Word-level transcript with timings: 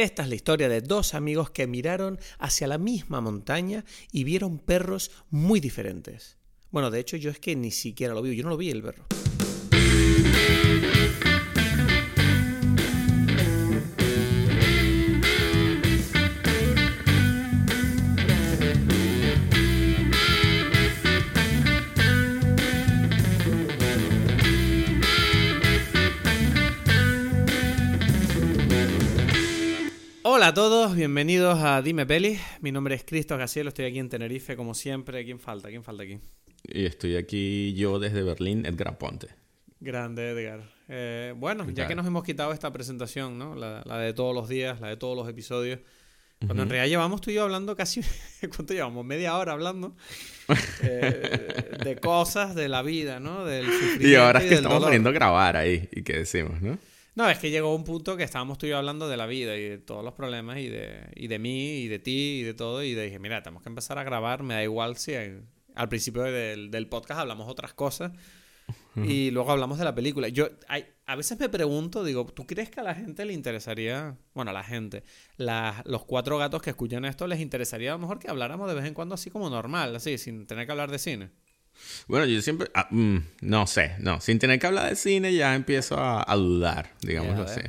Esta 0.00 0.22
es 0.22 0.28
la 0.28 0.36
historia 0.36 0.68
de 0.68 0.80
dos 0.80 1.12
amigos 1.12 1.50
que 1.50 1.66
miraron 1.66 2.20
hacia 2.38 2.68
la 2.68 2.78
misma 2.78 3.20
montaña 3.20 3.84
y 4.12 4.22
vieron 4.22 4.60
perros 4.60 5.10
muy 5.28 5.58
diferentes. 5.58 6.38
Bueno, 6.70 6.92
de 6.92 7.00
hecho 7.00 7.16
yo 7.16 7.32
es 7.32 7.40
que 7.40 7.56
ni 7.56 7.72
siquiera 7.72 8.14
lo 8.14 8.22
vi, 8.22 8.36
yo 8.36 8.44
no 8.44 8.50
lo 8.50 8.56
vi 8.56 8.70
el 8.70 8.80
perro. 8.80 9.06
Hola 30.38 30.46
a 30.46 30.54
todos, 30.54 30.94
bienvenidos 30.94 31.58
a 31.64 31.82
Dime 31.82 32.06
Peli. 32.06 32.38
Mi 32.60 32.70
nombre 32.70 32.94
es 32.94 33.02
Cristo 33.02 33.36
Casielo, 33.36 33.70
estoy 33.70 33.86
aquí 33.86 33.98
en 33.98 34.08
Tenerife 34.08 34.54
como 34.54 34.72
siempre. 34.72 35.24
¿Quién 35.24 35.40
falta? 35.40 35.68
¿Quién 35.68 35.82
falta 35.82 36.04
aquí? 36.04 36.20
Y 36.62 36.84
estoy 36.86 37.16
aquí 37.16 37.74
yo 37.74 37.98
desde 37.98 38.22
Berlín, 38.22 38.64
Edgar 38.64 38.96
Ponte. 38.98 39.26
Grande 39.80 40.30
Edgar. 40.30 40.62
Eh, 40.86 41.34
bueno, 41.36 41.68
ya 41.70 41.88
que 41.88 41.96
nos 41.96 42.06
hemos 42.06 42.22
quitado 42.22 42.52
esta 42.52 42.72
presentación, 42.72 43.36
¿no? 43.36 43.56
La, 43.56 43.82
de 43.98 44.12
todos 44.12 44.32
los 44.32 44.48
días, 44.48 44.80
la 44.80 44.86
de 44.90 44.96
todos 44.96 45.16
los 45.16 45.28
episodios. 45.28 45.80
Cuando 46.38 46.62
en 46.62 46.70
realidad 46.70 46.88
llevamos 46.88 47.20
tú 47.20 47.32
y 47.32 47.34
yo 47.34 47.42
hablando 47.42 47.74
casi. 47.74 48.02
¿Cuánto 48.54 48.74
llevamos? 48.74 49.04
Media 49.04 49.36
hora 49.36 49.54
hablando. 49.54 49.96
Eh, 50.82 51.78
de 51.84 51.96
cosas, 51.96 52.54
de 52.54 52.68
la 52.68 52.82
vida, 52.82 53.18
¿no? 53.18 53.44
Del 53.44 53.66
y 54.00 54.14
ahora 54.14 54.38
es 54.38 54.48
que 54.48 54.54
estamos 54.54 54.82
poniendo 54.82 55.10
a 55.10 55.12
grabar 55.12 55.56
ahí. 55.56 55.88
¿Y 55.90 56.02
qué 56.02 56.18
decimos, 56.18 56.62
no? 56.62 56.78
No, 57.18 57.28
es 57.28 57.40
que 57.40 57.50
llegó 57.50 57.74
un 57.74 57.82
punto 57.82 58.16
que 58.16 58.22
estábamos 58.22 58.58
tú 58.58 58.66
y 58.66 58.68
yo 58.68 58.78
hablando 58.78 59.08
de 59.08 59.16
la 59.16 59.26
vida 59.26 59.56
y 59.56 59.62
de 59.70 59.78
todos 59.78 60.04
los 60.04 60.14
problemas 60.14 60.58
y 60.58 60.68
de, 60.68 61.00
y 61.16 61.26
de 61.26 61.40
mí 61.40 61.78
y 61.78 61.88
de 61.88 61.98
ti 61.98 62.38
y 62.38 62.42
de 62.44 62.54
todo. 62.54 62.80
Y 62.84 62.94
dije, 62.94 63.18
mira, 63.18 63.42
tenemos 63.42 63.64
que 63.64 63.68
empezar 63.68 63.98
a 63.98 64.04
grabar. 64.04 64.44
Me 64.44 64.54
da 64.54 64.62
igual 64.62 64.96
si 64.98 65.16
al 65.16 65.88
principio 65.88 66.22
del, 66.22 66.70
del 66.70 66.86
podcast 66.86 67.22
hablamos 67.22 67.48
otras 67.48 67.74
cosas 67.74 68.12
y 68.94 69.32
luego 69.32 69.50
hablamos 69.50 69.80
de 69.80 69.84
la 69.84 69.96
película. 69.96 70.28
Yo 70.28 70.48
hay, 70.68 70.86
a 71.06 71.16
veces 71.16 71.40
me 71.40 71.48
pregunto, 71.48 72.04
digo, 72.04 72.24
¿tú 72.24 72.46
crees 72.46 72.70
que 72.70 72.78
a 72.78 72.84
la 72.84 72.94
gente 72.94 73.24
le 73.24 73.32
interesaría, 73.32 74.16
bueno, 74.32 74.52
a 74.52 74.54
la 74.54 74.62
gente, 74.62 75.02
los 75.38 76.04
cuatro 76.04 76.38
gatos 76.38 76.62
que 76.62 76.70
escuchan 76.70 77.04
esto 77.04 77.26
les 77.26 77.40
interesaría 77.40 77.90
a 77.90 77.94
lo 77.94 77.98
mejor 77.98 78.20
que 78.20 78.30
habláramos 78.30 78.68
de 78.68 78.76
vez 78.76 78.84
en 78.84 78.94
cuando 78.94 79.16
así 79.16 79.28
como 79.28 79.50
normal, 79.50 79.96
así, 79.96 80.18
sin 80.18 80.46
tener 80.46 80.66
que 80.66 80.70
hablar 80.70 80.92
de 80.92 81.00
cine? 81.00 81.30
Bueno, 82.06 82.26
yo 82.26 82.40
siempre, 82.42 82.70
ah, 82.74 82.88
mm, 82.90 83.18
no 83.42 83.66
sé, 83.66 83.96
no, 83.98 84.20
sin 84.20 84.38
tener 84.38 84.58
que 84.58 84.66
hablar 84.66 84.88
de 84.88 84.96
cine 84.96 85.34
ya 85.34 85.54
empiezo 85.54 85.96
a, 85.98 86.24
dudar, 86.36 86.94
digámoslo 87.02 87.44
así. 87.44 87.60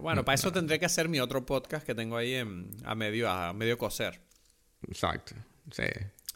Bueno, 0.00 0.24
para 0.24 0.34
eso 0.34 0.52
tendré 0.52 0.78
que 0.78 0.86
hacer 0.86 1.08
mi 1.08 1.20
otro 1.20 1.44
podcast 1.44 1.86
que 1.86 1.94
tengo 1.94 2.16
ahí 2.16 2.34
en, 2.34 2.70
a 2.84 2.94
medio 2.94 3.30
a 3.30 3.52
medio 3.52 3.76
coser. 3.78 4.20
Exacto, 4.88 5.34
sí, 5.70 5.84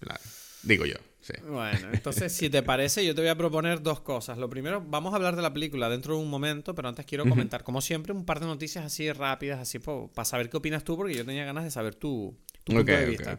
claro. 0.00 0.20
Digo 0.62 0.84
yo. 0.84 0.97
Sí. 1.20 1.34
Bueno, 1.47 1.88
entonces, 1.92 2.33
si 2.33 2.48
te 2.48 2.62
parece, 2.62 3.05
yo 3.05 3.14
te 3.14 3.20
voy 3.20 3.28
a 3.28 3.36
proponer 3.36 3.82
dos 3.82 4.00
cosas. 4.00 4.38
Lo 4.38 4.48
primero, 4.48 4.82
vamos 4.86 5.12
a 5.12 5.16
hablar 5.16 5.36
de 5.36 5.42
la 5.42 5.53
película 5.53 5.88
dentro 5.88 6.16
de 6.16 6.22
un 6.22 6.30
momento, 6.30 6.75
pero 6.75 6.88
antes 6.88 7.05
quiero 7.05 7.28
comentar, 7.28 7.64
como 7.64 7.80
siempre, 7.80 8.12
un 8.12 8.25
par 8.25 8.41
de 8.41 8.47
noticias 8.47 8.84
así 8.84 9.10
rápidas, 9.12 9.60
así 9.60 9.78
para 9.78 10.25
saber 10.25 10.48
qué 10.48 10.56
opinas 10.56 10.84
tú, 10.84 10.97
porque 10.97 11.14
yo 11.14 11.27
tenía 11.27 11.44
ganas 11.44 11.64
de 11.64 11.70
saber 11.70 11.94
tu, 11.94 12.34
tu 12.64 12.72
punto 12.72 12.92
de 12.92 13.05
vista. 13.06 13.36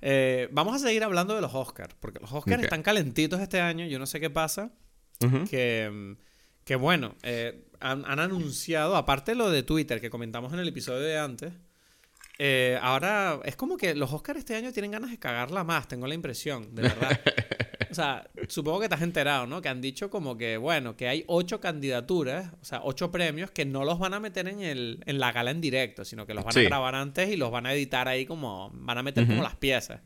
Eh, 0.00 0.48
vamos 0.52 0.74
a 0.74 0.78
seguir 0.78 1.02
hablando 1.04 1.34
de 1.34 1.40
los 1.40 1.54
Oscars, 1.54 1.94
porque 2.00 2.20
los 2.20 2.32
Oscars 2.32 2.62
están 2.62 2.82
calentitos 2.82 3.40
este 3.40 3.60
año, 3.60 3.86
yo 3.86 3.98
no 3.98 4.06
sé 4.06 4.20
qué 4.20 4.30
pasa, 4.30 4.70
que, 5.50 6.16
que, 6.64 6.76
bueno, 6.76 7.14
eh, 7.22 7.68
han, 7.80 8.04
anunciado, 8.04 8.96
aparte 8.96 9.34
lo 9.34 9.50
de 9.50 9.62
Twitter 9.62 10.00
que 10.00 10.10
comentamos 10.10 10.52
en 10.52 10.60
el 10.60 10.68
episodio 10.68 11.00
de 11.00 11.18
antes, 11.18 11.52
eh, 12.38 12.78
ahora 12.82 13.40
es 13.44 13.56
como 13.56 13.76
que 13.76 13.94
los 13.94 14.12
Oscars 14.12 14.38
este 14.38 14.54
año 14.54 14.72
tienen 14.72 14.90
ganas 14.90 15.10
de 15.10 15.18
cagarla 15.18 15.64
más, 15.64 15.88
tengo 15.88 16.06
la 16.06 16.14
impresión, 16.14 16.74
de 16.74 16.82
verdad. 16.82 17.20
O 17.96 18.02
sea, 18.02 18.28
supongo 18.48 18.80
que 18.80 18.90
te 18.90 18.94
has 18.94 19.00
enterado, 19.00 19.46
¿no? 19.46 19.62
Que 19.62 19.70
han 19.70 19.80
dicho 19.80 20.10
como 20.10 20.36
que, 20.36 20.58
bueno, 20.58 20.98
que 20.98 21.08
hay 21.08 21.24
ocho 21.28 21.60
candidaturas, 21.60 22.52
o 22.60 22.64
sea, 22.64 22.82
ocho 22.84 23.10
premios 23.10 23.50
que 23.50 23.64
no 23.64 23.86
los 23.86 23.98
van 23.98 24.12
a 24.12 24.20
meter 24.20 24.48
en, 24.48 24.60
el, 24.60 25.02
en 25.06 25.18
la 25.18 25.32
gala 25.32 25.50
en 25.50 25.62
directo, 25.62 26.04
sino 26.04 26.26
que 26.26 26.34
los 26.34 26.44
van 26.44 26.58
a 26.58 26.60
grabar 26.60 26.94
antes 26.94 27.30
y 27.30 27.36
los 27.36 27.50
van 27.50 27.64
a 27.64 27.72
editar 27.72 28.06
ahí 28.06 28.26
como, 28.26 28.70
van 28.74 28.98
a 28.98 29.02
meter 29.02 29.26
como 29.26 29.42
las 29.42 29.56
piezas. 29.56 30.02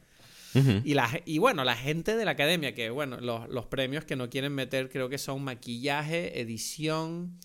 y, 0.55 0.95
la, 0.95 1.09
y 1.25 1.39
bueno, 1.39 1.65
la 1.65 1.75
gente 1.75 2.15
de 2.17 2.25
la 2.25 2.31
academia, 2.31 2.77
que 2.77 2.91
bueno, 2.91 3.19
los, 3.21 3.49
los, 3.49 3.67
premios 3.67 4.05
que 4.05 4.15
no 4.15 4.31
quieren 4.31 4.55
meter 4.55 4.89
creo 4.89 5.09
que 5.09 5.19
son 5.19 5.43
maquillaje, 5.43 6.41
edición, 6.41 7.41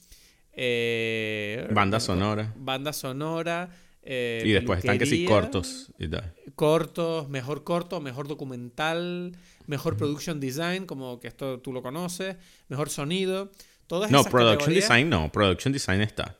eh, 0.54 1.68
banda 1.72 2.00
sonora. 2.00 2.54
Banda 2.56 2.94
sonora 2.94 3.72
eh, 4.06 4.44
y 4.46 4.52
después 4.52 4.80
están 4.80 4.98
que 4.98 5.06
sí 5.06 5.26
cortos 5.26 5.92
y 5.98 6.08
tal. 6.08 6.34
Cortos, 6.56 7.28
mejor 7.28 7.64
corto, 7.64 8.00
mejor 8.00 8.28
documental, 8.28 9.36
mejor 9.66 9.98
production 9.98 10.40
design, 10.40 10.86
como 10.86 11.20
que 11.20 11.28
esto 11.28 11.60
tú 11.60 11.74
lo 11.74 11.82
conoces, 11.82 12.38
mejor 12.70 12.90
sonido. 12.90 13.52
Todas 13.88 14.10
no, 14.12 14.24
production 14.24 14.74
design 14.74 15.10
no, 15.10 15.32
production 15.32 15.74
design 15.74 16.02
está. 16.02 16.38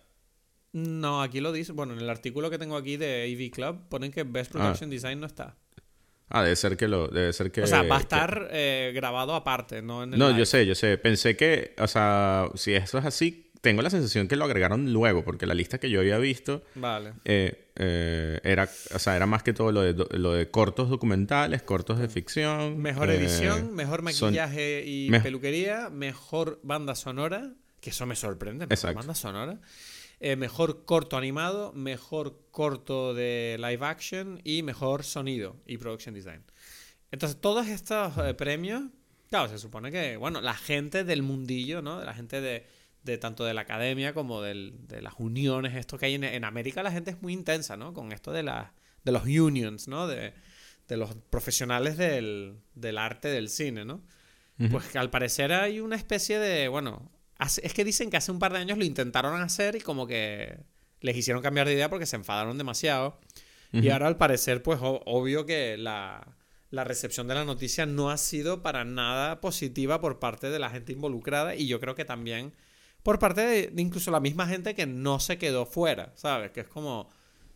No, 0.76 1.22
aquí 1.22 1.40
lo 1.40 1.54
dice. 1.54 1.72
Bueno, 1.72 1.94
en 1.94 2.02
el 2.02 2.10
artículo 2.10 2.50
que 2.50 2.58
tengo 2.58 2.76
aquí 2.76 2.98
de 2.98 3.24
AV 3.24 3.50
Club 3.50 3.88
ponen 3.88 4.12
que 4.12 4.24
Best 4.24 4.52
ah. 4.56 4.60
Production 4.60 4.90
Design 4.90 5.22
no 5.22 5.26
está. 5.26 5.56
Ah, 6.28 6.44
debe 6.44 6.58
ser 6.58 6.76
que 6.76 6.90
lo. 6.90 7.08
Debe 7.08 7.32
ser 7.32 7.50
que. 7.50 7.62
O 7.62 7.68
sea, 7.68 7.84
va 7.84 7.96
a 7.96 8.00
estar 8.02 8.50
eh, 8.52 8.92
grabado 8.94 9.36
aparte, 9.36 9.82
no 9.82 10.04
en 10.04 10.14
el 10.14 10.20
No, 10.20 10.38
yo 10.38 10.46
sé, 10.46 10.66
yo 10.66 10.76
sé. 10.76 10.98
Pensé 10.98 11.38
que. 11.38 11.76
O 11.80 11.88
sea, 11.88 12.50
si 12.56 12.74
eso 12.74 12.98
es 12.98 13.06
así, 13.06 13.54
tengo 13.66 13.82
la 13.82 13.90
sensación 13.90 14.28
que 14.28 14.36
lo 14.36 14.46
agregaron 14.46 14.94
luego, 14.94 15.24
porque 15.24 15.48
la 15.48 15.56
lista 15.56 15.80
que 15.80 15.90
yo 15.90 16.00
había 16.00 16.20
visto 16.20 16.62
vale. 16.76 17.14
Eh, 17.26 17.72
eh, 17.76 18.40
era, 18.44 18.70
o 18.94 19.00
sea, 19.00 19.16
era 19.16 19.26
más 19.26 19.42
que 19.42 19.54
todo 19.54 19.72
lo 19.72 19.82
de, 19.82 20.06
lo 20.20 20.34
de 20.34 20.52
cortos 20.52 20.88
documentales, 20.88 21.64
cortos 21.64 21.98
de 21.98 22.08
ficción. 22.08 22.78
Mejor 22.78 23.10
eh, 23.10 23.16
edición, 23.16 23.74
mejor 23.74 24.04
maquillaje 24.04 24.84
y 24.86 25.10
peluquería, 25.10 25.90
mejor 25.90 26.60
banda 26.62 26.94
sonora, 26.94 27.54
que 27.82 27.90
eso 27.90 28.06
me 28.06 28.16
sorprende, 28.16 28.68
mejor 28.68 28.94
banda 28.94 29.16
sonora. 29.16 29.60
mejor 30.38 30.86
corto 30.86 31.18
animado, 31.18 31.74
mejor 31.74 32.38
corto 32.52 33.16
de 33.16 33.58
live 33.58 33.84
action 33.84 34.42
y 34.44 34.62
mejor 34.62 35.04
sonido 35.04 35.56
y 35.66 35.80
production 35.80 36.14
design. 36.14 36.44
Entonces, 37.10 37.42
todos 37.42 37.66
estos 37.66 38.14
premios, 38.36 38.84
claro, 39.32 39.50
se 39.50 39.58
supone 39.58 39.92
que, 39.92 40.18
bueno, 40.18 40.40
la 40.40 40.54
gente 40.54 41.04
del 41.04 41.24
mundillo, 41.24 41.82
¿no? 41.82 42.04
La 42.04 42.14
gente 42.14 42.42
de 42.42 42.76
de 43.06 43.20
tanto 43.20 43.46
de 43.46 43.54
la 43.54 43.62
academia 43.62 44.14
como 44.14 44.42
de 44.42 44.74
las 45.02 45.14
uniones, 45.20 45.76
esto 45.76 45.98
que 45.98 46.08
hay 46.08 46.16
en, 46.16 46.44
América, 46.44 46.82
la 46.82 46.92
gente 46.92 47.12
es 47.12 47.22
muy 47.22 47.34
intensa, 47.34 47.78
¿no? 47.78 47.94
Con 47.94 48.12
esto 48.12 48.32
de, 48.32 48.42
la, 48.44 48.74
de 49.04 49.12
los 49.12 49.24
unions, 49.24 49.88
¿no? 49.88 50.08
De, 50.08 50.34
los 50.90 51.16
profesionales 51.30 51.98
del, 51.98 52.58
arte 52.98 53.28
del 53.28 53.50
cine, 53.50 53.86
¿no? 53.86 54.02
Pues 54.72 54.86
que 54.86 54.98
al 54.98 55.10
parecer 55.10 55.54
hay 55.54 55.80
una 55.80 55.96
especie 55.96 56.40
de, 56.40 56.68
bueno, 56.68 57.12
es 57.40 57.74
que 57.74 57.84
dicen 57.84 58.10
que 58.10 58.18
hace 58.18 58.32
un 58.32 58.40
par 58.40 58.54
de 58.54 58.60
años 58.60 58.78
lo 58.78 58.86
intentaron 58.86 59.40
hacer 59.40 59.76
y 59.76 59.82
como 59.82 60.08
que 60.08 60.58
les 61.02 61.16
hicieron 61.16 61.44
cambiar 61.44 61.68
de 61.68 61.74
idea 61.74 61.90
porque 61.90 62.06
se 62.06 62.16
enfadaron 62.16 62.58
demasiado. 62.58 63.20
Y 63.72 63.90
ahora 63.90 64.08
al 64.08 64.18
parecer, 64.18 64.64
pues 64.64 64.80
obvio 64.82 65.46
que 65.46 65.76
la, 65.78 66.36
la 66.72 66.86
recepción 66.86 67.28
de 67.28 67.36
la 67.36 67.44
noticia 67.44 67.86
no 67.86 68.10
ha 68.10 68.18
sido 68.18 68.64
para 68.64 68.86
nada 68.86 69.42
positiva 69.42 70.00
por 70.00 70.20
parte 70.20 70.50
de 70.50 70.60
la 70.60 70.70
gente 70.70 70.94
involucrada 70.94 71.56
y 71.56 71.68
yo 71.68 71.82
creo 71.82 71.94
que 71.94 72.06
también 72.06 72.54
por 73.06 73.20
parte 73.20 73.42
de, 73.42 73.74
incluso 73.80 74.10
la 74.10 74.20
misma 74.20 74.48
gente 74.48 74.74
que 74.74 74.88
no 74.88 75.20
se 75.20 75.38
quedó 75.38 75.68
fuera, 75.68 76.12
¿sabes? 76.16 76.50
Que 76.50 76.62
es 76.62 76.68
como, 76.68 77.08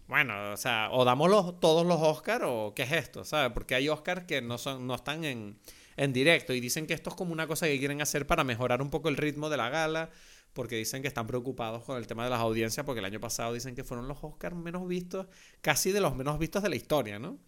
bueno, 0.08 0.52
o 0.52 0.58
sea, 0.58 0.90
o 0.92 1.04
damos 1.04 1.28
los, 1.28 1.60
todos 1.60 1.88
los 1.88 2.00
Oscars 2.00 2.46
o 2.48 2.74
qué 2.76 2.84
es 2.84 2.92
esto, 2.92 3.26
¿sabes? 3.26 3.52
Porque 3.52 3.74
hay 3.74 3.90
Oscars 3.90 4.26
que 4.26 4.44
no, 4.44 4.60
son, 4.60 4.86
no 4.86 4.94
están 4.94 5.26
en, 5.26 5.58
en 5.98 6.14
directo 6.14 6.54
y 6.54 6.60
dicen 6.60 6.86
que 6.86 6.94
esto 6.94 7.10
es 7.10 7.16
como 7.16 7.34
una 7.34 7.48
cosa 7.48 7.66
que 7.66 7.80
quieren 7.80 8.00
hacer 8.00 8.28
para 8.28 8.44
mejorar 8.44 8.80
un 8.84 8.92
poco 8.92 9.10
el 9.10 9.18
ritmo 9.18 9.50
de 9.50 9.58
la 9.58 9.72
gala, 9.72 10.12
porque 10.54 10.76
dicen 10.76 11.02
que 11.02 11.08
están 11.08 11.26
preocupados 11.26 11.84
con 11.84 11.98
el 11.98 12.06
tema 12.06 12.24
de 12.26 12.30
las 12.30 12.42
audiencias, 12.42 12.86
porque 12.86 13.00
el 13.00 13.06
año 13.06 13.20
pasado 13.20 13.52
dicen 13.52 13.74
que 13.74 13.84
fueron 13.84 14.08
los 14.08 14.20
Oscars 14.22 14.56
menos 14.56 14.88
vistos, 14.88 15.26
casi 15.62 15.92
de 15.92 16.00
los 16.00 16.16
menos 16.16 16.38
vistos 16.38 16.62
de 16.62 16.70
la 16.70 16.76
historia, 16.76 17.18
¿no? 17.18 17.40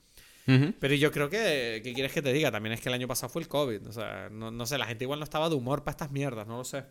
Pero 0.80 0.95
yo 0.95 1.12
creo 1.12 1.30
que, 1.30 1.81
¿qué 1.83 1.94
quieres 1.94 2.12
que 2.12 2.24
te 2.24 2.33
diga? 2.33 2.51
También 2.51 2.74
es 2.74 2.81
que 2.81 2.89
el 2.89 2.95
año 2.95 3.07
pasado 3.07 3.30
fue 3.30 3.44
el 3.44 3.47
COVID, 3.47 3.88
o 3.88 3.94
sea, 3.94 4.27
no, 4.31 4.50
no 4.50 4.65
sé, 4.65 4.80
la 4.80 4.88
gente 4.88 5.04
igual 5.04 5.19
no 5.19 5.24
estaba 5.24 5.50
de 5.50 5.56
humor 5.56 5.83
para 5.83 5.92
estas 5.92 6.12
mierdas, 6.12 6.47
no 6.47 6.57
lo 6.57 6.63
sé 6.63 6.83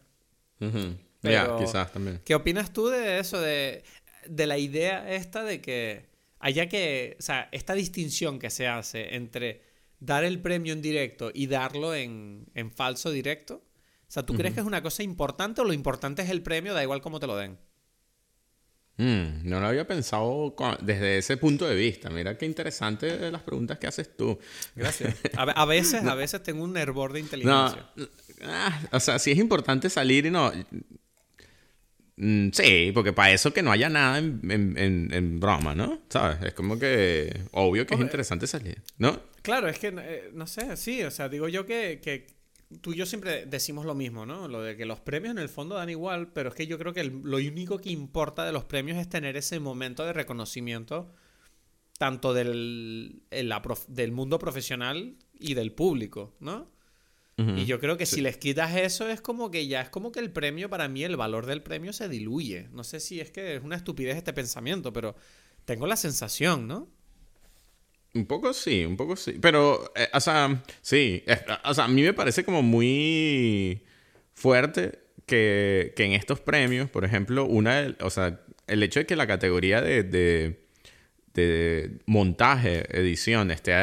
quizás 0.60 1.92
también. 1.92 2.20
¿Qué 2.24 2.34
opinas 2.34 2.72
tú 2.72 2.88
de 2.88 3.18
eso? 3.18 3.40
De, 3.40 3.82
la 4.26 4.58
idea 4.58 5.10
esta 5.10 5.42
de 5.42 5.60
que 5.60 6.06
haya 6.38 6.68
que. 6.68 7.16
O 7.18 7.22
sea, 7.22 7.48
esta 7.52 7.74
distinción 7.74 8.38
que 8.38 8.50
se 8.50 8.68
hace 8.68 9.16
entre 9.16 9.62
dar 9.98 10.24
el 10.24 10.40
premio 10.40 10.72
en 10.72 10.82
directo 10.82 11.30
y 11.32 11.46
darlo 11.46 11.94
en, 11.94 12.46
falso 12.74 13.10
directo. 13.10 13.56
O 13.56 14.12
sea, 14.12 14.24
¿tú 14.24 14.34
crees 14.34 14.54
que 14.54 14.60
es 14.60 14.66
una 14.66 14.82
cosa 14.82 15.02
importante 15.02 15.60
o 15.60 15.64
lo 15.64 15.72
importante 15.72 16.22
es 16.22 16.30
el 16.30 16.42
premio, 16.42 16.74
da 16.74 16.82
igual 16.82 17.00
cómo 17.00 17.20
te 17.20 17.28
lo 17.28 17.36
den? 17.36 17.58
Mm, 18.96 19.48
no 19.48 19.60
lo 19.60 19.68
había 19.68 19.86
pensado 19.86 20.54
desde 20.82 21.18
ese 21.18 21.36
punto 21.36 21.66
de 21.66 21.74
vista. 21.74 22.10
Mira 22.10 22.36
qué 22.36 22.44
interesante 22.44 23.30
las 23.30 23.42
preguntas 23.42 23.78
que 23.78 23.86
haces 23.86 24.14
tú. 24.16 24.38
Gracias. 24.74 25.16
A, 25.36 25.64
veces, 25.64 26.04
a 26.04 26.14
veces 26.14 26.42
tengo 26.42 26.64
un 26.64 26.76
hervor 26.76 27.12
de 27.12 27.20
inteligencia. 27.20 27.90
Ah, 28.44 28.80
o 28.92 29.00
sea, 29.00 29.18
sí 29.18 29.30
es 29.30 29.38
importante 29.38 29.90
salir 29.90 30.26
y 30.26 30.30
no. 30.30 30.52
Mm, 32.16 32.50
sí, 32.52 32.90
porque 32.92 33.14
para 33.14 33.32
eso 33.32 33.52
que 33.52 33.62
no 33.62 33.72
haya 33.72 33.88
nada 33.88 34.18
en, 34.18 35.40
broma, 35.40 35.74
¿no? 35.74 36.02
¿Sabes? 36.10 36.42
Es 36.42 36.54
como 36.54 36.78
que 36.78 37.44
obvio 37.52 37.86
que 37.86 37.94
es 37.94 38.00
interesante 38.00 38.46
salir, 38.46 38.82
¿no? 38.98 39.18
Claro, 39.40 39.68
es 39.68 39.78
que, 39.78 39.88
eh, 39.96 40.30
no 40.34 40.46
sé, 40.46 40.76
sí, 40.76 41.02
o 41.02 41.10
sea, 41.10 41.30
digo 41.30 41.48
yo 41.48 41.64
que, 41.64 42.26
tú 42.82 42.92
y 42.92 42.96
yo 42.96 43.06
siempre 43.06 43.46
decimos 43.46 43.86
lo 43.86 43.94
mismo, 43.94 44.26
¿no? 44.26 44.48
Lo 44.48 44.62
de 44.62 44.76
que 44.76 44.84
los 44.84 45.00
premios 45.00 45.32
en 45.32 45.38
el 45.38 45.48
fondo 45.48 45.76
dan 45.76 45.88
igual, 45.88 46.30
pero 46.32 46.50
es 46.50 46.54
que 46.54 46.66
yo 46.66 46.78
creo 46.78 46.92
que 46.92 47.04
lo 47.04 47.38
único 47.38 47.78
que 47.78 47.90
importa 47.90 48.44
de 48.44 48.52
los 48.52 48.64
premios 48.64 48.98
es 48.98 49.08
tener 49.08 49.38
ese 49.38 49.58
momento 49.58 50.04
de 50.04 50.12
reconocimiento 50.12 51.14
tanto 51.98 52.34
del, 52.34 53.22
del 53.30 54.12
mundo 54.12 54.38
profesional 54.38 55.16
y 55.38 55.54
del 55.54 55.72
público, 55.72 56.34
¿no? 56.40 56.70
Y 57.56 57.64
yo 57.64 57.80
creo 57.80 57.96
que 57.96 58.06
si 58.06 58.20
les 58.20 58.36
quitas 58.36 58.76
eso 58.76 59.08
es 59.08 59.20
como 59.20 59.50
que 59.50 59.66
ya 59.66 59.80
es 59.80 59.88
como 59.88 60.12
que 60.12 60.20
el 60.20 60.30
premio, 60.30 60.68
para 60.68 60.88
mí, 60.88 61.04
el 61.04 61.16
valor 61.16 61.46
del 61.46 61.62
premio 61.62 61.92
se 61.92 62.08
diluye. 62.08 62.68
No 62.72 62.84
sé 62.84 63.00
si 63.00 63.20
es 63.20 63.30
que 63.30 63.56
es 63.56 63.62
una 63.62 63.76
estupidez 63.76 64.16
este 64.16 64.32
pensamiento, 64.32 64.92
pero 64.92 65.14
tengo 65.64 65.86
la 65.86 65.96
sensación, 65.96 66.66
¿no? 66.66 66.88
Un 68.14 68.26
poco 68.26 68.52
sí, 68.52 68.84
un 68.84 68.96
poco 68.96 69.16
sí. 69.16 69.38
Pero, 69.40 69.92
eh, 69.94 70.08
o 70.12 70.20
sea, 70.20 70.62
sí. 70.82 71.22
o 71.64 71.74
sea, 71.74 71.84
a 71.84 71.88
mí 71.88 72.02
me 72.02 72.12
parece 72.12 72.44
como 72.44 72.62
muy 72.62 73.82
fuerte 74.34 74.98
que, 75.26 75.94
en 75.96 76.12
estos 76.12 76.40
premios, 76.40 76.90
por 76.90 77.04
ejemplo, 77.04 77.46
una, 77.46 77.96
o 78.00 78.10
sea, 78.10 78.40
el 78.66 78.82
hecho 78.82 79.00
de 79.00 79.06
que 79.06 79.16
la 79.16 79.28
categoría 79.28 79.80
de, 79.80 80.02
de, 80.02 80.66
de 81.34 81.98
montaje, 82.06 82.84
edición 82.98 83.50
esté 83.52 83.76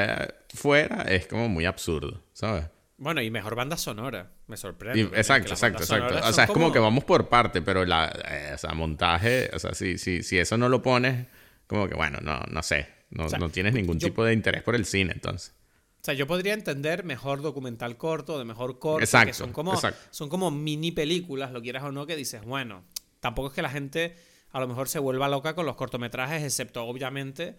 fuera 0.53 1.03
es 1.03 1.27
como 1.27 1.47
muy 1.47 1.65
absurdo, 1.65 2.21
¿sabes? 2.33 2.65
Bueno, 2.97 3.21
y 3.21 3.29
mejor 3.29 3.55
banda 3.55 3.77
sonora. 3.77 4.31
Me 4.47 4.57
sorprende. 4.57 5.01
exacto, 5.17 5.53
exacto, 5.53 5.83
exacto. 5.83 6.15
O 6.27 6.33
sea, 6.33 6.45
es 6.45 6.51
como... 6.51 6.71
que 6.71 6.79
vamos 6.79 7.03
por 7.03 7.29
parte, 7.29 7.61
pero 7.61 7.85
la, 7.85 8.07
eh, 8.27 8.51
o 8.55 8.57
sea, 8.57 8.73
montaje, 8.73 9.51
o 9.53 9.59
sea, 9.59 9.73
si, 9.75 9.97
si, 9.97 10.23
si 10.23 10.39
eso 10.39 10.57
no 10.57 10.67
lo 10.67 10.81
pones, 10.81 11.27
como 11.67 11.87
que 11.87 11.95
bueno, 11.95 12.19
no, 12.21 12.39
no 12.49 12.63
sé. 12.63 12.97
No, 13.09 13.27
no 13.27 13.49
tienes 13.49 13.73
ningún 13.73 13.99
tipo 13.99 14.25
de 14.25 14.33
interés 14.33 14.63
por 14.63 14.75
el 14.75 14.85
cine, 14.85 15.13
entonces. 15.13 15.53
O 16.01 16.03
sea, 16.07 16.13
yo 16.13 16.27
podría 16.27 16.53
entender 16.53 17.03
mejor 17.03 17.41
documental 17.41 17.97
corto, 17.97 18.37
de 18.37 18.45
mejor 18.45 18.79
corto, 18.79 19.03
exacto, 19.03 19.27
que 19.27 19.33
son 19.33 19.53
como, 19.53 19.79
son 20.09 20.29
como 20.29 20.51
mini 20.51 20.91
películas, 20.91 21.51
lo 21.51 21.61
quieras 21.61 21.83
o 21.83 21.91
no, 21.91 22.05
que 22.05 22.15
dices, 22.15 22.43
bueno, 22.43 22.83
tampoco 23.19 23.49
es 23.49 23.53
que 23.53 23.61
la 23.61 23.69
gente 23.69 24.15
a 24.51 24.59
lo 24.59 24.67
mejor 24.67 24.89
se 24.89 24.99
vuelva 24.99 25.29
loca 25.29 25.55
con 25.55 25.65
los 25.65 25.75
cortometrajes, 25.75 26.43
excepto 26.43 26.83
obviamente 26.85 27.57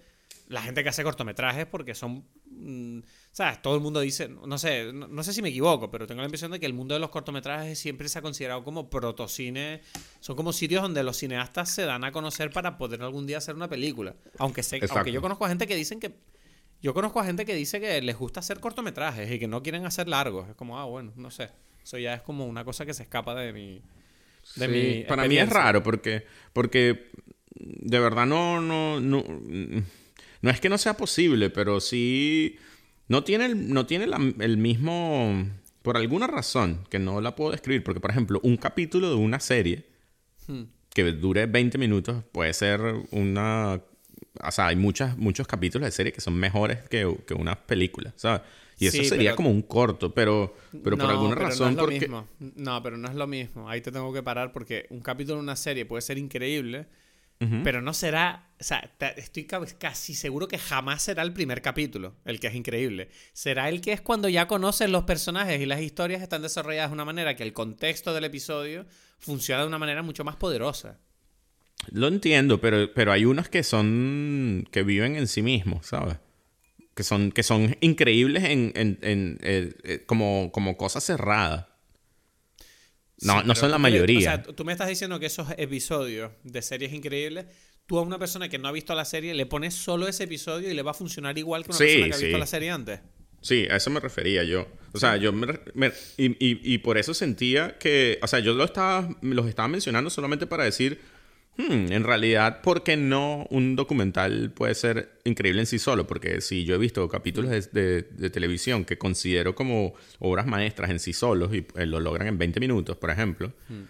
la 0.48 0.62
gente 0.62 0.82
que 0.82 0.88
hace 0.88 1.02
cortometrajes 1.02 1.66
porque 1.66 1.94
son... 1.94 2.24
Mm, 2.50 3.00
¿Sabes? 3.38 3.62
Todo 3.62 3.76
el 3.76 3.80
mundo 3.80 4.00
dice, 4.00 4.28
no 4.28 4.58
sé, 4.58 4.92
no, 4.92 5.22
sé 5.22 5.32
si 5.32 5.42
me 5.42 5.50
equivoco, 5.50 5.92
pero 5.92 6.08
tengo 6.08 6.22
la 6.22 6.24
impresión 6.24 6.50
de 6.50 6.58
que 6.58 6.66
el 6.66 6.72
mundo 6.72 6.94
de 6.94 6.98
los 6.98 7.10
cortometrajes 7.10 7.78
siempre 7.78 8.08
se 8.08 8.18
ha 8.18 8.22
considerado 8.22 8.64
como 8.64 8.90
protocine. 8.90 9.80
Son 10.18 10.34
como 10.34 10.52
sitios 10.52 10.82
donde 10.82 11.04
los 11.04 11.18
cineastas 11.18 11.70
se 11.70 11.82
dan 11.82 12.02
a 12.02 12.10
conocer 12.10 12.50
para 12.50 12.76
poder 12.76 13.00
algún 13.00 13.28
día 13.28 13.38
hacer 13.38 13.54
una 13.54 13.68
película. 13.68 14.16
Aunque, 14.38 14.64
sé, 14.64 14.80
aunque 14.90 15.12
yo 15.12 15.20
conozco 15.20 15.44
a 15.44 15.50
gente 15.50 15.68
que 15.68 15.76
dicen 15.76 16.00
que... 16.00 16.16
Yo 16.82 16.92
conozco 16.94 17.20
a 17.20 17.24
gente 17.24 17.44
que 17.44 17.54
dice 17.54 17.80
que 17.80 18.02
les 18.02 18.18
gusta 18.18 18.40
hacer 18.40 18.58
cortometrajes 18.58 19.30
y 19.30 19.38
que 19.38 19.46
no 19.46 19.62
quieren 19.62 19.86
hacer 19.86 20.08
largos. 20.08 20.48
Es 20.48 20.56
como, 20.56 20.76
ah, 20.76 20.86
bueno, 20.86 21.12
no 21.14 21.30
sé. 21.30 21.48
Eso 21.84 21.96
ya 21.96 22.14
es 22.14 22.22
como 22.22 22.44
una 22.44 22.64
cosa 22.64 22.84
que 22.86 22.92
se 22.92 23.04
escapa 23.04 23.36
de 23.36 23.52
mi... 23.52 23.80
De 24.56 24.66
mi 24.66 25.04
para 25.04 25.28
mí 25.28 25.38
es 25.38 25.48
raro 25.48 25.84
porque, 25.84 26.26
porque 26.52 27.12
de 27.54 28.00
verdad 28.00 28.26
no, 28.26 28.60
no, 28.60 28.98
no, 28.98 29.22
no 30.40 30.50
es 30.50 30.58
que 30.58 30.68
no 30.68 30.76
sea 30.76 30.96
posible, 30.96 31.50
pero 31.50 31.78
sí 31.78 32.58
no 33.08 33.24
tiene, 33.24 33.46
el, 33.46 33.72
no 33.72 33.86
tiene 33.86 34.06
el 34.40 34.56
mismo... 34.58 35.48
Por 35.82 35.96
alguna 35.96 36.26
razón, 36.26 36.84
que 36.90 36.98
no 36.98 37.20
la 37.20 37.34
puedo 37.34 37.52
describir, 37.52 37.82
porque 37.82 38.00
por 38.00 38.10
ejemplo, 38.10 38.40
un 38.42 38.56
capítulo 38.56 39.08
de 39.08 39.14
una 39.14 39.40
serie 39.40 39.86
hmm. 40.46 40.62
que 40.92 41.12
dure 41.12 41.46
20 41.46 41.78
minutos 41.78 42.24
puede 42.32 42.52
ser 42.52 42.80
una... 43.10 43.80
O 44.40 44.50
sea, 44.50 44.66
hay 44.68 44.76
muchas, 44.76 45.16
muchos 45.16 45.46
capítulos 45.46 45.86
de 45.86 45.92
serie 45.92 46.12
que 46.12 46.20
son 46.20 46.34
mejores 46.34 46.80
que, 46.88 47.16
que 47.26 47.34
una 47.34 47.56
película, 47.56 48.12
¿sabes? 48.16 48.42
Y 48.78 48.86
eso 48.86 49.02
sería 49.04 49.34
como 49.34 49.50
un 49.50 49.62
corto, 49.62 50.14
pero, 50.14 50.54
pero 50.84 50.96
por 50.96 51.10
alguna 51.10 51.34
razón. 51.34 51.74
No, 51.74 51.82
es 51.82 51.86
lo 51.86 52.00
mismo. 52.00 52.28
no, 52.38 52.82
pero 52.82 52.96
no 52.96 53.08
es 53.08 53.14
lo 53.14 53.26
mismo. 53.26 53.68
Ahí 53.68 53.80
te 53.80 53.90
tengo 53.90 54.12
que 54.12 54.22
parar 54.22 54.52
porque 54.52 54.86
un 54.90 55.00
capítulo 55.00 55.36
de 55.36 55.42
una 55.42 55.56
serie 55.56 55.84
puede 55.84 56.02
ser 56.02 56.18
increíble, 56.18 56.86
pero 57.62 57.80
no 57.80 57.94
será, 57.94 58.50
o 58.58 58.64
sea, 58.64 58.90
estoy 59.16 59.44
casi 59.46 60.14
seguro 60.14 60.48
que 60.48 60.58
jamás 60.58 61.02
será 61.02 61.22
el 61.22 61.32
primer 61.32 61.62
capítulo, 61.62 62.16
el 62.24 62.40
que 62.40 62.48
es 62.48 62.54
increíble. 62.54 63.10
Será 63.32 63.68
el 63.68 63.80
que 63.80 63.92
es 63.92 64.00
cuando 64.00 64.28
ya 64.28 64.48
conoces 64.48 64.90
los 64.90 65.04
personajes 65.04 65.60
y 65.60 65.66
las 65.66 65.80
historias 65.80 66.20
están 66.20 66.42
desarrolladas 66.42 66.90
de 66.90 66.94
una 66.94 67.04
manera 67.04 67.36
que 67.36 67.44
el 67.44 67.52
contexto 67.52 68.12
del 68.12 68.24
episodio 68.24 68.86
funciona 69.18 69.62
de 69.62 69.68
una 69.68 69.78
manera 69.78 70.02
mucho 70.02 70.24
más 70.24 70.34
poderosa. 70.34 70.98
Lo 71.92 72.08
entiendo, 72.08 72.60
pero, 72.60 72.92
pero 72.92 73.12
hay 73.12 73.24
unos 73.24 73.48
que 73.48 73.62
son, 73.62 74.66
que 74.72 74.82
viven 74.82 75.14
en 75.14 75.28
sí 75.28 75.42
mismos, 75.42 75.86
¿sabes? 75.86 76.16
Que 76.94 77.04
son, 77.04 77.30
que 77.30 77.44
son 77.44 77.76
increíbles 77.80 78.44
en, 78.44 78.72
en, 78.74 78.98
en 79.02 79.38
eh, 79.42 79.74
eh, 79.84 80.04
como, 80.06 80.50
como 80.52 80.76
cosas 80.76 81.04
cerradas. 81.04 81.66
No, 83.22 83.42
no 83.42 83.54
son 83.54 83.70
la 83.70 83.78
mayoría. 83.78 84.18
O 84.18 84.22
sea, 84.22 84.42
tú 84.42 84.64
me 84.64 84.72
estás 84.72 84.88
diciendo 84.88 85.18
que 85.18 85.26
esos 85.26 85.48
episodios 85.56 86.32
de 86.44 86.62
series 86.62 86.92
increíbles, 86.92 87.46
tú 87.86 87.98
a 87.98 88.02
una 88.02 88.18
persona 88.18 88.48
que 88.48 88.58
no 88.58 88.68
ha 88.68 88.72
visto 88.72 88.94
la 88.94 89.04
serie 89.04 89.34
le 89.34 89.46
pones 89.46 89.74
solo 89.74 90.06
ese 90.06 90.24
episodio 90.24 90.70
y 90.70 90.74
le 90.74 90.82
va 90.82 90.92
a 90.92 90.94
funcionar 90.94 91.36
igual 91.38 91.64
que 91.64 91.70
una 91.70 91.78
persona 91.78 92.08
que 92.08 92.14
ha 92.14 92.18
visto 92.18 92.38
la 92.38 92.46
serie 92.46 92.70
antes. 92.70 93.00
Sí, 93.40 93.66
a 93.70 93.76
eso 93.76 93.90
me 93.90 94.00
refería 94.00 94.42
yo. 94.44 94.66
O 94.92 94.98
sea, 94.98 95.16
yo 95.16 95.32
me, 95.32 95.46
y, 96.16 96.36
y, 96.38 96.78
por 96.78 96.98
eso 96.98 97.14
sentía 97.14 97.78
que, 97.78 98.18
o 98.22 98.26
sea, 98.26 98.40
yo 98.40 98.52
lo 98.54 98.64
estaba, 98.64 99.08
los 99.22 99.46
estaba 99.46 99.68
mencionando 99.68 100.10
solamente 100.10 100.46
para 100.46 100.64
decir, 100.64 101.00
Hmm, 101.58 101.90
en 101.90 102.04
realidad, 102.04 102.62
¿por 102.62 102.84
qué 102.84 102.96
no 102.96 103.44
un 103.50 103.74
documental 103.74 104.52
puede 104.52 104.76
ser 104.76 105.18
increíble 105.24 105.60
en 105.60 105.66
sí 105.66 105.80
solo? 105.80 106.06
Porque 106.06 106.40
si 106.40 106.64
yo 106.64 106.76
he 106.76 106.78
visto 106.78 107.08
capítulos 107.08 107.50
de, 107.72 108.02
televisión 108.30 108.84
que 108.84 108.96
considero 108.96 109.56
como 109.56 109.94
obras 110.20 110.46
maestras 110.46 110.88
en 110.88 111.00
sí 111.00 111.12
solos 111.12 111.52
y 111.52 111.66
eh, 111.74 111.84
lo 111.84 111.98
logran 111.98 112.28
en 112.28 112.38
20 112.38 112.60
minutos, 112.60 112.96
por 112.96 113.10
ejemplo, 113.10 113.52
hmm. 113.68 113.82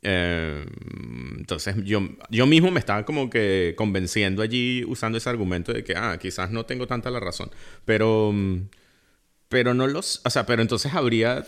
eh, 0.00 0.64
entonces 1.36 1.76
yo, 1.84 2.08
yo 2.30 2.46
mismo 2.46 2.70
me 2.70 2.80
estaba 2.80 3.04
como 3.04 3.28
que 3.28 3.74
convenciendo 3.76 4.40
allí 4.40 4.82
usando 4.86 5.18
ese 5.18 5.28
argumento 5.28 5.74
de 5.74 5.84
que, 5.84 5.94
ah, 5.94 6.16
quizás 6.18 6.50
no 6.50 6.64
tengo 6.64 6.86
tanta 6.86 7.10
la 7.10 7.20
razón, 7.20 7.50
pero... 7.84 8.34
Pero 9.50 9.74
no 9.74 9.88
los... 9.88 10.20
O 10.24 10.30
sea, 10.30 10.46
pero 10.46 10.62
entonces 10.62 10.94
habría 10.94 11.44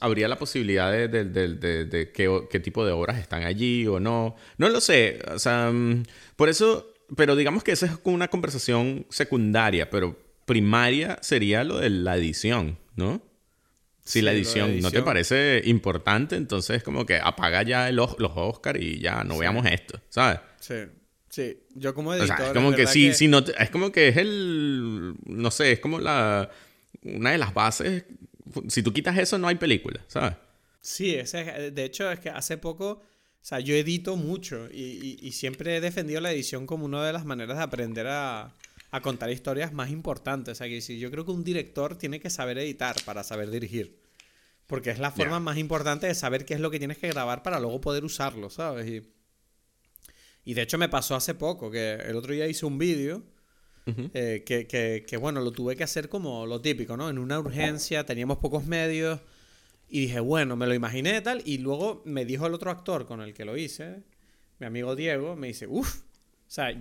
habría 0.00 0.28
la 0.28 0.38
posibilidad 0.38 0.92
de, 0.92 2.12
qué, 2.12 2.60
tipo 2.60 2.84
de 2.84 2.92
obras 2.92 3.18
están 3.18 3.44
allí 3.44 3.86
o 3.86 4.00
no. 4.00 4.36
No 4.58 4.68
lo 4.68 4.80
sé. 4.80 5.20
O 5.32 5.38
sea, 5.38 5.70
mm, 5.72 6.04
por 6.36 6.48
eso, 6.48 6.92
pero 7.16 7.36
digamos 7.36 7.62
que 7.62 7.72
esa 7.72 7.86
es 7.86 7.92
una 8.04 8.28
conversación 8.28 9.06
secundaria, 9.10 9.90
pero 9.90 10.18
primaria 10.44 11.18
sería 11.22 11.64
lo 11.64 11.78
de 11.78 11.90
la 11.90 12.16
edición, 12.16 12.78
¿no? 12.94 13.22
Si 14.04 14.22
la 14.22 14.32
edición, 14.32 14.80
no 14.80 14.92
te 14.92 15.02
parece 15.02 15.62
importante, 15.64 16.36
entonces 16.36 16.84
como 16.84 17.04
que 17.04 17.18
apaga 17.18 17.64
ya 17.64 17.90
los 17.90 18.14
Oscars 18.18 18.80
y 18.80 19.00
ya 19.00 19.24
no 19.24 19.36
veamos 19.36 19.66
esto, 19.66 20.00
¿sabes? 20.08 20.38
Sí. 20.60 20.74
Sí, 21.28 21.58
yo 21.74 21.92
como 21.92 22.14
editor. 22.14 22.40
es 22.40 22.52
como 22.52 22.72
que 22.72 22.86
sí, 22.86 23.12
sí, 23.12 23.28
no, 23.28 23.40
es 23.40 23.68
como 23.68 23.92
que 23.92 24.08
es 24.08 24.16
el, 24.16 25.14
no 25.26 25.50
sé, 25.50 25.72
es 25.72 25.80
como 25.80 25.98
la, 25.98 26.48
una 27.02 27.32
de 27.32 27.38
las 27.38 27.52
bases 27.52 28.04
si 28.68 28.82
tú 28.82 28.92
quitas 28.92 29.16
eso, 29.18 29.38
no 29.38 29.48
hay 29.48 29.56
película, 29.56 30.04
¿sabes? 30.08 30.34
Sí, 30.80 31.14
ese, 31.14 31.72
de 31.72 31.84
hecho 31.84 32.10
es 32.10 32.20
que 32.20 32.30
hace 32.30 32.58
poco, 32.58 32.90
o 32.90 33.02
sea, 33.40 33.60
yo 33.60 33.74
edito 33.74 34.16
mucho 34.16 34.68
y, 34.72 35.32
siempre 35.32 35.76
he 35.76 35.80
defendido 35.80 36.20
la 36.20 36.32
edición 36.32 36.66
como 36.66 36.84
una 36.84 37.04
de 37.04 37.12
las 37.12 37.24
maneras 37.24 37.56
de 37.58 37.64
aprender 37.64 38.06
a, 38.08 38.54
contar 39.02 39.30
historias 39.30 39.72
más 39.72 39.90
importantes. 39.90 40.52
O 40.52 40.54
sea, 40.54 40.68
que 40.68 40.80
si 40.80 40.98
yo 40.98 41.10
creo 41.10 41.24
que 41.24 41.32
un 41.32 41.44
director 41.44 41.98
tiene 41.98 42.18
que 42.18 42.30
saber 42.30 42.56
editar 42.58 42.96
para 43.04 43.24
saber 43.24 43.50
dirigir. 43.50 44.00
Porque 44.66 44.90
es 44.90 44.98
la 44.98 45.10
forma 45.10 45.38
más 45.38 45.58
importante 45.58 46.06
de 46.06 46.14
saber 46.14 46.44
qué 46.44 46.54
es 46.54 46.60
lo 46.60 46.70
que 46.70 46.78
tienes 46.78 46.98
que 46.98 47.08
grabar 47.08 47.42
para 47.42 47.60
luego 47.60 47.80
poder 47.80 48.04
usarlo, 48.04 48.48
¿sabes? 48.48 48.88
Y, 48.88 49.12
y 50.44 50.54
de 50.54 50.62
hecho 50.62 50.78
me 50.78 50.88
pasó 50.88 51.14
hace 51.14 51.34
poco, 51.34 51.70
que 51.70 51.94
el 51.94 52.16
otro 52.16 52.32
día 52.32 52.48
hice 52.48 52.64
un 52.64 52.78
vídeo 52.78 53.22
eh, 53.86 55.04
que, 55.06 55.16
bueno, 55.16 55.40
lo 55.40 55.52
tuve 55.52 55.76
que 55.76 55.84
hacer 55.84 56.08
como 56.08 56.44
lo 56.46 56.60
típico, 56.60 56.96
¿no? 56.96 57.08
En 57.08 57.18
una 57.18 57.38
urgencia, 57.38 58.04
teníamos 58.04 58.38
pocos 58.38 58.66
medios 58.66 59.20
y 59.88 60.02
dije, 60.02 60.20
bueno, 60.20 60.56
me 60.56 60.66
lo 60.66 60.74
imaginé 60.74 61.20
tal. 61.20 61.42
Y 61.44 61.58
luego 61.58 62.02
me 62.04 62.24
dijo 62.24 62.46
el 62.46 62.54
otro 62.54 62.70
actor 62.70 63.06
con 63.06 63.20
el 63.20 63.32
que 63.32 63.44
lo 63.44 63.56
hice, 63.56 64.02
mi 64.58 64.66
amigo 64.66 64.96
Diego, 64.96 65.36
me 65.36 65.48
dice, 65.48 65.66
uff, 65.66 66.00
o 66.00 66.02
sea, 66.48 66.72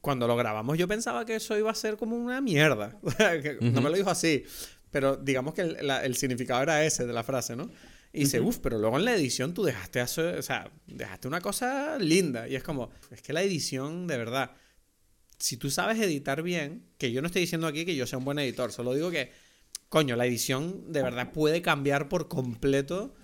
cuando 0.00 0.26
lo 0.26 0.36
grabamos 0.36 0.78
yo 0.78 0.88
pensaba 0.88 1.24
que 1.26 1.36
eso 1.36 1.56
iba 1.58 1.70
a 1.70 1.74
ser 1.74 1.96
como 1.96 2.16
una 2.16 2.40
mierda. 2.40 2.98
No 3.60 3.80
me 3.80 3.90
lo 3.90 3.96
dijo 3.96 4.10
así, 4.10 4.44
pero 4.90 5.16
digamos 5.16 5.54
que 5.54 5.62
el, 5.62 6.16
significado 6.16 6.62
era 6.62 6.84
ese 6.84 7.06
de 7.06 7.12
la 7.12 7.22
frase, 7.22 7.56
¿no? 7.56 7.70
Y 8.12 8.20
dice, 8.20 8.40
uff, 8.40 8.58
pero 8.58 8.76
luego 8.78 8.98
en 8.98 9.04
la 9.04 9.14
edición 9.14 9.54
tú 9.54 9.62
dejaste, 9.62 10.02
o 10.02 10.42
sea, 10.42 10.68
dejaste 10.88 11.28
una 11.28 11.40
cosa 11.40 11.96
linda. 11.98 12.48
Y 12.48 12.56
es 12.56 12.62
como, 12.64 12.90
es 13.12 13.22
que 13.22 13.32
la 13.32 13.40
edición, 13.40 14.08
de 14.08 14.16
verdad, 14.16 14.50
si 15.40 15.56
tú 15.56 15.70
sabes 15.70 15.98
editar 15.98 16.42
bien, 16.42 16.84
que 16.98 17.10
yo 17.10 17.20
no 17.20 17.26
estoy 17.26 17.42
diciendo 17.42 17.66
aquí 17.66 17.84
que 17.84 17.96
yo 17.96 18.06
sea 18.06 18.18
un 18.18 18.24
buen 18.24 18.38
editor, 18.38 18.70
solo 18.70 18.94
digo 18.94 19.10
que, 19.10 19.32
coño, 19.88 20.14
la 20.14 20.26
edición 20.26 20.92
de 20.92 21.02
verdad 21.02 21.32
puede 21.32 21.62
cambiar 21.62 22.08
por 22.08 22.28
completo 22.28 23.16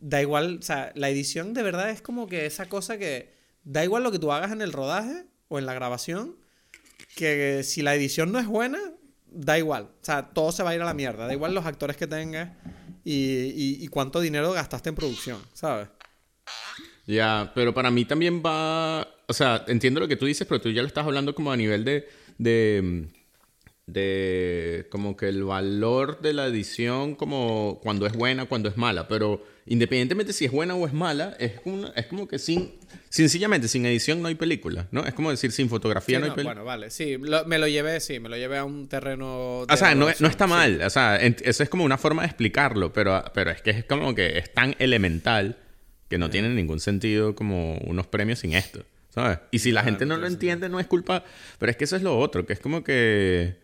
da 0.00 0.20
igual, 0.22 0.58
o 0.60 0.62
sea, 0.62 0.92
la 0.94 1.08
edición 1.08 1.54
de 1.54 1.62
verdad 1.62 1.90
es 1.90 2.02
como 2.02 2.26
que 2.26 2.46
esa 2.46 2.68
cosa 2.68 2.98
que 2.98 3.34
da 3.64 3.84
igual 3.84 4.02
lo 4.02 4.12
que 4.12 4.18
tú 4.18 4.32
hagas 4.32 4.52
en 4.52 4.62
el 4.62 4.72
rodaje 4.72 5.26
o 5.48 5.58
en 5.58 5.66
la 5.66 5.74
grabación, 5.74 6.36
que 7.16 7.62
si 7.64 7.82
la 7.82 7.94
edición 7.94 8.32
no 8.32 8.38
es 8.38 8.46
buena, 8.46 8.78
da 9.26 9.58
igual. 9.58 9.84
O 9.84 10.04
sea, 10.04 10.30
todo 10.30 10.52
se 10.52 10.62
va 10.62 10.70
a 10.70 10.74
ir 10.74 10.82
a 10.82 10.84
la 10.84 10.94
mierda. 10.94 11.26
Da 11.26 11.32
igual 11.32 11.54
los 11.54 11.66
actores 11.66 11.96
que 11.96 12.06
tengas 12.06 12.50
y, 13.04 13.86
cuánto 13.88 14.20
dinero 14.20 14.52
gastaste 14.52 14.90
en 14.90 14.94
producción, 14.94 15.40
¿sabes? 15.52 15.88
Ya, 17.06 17.50
pero 17.54 17.72
para 17.72 17.90
mí 17.90 18.04
también 18.04 18.42
va. 18.44 19.06
O 19.28 19.32
sea, 19.32 19.64
entiendo 19.68 20.00
lo 20.00 20.08
que 20.08 20.16
tú 20.16 20.26
dices, 20.26 20.46
pero 20.46 20.60
tú 20.60 20.70
ya 20.70 20.82
lo 20.82 20.88
estás 20.88 21.06
hablando 21.06 21.34
como 21.34 21.52
a 21.52 21.56
nivel 21.56 21.84
de. 21.84 22.08
de 22.38 23.08
de 23.88 24.86
como 24.90 25.16
que 25.16 25.28
el 25.28 25.44
valor 25.44 26.20
de 26.20 26.34
la 26.34 26.46
edición 26.46 27.14
como 27.14 27.80
cuando 27.82 28.06
es 28.06 28.12
buena, 28.12 28.44
cuando 28.44 28.68
es 28.68 28.76
mala, 28.76 29.08
pero 29.08 29.42
independientemente 29.64 30.34
si 30.34 30.44
es 30.44 30.52
buena 30.52 30.74
o 30.74 30.86
es 30.86 30.92
mala, 30.92 31.34
es, 31.40 31.52
es 31.96 32.06
como 32.06 32.28
que 32.28 32.38
sin 32.38 32.74
sencillamente 33.08 33.66
sin 33.66 33.86
edición 33.86 34.20
no 34.20 34.28
hay 34.28 34.34
película, 34.34 34.86
¿no? 34.90 35.06
Es 35.06 35.14
como 35.14 35.30
decir 35.30 35.52
sin 35.52 35.70
fotografía 35.70 36.18
no, 36.18 36.26
hay 36.26 36.32
película. 36.32 36.52
Bueno, 36.52 36.66
vale, 36.66 36.90
sí, 36.90 37.16
me 37.16 37.58
lo 37.58 37.66
llevé, 37.66 38.00
sí, 38.00 38.20
me 38.20 38.28
lo 38.28 38.36
llevé 38.36 38.58
a 38.58 38.64
un 38.64 38.88
terreno 38.88 39.60
O 39.60 39.76
sea, 39.76 39.94
no, 39.94 40.10
está 40.10 40.46
mal, 40.46 40.82
o 40.82 40.90
sea, 40.90 41.16
eso 41.16 41.62
es 41.62 41.68
como 41.70 41.82
una 41.82 41.96
forma 41.96 42.22
de 42.22 42.28
explicarlo, 42.28 42.92
pero 42.92 43.24
pero 43.32 43.50
es 43.50 43.62
que 43.62 43.70
es 43.70 43.84
como 43.86 44.14
que 44.14 44.36
es 44.36 44.52
tan 44.52 44.76
elemental 44.78 45.56
que 46.10 46.18
no 46.18 46.28
tiene 46.28 46.50
ningún 46.50 46.80
sentido 46.80 47.34
como 47.34 47.78
unos 47.78 48.06
premios 48.06 48.40
sin 48.40 48.52
esto, 48.52 48.84
¿sabes? 49.18 49.38
Y 49.50 49.58
si 49.58 49.72
la 49.72 49.82
gente 49.82 50.06
no 50.06 50.16
lo 50.16 50.26
entiende 50.26 50.68
no 50.68 50.80
es 50.80 50.86
culpa, 50.86 51.24
pero 51.58 51.70
es 51.70 51.76
que 51.76 51.84
eso 51.84 51.96
es 51.96 52.02
lo 52.02 52.18
otro, 52.18 52.46
que 52.46 52.52
es 52.52 52.60
como 52.60 52.84
que 52.84 53.56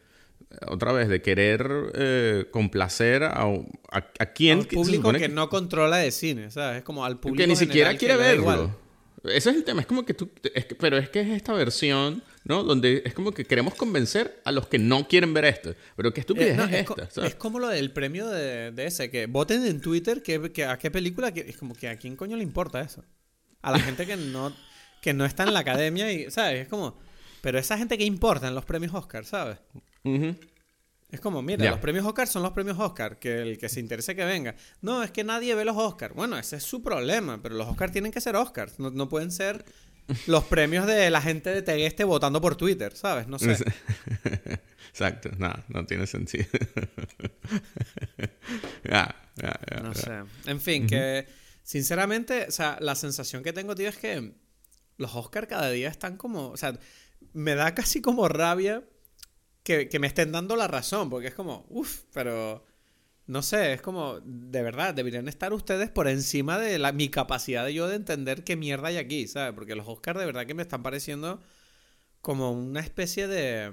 otra 0.67 0.93
vez, 0.93 1.09
de 1.09 1.23
querer 1.23 1.69
eh, 1.95 2.47
complacer 2.51 3.25
a, 3.25 3.47
a, 3.91 4.27
quien... 4.33 4.61
Al 4.61 4.67
público 4.67 5.13
que, 5.13 5.29
no 5.29 5.49
controla 5.49 5.99
de 5.99 6.11
cine, 6.11 6.51
¿sabes? 6.51 6.79
Es 6.79 6.85
como 6.85 7.05
al 7.05 7.19
público 7.19 7.43
Que 7.43 7.47
ni 7.47 7.57
siquiera 7.57 7.97
quiere 7.97 8.17
verlo. 8.17 8.77
Ese 9.25 9.51
es 9.51 9.57
el 9.57 9.65
tema, 9.65 9.81
es 9.81 9.87
como 9.87 10.05
que 10.05 10.13
tú... 10.13 10.31
pero 10.79 10.99
es 10.99 11.09
que 11.09 11.23
es 11.23 11.29
esta 11.29 11.55
versión, 11.55 12.23
¿no? 12.45 12.63
Donde 12.63 13.03
es 13.07 13.15
como 13.15 13.33
que 13.33 13.45
queremos 13.45 13.75
convencer 13.75 14.41
a 14.45 14.53
los 14.53 14.67
que 14.67 14.79
no 14.79 15.09
quieren 15.09 15.33
ver 15.33 15.47
esto. 15.47 15.75
Pero 15.97 16.13
qué 16.13 16.21
estupidez 16.21 16.59
es, 16.59 16.87
esta, 16.91 17.27
Es 17.27 17.35
como 17.35 17.59
lo 17.59 17.69
del 17.69 17.91
premio 17.91 18.29
de, 18.29 18.73
ese, 18.77 19.11
que 19.11 19.27
voten 19.27 19.65
en 19.65 19.81
Twitter 19.81 20.23
que, 20.23 20.65
a 20.67 20.79
qué 20.79 20.91
película... 20.91 21.33
Que, 21.33 21.41
es 21.41 21.57
como 21.57 21.75
que 21.75 21.89
a 21.89 21.97
quién 21.97 22.17
coño 22.17 22.37
le 22.37 22.43
importa 22.43 22.81
eso. 22.81 23.03
A 23.63 23.73
la 23.73 23.81
gente 23.81 24.07
que 24.07 24.17
no, 24.17 24.55
que 25.05 25.13
no 25.13 25.27
está 25.27 25.43
en 25.43 25.53
la 25.53 25.61
academia 25.61 26.11
y, 26.11 26.31
¿sabes? 26.31 26.63
Es 26.63 26.69
como... 26.69 26.97
Pero 27.43 27.59
esa 27.59 27.77
gente 27.77 27.99
que 27.99 28.05
importa 28.05 28.49
en 28.49 28.55
los 28.55 28.65
premios 28.65 28.95
Oscar, 28.95 29.27
¿sabes? 29.27 29.59
Es 31.11 31.21
como, 31.21 31.43
mira, 31.43 31.71
los 31.71 31.79
premios 31.79 32.07
Oscar 32.07 32.27
son 32.27 32.43
los 32.43 32.53
premios 32.53 32.79
Oscar, 32.79 33.19
que 33.19 33.37
el 33.43 33.59
que 33.59 33.69
se 33.69 33.81
interese 33.81 34.17
que 34.17 34.25
venga. 34.25 34.55
No, 34.81 35.03
es 35.03 35.11
que 35.11 35.23
nadie 35.23 35.55
ve 35.55 35.67
los 35.67 35.77
Oscar. 35.77 36.15
Bueno, 36.15 36.39
ese 36.39 36.57
es 36.57 36.63
su 36.63 36.83
problema, 36.83 37.39
pero 37.43 37.55
los 37.55 37.69
Oscar 37.69 37.91
tienen 37.91 38.13
que 38.13 38.23
ser 38.23 38.35
Oscars, 38.35 38.79
no, 38.79 39.09
pueden 39.11 39.31
ser 39.31 39.67
los 40.27 40.45
premios 40.45 40.87
de 40.87 41.11
la 41.11 41.21
gente 41.21 41.51
de 41.51 41.61
Tegueste 41.61 42.05
votando 42.05 42.41
por 42.41 42.57
Twitter, 42.57 42.97
¿sabes? 42.97 43.29
No 43.29 43.39
sé. 43.39 43.59
Exacto, 44.89 45.29
no, 45.37 45.53
no 45.69 45.85
tiene 45.85 46.07
sentido. 46.07 46.47
no 49.83 49.95
sé. 49.95 50.23
En 50.47 50.61
fin, 50.63 50.87
que 50.87 51.27
sinceramente, 51.63 52.47
o 52.49 52.53
sea, 52.53 52.79
la 52.81 52.95
sensación 52.95 53.43
que 53.43 53.53
tengo, 53.53 53.75
tío, 53.75 53.91
es 53.91 53.99
que 53.99 54.33
los 54.97 55.15
Oscar 55.15 55.49
cada 55.49 55.71
día 55.71 55.89
están 55.89 56.17
como, 56.17 56.49
o 56.51 56.57
sea, 56.57 56.79
me 57.33 57.55
da 57.55 57.75
casi 57.75 58.01
como 58.01 58.29
rabia 58.29 58.85
que, 59.65 59.89
me 59.99 60.07
estén 60.07 60.33
dando 60.33 60.57
la 60.57 60.69
razón, 60.69 61.11
porque 61.11 61.29
es 61.29 61.35
como, 61.35 61.67
uff, 61.71 62.03
pero 62.13 62.65
no 63.27 63.43
sé, 63.43 63.73
es 63.73 63.83
como, 63.83 64.21
de 64.21 64.63
verdad, 64.63 64.95
deberían 64.95 65.27
estar 65.29 65.53
ustedes 65.55 65.91
por 65.91 66.07
encima 66.09 66.59
de 66.59 66.79
la, 66.79 66.93
mi 66.93 67.09
capacidad 67.09 67.65
de 67.65 67.73
yo 67.75 67.89
de 67.89 67.97
entender 67.97 68.45
qué 68.45 68.57
mierda 68.57 68.89
hay 68.89 68.99
aquí, 68.99 69.27
¿sabes? 69.27 69.55
Porque 69.55 69.75
los 69.75 69.89
Oscars 69.89 70.19
de 70.19 70.27
verdad 70.27 70.47
que 70.47 70.55
me 70.55 70.63
están 70.63 70.83
pareciendo 70.83 71.41
como 72.21 72.53
una 72.53 72.81
especie 72.81 73.27
de... 73.27 73.73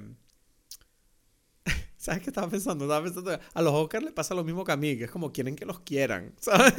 ¿Sabes 1.98 2.24
qué 2.24 2.30
estaba 2.30 2.50
pensando? 2.50 2.86
Estaba 2.86 3.04
pensando, 3.04 3.40
a 3.54 3.62
los 3.62 3.74
Oscars 3.74 4.06
les 4.06 4.14
pasa 4.14 4.34
lo 4.34 4.46
mismo 4.46 4.64
que 4.64 4.72
a 4.72 4.78
mí, 4.78 4.98
que 4.98 5.06
es 5.06 5.12
como 5.12 5.34
quieren 5.34 5.56
que 5.58 5.66
los 5.66 5.82
quieran, 5.82 6.34
¿sabes? 6.40 6.74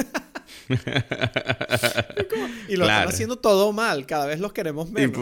y 2.69 2.77
lo 2.77 2.85
están 2.85 3.09
haciendo 3.09 3.37
todo 3.37 3.73
mal, 3.73 4.07
cada 4.07 4.27
vez 4.27 4.41
los 4.41 4.53
queremos 4.53 4.91
menos. 4.91 5.17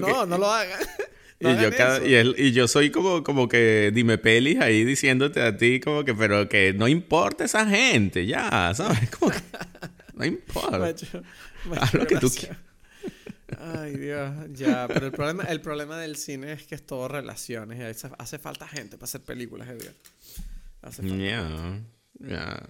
no, 0.00 0.26
no 0.26 0.38
lo 0.38 0.50
hagan 0.50 0.80
y, 1.40 1.56
yo 1.56 2.34
y, 2.36 2.52
yo 2.52 2.66
soy 2.66 2.90
como, 2.90 3.22
como 3.22 3.48
que 3.48 3.92
dime 3.94 4.18
pelis 4.18 4.60
ahí 4.60 4.84
diciéndote 4.84 5.40
a 5.40 5.56
ti 5.56 5.78
como 5.78 6.04
que, 6.04 6.14
pero 6.14 6.48
que 6.48 6.72
no 6.72 6.88
importa 6.88 7.44
esa 7.44 7.66
gente, 7.66 8.26
ya, 8.26 8.72
¿sabes? 8.74 9.08
Como 9.10 9.30
que 9.30 9.38
no 10.14 10.24
importa. 10.24 10.94
Haz 11.80 11.94
lo 11.94 12.06
que 12.06 12.16
tú 12.16 12.28
quieras. 12.30 12.58
Ay, 13.56 13.96
Dios, 13.96 14.32
ya, 14.52 14.88
pero 14.88 15.06
el 15.06 15.12
problema, 15.12 15.44
el 15.44 15.60
problema 15.60 15.98
del 15.98 16.16
cine 16.16 16.52
es 16.52 16.64
que 16.64 16.74
es 16.74 16.84
todo 16.84 17.06
relaciones. 17.06 17.80
Hace, 17.80 18.12
hace 18.18 18.38
falta 18.38 18.66
gente 18.66 18.96
para 18.96 19.04
hacer 19.04 19.22
películas, 19.22 19.68
Edgar. 19.68 19.94
Hace 20.82 21.02
falta. 21.02 21.80
Ya, 22.14 22.66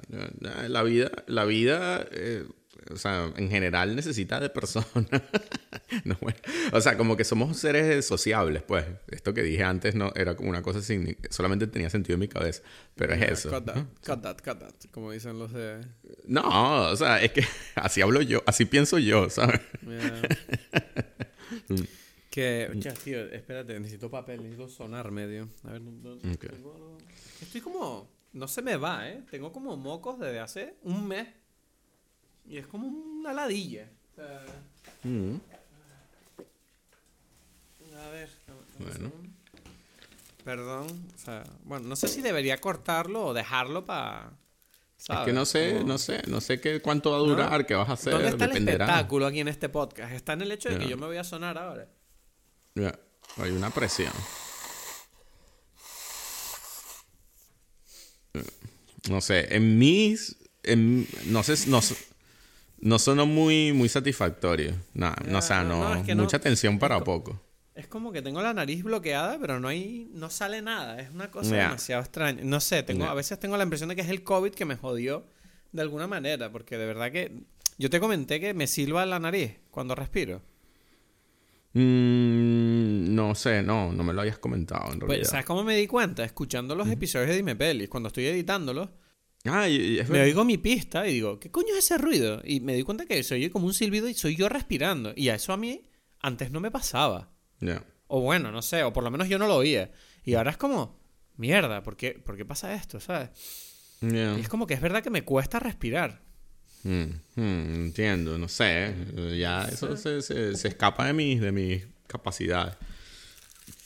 La 0.69 0.83
vida, 0.83 1.11
la 1.27 1.45
vida 1.45 2.07
eh, 2.13 2.45
o 2.91 2.97
sea, 2.97 3.33
en 3.37 3.51
general 3.51 3.95
necesita 3.95 4.41
de 4.41 4.51
personas. 4.51 4.89
O 6.73 6.81
sea, 6.81 6.97
como 6.99 7.17
que 7.17 7.25
somos 7.25 7.57
seres 7.59 8.05
sociables, 8.07 8.63
pues. 8.63 8.85
Esto 9.09 9.33
que 9.33 9.43
dije 9.43 9.65
antes 9.65 9.95
no 9.95 10.13
era 10.15 10.37
como 10.37 10.51
una 10.51 10.63
cosa 10.63 10.83
sin... 10.83 11.17
Solamente 11.31 11.67
tenía 11.67 11.89
sentido 11.89 12.15
en 12.15 12.21
mi 12.21 12.29
cabeza. 12.29 12.63
Pero 12.95 13.15
es 13.15 13.23
eso. 13.23 13.51
Cut 13.51 13.65
that, 13.65 13.87
cut 14.05 14.21
that, 14.23 14.37
cut 14.37 14.59
that, 14.59 14.75
como 14.91 15.13
dicen 15.13 15.39
los 15.39 15.53
de... 15.53 15.81
No, 16.27 16.91
o 16.91 16.97
sea, 16.97 17.23
es 17.23 17.33
que 17.33 17.43
así 17.75 18.03
hablo 18.03 18.21
yo, 18.21 18.43
así 18.47 18.67
pienso 18.67 18.99
yo, 18.99 19.31
¿sabes? 19.31 19.61
que, 22.31 22.71
ya, 22.77 22.93
tío, 22.93 23.25
espérate, 23.33 23.79
necesito 23.81 24.11
papel, 24.11 24.43
necesito 24.43 24.69
sonar 24.69 25.11
medio. 25.11 25.49
A 25.65 25.73
ver, 25.73 25.81
no, 25.81 26.19
Estoy 27.41 27.61
como... 27.63 28.18
No 28.33 28.49
se 28.49 28.63
me 28.63 28.77
va, 28.77 29.09
¿eh? 29.09 29.23
Tengo 29.31 29.53
como 29.53 29.77
mocos 29.77 30.19
desde 30.19 30.41
hace 30.41 30.77
un 30.83 31.07
mes. 31.07 31.29
Y 32.47 32.59
es 32.59 32.67
como 32.67 32.87
una 32.89 33.33
ladilla. 33.33 33.89
Mm. 35.03 35.37
A 37.97 38.09
ver. 38.11 38.31
Bueno. 38.79 39.13
Perdón. 40.45 40.87
O 41.15 41.19
sea, 41.19 41.45
bueno, 41.65 41.89
no 41.89 41.97
sé 41.97 42.09
si 42.09 42.23
debería 42.23 42.59
cortarlo 42.61 43.27
o 43.27 43.35
dejarlo 43.35 43.85
para. 43.85 44.33
Es 44.99 45.19
que 45.25 45.33
no 45.33 45.47
sé, 45.47 45.85
no 45.85 45.97
sé, 45.97 46.23
no 46.27 46.41
sé 46.41 46.61
qué, 46.61 46.83
cuánto 46.83 47.13
va 47.13 47.19
a 47.19 47.21
durar, 47.21 47.67
qué 47.67 47.75
vas 47.75 47.89
a 47.89 47.93
hacer. 47.93 48.13
¿Dónde 48.13 48.29
está 48.31 48.47
el 48.47 48.57
espectáculo 48.57 49.27
aquí 49.27 49.39
en 49.39 49.49
este 49.49 49.69
podcast? 49.69 50.13
Está 50.13 50.33
en 50.33 50.43
el 50.43 50.51
hecho 50.51 50.71
de 50.71 50.79
que 50.79 50.89
yo 50.89 50.97
me 50.97 51.07
voy 51.07 51.19
a 51.19 51.25
sonar 51.25 51.57
ahora. 51.57 51.89
Ya, 52.75 52.99
hay 53.37 53.53
una 53.53 53.71
presión. 53.71 54.13
No 59.11 59.21
sé, 59.21 59.55
en 59.55 59.79
mis. 59.79 60.37
En, 60.63 61.07
no 61.27 61.43
sé, 61.43 61.69
no, 61.69 61.81
no 62.81 62.99
sonó 62.99 63.27
muy, 63.27 63.73
muy 63.73 63.89
satisfactorio. 63.89 64.75
no, 64.95 65.15
o 65.35 65.43
sea, 65.43 65.65
no, 65.65 66.03
mucha 66.17 66.39
tensión 66.39 66.79
para 66.79 67.03
poco. 67.03 67.41
Es 67.75 67.87
como 67.87 68.11
que 68.11 68.23
tengo 68.23 68.43
la 68.43 68.53
nariz 68.53 68.83
bloqueada, 68.83 69.39
pero 69.41 69.61
no 69.61 69.69
hay, 69.69 70.11
no 70.13 70.31
sale 70.31 70.63
nada. 70.63 71.01
Es 71.01 71.11
una 71.11 71.31
cosa 71.31 71.55
demasiado 71.55 72.03
extraña. 72.03 72.43
No 72.43 72.61
sé, 72.61 72.83
tengo, 72.83 73.05
a 73.05 73.15
veces 73.15 73.39
tengo 73.39 73.57
la 73.57 73.63
impresión 73.63 73.89
de 73.89 73.95
que 73.95 74.03
es 74.03 74.09
el 74.09 74.25
COVID 74.25 74.51
que 74.53 74.65
me 74.65 74.75
jodió 74.77 75.25
de 75.71 75.83
alguna 75.83 76.09
manera, 76.09 76.51
porque 76.51 76.77
de 76.77 76.87
verdad 76.87 77.13
que 77.13 77.33
yo 77.79 77.89
te 77.89 78.01
comenté 78.01 78.41
que 78.41 78.53
me 78.53 78.67
silba 78.67 79.07
la 79.07 79.21
nariz 79.21 79.53
cuando 79.71 79.95
respiro. 79.95 80.43
Mm, 81.81 83.15
no 83.15 83.35
sé, 83.35 83.63
no, 83.63 83.93
no 83.93 84.03
me 84.03 84.13
lo 84.13 84.23
hayas 84.23 84.39
comentado 84.39 84.93
en 84.93 84.99
pues, 84.99 85.09
realidad. 85.09 85.31
¿Sabes 85.31 85.47
cómo 85.47 85.65
me 85.65 85.77
di 85.77 85.87
cuenta? 85.87 86.25
Escuchando 86.25 86.75
los 86.75 86.89
episodios 86.89 87.29
de 87.29 87.37
Dime 87.37 87.57
Pelis, 87.57 87.89
cuando 87.89 88.09
estoy 88.09 88.27
editándolos 88.27 88.89
me 89.45 90.21
oigo 90.21 90.45
mi 90.45 90.59
pista 90.59 91.07
y 91.07 91.15
digo, 91.15 91.39
¿qué 91.39 91.51
coño 91.51 91.69
es 91.73 91.85
ese 91.85 91.99
ruido? 91.99 92.41
Y 92.45 92.61
me 92.61 92.75
di 92.75 92.83
cuenta 92.83 93.07
que 93.07 93.23
se 93.23 93.35
oye 93.35 93.51
como 93.51 93.67
un 93.67 93.75
silbido 93.75 94.09
y 94.09 94.15
soy 94.15 94.37
yo 94.37 94.49
respirando. 94.49 95.13
Y 95.17 95.29
a 95.29 95.35
eso 95.35 95.53
a 95.53 95.57
mí 95.57 95.83
antes 96.21 96.51
no 96.51 96.61
me 96.61 96.71
pasaba. 96.71 97.31
O 98.09 98.21
bueno, 98.21 98.51
no 98.51 98.63
sé, 98.63 98.83
o 98.83 98.93
por 98.93 99.05
lo 99.05 99.11
menos 99.11 99.29
yo 99.29 99.39
no 99.39 99.47
lo 99.47 99.57
oía. 99.57 99.91
Y 100.25 100.35
ahora 100.35 100.51
es 100.51 100.57
como, 100.57 101.01
mierda, 101.37 101.83
¿por 101.83 101.97
qué, 101.97 102.13
¿por 102.13 102.37
qué 102.37 102.45
pasa 102.45 102.75
esto? 102.75 103.01
¿Sabes? 103.01 103.31
Y 104.01 104.41
es 104.41 104.49
como 104.49 104.67
que 104.67 104.75
es 104.75 104.81
verdad 104.81 105.03
que 105.03 105.11
me 105.11 105.25
cuesta 105.25 105.59
respirar. 105.59 106.23
Mm, 106.85 107.05
mm, 107.35 107.75
entiendo, 107.87 108.39
no 108.39 108.49
sé. 108.49 108.95
Ya 109.37 109.65
eso 109.65 109.97
se, 109.97 110.23
se, 110.23 110.69
escapa 110.69 111.07
de 111.07 111.13
mis, 111.13 111.41
de 111.41 111.53
mis 111.53 111.83
capacidades. 112.07 112.75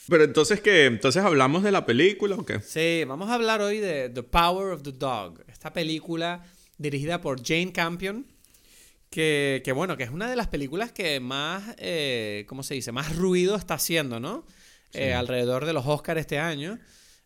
Pero 0.08 0.24
entonces, 0.24 0.60
¿qué? 0.60 0.86
¿Entonces 0.86 1.22
hablamos 1.22 1.62
de 1.62 1.72
la 1.72 1.86
película 1.86 2.36
o 2.36 2.44
qué? 2.44 2.60
Sí, 2.60 3.04
vamos 3.06 3.30
a 3.30 3.34
hablar 3.34 3.60
hoy 3.60 3.78
de 3.78 4.08
The 4.08 4.22
Power 4.22 4.72
of 4.72 4.82
the 4.82 4.92
Dog. 4.92 5.44
Esta 5.48 5.72
película 5.72 6.44
dirigida 6.78 7.20
por 7.20 7.42
Jane 7.44 7.72
Campion. 7.72 8.26
Que, 9.10 9.60
que 9.62 9.72
bueno, 9.72 9.98
que 9.98 10.04
es 10.04 10.10
una 10.10 10.28
de 10.28 10.36
las 10.36 10.48
películas 10.48 10.90
que 10.90 11.20
más, 11.20 11.74
eh, 11.76 12.46
¿cómo 12.48 12.62
se 12.62 12.72
dice? 12.72 12.92
Más 12.92 13.14
ruido 13.14 13.56
está 13.56 13.74
haciendo, 13.74 14.20
¿no? 14.20 14.46
Eh, 14.94 15.12
alrededor 15.12 15.66
de 15.66 15.74
los 15.74 15.86
Oscars 15.86 16.20
este 16.20 16.38
año. 16.38 16.78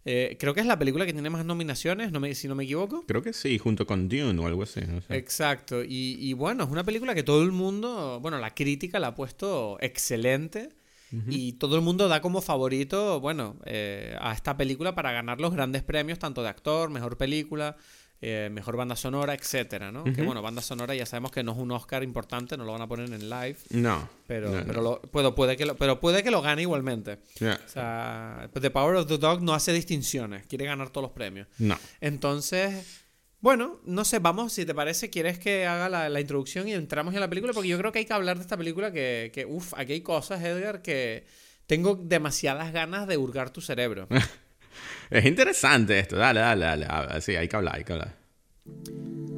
Eh, 0.09 0.37
creo 0.39 0.55
que 0.55 0.61
es 0.61 0.67
la 0.67 0.79
película 0.79 1.05
que 1.05 1.13
tiene 1.13 1.29
más 1.31 1.45
nominaciones, 1.45 2.13
no 2.13 2.21
me, 2.21 2.33
si 2.37 2.47
no 2.47 2.55
me 2.55 2.63
equivoco. 2.63 3.05
Creo 3.09 3.23
que 3.23 3.33
sí, 3.33 3.59
junto 3.59 3.89
con 3.89 4.09
Dune 4.09 4.39
o 4.41 4.47
algo 4.47 4.63
así. 4.63 4.81
Exacto. 5.09 5.83
Y, 5.85 6.33
bueno, 6.35 6.63
es 6.63 6.71
una 6.71 6.85
película 6.85 7.13
que 7.13 7.25
todo 7.25 7.43
el 7.43 7.51
mundo, 7.51 8.21
bueno, 8.23 8.39
la 8.39 8.55
crítica 8.55 9.01
la 9.01 9.09
ha 9.09 9.15
puesto 9.17 9.79
excelente. 9.81 10.71
Y 11.29 11.55
todo 11.55 11.77
el 11.77 11.83
mundo 11.83 12.09
da 12.09 12.21
como 12.21 12.43
favorito, 12.43 13.21
bueno, 13.21 13.57
eh, 13.65 14.17
a 14.21 14.33
esta 14.35 14.57
película 14.57 14.95
para 14.95 15.13
ganar 15.13 15.41
los 15.41 15.53
grandes 15.53 15.83
premios, 15.83 16.19
tanto 16.19 16.43
de 16.43 16.51
actor, 16.51 16.91
mejor 16.91 17.17
película, 17.17 17.77
eh, 18.23 18.49
mejor 18.51 18.77
banda 18.77 18.97
sonora, 18.97 19.35
etcétera, 19.35 19.93
¿no? 19.93 20.05
Que 20.05 20.23
bueno, 20.23 20.41
banda 20.41 20.63
sonora 20.63 20.95
ya 20.95 21.05
sabemos 21.05 21.31
que 21.31 21.43
no 21.43 21.53
es 21.53 21.59
un 21.59 21.71
Oscar 21.71 22.03
importante, 22.03 22.57
no 22.57 22.65
lo 22.65 22.73
van 22.73 22.83
a 22.83 22.89
poner 22.89 23.13
en 23.13 23.29
live. 23.29 23.57
No. 23.71 24.09
Pero, 24.27 24.53
pero, 25.13 25.35
puede 25.35 25.57
que 25.57 25.67
lo, 25.67 25.77
pero 25.77 26.01
puede 26.01 26.23
que 26.23 26.31
lo 26.31 26.41
gane 26.41 26.63
igualmente. 26.63 27.19
O 27.41 27.69
sea, 27.69 28.49
The 28.59 28.71
Power 28.71 28.97
of 28.97 29.07
the 29.07 29.19
Dog 29.19 29.43
no 29.43 29.55
hace 29.55 29.73
distinciones, 29.73 30.47
quiere 30.47 30.65
ganar 30.65 30.91
todos 30.91 31.03
los 31.05 31.13
premios. 31.13 31.47
No. 31.59 31.79
Entonces, 32.01 33.05
bueno, 33.41 33.81
no 33.85 34.05
sé, 34.05 34.19
vamos, 34.19 34.55
si 34.55 34.65
te 34.65 34.75
parece, 34.75 35.11
quieres 35.11 35.39
que 35.39 35.67
haga 35.67 36.09
la, 36.09 36.21
introducción 36.21 36.67
y 36.69 36.73
entramos 36.73 37.13
en 37.13 37.21
la 37.21 37.29
película, 37.29 37.53
porque 37.53 37.69
yo 37.69 37.79
creo 37.79 37.93
que 37.93 37.99
hay 37.99 38.07
que 38.07 38.15
hablar 38.15 38.39
de 38.39 38.43
esta 38.43 38.57
película 38.57 38.93
que, 38.93 39.31
que 39.35 39.45
uff, 39.45 39.75
aquí 39.77 39.93
hay 39.93 40.01
cosas, 40.01 40.43
Edgar, 40.43 40.81
que 40.81 41.27
tengo 41.67 41.97
demasiadas 41.97 42.73
ganas 42.73 43.07
de 43.07 43.19
hurgar 43.19 43.51
tu 43.51 43.61
cerebro. 43.61 44.09
Es 45.11 45.25
interesante 45.25 45.99
esto. 45.99 46.17
Dale, 46.17 46.41
dale, 46.41 46.65
dale. 46.65 46.87
Sí, 47.21 47.37
hay 47.37 47.49
que 47.49 47.57
hablar, 47.57 47.77
hay 47.77 47.85
que 47.85 47.93
hablar. 47.93 48.17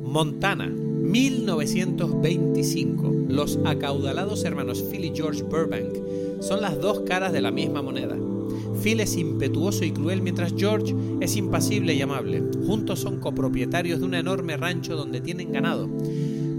Montana, 0.02 0.66
1925. 0.66 3.26
Los 3.28 3.58
acaudalados 3.64 4.44
hermanos 4.44 4.84
Phil 4.90 5.04
y 5.04 5.12
George 5.14 5.42
Burbank 5.42 6.40
son 6.40 6.62
las 6.62 6.80
dos 6.80 7.00
caras 7.00 7.30
de 7.32 7.42
la 7.42 7.50
misma 7.50 7.82
moneda. 7.82 8.16
Phil 8.82 9.00
es 9.00 9.16
impetuoso 9.16 9.84
y 9.84 9.90
cruel 9.90 10.22
mientras 10.22 10.54
George 10.56 10.94
es 11.20 11.36
impasible 11.36 11.92
y 11.94 12.00
amable. 12.00 12.42
Juntos 12.66 13.00
son 13.00 13.20
copropietarios 13.20 14.00
de 14.00 14.06
un 14.06 14.14
enorme 14.14 14.56
rancho 14.56 14.96
donde 14.96 15.20
tienen 15.20 15.52
ganado. 15.52 15.90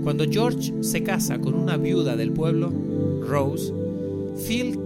Cuando 0.04 0.26
George 0.30 0.72
se 0.82 1.02
casa 1.04 1.40
con 1.40 1.56
una 1.56 1.78
viuda 1.78 2.16
del 2.16 2.32
pueblo, 2.32 2.72
Rose, 3.28 3.74
Phil 4.48 4.80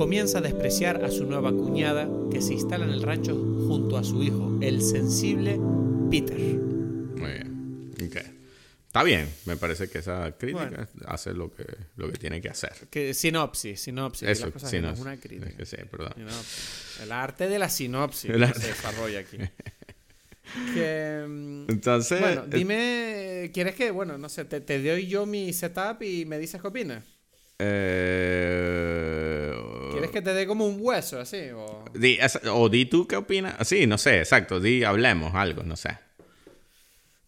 comienza 0.00 0.38
a 0.38 0.40
despreciar 0.40 1.04
a 1.04 1.10
su 1.10 1.26
nueva 1.26 1.52
cuñada 1.52 2.08
que 2.32 2.40
se 2.40 2.54
instala 2.54 2.86
en 2.86 2.90
el 2.90 3.02
rancho 3.02 3.34
junto 3.34 3.98
a 3.98 4.02
su 4.02 4.22
hijo, 4.22 4.58
el 4.62 4.80
sensible 4.80 5.60
Peter. 6.10 6.38
Muy 6.38 7.32
bien. 7.32 8.10
Está 8.86 9.02
bien, 9.02 9.28
me 9.44 9.58
parece 9.58 9.90
que 9.90 9.98
esa 9.98 10.32
crítica 10.38 10.88
hace 11.04 11.34
lo 11.34 11.52
que, 11.52 11.66
lo 11.96 12.10
que 12.10 12.16
tiene 12.16 12.40
que 12.40 12.48
hacer. 12.48 12.72
Que, 12.88 13.12
sinopsis, 13.12 13.78
sinopsis. 13.78 14.26
Eso, 14.26 14.46
sinopsis. 14.46 14.72
es 14.72 15.00
una 15.00 15.18
crítica. 15.18 15.54
que 15.54 15.66
sí, 15.66 15.76
perdón. 15.90 16.14
El 17.02 17.12
arte 17.12 17.46
de 17.46 17.58
la 17.58 17.68
sinopsis 17.68 18.30
que 18.32 18.46
se 18.58 18.68
desarrolla 18.68 19.20
aquí. 19.20 19.36
Mm, 20.52 21.70
Entonces. 21.70 22.20
Bueno, 22.20 22.42
eh, 22.42 22.56
dime, 22.56 23.50
¿quieres 23.54 23.76
que, 23.76 23.92
bueno, 23.92 24.18
no 24.18 24.28
sé, 24.28 24.44
te, 24.46 24.60
te 24.60 24.82
doy 24.82 25.06
yo 25.06 25.24
mi 25.24 25.52
setup 25.52 26.02
y 26.02 26.24
me 26.24 26.40
dices 26.40 26.60
qué 26.60 26.66
opinas? 26.66 27.04
Eh, 27.60 29.19
¿Quieres 30.10 30.24
que 30.24 30.30
te 30.30 30.34
dé 30.34 30.46
como 30.46 30.66
un 30.66 30.78
hueso 30.80 31.20
así? 31.20 31.50
O 31.54 31.84
di, 31.94 32.18
o 32.50 32.68
di 32.68 32.86
tú 32.86 33.06
qué 33.06 33.16
opinas. 33.16 33.66
Sí, 33.66 33.86
no 33.86 33.98
sé, 33.98 34.18
exacto. 34.18 34.60
Di, 34.60 34.84
hablemos 34.84 35.34
algo, 35.34 35.62
no 35.62 35.76
sé. 35.76 35.98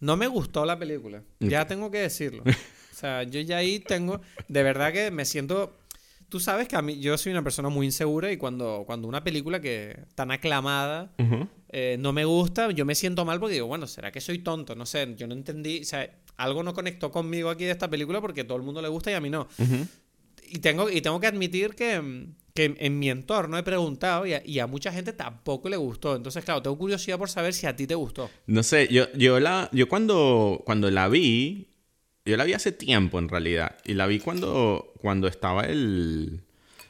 No 0.01 0.17
me 0.17 0.27
gustó 0.27 0.65
la 0.65 0.79
película. 0.79 1.23
Ya 1.41 1.67
tengo 1.67 1.91
que 1.91 1.99
decirlo. 1.99 2.43
O 2.93 3.05
sea, 3.05 3.25
yo 3.25 3.41
ya 3.41 3.57
ahí 3.57 3.81
tengo. 3.81 4.21
De 4.47 4.63
verdad 4.63 4.93
que 4.93 5.11
me 5.11 5.25
siento. 5.25 5.77
Tú 6.29 6.39
sabes 6.39 6.69
que 6.69 6.77
a 6.77 6.83
mí, 6.83 7.01
yo 7.01 7.19
soy 7.19 7.33
una 7.33 7.43
persona 7.43 7.69
muy 7.69 7.87
insegura 7.87 8.31
y 8.31 8.37
cuando, 8.37 8.85
cuando 8.87 9.09
una 9.09 9.25
película 9.25 9.61
que 9.61 9.99
tan 10.15 10.31
aclamada 10.31 11.11
eh, 11.71 11.97
no 11.99 12.13
me 12.13 12.25
gusta, 12.25 12.71
yo 12.71 12.85
me 12.85 12.95
siento 12.95 13.25
mal 13.25 13.41
porque 13.41 13.55
digo, 13.55 13.67
bueno, 13.67 13.89
¿será 13.89 14.13
que 14.13 14.21
soy 14.21 14.39
tonto? 14.39 14.77
No 14.77 14.87
sé, 14.87 15.15
yo 15.17 15.27
no 15.27 15.35
entendí, 15.35 15.81
o 15.81 15.85
sea, 15.85 16.09
algo 16.37 16.63
no 16.63 16.75
conectó 16.75 17.11
conmigo 17.11 17.51
aquí 17.51 17.65
de 17.65 17.73
esta 17.73 17.91
película 17.91 18.21
porque 18.21 18.45
todo 18.45 18.57
el 18.57 18.63
mundo 18.63 18.81
le 18.83 18.89
gusta 18.89 19.11
y 19.11 19.15
a 19.15 19.21
mí 19.21 19.31
no 19.31 19.49
y, 20.53 20.59
tengo, 20.59 20.91
y 20.91 21.01
tengo 21.01 21.19
que 21.19 21.27
admitir 21.27 21.75
que, 21.75 22.27
que 22.55 22.75
en 22.79 22.99
mi 22.99 23.09
entorno 23.09 23.57
he 23.57 23.63
preguntado 23.63 24.25
y 24.27 24.59
a, 24.59 24.67
mucha 24.67 24.93
gente 24.93 25.13
tampoco 25.13 25.69
le 25.69 25.77
gustó. 25.77 26.17
Entonces, 26.17 26.45
claro, 26.45 26.63
tengo 26.63 26.77
curiosidad 26.77 27.19
por 27.19 27.31
saber 27.31 27.55
si 27.55 27.67
a 27.67 27.75
ti 27.75 27.87
te 27.87 27.95
gustó. 27.95 28.31
No 28.47 28.63
sé, 28.63 28.89
yo, 28.89 29.11
yo, 29.15 29.41
la, 29.41 29.69
yo 29.73 29.89
cuando, 29.89 30.63
cuando 30.65 30.91
la 30.91 31.09
vi, 31.09 31.69
yo 32.25 32.37
la 32.37 32.45
vi 32.45 32.53
hace 32.53 32.73
tiempo 32.73 33.19
en 33.19 33.29
realidad. 33.29 33.77
Y 33.85 33.95
la 33.95 34.07
vi 34.07 34.19
cuando, 34.19 34.93
cuando 35.01 35.29
estaba 35.29 35.65
el... 35.65 36.43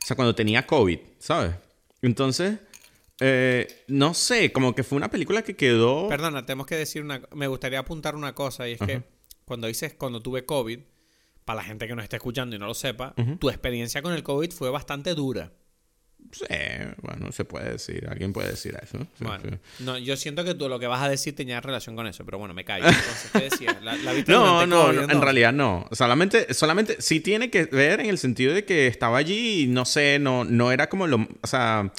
O 0.03 0.07
sea, 0.07 0.17
cuando 0.17 0.35
tenía 0.35 0.67
COVID, 0.67 0.99
¿sabes? 1.19 1.55
Entonces, 2.03 2.59
eh, 3.21 3.85
no 3.87 4.15
sé, 4.15 4.51
como 4.51 4.75
que 4.75 4.83
fue 4.83 4.97
una 4.97 5.11
película 5.11 5.43
que 5.43 5.55
quedó... 5.55 6.09
Perdona, 6.09 6.45
tenemos 6.45 6.67
que 6.67 6.75
decir 6.75 7.03
una... 7.03 7.23
Me 7.33 7.47
gustaría 7.47 7.79
apuntar 7.79 8.17
una 8.17 8.35
cosa 8.35 8.69
y 8.69 8.73
es 8.73 8.81
que 8.81 9.03
cuando 9.45 9.69
dices 9.69 9.95
cuando 9.95 10.21
tuve 10.21 10.45
COVID, 10.45 10.81
para 11.45 11.59
la 11.59 11.65
gente 11.65 11.87
que 11.87 11.95
nos 11.95 12.05
esté 12.05 12.17
escuchando 12.17 12.57
y 12.57 12.59
no 12.59 12.67
lo 12.67 12.75
sepa, 12.75 13.15
tu 13.39 13.51
experiencia 13.51 14.03
con 14.03 14.13
el 14.13 14.23
COVID 14.23 14.51
fue 14.53 14.71
bastante 14.71 15.15
dura. 15.15 15.53
Sí, 16.31 16.47
bueno, 17.03 17.31
se 17.33 17.45
puede 17.45 17.73
decir, 17.73 18.07
alguien 18.09 18.33
puede 18.33 18.51
decir 18.51 18.79
eso. 18.81 19.07
bueno, 19.19 19.59
no, 19.81 19.99
yo 19.99 20.17
siento 20.17 20.45
que 20.45 20.55
tú 20.55 20.69
lo 20.69 20.79
que 20.79 20.87
vas 20.87 21.03
a 21.03 21.09
decir 21.09 21.35
tenía 21.35 21.61
relación 21.61 21.95
con 21.97 22.07
eso, 22.07 22.25
pero 22.25 22.39
bueno, 22.39 22.55
me 22.55 22.65
callo. 22.65 22.87
Entonces, 22.87 23.31
¿qué 23.33 23.41
decías? 23.41 23.83
¿La, 23.83 23.97
no, 24.29 24.67
no, 24.67 24.93
no, 24.93 25.03
en 25.03 25.21
realidad 25.21 25.53
no. 25.53 25.89
Solamente, 25.93 26.55
solamente 26.55 26.97
sí 27.01 27.21
tiene 27.21 27.51
que 27.51 27.65
ver 27.65 28.01
en 28.01 28.07
el 28.07 28.19
sentido 28.19 28.55
de 28.55 28.65
que 28.65 28.87
estaba 28.87 29.19
allí 29.19 29.65
y 29.65 29.67
no 29.67 29.85
sé, 29.85 30.19
no, 30.19 30.45
no 30.45 30.73
era 30.73 30.89
como 30.89 31.07
lo, 31.07 31.29
o 31.43 31.47
sea, 31.47 31.93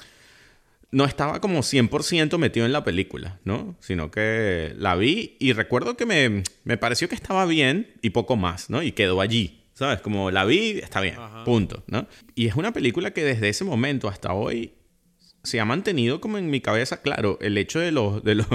no 0.93 1.05
estaba 1.05 1.41
como 1.41 1.59
100% 1.59 2.37
metido 2.37 2.65
en 2.65 2.71
la 2.71 2.83
película, 2.83 3.39
¿no? 3.43 3.75
Sino 3.79 4.11
que 4.11 4.73
la 4.77 4.95
vi 4.95 5.35
y 5.39 5.53
recuerdo 5.53 5.97
que 5.97 6.05
me, 6.05 6.43
me, 6.63 6.77
pareció 6.77 7.09
que 7.09 7.15
estaba 7.15 7.45
bien 7.45 7.95
y 8.01 8.11
poco 8.11 8.35
más, 8.35 8.69
¿no? 8.69 8.83
Y 8.83 8.91
quedó 8.91 9.19
allí, 9.19 9.63
¿sabes? 9.73 10.01
Como 10.01 10.29
la 10.29 10.45
vi, 10.45 10.79
está 10.79 11.01
bien, 11.01 11.15
punto, 11.45 11.83
¿no? 11.87 12.07
Y 12.35 12.45
es 12.45 12.55
una 12.55 12.73
película 12.73 13.11
que 13.11 13.23
desde 13.23 13.49
ese 13.49 13.63
momento 13.63 14.07
hasta 14.07 14.33
hoy 14.33 14.73
se 15.41 15.59
ha 15.59 15.65
mantenido 15.65 16.21
como 16.21 16.37
en 16.37 16.51
mi 16.51 16.61
cabeza, 16.61 17.01
claro, 17.01 17.39
el 17.41 17.57
hecho 17.57 17.79
de 17.79 17.91
los, 17.91 18.23
de 18.23 18.35
los 18.35 18.47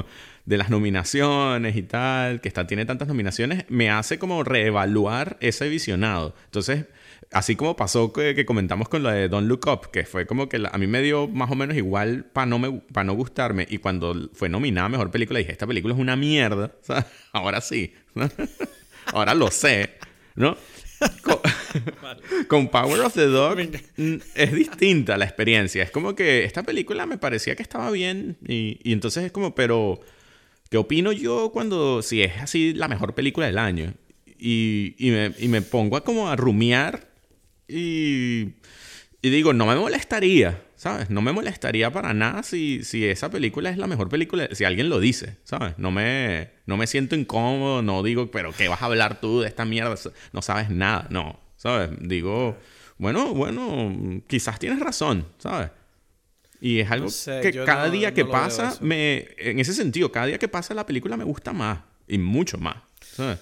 de 0.48 0.56
las 0.56 0.70
nominaciones 0.70 1.76
y 1.76 1.82
tal, 1.82 2.40
que 2.40 2.48
está, 2.48 2.66
tiene 2.66 2.86
tantas 2.86 3.06
nominaciones, 3.06 3.66
me 3.68 3.90
hace 3.90 4.18
como 4.18 4.44
reevaluar 4.44 5.36
ese 5.40 5.68
visionado. 5.68 6.34
Entonces, 6.46 6.86
así 7.32 7.56
como 7.56 7.76
pasó 7.76 8.12
que, 8.12 8.44
comentamos 8.46 8.88
con 8.88 9.02
lo 9.02 9.10
de 9.10 9.28
Don't 9.28 9.48
Look 9.48 9.66
Up, 9.66 9.90
que 9.90 10.04
fue 10.04 10.26
como 10.26 10.48
que 10.48 10.62
a 10.70 10.78
mí 10.78 10.86
me 10.86 11.02
dio 11.02 11.28
más 11.28 11.50
o 11.50 11.54
menos 11.54 11.76
igual 11.76 12.24
para 12.32 12.46
no, 12.46 12.58
me, 12.58 12.82
no 13.04 13.14
gustarme. 13.14 13.66
Y 13.68 13.78
cuando 13.78 14.30
fue 14.32 14.48
nominada 14.48 14.86
a 14.86 14.90
Mejor 14.90 15.10
Película, 15.10 15.38
dije, 15.38 15.52
esta 15.52 15.66
película 15.66 15.94
es 15.94 16.00
una 16.00 16.16
mierda. 16.16 16.72
ahora 17.32 17.60
sí. 17.60 17.92
ahora 19.06 19.34
lo 19.34 19.50
sé. 19.50 19.94
¿No? 20.34 20.56
Con, 22.48 22.68
Power 22.68 23.00
of 23.00 23.14
the 23.14 23.26
Dog 23.26 23.58
es 24.34 24.52
distinta 24.52 25.16
la 25.16 25.24
experiencia. 25.24 25.82
Es 25.82 25.90
como 25.90 26.14
que 26.14 26.44
esta 26.44 26.62
película 26.62 27.06
me 27.06 27.18
parecía 27.18 27.54
que 27.54 27.62
estaba 27.62 27.90
bien 27.90 28.38
y, 28.46 28.80
y 28.82 28.92
entonces 28.92 29.24
es 29.24 29.32
como, 29.32 29.54
pero, 29.54 30.00
¿qué 30.70 30.76
opino 30.76 31.12
yo 31.12 31.50
cuando, 31.52 32.02
si 32.02 32.22
es 32.22 32.36
así 32.38 32.72
la 32.74 32.88
mejor 32.88 33.14
película 33.14 33.46
del 33.46 33.58
año? 33.58 33.94
Y, 34.40 34.94
y, 34.98 35.10
me, 35.10 35.32
y 35.38 35.48
me 35.48 35.62
pongo 35.62 35.96
a 35.96 36.04
como 36.04 36.28
a 36.28 36.36
rumiar 36.36 37.07
y, 37.68 38.54
y 39.20 39.30
digo, 39.30 39.52
no 39.52 39.66
me 39.66 39.76
molestaría, 39.76 40.62
¿sabes? 40.76 41.10
No 41.10 41.20
me 41.20 41.32
molestaría 41.32 41.92
para 41.92 42.14
nada 42.14 42.42
si, 42.42 42.82
si 42.84 43.04
esa 43.04 43.30
película 43.30 43.68
es 43.70 43.76
la 43.76 43.86
mejor 43.86 44.08
película, 44.08 44.48
si 44.52 44.64
alguien 44.64 44.88
lo 44.88 45.00
dice, 45.00 45.36
¿sabes? 45.44 45.74
No 45.78 45.90
me, 45.90 46.50
no 46.66 46.76
me 46.76 46.86
siento 46.86 47.14
incómodo, 47.16 47.82
no 47.82 48.02
digo, 48.02 48.30
pero 48.30 48.52
¿qué 48.52 48.68
vas 48.68 48.80
a 48.82 48.86
hablar 48.86 49.20
tú 49.20 49.40
de 49.40 49.48
esta 49.48 49.64
mierda? 49.64 49.94
No 50.32 50.40
sabes 50.40 50.70
nada, 50.70 51.06
no, 51.10 51.38
¿sabes? 51.56 51.90
Digo, 52.00 52.56
bueno, 52.96 53.34
bueno, 53.34 54.22
quizás 54.26 54.58
tienes 54.58 54.80
razón, 54.80 55.26
¿sabes? 55.38 55.70
Y 56.60 56.80
es 56.80 56.90
algo 56.90 57.08
que 57.42 57.64
cada 57.64 57.88
día 57.90 58.14
que 58.14 58.24
pasa, 58.24 58.76
me, 58.80 59.28
en 59.38 59.60
ese 59.60 59.74
sentido, 59.74 60.10
cada 60.10 60.26
día 60.26 60.38
que 60.38 60.48
pasa 60.48 60.74
la 60.74 60.86
película 60.86 61.16
me 61.16 61.24
gusta 61.24 61.52
más 61.52 61.80
y 62.08 62.18
mucho 62.18 62.58
más, 62.58 62.76
¿sabes? 63.00 63.38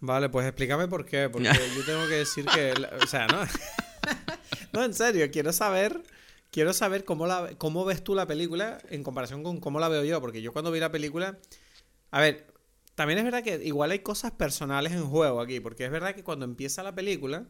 Vale, 0.00 0.28
pues 0.28 0.46
explícame 0.46 0.88
por 0.88 1.04
qué. 1.04 1.28
Porque 1.28 1.48
yo 1.76 1.84
tengo 1.84 2.06
que 2.06 2.14
decir 2.14 2.44
que. 2.46 2.72
O 3.02 3.06
sea, 3.06 3.26
no. 3.26 3.40
no, 4.72 4.84
en 4.84 4.94
serio, 4.94 5.28
quiero 5.30 5.52
saber. 5.52 6.02
Quiero 6.50 6.72
saber 6.72 7.04
cómo, 7.04 7.26
la, 7.26 7.50
cómo 7.58 7.84
ves 7.84 8.02
tú 8.02 8.14
la 8.14 8.26
película 8.26 8.78
en 8.88 9.02
comparación 9.02 9.42
con 9.42 9.60
cómo 9.60 9.80
la 9.80 9.88
veo 9.88 10.04
yo. 10.04 10.20
Porque 10.20 10.40
yo 10.40 10.52
cuando 10.52 10.70
vi 10.70 10.80
la 10.80 10.90
película. 10.90 11.38
A 12.10 12.20
ver, 12.20 12.52
también 12.94 13.18
es 13.18 13.24
verdad 13.24 13.42
que 13.42 13.60
igual 13.64 13.90
hay 13.90 13.98
cosas 14.00 14.32
personales 14.32 14.92
en 14.92 15.04
juego 15.04 15.40
aquí. 15.40 15.60
Porque 15.60 15.84
es 15.84 15.90
verdad 15.90 16.14
que 16.14 16.24
cuando 16.24 16.44
empieza 16.44 16.82
la 16.82 16.94
película. 16.94 17.46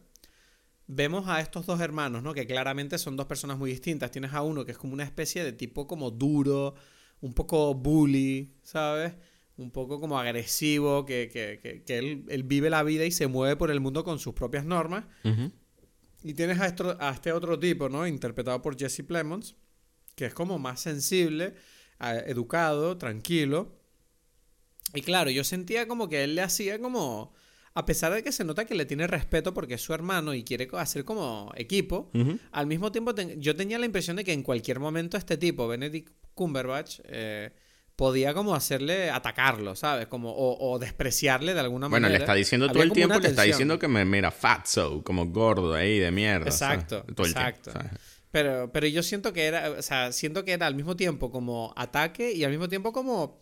Vemos 0.90 1.28
a 1.28 1.40
estos 1.42 1.66
dos 1.66 1.80
hermanos, 1.80 2.22
¿no? 2.22 2.32
Que 2.32 2.46
claramente 2.46 2.96
son 2.96 3.14
dos 3.14 3.26
personas 3.26 3.58
muy 3.58 3.70
distintas. 3.70 4.10
Tienes 4.10 4.32
a 4.32 4.40
uno 4.40 4.64
que 4.64 4.72
es 4.72 4.78
como 4.78 4.94
una 4.94 5.04
especie 5.04 5.44
de 5.44 5.52
tipo 5.52 5.86
como 5.86 6.10
duro, 6.10 6.74
un 7.20 7.34
poco 7.34 7.74
bully, 7.74 8.54
¿sabes? 8.62 9.12
Un 9.58 9.70
poco 9.70 10.00
como 10.00 10.18
agresivo, 10.18 11.04
que, 11.04 11.28
que, 11.30 11.82
que, 11.84 11.98
él, 11.98 12.24
él, 12.28 12.42
vive 12.44 12.70
la 12.70 12.82
vida 12.82 13.04
y 13.04 13.10
se 13.10 13.26
mueve 13.26 13.56
por 13.56 13.70
el 13.70 13.80
mundo 13.80 14.04
con 14.04 14.18
sus 14.18 14.32
propias 14.32 14.64
normas. 14.64 15.04
Y 16.22 16.34
tienes 16.34 16.58
a, 16.60 16.74
a, 17.00 17.10
este 17.10 17.32
otro 17.32 17.58
tipo, 17.58 17.88
¿no? 17.88 18.06
Interpretado 18.06 18.62
por 18.62 18.78
Jesse 18.78 19.02
Plemons, 19.06 19.56
que 20.14 20.26
es 20.26 20.34
como 20.34 20.58
más 20.58 20.80
sensible, 20.80 21.54
educado, 22.26 22.96
tranquilo. 22.96 23.76
Y 24.94 25.02
claro, 25.02 25.30
yo 25.30 25.44
sentía 25.44 25.86
como 25.86 26.08
que 26.08 26.24
él 26.24 26.34
le 26.36 26.42
hacía 26.42 26.80
como 26.80 27.34
a 27.74 27.84
pesar 27.84 28.12
de 28.12 28.24
que 28.24 28.32
se 28.32 28.44
nota 28.44 28.64
que 28.64 28.74
le 28.74 28.86
tiene 28.86 29.06
respeto 29.06 29.54
porque 29.54 29.74
es 29.74 29.80
su 29.80 29.94
hermano 29.94 30.34
y 30.34 30.42
quiere 30.42 30.68
hacer 30.72 31.04
como 31.04 31.52
equipo, 31.54 32.10
al 32.50 32.66
mismo 32.66 32.90
tiempo 32.90 33.14
yo 33.36 33.54
tenía 33.54 33.78
la 33.78 33.86
impresión 33.86 34.16
de 34.16 34.24
que 34.24 34.32
en 34.32 34.42
cualquier 34.42 34.80
momento 34.80 35.16
este 35.16 35.36
tipo, 35.36 35.68
Benedict 35.68 36.12
Cumberbatch, 36.34 36.98
eh, 37.04 37.52
podía 37.98 38.32
como 38.32 38.54
hacerle 38.54 39.10
atacarlo, 39.10 39.74
¿sabes? 39.74 40.06
Como, 40.06 40.32
o, 40.32 40.78
despreciarle 40.78 41.52
de 41.52 41.58
alguna 41.58 41.88
manera. 41.88 42.06
Bueno, 42.06 42.16
le 42.16 42.22
está 42.22 42.34
diciendo 42.34 42.68
todo 42.68 42.84
el 42.84 42.92
tiempo, 42.92 43.18
le 43.18 43.26
está 43.26 43.42
diciendo 43.42 43.76
que 43.76 43.88
me 43.88 44.04
mira 44.04 44.30
fatso, 44.30 45.02
como 45.02 45.26
gordo 45.26 45.74
ahí 45.74 45.98
de 45.98 46.12
mierda. 46.12 46.46
Exacto, 46.46 47.04
exacto. 47.08 47.72
pero, 48.30 48.70
pero 48.72 48.86
yo 48.86 49.02
siento 49.02 49.32
que 49.32 49.46
era, 49.46 49.70
o 49.70 49.82
sea, 49.82 50.12
siento 50.12 50.44
que 50.44 50.52
era 50.52 50.68
al 50.68 50.76
mismo 50.76 50.94
tiempo 50.94 51.32
como 51.32 51.74
ataque 51.76 52.30
y 52.30 52.44
al 52.44 52.52
mismo 52.52 52.68
tiempo 52.68 52.92
como 52.92 53.40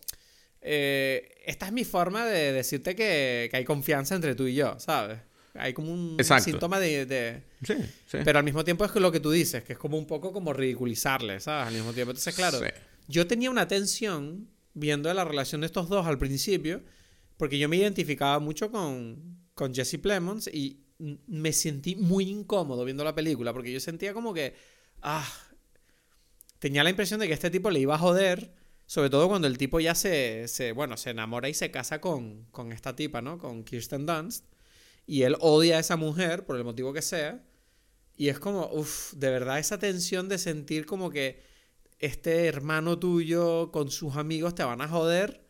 eh, 0.59 1.35
esta 1.45 1.67
es 1.67 1.71
mi 1.71 1.85
forma 1.85 2.25
de 2.25 2.51
decirte 2.51 2.95
que, 2.95 3.51
hay 3.53 3.63
confianza 3.63 4.15
entre 4.15 4.33
tú 4.33 4.47
y 4.47 4.55
yo, 4.55 4.79
¿sabes? 4.79 5.19
Hay 5.53 5.73
como 5.73 5.93
un 5.93 6.17
síntoma 6.41 6.79
de... 6.79 7.43
Sí, 7.63 7.75
sí. 8.07 8.17
Pero 8.25 8.39
al 8.39 8.43
mismo 8.43 8.63
tiempo 8.63 8.85
es 8.85 8.95
lo 8.95 9.11
que 9.11 9.19
tú 9.19 9.29
dices, 9.29 9.63
que 9.63 9.73
es 9.73 9.79
como 9.79 9.99
un 9.99 10.07
poco 10.07 10.33
como 10.33 10.51
ridiculizarle, 10.51 11.39
¿sabes? 11.41 11.67
Al 11.67 11.73
mismo 11.75 11.93
tiempo. 11.93 12.09
Entonces, 12.09 12.33
claro, 12.33 12.59
yo 13.07 13.27
tenía 13.27 13.49
una 13.49 13.67
tensión 13.67 14.49
viendo 14.73 15.13
la 15.13 15.25
relación 15.25 15.61
de 15.61 15.67
estos 15.67 15.89
dos 15.89 16.05
al 16.05 16.17
principio, 16.17 16.83
porque 17.37 17.57
yo 17.57 17.69
me 17.69 17.77
identificaba 17.77 18.39
mucho 18.39 18.71
con, 18.71 19.39
con 19.53 19.73
Jesse 19.73 19.97
Plemons 19.97 20.47
y 20.47 20.83
me 21.27 21.53
sentí 21.53 21.95
muy 21.95 22.29
incómodo 22.29 22.83
viendo 22.85 23.03
la 23.03 23.15
película, 23.15 23.53
porque 23.53 23.71
yo 23.71 23.79
sentía 23.79 24.13
como 24.13 24.33
que... 24.33 24.55
Ah, 25.01 25.27
tenía 26.59 26.83
la 26.83 26.89
impresión 26.89 27.19
de 27.19 27.27
que 27.27 27.33
este 27.33 27.51
tipo 27.51 27.69
le 27.69 27.79
iba 27.79 27.95
a 27.95 27.99
joder 27.99 28.51
sobre 28.87 29.09
todo 29.09 29.27
cuando 29.27 29.47
el 29.47 29.57
tipo 29.57 29.81
ya 29.81 29.93
se, 29.93 30.47
se 30.47 30.71
bueno, 30.71 30.95
se 30.95 31.09
enamora 31.09 31.49
y 31.49 31.53
se 31.53 31.69
casa 31.71 31.99
con, 31.99 32.45
con 32.51 32.71
esta 32.71 32.95
tipa, 32.95 33.21
¿no? 33.21 33.37
Con 33.37 33.65
Kirsten 33.65 34.05
Dunst. 34.05 34.45
Y 35.05 35.23
él 35.23 35.35
odia 35.41 35.77
a 35.77 35.79
esa 35.81 35.97
mujer, 35.97 36.45
por 36.45 36.55
el 36.55 36.63
motivo 36.63 36.93
que 36.93 37.01
sea. 37.01 37.43
Y 38.15 38.29
es 38.29 38.39
como, 38.39 38.69
uff, 38.71 39.13
de 39.13 39.29
verdad 39.29 39.59
esa 39.59 39.77
tensión 39.77 40.29
de 40.29 40.37
sentir 40.37 40.85
como 40.85 41.09
que 41.09 41.43
este 41.99 42.45
hermano 42.45 42.99
tuyo 42.99 43.71
con 43.71 43.89
sus 43.89 44.15
amigos 44.15 44.55
te 44.55 44.63
van 44.63 44.81
a 44.81 44.87
joder. 44.87 45.43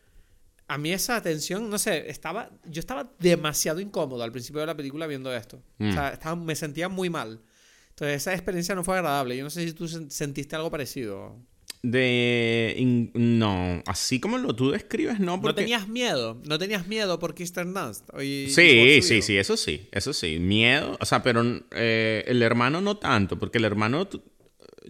A 0.68 0.78
mí 0.78 0.92
esa 0.92 1.22
tensión, 1.22 1.70
no 1.70 1.78
sé, 1.78 2.10
estaba, 2.10 2.50
yo 2.66 2.80
estaba 2.80 3.10
demasiado 3.20 3.80
incómodo 3.80 4.24
al 4.24 4.32
principio 4.32 4.62
de 4.62 4.68
la 4.68 4.76
película 4.76 5.08
viendo 5.08 5.34
esto. 5.34 5.64
O 5.80 5.86
mm. 5.86 5.94
sea, 5.94 6.10
estaba, 6.10 6.36
me 6.36 6.56
sentía 6.56 6.90
muy 6.90 7.10
mal. 7.10 7.42
Entonces 7.90 8.18
esa 8.18 8.34
experiencia 8.34 8.76
no 8.76 8.84
fue 8.84 8.96
agradable. 8.96 9.36
Yo 9.36 9.44
no 9.44 9.50
sé 9.50 9.66
si 9.66 9.74
tú 9.74 9.88
sentiste 9.88 10.56
algo 10.56 10.70
parecido. 10.70 11.36
De. 11.82 13.10
no, 13.14 13.82
así 13.86 14.20
como 14.20 14.38
lo 14.38 14.56
tú 14.56 14.72
describes, 14.72 15.20
no. 15.20 15.40
Porque... 15.40 15.62
No 15.62 15.66
tenías 15.66 15.88
miedo. 15.88 16.42
No 16.46 16.60
tenías 16.60 16.88
miedo 16.88 17.18
por 17.18 17.34
Kirsten 17.34 17.74
Dunst. 17.74 18.10
sí, 18.20 19.02
sí, 19.02 19.22
sí, 19.22 19.38
eso 19.38 19.58
sí. 19.58 19.88
Eso 19.92 20.14
sí. 20.14 20.38
Miedo. 20.40 20.98
O 21.00 21.06
sea, 21.06 21.24
pero 21.24 21.44
eh, 21.72 22.24
el 22.28 22.42
hermano 22.42 22.82
no 22.82 22.98
tanto. 22.98 23.40
Porque 23.40 23.58
el 23.58 23.66
hermano. 23.66 24.08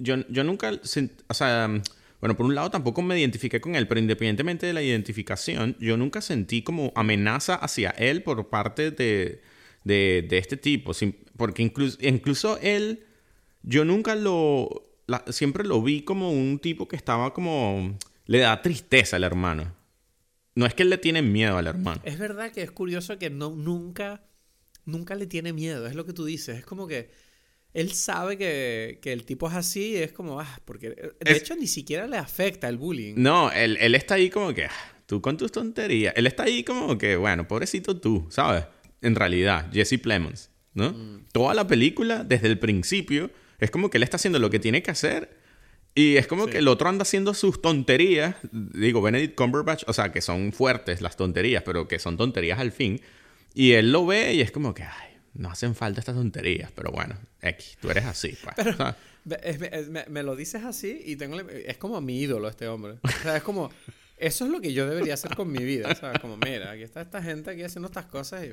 Yo, 0.02 0.18
yo 0.30 0.44
nunca. 0.44 0.72
O 1.28 1.34
sea. 1.34 1.82
Bueno, 2.20 2.36
por 2.36 2.48
un 2.48 2.56
lado 2.56 2.72
tampoco 2.72 3.04
me 3.04 3.20
identifiqué 3.20 3.62
con 3.62 3.76
él, 3.76 3.88
pero 3.88 4.00
independientemente 4.00 4.66
de 4.66 4.74
la 4.74 4.82
identificación, 4.82 5.76
yo 5.80 5.98
nunca 5.98 6.20
sentí 6.20 6.64
como 6.64 6.92
amenaza 6.96 7.54
hacia 7.54 7.92
él 7.92 8.24
por 8.24 8.50
parte 8.50 8.90
de, 8.90 9.44
de, 9.84 10.26
de 10.28 10.38
este 10.40 10.58
tipo. 10.58 10.94
Porque 11.38 11.62
incluso, 11.62 11.96
incluso 12.02 12.58
él, 12.60 13.06
yo 13.62 13.86
nunca 13.86 14.16
lo, 14.16 14.88
siempre 15.30 15.64
lo 15.64 15.82
vi 15.82 16.02
como 16.02 16.32
un 16.32 16.60
tipo 16.60 16.88
que 16.88 16.96
estaba 16.96 17.34
como... 17.34 17.98
Le 18.26 18.40
da 18.40 18.62
tristeza 18.62 19.16
al 19.16 19.24
hermano. 19.24 19.74
No 20.56 20.66
es 20.66 20.74
que 20.74 20.84
él 20.84 20.90
le 20.90 20.98
tiene 20.98 21.22
miedo 21.22 21.58
al 21.58 21.68
hermano. 21.68 22.02
Es 22.04 22.18
verdad 22.18 22.52
que 22.52 22.62
es 22.62 22.72
curioso 22.72 23.18
que 23.20 23.30
no, 23.30 23.52
nunca, 23.52 24.24
nunca 24.86 25.16
le 25.16 25.28
tiene 25.28 25.54
miedo. 25.54 25.88
Es 25.88 25.96
lo 25.96 26.06
que 26.06 26.14
tú 26.14 26.26
dices. 26.26 26.58
Es 26.58 26.66
como 26.66 26.88
que 26.88 27.10
él 27.74 27.92
sabe 27.92 28.38
que, 28.38 29.00
el 29.04 29.24
tipo 29.24 29.48
es 29.48 29.56
así 29.56 29.96
es 29.96 30.12
como, 30.12 30.40
ah, 30.40 30.60
porque 30.66 30.90
de 30.90 31.32
hecho 31.32 31.56
ni 31.56 31.68
siquiera 31.68 32.08
le 32.08 32.18
afecta 32.18 32.70
el 32.70 32.78
bullying. 32.78 33.16
No, 33.18 33.52
él, 33.52 33.78
está 33.96 34.16
ahí 34.16 34.30
como 34.30 34.54
que, 34.54 34.66
ah, 34.66 34.94
tú 35.06 35.22
con 35.22 35.38
tus 35.38 35.52
tonterías. 35.52 36.14
Él 36.16 36.28
está 36.28 36.44
ahí 36.44 36.64
como 36.64 36.98
que, 36.98 37.16
bueno, 37.16 37.48
pobrecito 37.48 37.98
tú, 38.00 38.28
¿sabes? 38.30 38.66
En 39.02 39.16
realidad, 39.16 39.72
Jesse 39.72 40.00
Plemons, 40.02 40.50
¿no? 40.74 40.92
Mm. 40.92 41.28
Toda 41.32 41.54
la 41.54 41.68
película, 41.68 42.24
desde 42.24 42.48
el 42.48 42.58
principio, 42.58 43.30
es 43.60 43.72
como 43.72 43.90
que 43.90 43.98
él 43.98 44.04
está 44.04 44.18
haciendo 44.18 44.40
lo 44.40 44.50
que 44.50 44.60
tiene 44.60 44.82
que 44.82 44.92
hacer 44.92 45.38
y 45.98 46.18
es 46.18 46.28
como 46.28 46.46
que 46.46 46.60
el 46.60 46.68
otro 46.68 46.90
anda 46.90 47.02
haciendo 47.02 47.34
sus 47.34 47.60
tonterías. 47.60 48.36
Digo, 48.52 49.02
Benedict 49.02 49.34
Cumberbatch, 49.34 49.84
o 49.88 49.94
sea, 49.94 50.12
que 50.12 50.22
son 50.22 50.54
fuertes 50.54 51.02
las 51.02 51.18
tonterías, 51.18 51.64
pero 51.64 51.88
que 51.88 51.98
son 51.98 52.18
tonterías 52.18 52.60
al 52.60 52.72
fin. 52.72 53.02
Y 53.56 53.72
él 53.72 53.92
lo 53.92 54.06
ve 54.06 54.36
y 54.36 54.42
es 54.42 54.52
como 54.52 54.76
que, 54.76 54.84
ay, 54.84 55.17
no 55.38 55.50
hacen 55.50 55.76
falta 55.76 56.00
estas 56.00 56.16
tonterías, 56.16 56.72
pero 56.74 56.92
bueno, 56.92 57.18
X, 57.42 57.78
tú 57.80 57.90
eres 57.90 58.06
así. 58.06 58.38
Pues, 58.44 58.96
me, 60.10 60.24
lo 60.24 60.36
dices 60.36 60.64
así 60.64 61.02
y 61.06 61.16
tengo 61.16 61.40
es 61.40 61.78
como 61.78 62.02
mi 62.02 62.20
ídolo 62.20 62.48
este 62.50 62.68
hombre. 62.68 62.96
O 63.04 63.10
sea, 63.24 63.38
es 63.38 63.44
como, 63.44 63.70
eso 64.18 64.46
es 64.46 64.52
lo 64.52 64.62
que 64.62 64.74
yo 64.74 64.88
debería 64.88 65.14
hacer 65.14 65.36
con 65.36 65.52
mi 65.52 65.64
vida. 65.64 65.94
¿sabes? 65.96 66.20
Como, 66.20 66.38
mira, 66.38 66.72
aquí 66.72 66.84
está 66.84 67.02
esta 67.02 67.22
gente 67.22 67.52
aquí 67.52 67.64
haciendo 67.64 67.88
estas 67.88 68.06
cosas 68.06 68.46
y... 68.46 68.50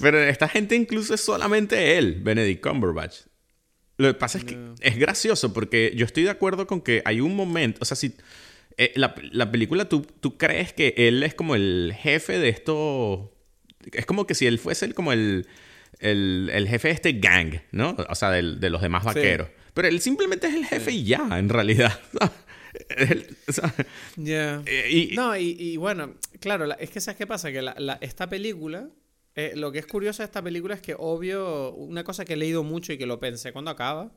Pero 0.00 0.18
esta 0.18 0.48
gente 0.48 0.74
incluso 0.74 1.14
es 1.14 1.20
solamente 1.20 1.98
él, 1.98 2.20
Benedict 2.22 2.66
Cumberbatch. 2.66 3.22
Lo 3.98 4.08
que 4.08 4.18
pasa 4.18 4.38
es 4.38 4.44
que 4.44 4.56
es 4.80 4.98
gracioso 4.98 5.52
porque 5.52 5.92
yo 5.94 6.06
estoy 6.06 6.22
de 6.22 6.30
acuerdo 6.30 6.66
con 6.66 6.80
que 6.80 7.02
hay 7.04 7.20
un 7.20 7.36
momento, 7.36 7.78
o 7.82 7.84
sea, 7.84 7.96
si 7.96 8.14
eh, 8.78 8.92
la, 8.96 9.14
película 9.52 9.88
tú, 9.88 10.06
tú 10.20 10.38
crees 10.38 10.72
que 10.72 10.94
él 10.96 11.22
es 11.22 11.34
como 11.34 11.54
el 11.54 11.94
jefe 11.96 12.38
de 12.38 12.48
esto, 12.48 13.34
es 13.92 14.06
como 14.06 14.26
que 14.26 14.34
si 14.34 14.46
él 14.46 14.58
fuese 14.58 14.86
el, 14.86 14.94
como 14.94 15.12
el, 15.12 15.46
el, 16.02 16.66
jefe 16.68 16.88
de 16.88 16.94
este 16.94 17.12
gang, 17.14 17.60
¿no? 17.70 17.96
O 18.08 18.14
sea, 18.14 18.30
de, 18.30 18.56
de 18.56 18.70
los 18.70 18.82
demás 18.82 19.04
vaqueros. 19.04 19.48
Pero 19.74 19.88
él 19.88 20.00
simplemente 20.00 20.48
es 20.48 20.54
el 20.54 20.66
jefe 20.66 20.92
y 20.92 21.04
ya, 21.04 21.38
en 21.38 21.48
realidad. 21.48 21.98
Ya. 24.16 24.62
Eh, 24.64 25.10
no, 25.14 25.36
y, 25.36 25.76
bueno, 25.76 26.14
claro, 26.40 26.66
es 26.78 26.88
que 26.88 27.02
¿sabes 27.02 27.18
qué 27.18 27.26
pasa? 27.26 27.52
Que 27.52 27.60
la, 27.60 27.98
esta 28.00 28.30
película 28.30 28.88
eh, 29.34 29.52
lo 29.56 29.72
que 29.72 29.78
es 29.78 29.86
curioso 29.86 30.22
de 30.22 30.26
esta 30.26 30.42
película 30.42 30.74
es 30.74 30.80
que, 30.80 30.94
obvio, 30.98 31.72
una 31.74 32.04
cosa 32.04 32.24
que 32.24 32.34
he 32.34 32.36
leído 32.36 32.62
mucho 32.62 32.92
y 32.92 32.98
que 32.98 33.06
lo 33.06 33.18
pensé 33.18 33.52
cuando 33.52 33.70
acaba, 33.70 34.12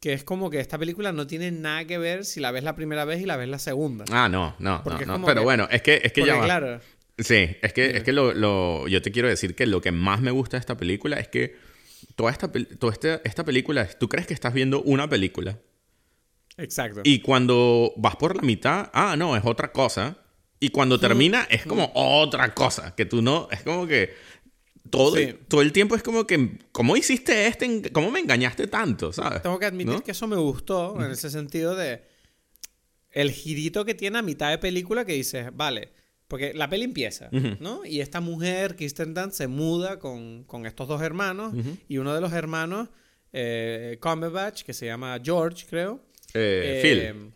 que 0.00 0.12
es 0.12 0.24
como 0.24 0.50
que 0.50 0.60
esta 0.60 0.78
película 0.78 1.12
no 1.12 1.26
tiene 1.26 1.50
nada 1.52 1.84
que 1.84 1.98
ver 1.98 2.24
si 2.24 2.40
la 2.40 2.50
ves 2.50 2.64
la 2.64 2.74
primera 2.74 3.04
vez 3.04 3.20
y 3.20 3.26
la 3.26 3.36
ves 3.36 3.48
la 3.48 3.58
segunda. 3.58 4.04
Ah, 4.10 4.28
no, 4.28 4.56
no, 4.58 4.82
no, 4.84 5.24
Pero 5.24 5.42
bueno, 5.42 5.68
es 5.70 5.82
que, 5.82 6.00
es 6.02 6.12
que 6.12 6.24
ya 6.24 6.40
Claro. 6.42 6.80
Sí, 7.20 7.56
es 7.62 7.72
que, 7.72 7.96
es 7.96 8.02
que 8.02 8.12
lo, 8.12 8.88
yo 8.88 9.02
te 9.02 9.12
quiero 9.12 9.28
decir 9.28 9.54
que 9.54 9.66
lo 9.66 9.80
que 9.80 9.92
más 9.92 10.20
me 10.20 10.30
gusta 10.30 10.56
de 10.56 10.60
esta 10.60 10.76
película 10.76 11.18
es 11.18 11.28
que 11.28 11.56
toda 12.16 12.32
esta, 12.32 12.50
toda 12.50 12.92
esta, 12.92 13.20
esta 13.24 13.44
película, 13.44 13.86
tú 13.86 14.08
crees 14.08 14.26
que 14.26 14.34
estás 14.34 14.54
viendo 14.54 14.82
una 14.82 15.08
película. 15.08 15.58
Exacto. 16.56 17.00
Y 17.04 17.20
cuando 17.20 17.92
vas 17.96 18.16
por 18.16 18.36
la 18.36 18.42
mitad, 18.42 18.90
ah, 18.92 19.16
no, 19.16 19.36
es 19.36 19.44
otra 19.44 19.72
cosa. 19.72 20.18
Y 20.58 20.70
cuando 20.70 21.00
termina, 21.00 21.46
es 21.50 21.64
como 21.64 21.90
otra 21.94 22.54
cosa. 22.54 22.94
Que 22.94 23.06
tú 23.06 23.22
no. 23.22 23.48
Es 23.50 23.62
como 23.62 23.86
que 23.86 24.14
todo, 24.90 25.16
todo 25.48 25.62
el 25.62 25.72
tiempo 25.72 25.94
es 25.96 26.02
como 26.02 26.26
que, 26.26 26.58
¿cómo 26.70 26.96
hiciste 26.96 27.46
este? 27.46 27.90
¿Cómo 27.92 28.10
me 28.10 28.20
engañaste 28.20 28.66
tanto? 28.66 29.12
¿Sabes? 29.12 29.42
Tengo 29.42 29.58
que 29.58 29.66
admitir 29.66 30.02
que 30.02 30.10
eso 30.10 30.26
me 30.26 30.36
gustó 30.36 31.02
en 31.02 31.10
ese 31.10 31.30
sentido 31.30 31.74
de 31.74 32.02
el 33.10 33.30
girito 33.30 33.84
que 33.84 33.94
tiene 33.94 34.18
a 34.18 34.22
mitad 34.22 34.50
de 34.50 34.58
película 34.58 35.04
que 35.04 35.14
dices, 35.14 35.48
vale, 35.52 35.92
porque 36.30 36.54
la 36.54 36.70
peli 36.70 36.84
empieza, 36.84 37.28
¿no? 37.58 37.84
Y 37.84 38.00
esta 38.00 38.20
mujer, 38.20 38.76
Kirsten 38.76 39.14
Dunst, 39.14 39.36
se 39.36 39.48
muda 39.48 39.98
con, 39.98 40.46
estos 40.64 40.86
dos 40.86 41.02
hermanos 41.02 41.52
y 41.88 41.98
uno 41.98 42.14
de 42.14 42.20
los 42.20 42.32
hermanos, 42.32 42.88
eh, 43.32 43.98
Cumberbatch, 44.00 44.62
que 44.62 44.72
se 44.72 44.86
llama 44.86 45.20
George, 45.22 45.66
creo. 45.68 46.00
Eh, 46.34 46.78
Phil. 46.82 47.32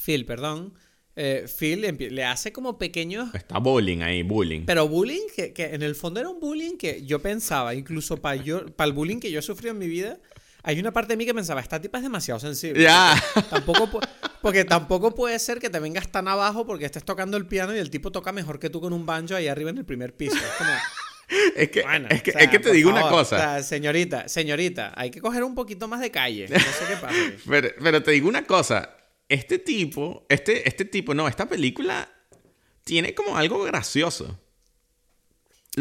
Phil, 0.00 0.24
perdón. 0.24 0.74
Eh, 1.16 1.46
Phil 1.48 1.80
le 2.14 2.24
hace 2.24 2.52
como 2.52 2.78
pequeños... 2.78 3.34
Está 3.34 3.58
bullying 3.58 4.02
ahí, 4.02 4.22
bullying. 4.22 4.62
Pero 4.66 4.86
bullying 4.86 5.26
que, 5.34 5.52
en 5.56 5.82
el 5.82 5.96
fondo 5.96 6.20
era 6.20 6.28
un 6.28 6.38
bullying 6.38 6.76
que 6.76 7.04
yo 7.04 7.20
pensaba, 7.20 7.74
incluso 7.74 8.18
para 8.18 8.40
el 8.40 8.92
bullying 8.92 9.18
que 9.18 9.32
yo 9.32 9.40
he 9.40 9.42
sufrido 9.42 9.72
en 9.72 9.78
mi 9.78 9.88
vida, 9.88 10.20
hay 10.64 10.80
una 10.80 10.92
parte 10.92 11.12
de 11.12 11.16
mí 11.16 11.26
que 11.26 11.34
pensaba, 11.34 11.60
esta 11.60 11.80
tipa 11.80 11.98
es 11.98 12.04
demasiado 12.04 12.40
sensible. 12.40 12.82
Ya. 12.82 13.14
tampoco, 13.50 14.00
porque 14.42 14.64
tampoco 14.64 15.14
puede 15.14 15.38
ser 15.38 15.60
que 15.60 15.70
te 15.70 15.78
vengas 15.78 16.10
tan 16.10 16.26
abajo 16.26 16.66
porque 16.66 16.86
estés 16.86 17.04
tocando 17.04 17.36
el 17.36 17.46
piano 17.46 17.74
y 17.74 17.78
el 17.78 17.90
tipo 17.90 18.10
toca 18.10 18.32
mejor 18.32 18.58
que 18.58 18.70
tú 18.70 18.80
con 18.80 18.92
un 18.92 19.06
banjo 19.06 19.36
ahí 19.36 19.46
arriba 19.46 19.70
en 19.70 19.78
el 19.78 19.84
primer 19.84 20.16
piso. 20.16 20.36
Es 21.54 21.70
que, 21.70 21.80
es, 22.10 22.22
que, 22.50 22.58
te 22.58 22.72
digo 22.72 22.90
una 22.90 23.08
cosa. 23.08 23.62
señorita, 23.62 24.28
señorita, 24.28 24.92
hay 24.96 25.10
que 25.10 25.20
coger 25.20 25.44
un 25.44 25.54
poquito 25.54 25.86
más 25.86 26.00
de 26.00 26.10
calle. 26.10 26.48
No 26.48 26.58
sé 26.58 26.84
qué 26.88 26.96
pasa. 26.96 27.16
pero, 27.48 27.68
pero 27.80 28.02
te 28.02 28.10
digo 28.10 28.28
una 28.28 28.44
cosa 28.44 28.96
este 29.28 29.58
tipo, 29.58 30.26
este, 30.28 30.68
este 30.68 30.84
tipo, 30.84 31.14
no, 31.14 31.28
esta 31.28 31.48
película 31.48 32.08
tiene 32.84 33.14
como 33.14 33.36
algo 33.36 33.62
gracioso. 33.64 34.40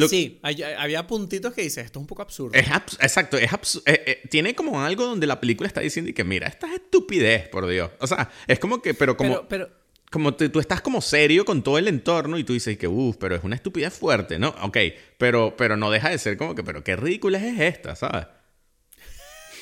Sí, 0.08 0.40
había 0.42 1.08
puntitos 1.08 1.54
que 1.54 1.62
dices, 1.62 1.86
esto 1.86 2.00
es 2.00 2.02
un 2.02 2.08
poco 2.08 2.22
absurdo. 2.22 2.58
Es 2.58 2.68
exacto, 2.68 3.38
es 3.38 3.52
eh, 3.86 4.04
eh, 4.06 4.22
tiene 4.30 4.56
como 4.56 4.82
algo 4.82 5.06
donde 5.06 5.28
la 5.28 5.40
película 5.40 5.68
está 5.68 5.82
diciendo 5.82 6.10
y 6.12 6.14
que 6.14 6.24
mira, 6.24 6.48
esta 6.48 6.68
es 6.68 6.74
estupidez, 6.74 7.48
por 7.50 7.68
Dios. 7.68 7.92
O 8.00 8.08
sea, 8.08 8.32
es 8.48 8.60
como 8.60 8.82
que, 8.82 8.94
pero 8.94 9.16
como... 9.18 9.48
Pero, 9.48 9.70
como 10.14 10.36
tú 10.36 10.60
estás 10.60 10.82
como 10.82 11.02
serio 11.02 11.44
con 11.44 11.64
todo 11.64 11.80
el 11.80 11.88
entorno 11.88 12.38
y 12.38 12.44
tú 12.44 12.54
dices 12.54 12.78
que, 12.78 12.88
uff, 12.88 13.18
pero 13.18 13.36
es 13.36 13.44
una 13.44 13.56
estupidez 13.56 13.96
fuerte, 13.96 14.38
¿no? 14.38 14.50
Ok, 14.62 14.78
pero, 15.18 15.56
pero 15.58 15.76
no 15.76 15.90
deja 15.90 16.10
de 16.10 16.20
ser 16.20 16.38
como 16.38 16.54
que, 16.54 16.64
pero 16.64 16.84
qué 16.84 16.96
ridícula 16.96 17.40
es 17.40 17.60
esta, 17.60 17.96
¿sabes? 17.96 18.28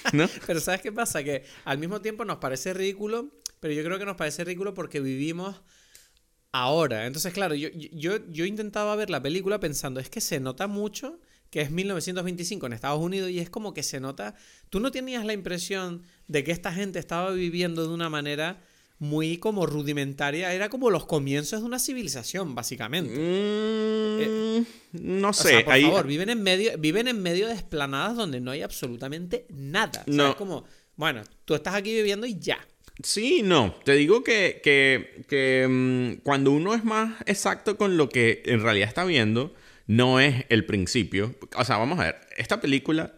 ¿No? 0.13 0.27
pero 0.45 0.59
¿sabes 0.59 0.81
qué 0.81 0.91
pasa? 0.91 1.23
Que 1.23 1.45
al 1.63 1.77
mismo 1.77 2.01
tiempo 2.01 2.25
nos 2.25 2.39
parece 2.39 2.73
ridículo, 2.73 3.29
pero 3.61 3.73
yo 3.73 3.81
creo 3.81 3.97
que 3.97 4.05
nos 4.05 4.17
parece 4.17 4.43
ridículo 4.43 4.73
porque 4.73 4.99
vivimos 4.99 5.61
ahora. 6.51 7.05
Entonces, 7.05 7.33
claro, 7.33 7.55
yo, 7.55 7.69
yo, 7.73 8.25
yo 8.29 8.45
intentaba 8.45 8.95
ver 8.95 9.09
la 9.09 9.21
película 9.21 9.59
pensando, 9.59 9.99
es 9.99 10.09
que 10.09 10.21
se 10.21 10.39
nota 10.39 10.67
mucho 10.67 11.19
que 11.51 11.61
es 11.61 11.69
1925 11.69 12.65
en 12.65 12.73
Estados 12.73 13.01
Unidos 13.01 13.29
y 13.29 13.39
es 13.39 13.49
como 13.49 13.73
que 13.73 13.83
se 13.83 13.99
nota, 13.99 14.35
tú 14.69 14.79
no 14.79 14.89
tenías 14.89 15.25
la 15.25 15.33
impresión 15.33 16.03
de 16.27 16.45
que 16.45 16.53
esta 16.53 16.71
gente 16.71 16.97
estaba 16.97 17.31
viviendo 17.31 17.85
de 17.85 17.93
una 17.93 18.09
manera 18.09 18.61
muy 18.99 19.37
como 19.37 19.65
rudimentaria, 19.65 20.53
era 20.53 20.69
como 20.69 20.89
los 20.89 21.05
comienzos 21.05 21.59
de 21.59 21.65
una 21.65 21.79
civilización, 21.79 22.55
básicamente. 22.55 23.13
Mm, 23.13 24.65
no 24.93 25.33
sé, 25.33 25.63
por 25.65 25.81
favor, 25.81 26.07
viven 26.07 26.29
en 26.29 26.41
medio 26.41 26.77
viven 26.77 27.07
en 27.07 27.21
medio 27.21 27.47
de 27.47 27.53
esplanadas 27.53 28.15
donde 28.15 28.39
no 28.39 28.51
hay 28.51 28.61
absolutamente 28.61 29.45
nada. 29.49 30.03
no. 30.05 30.29
es 30.29 30.35
como, 30.35 30.63
bueno, 30.95 31.23
tú 31.43 31.55
estás 31.55 31.75
aquí 31.75 31.93
viviendo 31.93 32.25
y 32.27 32.39
ya. 32.39 32.59
Sí, 33.03 33.41
no. 33.43 33.73
Te 33.83 33.93
digo 33.93 34.23
que, 34.23 34.61
que, 34.63 35.67
mm, 35.67 36.21
cuando 36.23 36.51
uno 36.51 36.73
es 36.73 36.83
más 36.83 37.21
exacto 37.25 37.77
con 37.77 37.97
lo 37.97 38.09
que 38.09 38.43
en 38.45 38.61
realidad 38.61 38.87
está 38.87 39.05
viendo, 39.05 39.53
no 39.87 40.19
es 40.19 40.45
el 40.49 40.65
principio. 40.65 41.35
O 41.55 41.65
sea, 41.65 41.77
vamos 41.77 41.99
a 41.99 42.03
ver, 42.03 42.15
esta 42.37 42.61
película, 42.61 43.13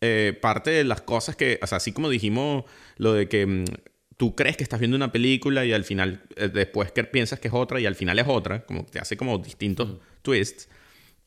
eh, 0.00 0.36
parte 0.40 0.70
de 0.70 0.84
las 0.84 1.02
cosas 1.02 1.36
que, 1.36 1.58
o 1.62 1.66
sea, 1.66 1.76
así 1.76 1.92
como 1.92 2.08
dijimos 2.08 2.64
lo 2.96 3.12
de 3.12 3.28
que 3.28 3.46
mm, 3.46 3.64
tú 4.16 4.34
crees 4.34 4.56
que 4.56 4.64
estás 4.64 4.80
viendo 4.80 4.96
una 4.96 5.12
película 5.12 5.64
y 5.64 5.72
al 5.72 5.84
final, 5.84 6.22
eh, 6.36 6.48
después 6.48 6.92
que 6.92 7.04
piensas 7.04 7.38
que 7.38 7.48
es 7.48 7.54
otra 7.54 7.80
y 7.80 7.86
al 7.86 7.94
final 7.94 8.18
es 8.18 8.26
otra, 8.28 8.64
como 8.66 8.84
te 8.86 8.98
hace 8.98 9.16
como 9.16 9.38
distintos 9.38 10.00
twists. 10.22 10.68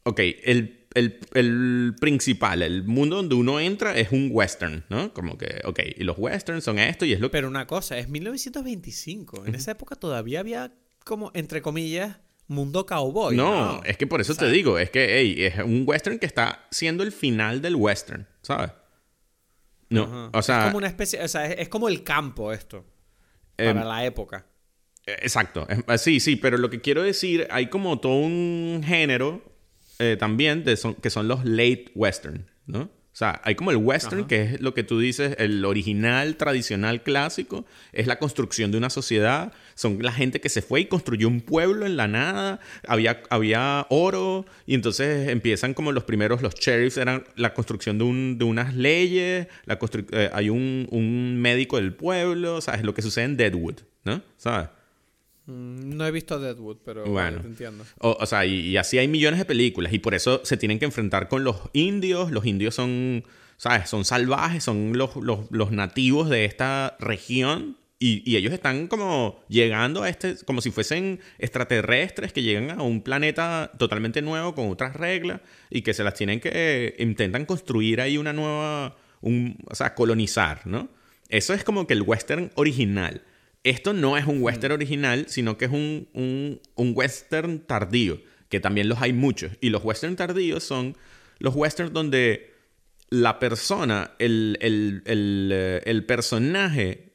Ok, 0.03 0.19
el 0.43 0.80
el, 0.93 1.95
principal, 1.99 2.61
el 2.61 2.83
mundo 2.83 3.17
donde 3.17 3.35
uno 3.35 3.59
entra 3.59 3.97
es 3.97 4.11
un 4.11 4.29
western, 4.31 4.83
¿no? 4.89 5.13
Como 5.13 5.37
que, 5.37 5.61
ok, 5.63 5.79
y 5.97 6.03
los 6.03 6.17
westerns 6.17 6.63
son 6.63 6.79
esto 6.79 7.05
y 7.05 7.13
es 7.13 7.19
lo 7.19 7.29
que... 7.29 7.31
Pero 7.31 7.47
una 7.47 7.67
cosa, 7.67 7.97
es 7.97 8.09
1925. 8.09 9.45
En 9.45 9.55
esa 9.55 9.71
época 9.71 9.95
todavía 9.95 10.39
había 10.39 10.73
como, 11.03 11.31
entre 11.33 11.61
comillas, 11.61 12.19
mundo 12.47 12.85
cowboy. 12.85 13.35
No, 13.35 13.81
es 13.83 13.97
que 13.97 14.07
por 14.07 14.21
eso 14.21 14.35
te 14.35 14.49
digo, 14.49 14.77
es 14.77 14.89
que, 14.89 15.19
hey, 15.19 15.35
es 15.45 15.57
un 15.63 15.83
western 15.85 16.19
que 16.19 16.25
está 16.25 16.67
siendo 16.71 17.03
el 17.03 17.11
final 17.11 17.61
del 17.61 17.75
western, 17.75 18.27
¿sabes? 18.41 18.71
No, 19.89 20.29
o 20.33 20.41
sea... 20.41 20.59
Es 20.59 20.65
como 20.65 20.77
una 20.77 20.87
especie, 20.87 21.23
o 21.23 21.27
sea, 21.27 21.45
es, 21.45 21.69
como 21.69 21.87
el 21.87 22.03
campo 22.03 22.51
esto, 22.51 22.85
para 23.55 23.81
em, 23.81 23.87
la 23.87 24.05
época. 24.05 24.45
Exacto, 25.05 25.67
sí, 25.97 26.19
sí, 26.19 26.35
pero 26.35 26.57
lo 26.57 26.69
que 26.69 26.79
quiero 26.79 27.01
decir, 27.01 27.47
hay 27.49 27.67
como 27.67 27.99
todo 27.99 28.15
un 28.15 28.83
género 28.85 29.50
eh, 30.01 30.17
también 30.17 30.63
de 30.63 30.75
son, 30.77 30.95
que 30.95 31.11
son 31.11 31.27
los 31.27 31.45
late 31.45 31.85
western, 31.93 32.47
¿no? 32.65 32.89
O 33.13 33.15
sea, 33.15 33.41
hay 33.43 33.55
como 33.55 33.71
el 33.71 33.77
western, 33.77 34.25
que 34.25 34.41
es 34.41 34.61
lo 34.61 34.73
que 34.73 34.83
tú 34.83 34.97
dices, 34.97 35.35
el 35.37 35.65
original, 35.65 36.37
tradicional, 36.37 37.03
clásico, 37.03 37.65
es 37.91 38.07
la 38.07 38.17
construcción 38.17 38.71
de 38.71 38.77
una 38.77 38.89
sociedad, 38.89 39.51
son 39.75 40.01
la 40.01 40.13
gente 40.13 40.39
que 40.39 40.47
se 40.47 40.61
fue 40.61 40.79
y 40.79 40.85
construyó 40.85 41.27
un 41.27 41.41
pueblo 41.41 41.85
en 41.85 41.97
la 41.97 42.07
nada, 42.07 42.61
había, 42.87 43.21
había 43.29 43.85
oro, 43.89 44.45
y 44.65 44.75
entonces 44.75 45.27
empiezan 45.27 45.73
como 45.73 45.91
los 45.91 46.05
primeros, 46.05 46.41
los 46.41 46.55
sheriffs 46.55 46.97
eran 46.97 47.25
la 47.35 47.53
construcción 47.53 47.97
de, 47.97 48.05
un, 48.05 48.37
de 48.37 48.45
unas 48.45 48.73
leyes, 48.75 49.47
la 49.65 49.77
eh, 50.13 50.29
hay 50.31 50.49
un, 50.49 50.87
un 50.89 51.37
médico 51.37 51.75
del 51.75 51.93
pueblo, 51.93 52.55
o 52.55 52.61
sea, 52.61 52.75
es 52.75 52.83
lo 52.83 52.93
que 52.93 53.01
sucede 53.01 53.25
en 53.25 53.35
Deadwood, 53.35 53.81
¿no? 54.05 54.21
¿Sabes? 54.37 54.69
Mm, 55.51 55.97
no 55.97 56.07
he 56.07 56.11
visto 56.11 56.39
Deadwood, 56.39 56.77
pero 56.85 57.05
bueno, 57.05 57.41
entiendo. 57.43 57.83
O, 57.97 58.25
sea, 58.25 58.45
y, 58.45 58.77
así 58.77 58.97
hay 58.97 59.07
millones 59.07 59.39
de 59.39 59.45
películas 59.45 59.91
y 59.93 59.99
por 59.99 60.15
eso 60.15 60.41
se 60.45 60.57
tienen 60.57 60.79
que 60.79 60.85
enfrentar 60.85 61.27
con 61.27 61.43
los 61.43 61.57
indios. 61.73 62.31
Los 62.31 62.45
indios 62.45 62.75
son, 62.75 63.23
¿sabes? 63.57 63.89
Son 63.89 64.05
salvajes, 64.05 64.63
son 64.63 64.97
los, 64.97 65.15
los, 65.17 65.71
nativos 65.71 66.29
de 66.29 66.45
esta 66.45 66.95
región 66.99 67.77
y, 67.99 68.23
y, 68.25 68.37
ellos 68.37 68.53
están 68.53 68.87
como 68.87 69.43
llegando 69.47 70.03
a 70.03 70.09
este, 70.09 70.35
como 70.45 70.61
si 70.61 70.71
fuesen 70.71 71.19
extraterrestres 71.37 72.33
que 72.33 72.41
llegan 72.41 72.71
a 72.71 72.81
un 72.81 73.01
planeta 73.01 73.71
totalmente 73.77 74.21
nuevo 74.21 74.55
con 74.55 74.69
otras 74.69 74.95
reglas 74.95 75.41
y 75.69 75.81
que 75.81 75.93
se 75.93 76.03
las 76.03 76.13
tienen 76.13 76.39
que, 76.39 76.95
intentan 76.97 77.45
construir 77.45 78.01
ahí 78.01 78.17
una 78.17 78.33
nueva, 78.33 78.95
un, 79.21 79.57
o 79.69 79.75
sea, 79.75 79.93
colonizar, 79.93 80.65
¿no? 80.65 80.89
Eso 81.29 81.53
es 81.53 81.63
como 81.63 81.87
que 81.87 81.93
el 81.93 82.01
western 82.01 82.51
original. 82.55 83.21
Esto 83.63 83.93
no 83.93 84.17
es 84.17 84.25
un 84.25 84.39
mm. 84.39 84.43
western 84.43 84.73
original, 84.73 85.25
sino 85.27 85.57
que 85.57 85.65
es 85.65 85.71
un, 85.71 86.07
un, 86.13 86.93
western 86.95 87.59
tardío, 87.59 88.19
que 88.49 88.59
también 88.59 88.89
los 88.89 89.01
hay 89.01 89.13
muchos. 89.13 89.51
Y 89.61 89.69
los 89.69 89.83
western 89.83 90.15
tardíos 90.15 90.63
son 90.63 90.97
los 91.39 91.55
westerns 91.55 91.93
donde 91.93 92.53
la 93.09 93.39
persona, 93.39 94.11
el, 94.19 94.57
el, 94.61 95.03
el, 95.05 95.81
el 95.85 96.05
personaje 96.05 97.13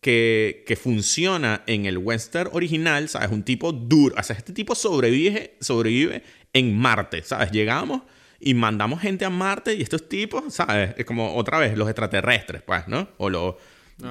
que, 0.00 0.64
que, 0.66 0.76
funciona 0.76 1.62
en 1.66 1.86
el 1.86 1.98
western 1.98 2.50
original, 2.52 3.08
¿sabes? 3.08 3.30
Un 3.30 3.42
tipo 3.42 3.72
duro. 3.72 4.14
O 4.18 4.22
sea, 4.22 4.36
este 4.36 4.52
tipo 4.52 4.74
sobrevive, 4.74 5.56
sobrevive 5.60 6.22
en 6.52 6.76
Marte, 6.76 7.22
¿sabes? 7.22 7.50
Llegamos 7.52 8.02
y 8.38 8.54
mandamos 8.54 9.00
gente 9.00 9.24
a 9.24 9.30
Marte 9.30 9.74
y 9.74 9.82
estos 9.82 10.08
tipos, 10.08 10.54
¿sabes? 10.54 10.94
Es 10.96 11.04
como 11.04 11.36
otra 11.36 11.58
vez 11.58 11.76
los 11.76 11.88
extraterrestres, 11.88 12.62
pues, 12.62 12.88
¿no? 12.88 13.08
O 13.18 13.28
los 13.28 13.56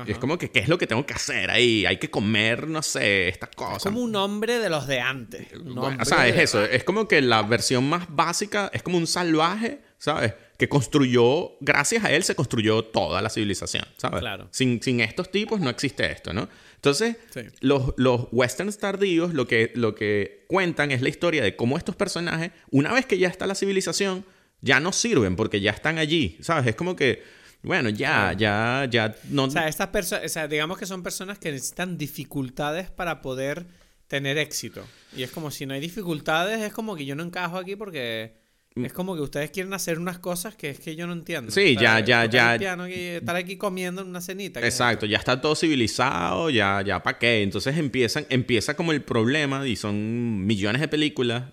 es 0.07 0.17
como 0.17 0.37
que, 0.37 0.51
¿qué 0.51 0.59
es 0.59 0.67
lo 0.67 0.77
que 0.77 0.87
tengo 0.87 1.05
que 1.05 1.13
hacer 1.13 1.49
ahí? 1.49 1.85
Hay 1.85 1.97
que 1.97 2.09
comer, 2.09 2.67
no 2.67 2.81
sé, 2.81 3.27
estas 3.27 3.49
cosas. 3.55 3.77
Es 3.77 3.83
como 3.83 4.01
un 4.01 4.15
hombre 4.15 4.59
de 4.59 4.69
los 4.69 4.87
de 4.87 4.99
antes. 4.99 5.47
o 5.53 6.05
sea, 6.05 6.27
es 6.27 6.37
eso. 6.37 6.63
Es 6.63 6.83
como 6.83 7.07
que 7.07 7.21
la 7.21 7.41
versión 7.43 7.87
más 7.87 8.05
básica 8.09 8.69
es 8.73 8.83
como 8.83 8.97
un 8.97 9.07
salvaje, 9.07 9.81
¿sabes? 9.97 10.33
Que 10.57 10.67
construyó, 10.67 11.57
gracias 11.61 12.03
a 12.03 12.11
él 12.11 12.23
se 12.23 12.35
construyó 12.35 12.83
toda 12.83 13.21
la 13.21 13.29
civilización, 13.29 13.85
¿sabes? 13.97 14.19
Claro. 14.19 14.47
Sin, 14.51 14.81
sin 14.81 14.99
estos 14.99 15.31
tipos 15.31 15.59
no 15.59 15.69
existe 15.69 16.11
esto, 16.11 16.33
¿no? 16.33 16.49
Entonces, 16.75 17.17
los, 17.59 17.93
los 17.97 18.27
westerns 18.31 18.77
tardíos 18.77 19.33
lo 19.33 19.47
que, 19.47 19.71
lo 19.75 19.95
que 19.95 20.45
cuentan 20.47 20.91
es 20.91 21.01
la 21.01 21.09
historia 21.09 21.43
de 21.43 21.55
cómo 21.57 21.77
estos 21.77 21.95
personajes, 21.95 22.51
una 22.71 22.93
vez 22.93 23.05
que 23.05 23.17
ya 23.17 23.27
está 23.27 23.47
la 23.47 23.55
civilización, 23.55 24.25
ya 24.61 24.79
no 24.79 24.93
sirven 24.93 25.35
porque 25.35 25.61
ya 25.61 25.71
están 25.71 25.97
allí, 25.97 26.37
¿sabes? 26.41 26.67
Es 26.67 26.75
como 26.75 26.95
que 26.95 27.23
bueno, 27.61 27.89
ya, 27.89 28.33
ya, 28.37 28.87
ya 28.89 29.15
no. 29.29 29.45
O 29.45 29.49
sea, 29.49 29.67
estas 29.67 29.87
personas, 29.87 30.25
o 30.25 30.29
sea, 30.29 30.47
digamos 30.47 30.77
que 30.77 30.85
son 30.85 31.03
personas 31.03 31.39
que 31.39 31.51
necesitan 31.51 31.97
dificultades 31.97 32.89
para 32.89 33.21
poder 33.21 33.65
tener 34.07 34.37
éxito. 34.37 34.85
Y 35.15 35.23
es 35.23 35.31
como 35.31 35.51
si 35.51 35.65
no 35.65 35.73
hay 35.73 35.81
dificultades, 35.81 36.61
es 36.61 36.71
como 36.71 36.95
que 36.95 37.05
yo 37.05 37.15
no 37.15 37.23
encajo 37.23 37.57
aquí 37.57 37.75
porque 37.75 38.33
mm. 38.75 38.85
es 38.85 38.93
como 38.93 39.15
que 39.15 39.21
ustedes 39.21 39.51
quieren 39.51 39.73
hacer 39.73 39.99
unas 39.99 40.19
cosas 40.19 40.55
que 40.55 40.69
es 40.69 40.79
que 40.79 40.95
yo 40.95 41.05
no 41.05 41.13
entiendo. 41.13 41.51
Sí, 41.51 41.75
ya, 41.75 41.99
ya, 41.99 42.25
ya. 42.25 42.55
estar 42.55 43.35
aquí 43.35 43.57
comiendo 43.57 44.01
en 44.01 44.07
una 44.07 44.21
cenita. 44.21 44.61
Exacto, 44.61 45.05
ya 45.05 45.17
está 45.17 45.39
todo 45.41 45.53
civilizado, 45.53 46.49
ya, 46.49 46.81
ya, 46.81 47.03
¿para 47.03 47.19
qué? 47.19 47.43
Entonces 47.43 47.77
empiezan, 47.77 48.25
empieza 48.29 48.73
como 48.75 48.93
el 48.93 49.03
problema 49.03 49.67
y 49.67 49.75
son 49.75 50.45
millones 50.45 50.79
de 50.81 50.87
películas 50.87 51.43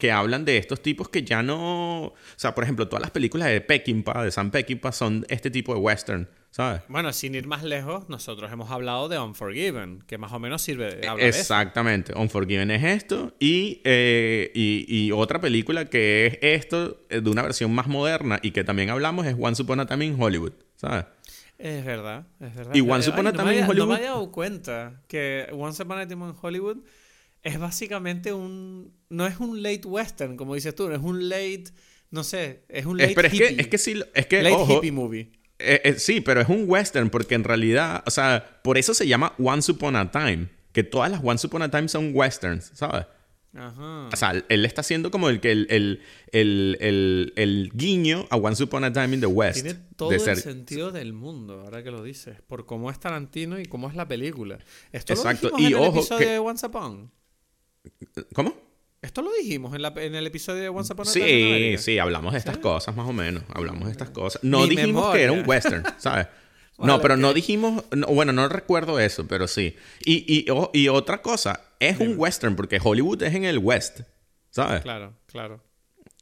que 0.00 0.10
hablan 0.10 0.44
de 0.44 0.56
estos 0.56 0.82
tipos 0.82 1.08
que 1.08 1.22
ya 1.22 1.44
no... 1.44 2.06
O 2.06 2.14
sea, 2.34 2.54
por 2.56 2.64
ejemplo, 2.64 2.88
todas 2.88 3.02
las 3.02 3.12
películas 3.12 3.48
de 3.48 3.60
Peckinpah, 3.60 4.24
de 4.24 4.32
Sam 4.32 4.50
Peckinpah, 4.50 4.90
son 4.90 5.24
este 5.28 5.50
tipo 5.50 5.72
de 5.72 5.78
western, 5.78 6.28
¿sabes? 6.50 6.82
Bueno, 6.88 7.12
sin 7.12 7.36
ir 7.36 7.46
más 7.46 7.62
lejos, 7.62 8.08
nosotros 8.08 8.50
hemos 8.50 8.70
hablado 8.70 9.08
de 9.08 9.18
Unforgiven, 9.18 10.02
que 10.08 10.18
más 10.18 10.32
o 10.32 10.40
menos 10.40 10.62
sirve... 10.62 10.96
de 10.96 11.28
Exactamente, 11.28 12.12
Unforgiven 12.16 12.72
es 12.72 12.82
esto, 12.82 13.32
eh, 13.38 14.50
y, 14.54 14.84
y, 14.88 15.12
otra 15.12 15.40
película 15.40 15.84
que 15.84 16.26
es 16.26 16.38
esto, 16.64 16.98
eh, 17.10 17.20
de 17.20 17.30
una 17.30 17.42
versión 17.42 17.72
más 17.72 17.86
moderna, 17.86 18.40
y 18.42 18.50
que 18.50 18.64
también 18.64 18.90
hablamos, 18.90 19.26
es 19.26 19.36
Once 19.38 19.62
Upon 19.62 19.78
a 19.78 19.86
Time 19.86 20.06
in 20.06 20.20
Hollywood, 20.20 20.54
¿sabes? 20.74 21.04
Es 21.58 21.84
verdad, 21.84 22.26
es 22.40 22.54
verdad. 22.54 22.74
Y 22.74 22.80
Once 22.80 23.10
Upon 23.10 23.26
a 23.26 23.32
Time 23.32 23.58
in 23.58 23.64
Hollywood... 23.64 23.76
No 23.76 23.86
me 23.86 23.94
había 23.96 24.10
dado 24.10 24.32
cuenta 24.32 25.02
que 25.06 25.46
Once 25.52 25.82
Upon 25.82 25.98
a 25.98 26.08
Time 26.08 26.30
in 26.30 26.34
Hollywood 26.40 26.78
es 27.42 27.58
básicamente 27.58 28.32
un. 28.32 28.92
No 29.08 29.26
es 29.26 29.38
un 29.40 29.62
late 29.62 29.86
western, 29.86 30.36
como 30.36 30.54
dices 30.54 30.74
tú, 30.74 30.90
es 30.90 31.00
un 31.00 31.28
late. 31.28 31.64
No 32.10 32.24
sé, 32.24 32.64
es 32.68 32.86
un 32.86 32.98
late. 32.98 33.14
pero 33.14 33.28
es 33.28 33.34
que, 33.34 33.56
es 33.58 33.68
que 33.68 33.78
sí. 33.78 34.02
Es 34.14 34.26
que, 34.26 34.42
late 34.42 34.74
hippie 34.74 34.92
movie. 34.92 35.32
Eh, 35.58 35.80
eh, 35.84 35.94
sí, 35.98 36.20
pero 36.20 36.40
es 36.40 36.48
un 36.48 36.64
western 36.66 37.10
porque 37.10 37.34
en 37.34 37.44
realidad, 37.44 38.02
o 38.06 38.10
sea, 38.10 38.60
por 38.62 38.78
eso 38.78 38.94
se 38.94 39.06
llama 39.06 39.34
Once 39.38 39.70
Upon 39.70 39.96
a 39.96 40.10
Time. 40.10 40.48
Que 40.72 40.84
todas 40.84 41.10
las 41.10 41.20
Once 41.22 41.46
Upon 41.46 41.62
a 41.62 41.70
Time 41.70 41.88
son 41.88 42.12
westerns, 42.14 42.70
¿sabes? 42.74 43.06
Ajá. 43.52 44.08
O 44.12 44.16
sea, 44.16 44.44
él 44.48 44.64
está 44.64 44.80
haciendo 44.80 45.10
como 45.10 45.28
el, 45.28 45.40
el, 45.42 45.66
el, 46.30 46.78
el, 46.80 47.32
el 47.34 47.70
guiño 47.74 48.26
a 48.30 48.36
Once 48.36 48.62
Upon 48.62 48.84
a 48.84 48.92
Time 48.92 49.14
in 49.14 49.20
the 49.20 49.26
West. 49.26 49.62
Tiene 49.62 49.78
todo 49.96 50.12
el 50.12 50.36
sentido 50.36 50.92
del 50.92 51.12
mundo, 51.12 51.62
ahora 51.64 51.82
que 51.82 51.90
lo 51.90 52.02
dices, 52.04 52.40
por 52.46 52.64
cómo 52.64 52.90
es 52.90 53.00
Tarantino 53.00 53.58
y 53.58 53.66
cómo 53.66 53.88
es 53.88 53.96
la 53.96 54.06
película. 54.06 54.58
Esto 54.92 55.14
Exacto. 55.14 55.50
Lo 55.50 55.58
y 55.58 55.66
en 55.66 55.78
el 55.78 55.84
episodio 55.84 56.28
de 56.28 56.38
Once 56.38 56.64
Upon. 56.64 57.10
¿Cómo? 58.34 58.54
Esto 59.02 59.22
lo 59.22 59.32
dijimos 59.32 59.74
en, 59.74 59.82
la, 59.82 59.94
en 59.96 60.14
el 60.14 60.26
episodio 60.26 60.62
de 60.62 60.68
Once 60.68 60.92
Upon 60.92 61.08
a 61.08 61.12
Time. 61.12 61.78
Sí, 61.78 61.82
sí, 61.82 61.98
hablamos 61.98 62.32
de 62.32 62.38
estas 62.38 62.58
cosas 62.58 62.94
más 62.94 63.08
o 63.08 63.12
menos. 63.12 63.44
Hablamos 63.48 63.86
de 63.86 63.92
estas 63.92 64.10
cosas. 64.10 64.44
No 64.44 64.66
dijimos 64.66 65.14
que 65.14 65.22
era 65.22 65.32
un 65.32 65.42
western, 65.46 65.84
¿sabes? 65.98 66.26
no, 66.78 67.00
pero 67.00 67.16
no 67.16 67.32
dijimos. 67.32 67.84
bueno, 68.08 68.32
no 68.32 68.48
recuerdo 68.48 69.00
eso, 69.00 69.26
pero 69.26 69.48
sí. 69.48 69.74
Y, 70.04 70.44
y, 70.72 70.88
otra 70.88 71.22
cosa, 71.22 71.62
es 71.78 71.98
un 71.98 72.14
western 72.18 72.56
porque 72.56 72.78
Hollywood 72.82 73.22
es 73.22 73.34
en 73.34 73.44
el 73.44 73.58
west, 73.58 74.00
¿sabes? 74.50 74.82
Claro, 74.82 75.16
claro. 75.26 75.62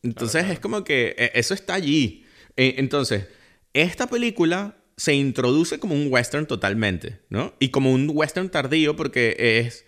Entonces 0.04 0.48
es 0.48 0.60
como 0.60 0.84
que 0.84 1.16
e, 1.18 1.32
eso 1.34 1.54
está 1.54 1.74
allí. 1.74 2.24
E, 2.56 2.76
entonces, 2.78 3.26
esta 3.72 4.06
película 4.06 4.76
se 4.96 5.14
introduce 5.14 5.80
como 5.80 5.94
un 5.94 6.12
western 6.12 6.46
totalmente, 6.46 7.20
¿no? 7.28 7.54
Y 7.58 7.70
como 7.70 7.92
un 7.92 8.10
western 8.12 8.50
tardío 8.50 8.94
porque 8.94 9.36
es 9.38 9.84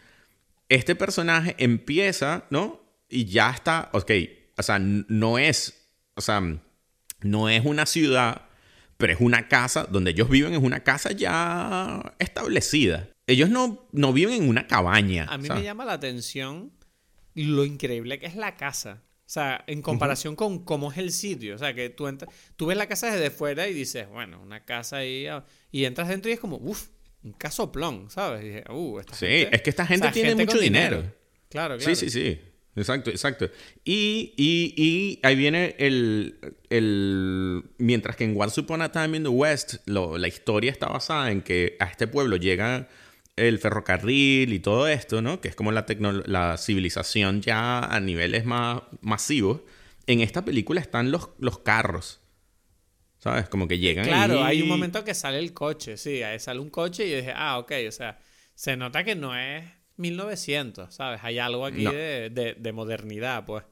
este 0.70 0.94
personaje 0.94 1.56
empieza, 1.59 2.46
¿no? 2.48 2.80
Y 3.09 3.26
ya 3.26 3.50
está, 3.50 3.90
ok, 3.92 4.11
o 4.56 4.62
sea, 4.62 4.78
no 4.78 5.38
es, 5.38 5.90
o 6.14 6.20
sea, 6.20 6.40
no 7.20 7.48
es 7.48 7.64
una 7.66 7.87
ciudad, 7.87 8.42
pero 8.96 9.12
es 9.12 9.20
una 9.20 9.48
casa 9.48 9.85
donde 9.90 10.12
ellos 10.12 10.30
viven, 10.30 10.54
es 10.54 10.62
una 10.62 10.85
casa 10.85 11.11
ya 11.11 12.14
establecida. 12.18 13.09
Ellos 13.26 13.50
no, 13.50 13.88
no 13.92 14.12
viven 14.12 14.44
en 14.44 14.48
una 14.48 14.66
cabaña. 14.66 15.26
A 15.28 15.38
mí 15.38 15.48
me 15.48 15.62
llama 15.62 15.85
la 15.85 15.94
atención 15.94 16.72
lo 17.35 17.64
increíble 17.64 18.18
que 18.18 18.26
es 18.26 18.37
la 18.37 18.56
casa. 18.56 19.02
O 19.26 19.33
sea, 19.33 19.64
en 19.66 19.83
comparación 19.83 20.35
con 20.35 20.64
cómo 20.64 20.90
es 20.90 20.98
el 20.98 21.12
sitio. 21.12 21.54
O 21.54 21.59
sea, 21.59 21.72
que 21.74 21.88
tú, 21.90 22.09
entras, 22.09 22.33
tú 22.56 22.66
ves 22.66 22.76
la 22.76 22.87
casa 22.87 23.11
desde 23.11 23.30
fuera 23.30 23.68
y 23.68 23.74
dices, 23.74 24.09
bueno, 24.09 24.40
una 24.40 24.64
casa 24.64 24.98
ahí. 24.98 25.26
Ah", 25.26 25.44
y 25.70 25.85
entras 25.85 26.09
dentro 26.09 26.30
y 26.30 26.35
es 26.35 26.40
como, 26.40 26.56
uff, 26.56 26.88
un 27.22 27.33
casoplón, 27.33 28.11
¿sabes? 28.11 28.64
Uh, 28.70 29.00
sí, 29.12 29.46
es 29.50 29.62
que 29.62 29.70
esta 29.70 29.87
gente 29.87 30.11
tiene 30.11 30.35
mucho 30.35 30.59
dinero. 30.59 31.02
Claro, 31.48 31.76
claro. 31.76 31.80
Sí, 31.80 31.94
sí, 31.94 32.11
sí. 32.11 32.40
Exacto, 32.76 33.11
exacto. 33.11 33.50
Y, 33.85 34.33
y, 34.37 34.74
y 34.76 35.20
ahí 35.24 35.35
viene 35.35 35.74
el, 35.78 36.38
el... 36.70 37.64
Mientras 37.78 38.16
que 38.16 38.24
en 38.24 38.40
Once 38.40 38.61
Upon 38.61 38.80
a 38.80 38.92
Time 38.92 39.16
in 39.16 39.24
the 39.24 39.28
West 39.28 39.87
la 39.87 40.28
historia 40.28 40.70
está 40.70 40.87
basada 40.87 41.33
en 41.33 41.42
que 41.42 41.76
a 41.80 41.87
este 41.87 42.06
pueblo 42.06 42.37
llega 42.37 42.88
el 43.37 43.59
ferrocarril 43.59 44.52
y 44.52 44.61
todo 44.61 44.87
esto, 44.87 45.20
¿no? 45.20 45.40
Que 45.40 45.48
es 45.48 45.56
como 45.56 45.72
la, 45.72 45.85
la 46.26 46.56
civilización 46.59 47.42
ya 47.42 47.80
a 47.80 47.98
niveles 47.98 48.44
más 48.44 48.83
masivos. 49.00 49.62
En 50.06 50.20
esta 50.20 50.44
película 50.44 50.80
están 50.80 51.11
los, 51.11 51.30
los 51.38 51.59
carros. 51.59 52.19
¿Sabes? 53.20 53.50
Como 53.50 53.68
que 53.68 53.78
llegan. 53.78 54.06
Claro, 54.06 54.42
hay 54.42 54.62
un 54.62 54.68
momento 54.68 55.04
que 55.04 55.12
sale 55.14 55.38
el 55.38 55.52
coche, 55.52 55.98
sí, 55.98 56.22
ahí 56.22 56.40
sale 56.40 56.59
un 56.59 56.70
coche 56.70 57.06
y 57.06 57.11
yo 57.11 57.16
dije, 57.18 57.33
ah, 57.37 57.59
ok, 57.59 57.72
o 57.87 57.92
sea, 57.92 58.18
se 58.54 58.76
nota 58.76 59.04
que 59.04 59.14
no 59.14 59.37
es 59.37 59.64
1900, 59.98 60.94
¿sabes? 60.94 61.20
Hay 61.22 61.38
algo 61.38 61.66
aquí 61.66 61.85
de, 61.85 62.70
modernidad, 62.72 63.44
pues. 63.44 63.64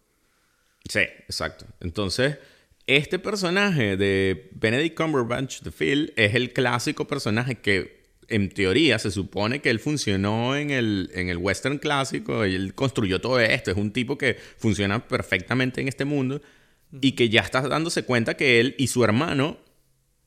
Sí, 0.87 1.01
exacto. 1.01 1.65
Entonces, 1.81 2.39
este 2.87 3.19
personaje 3.19 3.97
de 3.97 4.51
Benedict 4.53 4.97
Cumberbatch 4.97 5.63
de 5.63 5.71
Phil 5.73 6.13
es 6.17 6.35
el 6.35 6.53
clásico 6.53 7.07
personaje 7.07 7.57
que, 7.57 8.13
en 8.29 8.51
teoría, 8.51 8.99
se 8.99 9.11
supone 9.11 9.61
que 9.61 9.71
él 9.71 9.81
funcionó 9.81 10.57
en 10.57 10.71
el, 10.71 11.11
en 11.15 11.31
el 11.31 11.39
western 11.39 11.79
clásico 11.79 12.47
y 12.47 12.55
él 12.55 12.75
construyó 12.75 13.19
todo 13.19 13.41
esto. 13.41 13.71
Es 13.71 13.79
un 13.79 13.93
tipo 13.93 14.19
que 14.19 14.35
funciona 14.59 15.09
perfectamente 15.09 15.81
en 15.81 15.89
este 15.89 16.05
mundo 16.05 16.43
y 17.01 17.13
que 17.13 17.29
ya 17.29 17.41
está 17.41 17.63
dándose 17.63 18.05
cuenta 18.05 18.37
que 18.37 18.61
él 18.61 18.75
y 18.79 18.89
su 18.89 19.05
hermano 19.05 19.59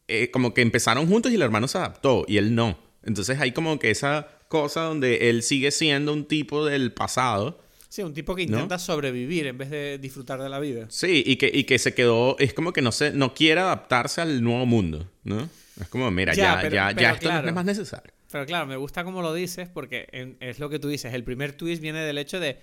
eh, 0.07 0.29
como 0.29 0.53
que 0.53 0.61
empezaron 0.61 1.07
juntos 1.07 1.31
y 1.31 1.35
el 1.35 1.41
hermano 1.41 1.67
se 1.67 1.77
adaptó 1.77 2.25
y 2.27 2.37
él 2.37 2.53
no. 2.55 2.77
Entonces 3.03 3.39
hay 3.39 3.51
como 3.51 3.79
que 3.79 3.91
esa 3.91 4.27
cosa 4.47 4.81
donde 4.81 5.29
él 5.29 5.43
sigue 5.43 5.71
siendo 5.71 6.13
un 6.13 6.25
tipo 6.25 6.65
del 6.65 6.91
pasado. 6.91 7.59
Sí, 7.89 8.03
un 8.03 8.13
tipo 8.13 8.35
que 8.35 8.43
intenta 8.43 8.77
sobrevivir 8.77 9.47
en 9.47 9.57
vez 9.57 9.69
de 9.69 9.97
disfrutar 9.97 10.41
de 10.41 10.49
la 10.49 10.59
vida. 10.59 10.85
Sí, 10.89 11.23
y 11.25 11.37
que, 11.37 11.49
y 11.53 11.63
que 11.63 11.79
se 11.79 11.93
quedó, 11.93 12.37
es 12.39 12.53
como 12.53 12.73
que 12.73 12.81
no, 12.81 12.91
se, 12.91 13.11
no 13.11 13.33
quiere 13.33 13.61
adaptarse 13.61 14.21
al 14.21 14.43
nuevo 14.43 14.65
mundo, 14.65 15.09
¿no? 15.23 15.49
Es 15.79 15.87
como, 15.87 16.09
mira, 16.11 16.33
ya, 16.33 16.61
ya, 16.69 16.91
ya, 16.91 17.11
esto 17.11 17.31
no 17.31 17.47
es 17.47 17.53
más 17.53 17.65
necesario. 17.65 18.13
Pero 18.31 18.45
claro, 18.45 18.65
me 18.65 18.77
gusta 18.77 19.03
como 19.03 19.21
lo 19.21 19.33
dices 19.33 19.67
porque 19.67 20.37
es 20.39 20.59
lo 20.59 20.69
que 20.69 20.79
tú 20.79 20.87
dices. 20.87 21.13
El 21.13 21.23
primer 21.23 21.53
twist 21.53 21.81
viene 21.81 22.01
del 22.01 22.17
hecho 22.17 22.39
de, 22.39 22.59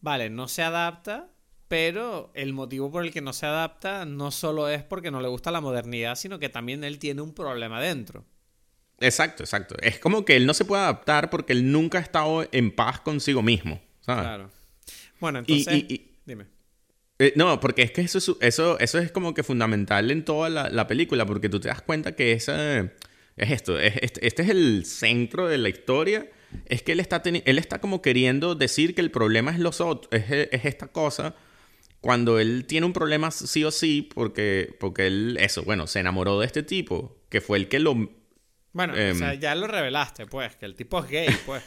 vale, 0.00 0.30
no 0.30 0.48
se 0.48 0.62
adapta, 0.62 1.30
pero 1.70 2.32
el 2.34 2.52
motivo 2.52 2.90
por 2.90 3.04
el 3.04 3.12
que 3.12 3.20
no 3.20 3.32
se 3.32 3.46
adapta 3.46 4.04
no 4.04 4.32
solo 4.32 4.68
es 4.68 4.82
porque 4.82 5.12
no 5.12 5.20
le 5.20 5.28
gusta 5.28 5.52
la 5.52 5.60
modernidad, 5.60 6.16
sino 6.16 6.40
que 6.40 6.48
también 6.48 6.82
él 6.82 6.98
tiene 6.98 7.22
un 7.22 7.32
problema 7.32 7.80
dentro. 7.80 8.24
Exacto, 8.98 9.44
exacto. 9.44 9.76
Es 9.80 10.00
como 10.00 10.24
que 10.24 10.34
él 10.34 10.46
no 10.46 10.52
se 10.52 10.64
puede 10.64 10.82
adaptar 10.82 11.30
porque 11.30 11.52
él 11.52 11.70
nunca 11.70 11.98
ha 11.98 12.00
estado 12.00 12.44
en 12.50 12.74
paz 12.74 12.98
consigo 12.98 13.40
mismo. 13.40 13.80
¿sabes? 14.00 14.24
Claro. 14.24 14.50
Bueno, 15.20 15.38
entonces. 15.38 15.84
dime. 16.26 16.46
Eh, 17.20 17.34
no, 17.36 17.60
porque 17.60 17.82
es 17.82 17.92
que 17.92 18.00
eso, 18.00 18.18
eso, 18.40 18.78
eso 18.80 18.98
es 18.98 19.12
como 19.12 19.32
que 19.32 19.44
fundamental 19.44 20.10
en 20.10 20.24
toda 20.24 20.48
la, 20.48 20.86
película, 20.88 21.24
porque 21.24 21.48
tú 21.48 21.60
te 21.60 21.68
das 21.68 21.82
cuenta 21.82 22.16
que 22.16 22.32
esa, 22.32 22.80
es 22.80 22.90
esto, 23.36 23.78
este, 23.78 24.26
este, 24.26 24.42
es 24.42 24.48
el 24.48 24.84
centro 24.86 25.46
de 25.46 25.58
la 25.58 25.68
historia. 25.68 26.28
Es 26.66 26.82
que 26.82 26.90
él 26.90 26.98
está, 26.98 27.22
él 27.24 27.58
está 27.58 27.80
como 27.80 28.02
queriendo 28.02 28.56
decir 28.56 28.96
que 28.96 29.02
el 29.02 29.12
problema 29.12 29.52
es 29.52 29.60
los 29.60 29.80
otros, 29.80 30.12
es, 30.12 30.48
es 30.50 30.64
esta 30.64 30.88
cosa 30.88 31.36
cuando 32.00 32.38
él 32.38 32.64
tiene 32.66 32.86
un 32.86 32.92
problema 32.92 33.30
sí 33.30 33.64
o 33.64 33.70
sí, 33.70 34.02
porque, 34.02 34.76
porque 34.80 35.06
él, 35.06 35.36
eso, 35.40 35.62
bueno, 35.64 35.86
se 35.86 36.00
enamoró 36.00 36.40
de 36.40 36.46
este 36.46 36.62
tipo, 36.62 37.18
que 37.28 37.40
fue 37.40 37.58
el 37.58 37.68
que 37.68 37.78
lo... 37.78 37.94
Bueno, 38.72 38.92
o 38.92 38.96
sea, 39.14 39.34
em, 39.34 39.40
ya 39.40 39.54
lo 39.54 39.66
revelaste, 39.66 40.26
pues, 40.26 40.56
que 40.56 40.66
el 40.66 40.76
tipo 40.76 41.00
es 41.00 41.10
gay, 41.10 41.28
pues. 41.46 41.62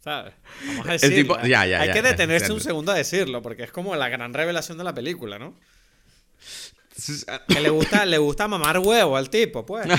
¿Sabes? 0.00 0.32
Vamos 0.66 0.88
a 0.88 0.92
decirlo. 0.92 1.38
El 1.40 1.48
ya, 1.48 1.66
ya, 1.66 1.80
Hay 1.80 1.92
que 1.92 2.02
detenerse 2.02 2.52
un 2.52 2.60
segundo 2.60 2.92
a 2.92 2.94
decirlo, 2.94 3.42
porque 3.42 3.64
es 3.64 3.72
como 3.72 3.94
la 3.96 4.08
gran 4.08 4.32
revelación 4.32 4.78
de 4.78 4.84
la 4.84 4.94
película, 4.94 5.38
¿no? 5.38 5.54
que 7.48 7.60
le 7.60 7.70
gusta, 7.70 8.04
le 8.06 8.18
gusta 8.18 8.48
mamar 8.48 8.78
huevo 8.78 9.16
al 9.16 9.30
tipo, 9.30 9.64
pues. 9.64 9.86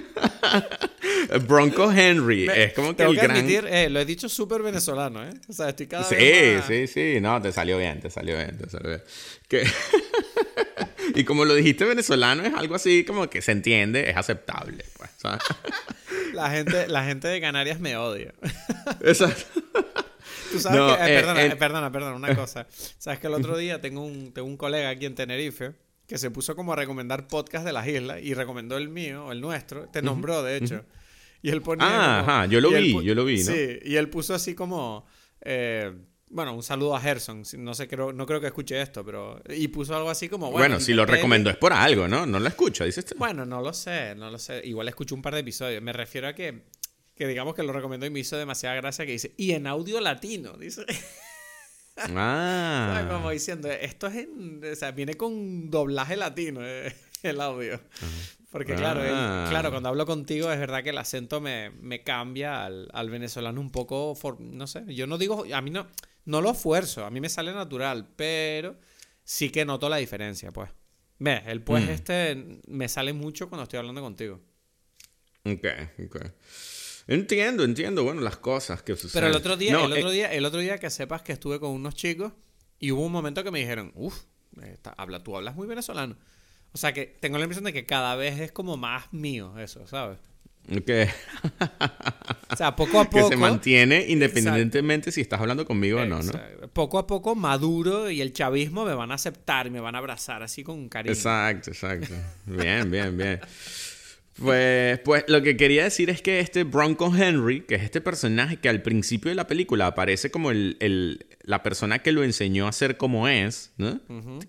Bronco 1.46 1.90
Henry. 1.90 2.48
es 2.48 2.72
como 2.72 2.94
que 2.96 3.02
el 3.02 3.16
gran... 3.16 3.32
admitir, 3.32 3.66
eh, 3.66 3.88
lo 3.88 4.00
he 4.00 4.04
dicho 4.04 4.28
súper 4.28 4.62
venezolano, 4.62 5.24
¿eh? 5.24 5.32
O 5.48 5.52
sea, 5.52 5.70
estoy 5.70 5.86
cada 5.86 6.04
sí, 6.04 6.14
vez 6.14 6.64
Sí, 6.66 6.86
sí, 6.86 7.20
No, 7.20 7.40
te 7.40 7.52
salió 7.52 7.78
bien, 7.78 8.00
te 8.00 8.10
salió 8.10 8.36
bien, 8.36 8.56
te 8.58 8.68
salió 8.68 8.90
bien. 8.90 9.02
y 11.14 11.24
como 11.24 11.44
lo 11.44 11.54
dijiste 11.54 11.84
venezolano, 11.84 12.44
es 12.44 12.54
algo 12.54 12.74
así 12.74 13.04
como 13.04 13.28
que 13.28 13.42
se 13.42 13.52
entiende, 13.52 14.10
es 14.10 14.16
aceptable, 14.16 14.84
pues, 14.96 15.10
la, 16.32 16.50
gente, 16.50 16.88
la 16.88 17.04
gente 17.04 17.28
de 17.28 17.40
Canarias 17.40 17.80
me 17.80 17.96
odia. 17.96 18.32
Exacto. 19.02 19.62
Tú 20.50 20.60
sabes 20.60 20.96
que... 20.96 21.04
Eh, 21.04 21.18
perdona, 21.18 21.44
eh, 21.44 21.56
perdona, 21.56 21.92
perdona, 21.92 22.16
una 22.16 22.36
cosa. 22.36 22.66
Sabes 22.98 23.20
que 23.20 23.26
el 23.26 23.34
otro 23.34 23.56
día 23.56 23.80
tengo 23.80 24.04
un, 24.04 24.32
tengo 24.32 24.48
un 24.48 24.56
colega 24.56 24.90
aquí 24.90 25.06
en 25.06 25.14
Tenerife 25.14 25.72
que 26.06 26.18
se 26.18 26.30
puso 26.30 26.54
como 26.56 26.72
a 26.72 26.76
recomendar 26.76 27.26
podcast 27.26 27.64
de 27.64 27.72
las 27.72 27.86
islas 27.86 28.20
y 28.22 28.34
recomendó 28.34 28.76
el 28.76 28.88
mío, 28.88 29.32
el 29.32 29.40
nuestro, 29.40 29.88
te 29.88 30.02
nombró 30.02 30.42
de 30.42 30.56
hecho. 30.56 30.84
Y 31.42 31.50
él 31.50 31.60
ponía. 31.60 31.86
Ah, 31.86 32.20
ajá, 32.20 32.46
yo 32.46 32.60
lo 32.60 32.70
vi, 32.70 32.92
yo 33.04 33.14
lo 33.14 33.24
vi, 33.24 33.42
¿no? 33.42 33.52
Sí, 33.52 33.78
y 33.84 33.96
él 33.96 34.08
puso 34.08 34.34
así 34.34 34.54
como. 34.54 35.06
Eh, 35.40 35.92
bueno, 36.28 36.54
un 36.54 36.62
saludo 36.62 36.96
a 36.96 37.00
Gerson. 37.00 37.42
No 37.58 37.74
sé, 37.74 37.88
creo, 37.88 38.12
no 38.12 38.24
creo 38.26 38.40
que 38.40 38.46
escuche 38.46 38.80
esto, 38.80 39.04
pero. 39.04 39.42
Y 39.48 39.68
puso 39.68 39.96
algo 39.96 40.08
así 40.08 40.28
como. 40.28 40.50
Bueno, 40.52 40.78
si 40.78 40.94
lo 40.94 41.04
recomendó 41.04 41.50
es 41.50 41.56
por 41.56 41.72
algo, 41.72 42.06
¿no? 42.06 42.26
No 42.26 42.38
lo 42.38 42.48
escucha, 42.48 42.84
dices 42.84 43.04
Bueno, 43.18 43.44
no 43.44 43.60
lo 43.60 43.72
sé, 43.72 44.14
no 44.14 44.30
lo 44.30 44.38
sé. 44.38 44.62
Igual 44.64 44.88
escucho 44.88 45.14
un 45.14 45.22
par 45.22 45.34
de 45.34 45.40
episodios. 45.40 45.82
Me 45.82 45.92
refiero 45.92 46.28
a 46.28 46.34
que. 46.34 46.62
Que 47.14 47.26
digamos 47.26 47.54
que 47.54 47.62
lo 47.62 47.72
recomendó 47.72 48.06
y 48.06 48.10
me 48.10 48.20
hizo 48.20 48.38
demasiada 48.38 48.76
gracia 48.76 49.04
que 49.04 49.12
dice. 49.12 49.34
Y 49.36 49.52
en 49.52 49.66
audio 49.66 50.00
latino, 50.00 50.52
dice. 50.56 50.86
Ah. 51.96 53.06
como 53.10 53.30
diciendo, 53.30 53.70
esto 53.70 54.06
es 54.06 54.16
en. 54.16 54.62
O 54.64 54.74
sea, 54.74 54.92
viene 54.92 55.14
con 55.14 55.70
doblaje 55.70 56.16
latino 56.16 56.60
eh, 56.62 56.94
el 57.22 57.40
audio. 57.40 57.80
Porque 58.50 58.74
claro, 58.74 59.00
ah. 59.04 59.46
claro, 59.48 59.70
cuando 59.70 59.88
hablo 59.88 60.04
contigo 60.04 60.52
es 60.52 60.58
verdad 60.58 60.82
que 60.82 60.90
el 60.90 60.98
acento 60.98 61.40
me, 61.40 61.70
me 61.70 62.02
cambia 62.02 62.66
al, 62.66 62.88
al, 62.92 63.08
venezolano 63.08 63.60
un 63.60 63.70
poco, 63.70 64.14
no 64.40 64.66
sé, 64.66 64.84
yo 64.94 65.06
no 65.06 65.16
digo, 65.16 65.46
a 65.54 65.62
mí 65.62 65.70
no, 65.70 65.86
no 66.26 66.42
lo 66.42 66.50
esfuerzo, 66.50 67.06
a 67.06 67.10
mí 67.10 67.20
me 67.20 67.30
sale 67.30 67.52
natural, 67.54 68.08
pero 68.14 68.76
sí 69.24 69.48
que 69.48 69.64
noto 69.64 69.88
la 69.88 69.96
diferencia, 69.96 70.50
pues. 70.52 70.70
Ve, 71.18 71.42
el 71.46 71.62
pues 71.62 71.86
mm. 71.86 71.90
este 71.90 72.60
me 72.66 72.88
sale 72.88 73.12
mucho 73.12 73.48
cuando 73.48 73.62
estoy 73.62 73.78
hablando 73.78 74.02
contigo. 74.02 74.40
Ok, 75.44 75.66
ok. 76.06 76.16
Entiendo, 77.06 77.64
entiendo, 77.64 78.04
bueno, 78.04 78.20
las 78.20 78.36
cosas 78.36 78.82
que 78.82 78.94
suceden. 78.94 79.12
Pero 79.14 79.26
el 79.28 79.34
otro 79.34 79.56
día, 79.56 79.84
el 79.84 79.92
otro 79.92 80.10
eh, 80.10 80.14
día, 80.14 80.32
el 80.32 80.44
otro 80.44 80.60
día 80.60 80.78
que 80.78 80.90
sepas 80.90 81.22
que 81.22 81.32
estuve 81.32 81.58
con 81.58 81.70
unos 81.70 81.94
chicos 81.94 82.32
y 82.78 82.92
hubo 82.92 83.04
un 83.04 83.12
momento 83.12 83.42
que 83.42 83.50
me 83.50 83.58
dijeron, 83.58 83.92
uff, 83.94 84.22
habla, 84.96 85.22
tú 85.22 85.36
hablas 85.36 85.54
muy 85.54 85.66
venezolano. 85.66 86.16
O 86.72 86.78
sea 86.78 86.92
que 86.92 87.06
tengo 87.06 87.38
la 87.38 87.44
impresión 87.44 87.64
de 87.64 87.72
que 87.72 87.84
cada 87.84 88.16
vez 88.16 88.40
es 88.40 88.52
como 88.52 88.76
más 88.76 89.12
mío 89.12 89.58
eso, 89.58 89.86
¿sabes? 89.86 90.18
Que... 90.86 91.08
o 92.50 92.56
sea, 92.56 92.76
poco 92.76 93.00
a 93.00 93.04
poco. 93.04 93.28
Que 93.28 93.34
se 93.34 93.36
mantiene 93.36 94.06
independientemente 94.08 95.10
si 95.10 95.20
estás 95.20 95.40
hablando 95.40 95.66
conmigo 95.66 96.00
o 96.00 96.06
no, 96.06 96.22
¿no? 96.22 96.32
Poco 96.72 96.98
a 96.98 97.06
poco 97.06 97.34
maduro 97.34 98.10
y 98.10 98.20
el 98.20 98.32
chavismo 98.32 98.84
me 98.84 98.94
van 98.94 99.10
a 99.10 99.14
aceptar 99.14 99.70
me 99.70 99.80
van 99.80 99.96
a 99.96 99.98
abrazar 99.98 100.42
así 100.42 100.62
con 100.62 100.88
cariño. 100.88 101.12
Exacto, 101.12 101.70
exacto. 101.70 102.14
Bien, 102.46 102.90
bien, 102.90 103.16
bien. 103.16 103.40
Pues, 104.40 104.98
pues 105.00 105.24
lo 105.28 105.42
que 105.42 105.56
quería 105.56 105.84
decir 105.84 106.08
es 106.08 106.22
que 106.22 106.40
este 106.40 106.64
Bronco 106.64 107.12
Henry, 107.14 107.60
que 107.62 107.74
es 107.74 107.82
este 107.82 108.00
personaje 108.00 108.56
que 108.56 108.68
al 108.68 108.82
principio 108.82 109.30
de 109.30 109.34
la 109.34 109.46
película 109.46 109.88
aparece 109.88 110.30
como 110.30 110.50
el, 110.50 111.26
la 111.42 111.62
persona 111.62 111.98
que 111.98 112.12
lo 112.12 112.24
enseñó 112.24 112.66
a 112.66 112.72
ser 112.72 112.96
como 112.96 113.28
es, 113.28 113.72
¿no? 113.76 114.00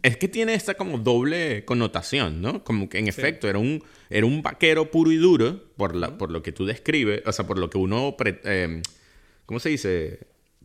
Es 0.02 0.18
que 0.18 0.28
tiene 0.28 0.54
esta 0.54 0.76
como 0.76 1.00
doble 1.00 1.66
connotación, 1.66 2.42
¿no? 2.42 2.64
Como 2.64 2.88
que 2.88 3.00
en 3.00 3.08
efecto 3.08 3.50
era 3.50 3.60
un, 3.60 3.84
era 4.10 4.26
un 4.26 4.42
vaquero 4.42 4.90
puro 4.90 5.12
y 5.12 5.18
duro, 5.18 5.62
por, 5.76 5.96
la, 5.96 6.18
por 6.18 6.32
lo 6.32 6.42
que 6.42 6.52
tú 6.52 6.66
describes, 6.66 7.22
o 7.26 7.32
sea, 7.32 7.46
por 7.46 7.60
lo 7.60 7.70
que 7.70 7.78
uno, 7.78 8.16
eh, 8.46 8.82
¿cómo 9.46 9.60
se 9.60 9.70
dice? 9.70 10.20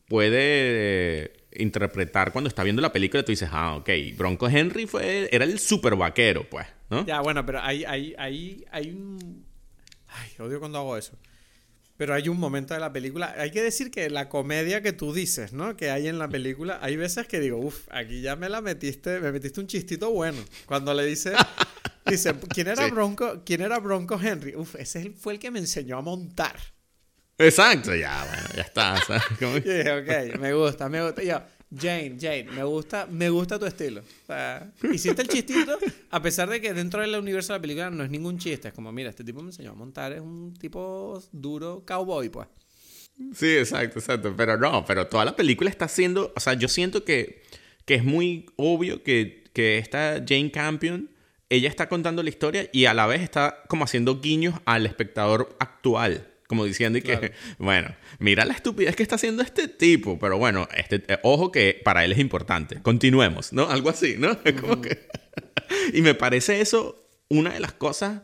Puede 0.07 1.33
interpretar 1.53 2.33
cuando 2.33 2.49
está 2.49 2.63
viendo 2.63 2.81
la 2.83 2.93
película, 2.93 3.25
tú 3.25 3.33
dices, 3.33 3.49
ah, 3.51 3.77
ok, 3.77 3.91
Bronco 4.17 4.49
Henry 4.49 4.87
fue, 4.87 5.29
era 5.33 5.45
el 5.45 5.59
super 5.59 5.97
vaquero, 5.97 6.47
pues, 6.49 6.67
¿no? 6.91 7.05
Ya, 7.07 7.21
bueno, 7.21 7.45
pero 7.45 7.61
hay, 7.61 7.85
hay, 7.85 8.15
hay, 8.19 8.65
hay 8.71 8.91
un... 8.91 9.45
Ay, 10.09 10.31
odio 10.39 10.59
cuando 10.59 10.79
hago 10.79 10.97
eso. 10.97 11.19
Pero 11.99 12.15
hay 12.15 12.29
un 12.29 12.39
momento 12.39 12.75
de 12.75 12.81
la 12.81 12.93
película. 12.93 13.35
Hay 13.37 13.51
que 13.51 13.61
decir 13.61 13.91
que 13.91 14.09
la 14.09 14.29
comedia 14.29 14.83
que 14.83 14.93
tú 14.93 15.13
dices, 15.13 15.53
¿no? 15.53 15.77
Que 15.77 15.91
hay 15.91 16.07
en 16.07 16.19
la 16.19 16.29
película, 16.29 16.79
hay 16.81 16.97
veces 16.97 17.27
que 17.27 17.41
digo, 17.41 17.59
uff, 17.59 17.89
aquí 17.91 18.21
ya 18.21 18.37
me 18.37 18.49
la 18.49 18.61
metiste, 18.61 19.19
me 19.19 19.33
metiste 19.33 19.61
un 19.61 19.67
chistito 19.67 20.11
bueno. 20.11 20.39
Cuando 20.67 20.95
le 20.95 21.05
dice, 21.05 21.33
dice, 22.07 22.35
¿quién 22.55 22.69
era 22.69 22.87
Bronco? 22.87 23.43
¿Quién 23.45 23.63
era 23.63 23.81
Bronco 23.81 24.19
Henry? 24.23 24.55
Uf, 24.55 24.77
ese 24.77 25.11
fue 25.11 25.33
el 25.33 25.39
que 25.41 25.51
me 25.51 25.59
enseñó 25.59 25.99
a 25.99 26.03
montar. 26.03 26.57
Exacto, 27.37 27.95
ya, 27.95 28.25
bueno, 28.25 28.49
ya 28.55 28.63
está. 28.63 28.95
ok, 30.39 30.39
me 30.39 30.53
gusta, 30.55 30.89
me 30.89 31.05
gusta. 31.05 31.23
Yo, 31.23 31.43
Jane, 31.71 32.17
Jane, 32.19 32.45
me 32.45 32.65
gusta, 32.65 33.07
me 33.07 33.29
gusta 33.29 33.59
tu 33.59 33.67
estilo. 33.67 34.03
hiciste 34.93 35.23
el 35.23 35.29
chistito, 35.29 35.79
a 36.11 36.23
pesar 36.23 36.49
de 36.49 36.61
que 36.61 36.73
dentro 36.73 37.03
del 37.03 37.15
universo 37.15 37.53
de 37.53 37.59
la 37.59 37.63
película 37.63 37.91
no 37.91 38.05
es 38.05 38.11
ningún 38.11 38.39
chiste. 38.39 38.69
Es 38.69 38.75
como, 38.75 38.91
mira, 38.91 39.11
este 39.11 39.25
tipo 39.25 39.43
me 39.43 39.51
enseñó 39.51 39.73
a 39.73 39.75
montar, 39.75 40.13
es 40.13 40.21
un 40.21 40.55
tipo 40.55 41.23
duro 41.33 41.85
cowboy, 41.87 42.31
pues. 42.31 42.49
Sí, 43.35 43.57
exacto, 43.57 43.99
exacto. 43.99 44.35
Pero 44.37 44.57
no, 44.57 44.85
pero 44.85 45.07
toda 45.07 45.25
la 45.25 45.37
película 45.37 45.69
está 45.69 45.85
haciendo, 45.87 46.33
o 46.35 46.41
sea, 46.41 46.55
yo 46.55 46.69
siento 46.69 47.05
que, 47.05 47.43
que 47.85 47.97
es 47.97 48.05
muy 48.05 48.47
obvio 48.57 49.03
que, 49.03 49.45
que 49.53 49.79
esta 49.79 50.25
Jane 50.27 50.51
Campion, 50.51 51.11
ella 51.51 51.69
está 51.69 51.89
contando 51.89 52.23
la 52.23 52.29
historia 52.29 52.69
y 52.73 52.87
a 52.87 52.95
la 52.95 53.07
vez 53.07 53.23
está 53.23 53.63
como 53.69 53.85
haciendo 53.85 54.21
guiños 54.21 54.55
al 54.65 54.87
espectador 54.87 55.57
actual. 55.59 56.27
Como 56.49 56.65
diciendo 56.65 56.99
y 56.99 57.03
que, 57.03 57.33
bueno, 57.59 57.95
mira 58.19 58.45
la 58.45 58.55
estupidez 58.55 58.97
que 58.97 59.03
está 59.03 59.15
haciendo 59.15 59.43
este 59.43 59.69
tipo, 59.69 60.19
pero 60.19 60.39
bueno, 60.39 60.67
este, 60.75 61.05
eh, 61.07 61.19
ojo 61.23 61.53
que 61.53 61.81
para 61.85 62.05
él 62.05 62.13
es 62.13 62.19
importante. 62.19 62.83
Continuemos, 62.83 63.53
¿no? 63.53 63.69
Algo 63.69 63.91
así, 63.91 64.17
¿no? 64.19 64.37
Como 64.61 64.81
que... 64.81 65.07
y 65.93 66.03
me 66.03 66.15
parece 66.15 66.61
eso 66.61 67.07
una 67.29 67.53
de 67.53 67.61
las 67.61 67.75
cosas, 67.75 68.23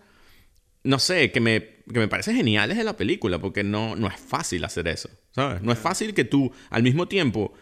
no 0.83 0.99
sé, 0.99 1.31
que 1.31 1.41
me, 1.41 1.61
que 1.93 1.99
me 1.99 2.09
parece 2.09 2.35
geniales 2.35 2.79
de 2.79 2.85
la 2.85 2.97
película, 2.97 3.39
porque 3.39 3.63
no, 3.63 3.95
no 3.95 4.09
es 4.09 4.19
fácil 4.19 4.65
hacer 4.65 4.89
eso, 4.89 5.11
¿sabes? 5.33 5.63
No 5.63 5.71
es 5.71 5.79
fácil 5.79 6.15
que 6.15 6.25
tú 6.25 6.51
al 6.71 6.83
mismo 6.83 7.07
tiempo 7.07 7.53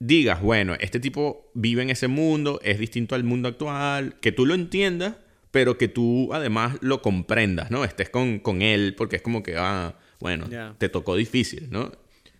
digas, 0.00 0.42
bueno, 0.42 0.74
este 0.80 0.98
tipo 0.98 1.52
vive 1.54 1.82
en 1.82 1.90
ese 1.90 2.08
mundo, 2.08 2.60
es 2.64 2.80
distinto 2.80 3.14
al 3.14 3.22
mundo 3.22 3.48
actual, 3.48 4.18
que 4.20 4.32
tú 4.32 4.46
lo 4.46 4.54
entiendas 4.54 5.14
pero 5.52 5.78
que 5.78 5.86
tú 5.86 6.30
además 6.32 6.78
lo 6.80 7.02
comprendas, 7.02 7.70
¿no? 7.70 7.84
Estés 7.84 8.08
con, 8.08 8.40
con 8.40 8.62
él, 8.62 8.94
porque 8.96 9.16
es 9.16 9.22
como 9.22 9.44
que, 9.44 9.56
ah, 9.56 9.94
bueno, 10.18 10.48
te 10.78 10.88
tocó 10.88 11.14
difícil, 11.14 11.68
¿no? 11.70 11.92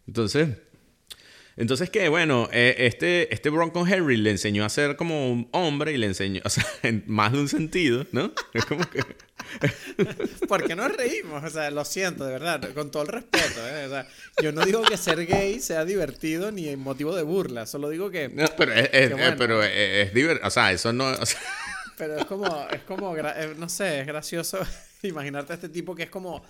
Entonces, 0.08 0.48
entonces 1.56 1.90
que, 1.90 2.08
bueno, 2.08 2.48
eh, 2.52 2.74
este, 2.78 3.32
este 3.32 3.50
Bronco 3.50 3.86
Henry 3.86 4.16
le 4.16 4.30
enseñó 4.30 4.64
a 4.64 4.70
ser 4.70 4.96
como 4.96 5.30
un 5.30 5.48
hombre 5.52 5.92
y 5.92 5.98
le 5.98 6.06
enseñó, 6.06 6.40
o 6.44 6.48
sea, 6.48 6.64
en 6.82 7.04
más 7.06 7.32
de 7.32 7.38
un 7.38 7.48
sentido, 7.48 8.06
¿no? 8.12 8.32
Es 8.54 8.64
como 8.64 8.88
que... 8.88 9.02
¿Por 10.48 10.66
qué 10.66 10.74
nos 10.74 10.96
reímos? 10.96 11.44
O 11.44 11.50
sea, 11.50 11.70
lo 11.70 11.84
siento, 11.84 12.24
de 12.24 12.32
verdad, 12.32 12.72
con 12.72 12.90
todo 12.90 13.02
el 13.02 13.08
respeto. 13.08 13.60
¿eh? 13.68 13.84
O 13.86 13.90
sea, 13.90 14.08
yo 14.42 14.52
no 14.52 14.64
digo 14.64 14.82
que 14.82 14.96
ser 14.96 15.26
gay 15.26 15.60
sea 15.60 15.84
divertido 15.84 16.50
ni 16.50 16.74
motivo 16.76 17.14
de 17.14 17.22
burla, 17.22 17.66
solo 17.66 17.90
digo 17.90 18.10
que... 18.10 18.30
No, 18.30 18.46
pero 18.56 18.72
es, 18.72 18.88
eh, 18.92 19.34
pero 19.36 19.62
es, 19.62 20.14
divertido, 20.14 20.46
o 20.46 20.50
sea, 20.50 20.72
eso 20.72 20.92
no... 20.94 21.12
Pero 22.03 22.16
es 22.16 22.24
como, 22.24 22.66
es 22.68 22.82
como, 22.82 23.16
eh, 23.16 23.55
no 23.57 23.68
sé, 23.68 24.00
es 24.00 24.07
gracioso 24.09 24.59
imaginarte 25.05 25.53
a 25.53 25.55
este 25.55 25.68
tipo 25.68 25.94
que 25.94 26.03
es 26.03 26.11
como, 26.11 26.42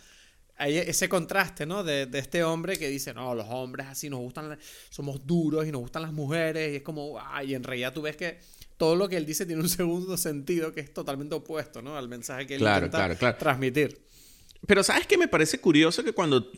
hay 0.56 0.78
ese 0.78 1.10
contraste, 1.10 1.66
¿no? 1.66 1.84
De, 1.84 2.06
de, 2.06 2.20
este 2.20 2.42
hombre 2.42 2.78
que 2.78 2.88
dice, 2.88 3.12
no, 3.12 3.34
los 3.34 3.46
hombres 3.50 3.86
así 3.86 4.08
nos 4.08 4.20
gustan, 4.20 4.58
somos 4.88 5.26
duros 5.26 5.66
y 5.66 5.70
nos 5.70 5.82
gustan 5.82 6.00
las 6.00 6.12
mujeres, 6.14 6.72
y 6.72 6.76
es 6.76 6.82
como, 6.82 7.20
ay, 7.20 7.54
en 7.54 7.62
realidad 7.64 7.92
tú 7.92 8.00
ves 8.00 8.16
que 8.16 8.38
todo 8.78 8.96
lo 8.96 9.10
que 9.10 9.18
él 9.18 9.26
dice 9.26 9.44
tiene 9.44 9.60
un 9.60 9.68
segundo 9.68 10.16
sentido 10.16 10.72
que 10.72 10.80
es 10.80 10.94
totalmente 10.94 11.34
opuesto, 11.34 11.82
¿no? 11.82 11.98
Al 11.98 12.08
mensaje 12.08 12.46
que 12.46 12.54
él 12.54 12.62
intenta 12.62 13.36
transmitir. 13.36 14.00
Pero 14.66 14.82
¿sabes 14.82 15.06
qué? 15.06 15.18
Me 15.18 15.28
parece 15.28 15.60
curioso 15.60 16.02
que 16.02 16.12
cuando, 16.12 16.50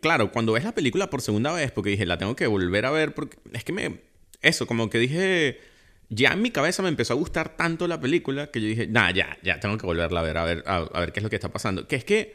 claro, 0.00 0.32
cuando 0.32 0.52
ves 0.52 0.64
la 0.64 0.72
película 0.72 1.10
por 1.10 1.20
segunda 1.20 1.52
vez, 1.52 1.70
porque 1.70 1.90
dije, 1.90 2.06
la 2.06 2.16
tengo 2.16 2.34
que 2.34 2.46
volver 2.46 2.86
a 2.86 2.90
ver, 2.92 3.12
porque 3.12 3.36
es 3.52 3.62
que 3.62 3.74
me, 3.74 4.00
eso, 4.40 4.66
como 4.66 4.88
que 4.88 4.98
dije 4.98 5.60
ya 6.10 6.32
en 6.32 6.42
mi 6.42 6.50
cabeza 6.50 6.82
me 6.82 6.88
empezó 6.88 7.12
a 7.12 7.16
gustar 7.16 7.56
tanto 7.56 7.86
la 7.86 8.00
película 8.00 8.50
que 8.50 8.60
yo 8.60 8.68
dije, 8.68 8.86
nah, 8.86 9.10
ya, 9.12 9.36
ya, 9.42 9.60
tengo 9.60 9.76
que 9.76 9.86
volverla 9.86 10.20
a 10.20 10.22
ver, 10.22 10.38
a 10.38 10.44
ver, 10.44 10.64
a, 10.66 11.00
ver 11.00 11.12
qué 11.12 11.20
es 11.20 11.24
lo 11.24 11.30
que 11.30 11.36
está 11.36 11.50
pasando. 11.50 11.86
Que 11.86 11.96
es 11.96 12.04
que 12.04 12.34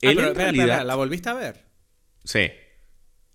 él 0.00 0.18
ah, 0.18 0.28
en 0.28 0.34
realidad... 0.34 0.86
¿La 0.86 0.94
volviste 0.94 1.28
a 1.28 1.34
ver? 1.34 1.64
Sí. 2.24 2.50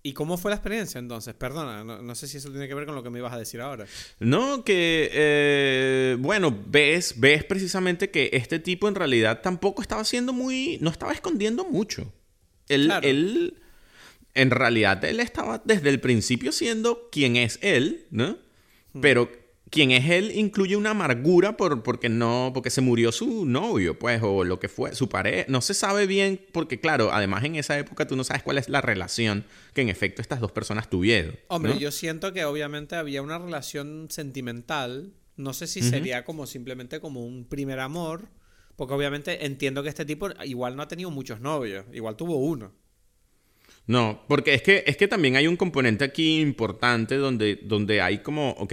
¿Y 0.02 0.12
cómo 0.12 0.36
fue 0.38 0.50
la 0.50 0.56
experiencia 0.56 0.98
entonces? 0.98 1.34
Perdona, 1.34 1.82
no, 1.82 2.14
sé 2.14 2.28
si 2.28 2.36
eso 2.36 2.50
tiene 2.50 2.68
que 2.68 2.74
ver 2.74 2.86
con 2.86 2.94
lo 2.94 3.02
que 3.02 3.10
me 3.10 3.18
ibas 3.18 3.32
a 3.32 3.38
decir 3.38 3.60
ahora. 3.60 3.86
No, 4.20 4.62
que, 4.64 5.10
eh, 5.12 6.16
bueno, 6.20 6.56
ves, 6.66 7.14
ves 7.18 7.44
precisamente 7.44 8.10
que 8.10 8.30
este 8.32 8.60
tipo 8.60 8.86
en 8.86 8.94
realidad 8.94 9.40
tampoco 9.42 9.82
estaba 9.82 10.04
siendo 10.04 10.32
muy, 10.32 10.78
no 10.80 10.90
estaba 10.90 11.12
escondiendo 11.12 11.64
mucho. 11.64 12.12
Él, 12.68 12.92
él, 13.02 13.60
en 14.34 14.50
realidad, 14.50 15.04
él 15.04 15.18
estaba 15.18 15.60
desde 15.64 15.88
el 15.88 16.00
principio 16.00 16.52
siendo 16.52 17.08
quien 17.10 17.36
es 17.36 17.58
él, 17.62 18.06
¿no? 18.10 18.38
Hmm. 18.92 19.00
Pero 19.00 19.45
quien 19.70 19.90
es 19.90 20.08
él 20.10 20.32
incluye 20.34 20.76
una 20.76 20.90
amargura 20.90 21.56
por, 21.56 21.82
porque 21.82 22.08
no, 22.08 22.52
porque 22.54 22.70
se 22.70 22.80
murió 22.80 23.12
su 23.12 23.44
novio, 23.46 23.98
pues, 23.98 24.22
o 24.22 24.44
lo 24.44 24.60
que 24.60 24.68
fue, 24.68 24.94
su 24.94 25.08
pareja. 25.08 25.44
No 25.48 25.60
se 25.60 25.74
sabe 25.74 26.06
bien, 26.06 26.40
porque 26.52 26.80
claro, 26.80 27.12
además 27.12 27.44
en 27.44 27.56
esa 27.56 27.78
época 27.78 28.06
tú 28.06 28.16
no 28.16 28.24
sabes 28.24 28.42
cuál 28.42 28.58
es 28.58 28.68
la 28.68 28.80
relación 28.80 29.44
que 29.74 29.82
en 29.82 29.88
efecto 29.88 30.22
estas 30.22 30.40
dos 30.40 30.52
personas 30.52 30.88
tuvieron. 30.88 31.36
Hombre, 31.48 31.78
yo 31.78 31.90
siento 31.90 32.32
que 32.32 32.44
obviamente 32.44 32.96
había 32.96 33.22
una 33.22 33.38
relación 33.38 34.06
sentimental. 34.10 35.12
No 35.36 35.52
sé 35.52 35.66
si 35.66 35.82
sería 35.82 36.24
como 36.24 36.46
simplemente 36.46 37.00
como 37.00 37.24
un 37.24 37.44
primer 37.44 37.80
amor. 37.80 38.28
Porque 38.76 38.92
obviamente 38.92 39.46
entiendo 39.46 39.82
que 39.82 39.88
este 39.88 40.04
tipo 40.04 40.28
igual 40.44 40.76
no 40.76 40.82
ha 40.82 40.88
tenido 40.88 41.10
muchos 41.10 41.40
novios. 41.40 41.86
Igual 41.92 42.16
tuvo 42.16 42.36
uno. 42.36 42.72
No, 43.86 44.22
porque 44.28 44.52
es 44.52 44.62
que, 44.62 44.84
es 44.86 44.96
que 44.96 45.08
también 45.08 45.36
hay 45.36 45.46
un 45.46 45.56
componente 45.56 46.04
aquí 46.04 46.40
importante 46.40 47.16
donde, 47.16 47.60
donde 47.62 48.00
hay 48.02 48.18
como, 48.18 48.50
ok, 48.50 48.72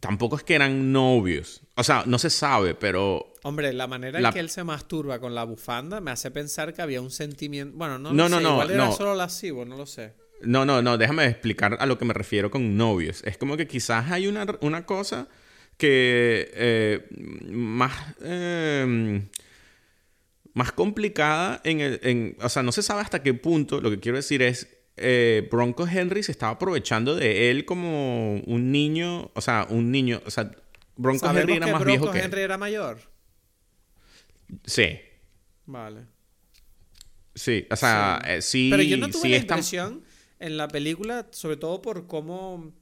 tampoco 0.00 0.36
es 0.36 0.42
que 0.42 0.54
eran 0.54 0.92
novios. 0.92 1.62
O 1.76 1.84
sea, 1.84 2.04
no 2.06 2.18
se 2.18 2.30
sabe, 2.30 2.74
pero. 2.74 3.34
Hombre, 3.42 3.72
la 3.72 3.86
manera 3.86 4.18
en 4.18 4.32
que 4.32 4.40
él 4.40 4.50
se 4.50 4.64
masturba 4.64 5.18
con 5.18 5.34
la 5.34 5.44
bufanda 5.44 6.00
me 6.00 6.10
hace 6.10 6.30
pensar 6.30 6.74
que 6.74 6.82
había 6.82 7.00
un 7.00 7.10
sentimiento. 7.10 7.76
Bueno, 7.76 7.98
no, 7.98 8.12
no, 8.12 8.28
no, 8.28 8.40
no, 8.40 8.52
Igual 8.52 8.70
era 8.70 8.92
solo 8.92 9.14
lascivo, 9.14 9.64
no 9.64 9.76
lo 9.76 9.86
sé. 9.86 10.14
No, 10.42 10.64
no, 10.64 10.82
no, 10.82 10.98
déjame 10.98 11.26
explicar 11.26 11.76
a 11.80 11.86
lo 11.86 11.98
que 11.98 12.04
me 12.04 12.14
refiero 12.14 12.50
con 12.50 12.76
novios. 12.76 13.22
Es 13.24 13.38
como 13.38 13.56
que 13.56 13.66
quizás 13.66 14.10
hay 14.10 14.26
una, 14.26 14.46
una 14.60 14.84
cosa 14.84 15.28
que 15.76 16.50
eh, 16.54 17.06
más. 17.50 17.92
Em, 18.22 19.28
más 20.54 20.72
complicada 20.72 21.60
en 21.64 21.80
el. 21.80 22.00
En, 22.02 22.36
o 22.40 22.48
sea, 22.48 22.62
no 22.62 22.72
se 22.72 22.82
sabe 22.82 23.02
hasta 23.02 23.22
qué 23.22 23.34
punto. 23.34 23.80
Lo 23.82 23.90
que 23.90 24.00
quiero 24.00 24.16
decir 24.16 24.40
es 24.40 24.75
eh, 24.96 25.46
Bronco 25.50 25.86
Henry 25.86 26.22
se 26.22 26.32
estaba 26.32 26.52
aprovechando 26.52 27.14
de 27.14 27.50
él 27.50 27.64
como 27.64 28.40
un 28.46 28.72
niño, 28.72 29.30
o 29.34 29.40
sea, 29.40 29.66
un 29.68 29.90
niño, 29.90 30.22
o 30.24 30.30
sea, 30.30 30.50
Bronco 30.96 31.30
Henry 31.30 31.54
era 31.54 31.66
más 31.66 31.84
viejo 31.84 32.10
que 32.10 32.20
Henry 32.20 32.40
era 32.40 32.56
mayor? 32.56 32.98
Sí. 34.64 34.98
Vale. 35.66 36.06
Sí, 37.34 37.66
o 37.70 37.76
sea, 37.76 38.22
sí. 38.40 38.68
Eh, 38.68 38.70
Pero 38.70 38.82
yo 38.82 38.96
no 38.96 39.10
tuve 39.10 39.28
la 39.28 39.36
impresión 39.36 40.04
en 40.38 40.56
la 40.56 40.68
película, 40.68 41.26
sobre 41.32 41.56
todo 41.56 41.82
por 41.82 42.06
cómo, 42.06 42.72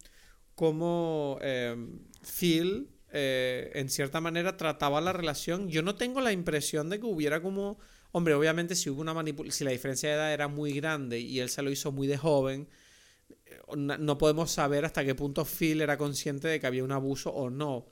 cómo 0.55 1.39
eh, 1.43 1.77
Phil, 2.23 2.91
en 3.11 3.89
cierta 3.89 4.21
manera, 4.21 4.57
trataba 4.57 5.01
la 5.01 5.13
relación. 5.13 5.69
Yo 5.69 5.83
no 5.83 5.97
tengo 5.97 6.21
la 6.21 6.33
impresión 6.33 6.91
de 6.91 7.01
que 7.01 7.07
hubiera 7.07 7.43
como 7.43 7.79
Hombre, 8.17 8.35
obviamente 8.35 8.77
si 8.77 8.89
hubo 8.91 9.01
una 9.01 9.13
manipulación, 9.13 9.59
si 9.59 9.65
la 9.65 9.73
diferencia 9.73 10.09
de 10.09 10.15
edad 10.15 10.33
era 10.33 10.47
muy 10.47 10.73
grande 10.73 11.19
y 11.19 11.41
él 11.41 11.49
se 11.49 11.63
lo 11.63 11.71
hizo 11.73 11.91
muy 11.91 12.07
de 12.07 12.17
joven, 12.17 12.69
eh, 13.45 13.57
no 13.75 14.19
podemos 14.19 14.53
saber 14.53 14.85
hasta 14.85 15.05
qué 15.05 15.17
punto 15.17 15.45
Phil 15.45 15.81
era 15.81 15.99
consciente 15.99 16.47
de 16.47 16.61
que 16.61 16.67
había 16.69 16.85
un 16.85 16.93
abuso 16.93 17.31
o 17.31 17.51
no. 17.51 17.91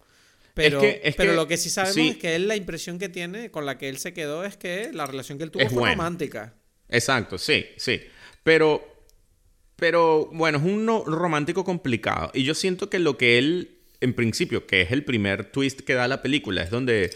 Pero, 0.55 0.81
pero 1.17 1.33
lo 1.35 1.49
que 1.49 1.57
sí 1.57 1.71
sabemos 1.71 2.13
es 2.13 2.17
que 2.19 2.37
él 2.37 2.47
la 2.47 2.55
impresión 2.55 3.01
que 3.01 3.09
tiene 3.09 3.51
con 3.51 3.67
la 3.67 3.79
que 3.79 3.89
él 3.89 3.99
se 3.99 4.15
quedó 4.15 4.45
es 4.45 4.57
que 4.57 4.93
la 4.93 5.07
relación 5.07 5.39
que 5.39 5.45
él 5.45 5.51
tuvo 5.51 5.69
fue 5.69 5.91
romántica. 5.91 6.55
Exacto, 6.89 7.37
sí, 7.37 7.67
sí. 7.77 8.01
Pero, 8.45 9.09
pero 9.75 10.31
bueno, 10.33 10.59
es 10.59 10.65
un 10.65 10.87
romántico 11.05 11.65
complicado. 11.65 12.31
Y 12.33 12.45
yo 12.45 12.55
siento 12.55 12.89
que 12.89 13.01
lo 13.01 13.19
que 13.19 13.39
él, 13.39 13.81
en 14.01 14.15
principio, 14.15 14.69
que 14.69 14.83
es 14.83 14.93
el 14.93 15.05
primer 15.05 15.51
twist 15.51 15.81
que 15.81 15.95
da 15.95 16.07
la 16.07 16.23
película, 16.23 16.63
es 16.63 16.71
donde 16.71 17.11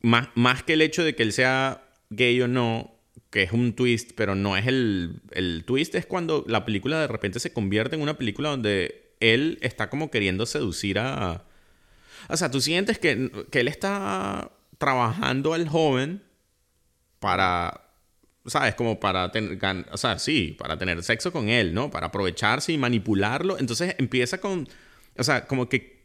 más, 0.00 0.28
más 0.34 0.62
que 0.62 0.72
el 0.72 0.80
hecho 0.80 1.04
de 1.04 1.14
que 1.14 1.24
él 1.24 1.34
sea 1.34 1.91
gay 2.16 2.40
o 2.40 2.48
no, 2.48 2.94
que 3.30 3.42
es 3.42 3.52
un 3.52 3.74
twist, 3.74 4.12
pero 4.14 4.34
no 4.34 4.56
es 4.56 4.66
el, 4.66 5.20
el 5.30 5.64
twist, 5.64 5.94
es 5.94 6.06
cuando 6.06 6.44
la 6.46 6.64
película 6.64 7.00
de 7.00 7.06
repente 7.06 7.40
se 7.40 7.52
convierte 7.52 7.96
en 7.96 8.02
una 8.02 8.18
película 8.18 8.50
donde 8.50 9.14
él 9.20 9.58
está 9.62 9.88
como 9.88 10.10
queriendo 10.10 10.46
seducir 10.46 10.98
a... 10.98 11.44
O 12.28 12.36
sea, 12.36 12.50
tú 12.50 12.60
sientes 12.60 12.98
que, 12.98 13.30
que 13.50 13.60
él 13.60 13.68
está 13.68 14.52
trabajando 14.78 15.54
al 15.54 15.68
joven 15.68 16.22
para, 17.18 17.88
¿sabes? 18.46 18.74
Como 18.74 19.00
para 19.00 19.30
tener, 19.30 19.58
o 19.90 19.96
sea, 19.96 20.18
sí, 20.18 20.56
para 20.58 20.76
tener 20.76 21.02
sexo 21.02 21.32
con 21.32 21.48
él, 21.48 21.72
¿no? 21.72 21.90
Para 21.90 22.08
aprovecharse 22.08 22.72
y 22.72 22.78
manipularlo. 22.78 23.58
Entonces 23.58 23.94
empieza 23.98 24.38
con, 24.38 24.68
o 25.16 25.22
sea, 25.24 25.46
como 25.46 25.68
que 25.68 26.02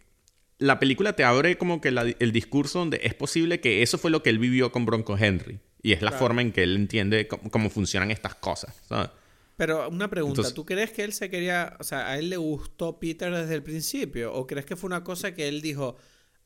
la 0.59 0.79
película 0.79 1.13
te 1.13 1.23
abre 1.23 1.57
como 1.57 1.81
que 1.81 1.89
el 1.89 2.31
discurso 2.31 2.79
donde 2.79 2.99
es 3.03 3.13
posible 3.13 3.59
que 3.59 3.81
eso 3.81 3.97
fue 3.97 4.11
lo 4.11 4.23
que 4.23 4.29
él 4.29 4.39
vivió 4.39 4.71
con 4.71 4.85
Bronco 4.85 5.17
Henry. 5.17 5.59
Y 5.87 5.93
es 5.93 6.01
la 6.01 6.11
forma 6.11 6.41
en 6.41 6.51
que 6.51 6.63
él 6.63 6.75
entiende 6.75 7.29
cómo, 7.29 7.69
funcionan 7.69 8.11
estas 8.11 8.35
cosas, 8.35 8.75
¿sabes? 8.89 9.09
Pero 9.55 9.87
una 9.87 10.09
pregunta, 10.09 10.53
¿tú 10.53 10.65
crees 10.65 10.91
que 10.91 11.05
él 11.05 11.13
se 11.13 11.29
quería, 11.29 11.77
o 11.79 11.83
sea, 11.85 12.09
a 12.09 12.19
él 12.19 12.29
le 12.29 12.35
gustó 12.35 12.99
Peter 12.99 13.33
desde 13.33 13.55
el 13.55 13.63
principio? 13.63 14.33
¿O 14.33 14.45
crees 14.45 14.65
que 14.65 14.75
fue 14.75 14.89
una 14.89 15.05
cosa 15.05 15.33
que 15.33 15.47
él 15.47 15.61
dijo, 15.61 15.95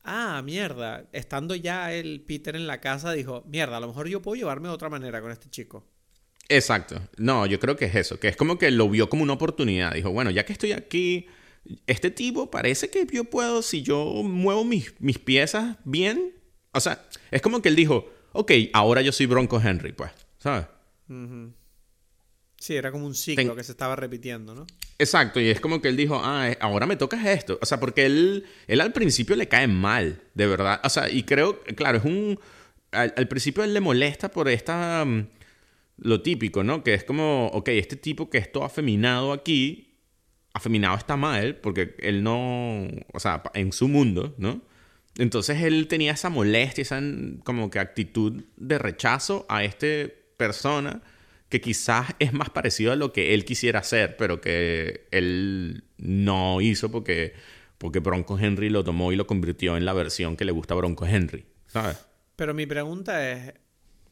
ah, 0.04 0.40
mierda, 0.44 1.08
estando 1.10 1.56
ya 1.56 1.92
el 1.92 2.20
Peter 2.20 2.54
en 2.54 2.68
la 2.68 2.80
casa, 2.80 3.10
dijo, 3.10 3.42
mierda, 3.48 3.78
a 3.78 3.80
lo 3.80 3.88
mejor 3.88 4.06
yo 4.06 4.22
puedo 4.22 4.36
llevarme 4.36 4.68
de 4.68 4.74
otra 4.74 4.88
manera 4.88 5.20
con 5.20 5.32
este 5.32 5.50
chico? 5.50 5.88
Exacto. 6.48 7.02
No, 7.16 7.44
yo 7.46 7.58
creo 7.58 7.74
que 7.74 7.86
es 7.86 7.96
eso, 7.96 8.20
que 8.20 8.28
es 8.28 8.36
como 8.36 8.58
que 8.58 8.70
lo 8.70 8.88
vio 8.88 9.08
como 9.08 9.24
una 9.24 9.32
oportunidad. 9.32 9.92
Dijo, 9.92 10.12
bueno, 10.12 10.30
ya 10.30 10.44
que 10.44 10.52
estoy 10.52 10.70
aquí, 10.70 11.26
este 11.88 12.12
tipo 12.12 12.48
parece 12.48 12.90
que 12.90 13.08
yo 13.12 13.24
puedo, 13.24 13.60
si 13.62 13.82
yo 13.82 14.22
muevo 14.22 14.64
mis, 14.64 14.94
mis 15.00 15.18
piezas 15.18 15.78
bien, 15.82 16.32
o 16.72 16.78
sea, 16.78 17.04
es 17.32 17.42
como 17.42 17.60
que 17.60 17.70
él 17.70 17.74
dijo, 17.74 18.08
ok, 18.32 18.52
ahora 18.72 19.02
yo 19.02 19.12
soy 19.12 19.26
Bronco 19.26 19.60
Henry, 19.60 19.92
pues, 19.92 20.10
¿sabes? 20.38 20.66
Sí, 22.58 22.76
era 22.76 22.92
como 22.92 23.06
un 23.06 23.14
ciclo 23.14 23.56
que 23.56 23.64
se 23.64 23.72
estaba 23.72 23.96
repitiendo, 23.96 24.54
¿no? 24.54 24.66
Exacto, 24.98 25.40
y 25.40 25.48
es 25.48 25.60
como 25.60 25.82
que 25.82 25.88
él 25.88 25.96
dijo, 25.96 26.20
ah, 26.22 26.50
eh, 26.50 26.58
ahora 26.60 26.86
me 26.86 26.94
toca 26.94 27.32
esto. 27.32 27.58
O 27.60 27.66
sea, 27.66 27.80
porque 27.80 28.06
él, 28.06 28.46
él 28.68 28.80
al 28.80 28.92
principio 28.92 29.34
le 29.34 29.48
cae 29.48 29.66
mal, 29.66 30.22
de 30.34 30.46
verdad. 30.46 30.80
O 30.84 30.88
sea, 30.88 31.10
y 31.10 31.24
creo, 31.24 31.60
claro, 31.74 31.98
es 31.98 32.04
un... 32.04 32.38
Al, 32.92 33.26
principio 33.26 33.64
él 33.64 33.74
le 33.74 33.80
molesta 33.80 34.30
por 34.30 34.48
esta... 34.48 35.04
Mm, 35.04 35.26
lo 35.98 36.22
típico, 36.22 36.62
¿no? 36.62 36.84
Que 36.84 36.94
es 36.94 37.04
como, 37.04 37.48
ok, 37.48 37.68
este 37.70 37.96
tipo 37.96 38.30
que 38.30 38.38
es 38.38 38.50
todo 38.50 38.64
afeminado 38.64 39.32
aquí, 39.32 39.94
afeminado 40.52 40.96
está 40.96 41.16
mal, 41.16 41.56
porque 41.56 41.96
él 41.98 42.22
no, 42.22 42.86
o 43.12 43.20
sea, 43.20 43.42
en 43.54 43.72
su 43.72 43.88
mundo, 43.88 44.34
¿no? 44.38 44.62
Entonces 45.18 45.62
él 45.62 45.88
tenía 45.88 46.12
esa 46.12 46.30
molestia, 46.30 46.82
esa 46.82 47.00
como 47.44 47.70
que 47.70 47.78
actitud 47.78 48.44
de 48.56 48.78
rechazo 48.78 49.44
a 49.48 49.64
esta 49.64 49.86
persona 50.36 51.02
que 51.48 51.60
quizás 51.60 52.14
es 52.18 52.32
más 52.32 52.48
parecido 52.48 52.92
a 52.92 52.96
lo 52.96 53.12
que 53.12 53.34
él 53.34 53.44
quisiera 53.44 53.80
hacer, 53.80 54.16
pero 54.16 54.40
que 54.40 55.06
él 55.10 55.84
no 55.98 56.62
hizo 56.62 56.90
porque, 56.90 57.34
porque 57.76 57.98
Bronco 57.98 58.38
Henry 58.38 58.70
lo 58.70 58.84
tomó 58.84 59.12
y 59.12 59.16
lo 59.16 59.26
convirtió 59.26 59.76
en 59.76 59.84
la 59.84 59.92
versión 59.92 60.36
que 60.36 60.46
le 60.46 60.52
gusta 60.52 60.72
a 60.72 60.78
Bronco 60.78 61.04
Henry, 61.04 61.44
¿sabes? 61.66 61.98
Pero 62.36 62.54
mi 62.54 62.64
pregunta 62.64 63.30
es, 63.30 63.52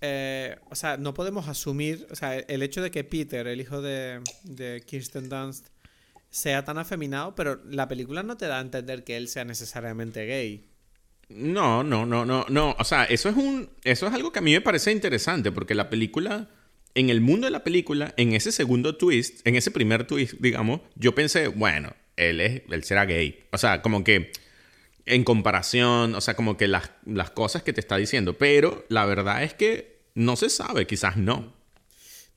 eh, 0.02 0.56
o 0.68 0.74
sea, 0.74 0.98
no 0.98 1.14
podemos 1.14 1.48
asumir, 1.48 2.06
o 2.10 2.14
sea, 2.14 2.38
el 2.38 2.62
hecho 2.62 2.82
de 2.82 2.90
que 2.90 3.04
Peter, 3.04 3.46
el 3.46 3.62
hijo 3.62 3.80
de, 3.80 4.20
de 4.44 4.82
Kirsten 4.86 5.30
Dunst, 5.30 5.68
sea 6.28 6.64
tan 6.64 6.76
afeminado, 6.76 7.34
pero 7.34 7.60
la 7.64 7.88
película 7.88 8.22
no 8.22 8.36
te 8.36 8.46
da 8.46 8.58
a 8.58 8.60
entender 8.60 9.02
que 9.02 9.16
él 9.16 9.28
sea 9.28 9.44
necesariamente 9.44 10.26
gay. 10.26 10.69
No, 11.30 11.84
no, 11.84 12.04
no, 12.06 12.24
no, 12.24 12.44
no. 12.48 12.76
O 12.78 12.84
sea, 12.84 13.04
eso 13.04 13.28
es 13.28 13.36
un. 13.36 13.70
Eso 13.84 14.06
es 14.06 14.12
algo 14.12 14.32
que 14.32 14.40
a 14.40 14.42
mí 14.42 14.52
me 14.52 14.60
parece 14.60 14.92
interesante. 14.92 15.52
Porque 15.52 15.74
la 15.74 15.88
película. 15.88 16.48
En 16.94 17.08
el 17.08 17.20
mundo 17.20 17.46
de 17.46 17.52
la 17.52 17.62
película, 17.62 18.12
en 18.16 18.32
ese 18.32 18.50
segundo 18.50 18.96
twist, 18.96 19.46
en 19.46 19.54
ese 19.54 19.70
primer 19.70 20.08
twist, 20.08 20.34
digamos, 20.40 20.80
yo 20.96 21.14
pensé, 21.14 21.46
bueno, 21.46 21.94
él 22.16 22.40
es. 22.40 22.62
él 22.68 22.82
será 22.82 23.06
gay. 23.06 23.44
O 23.52 23.58
sea, 23.58 23.80
como 23.80 24.02
que. 24.04 24.32
En 25.06 25.24
comparación, 25.24 26.14
o 26.14 26.20
sea, 26.20 26.34
como 26.34 26.56
que 26.56 26.68
las, 26.68 26.90
las 27.06 27.30
cosas 27.30 27.62
que 27.62 27.72
te 27.72 27.80
está 27.80 27.96
diciendo. 27.96 28.36
Pero 28.36 28.84
la 28.88 29.06
verdad 29.06 29.42
es 29.42 29.54
que 29.54 30.00
no 30.14 30.36
se 30.36 30.50
sabe, 30.50 30.86
quizás 30.86 31.16
no. 31.16 31.59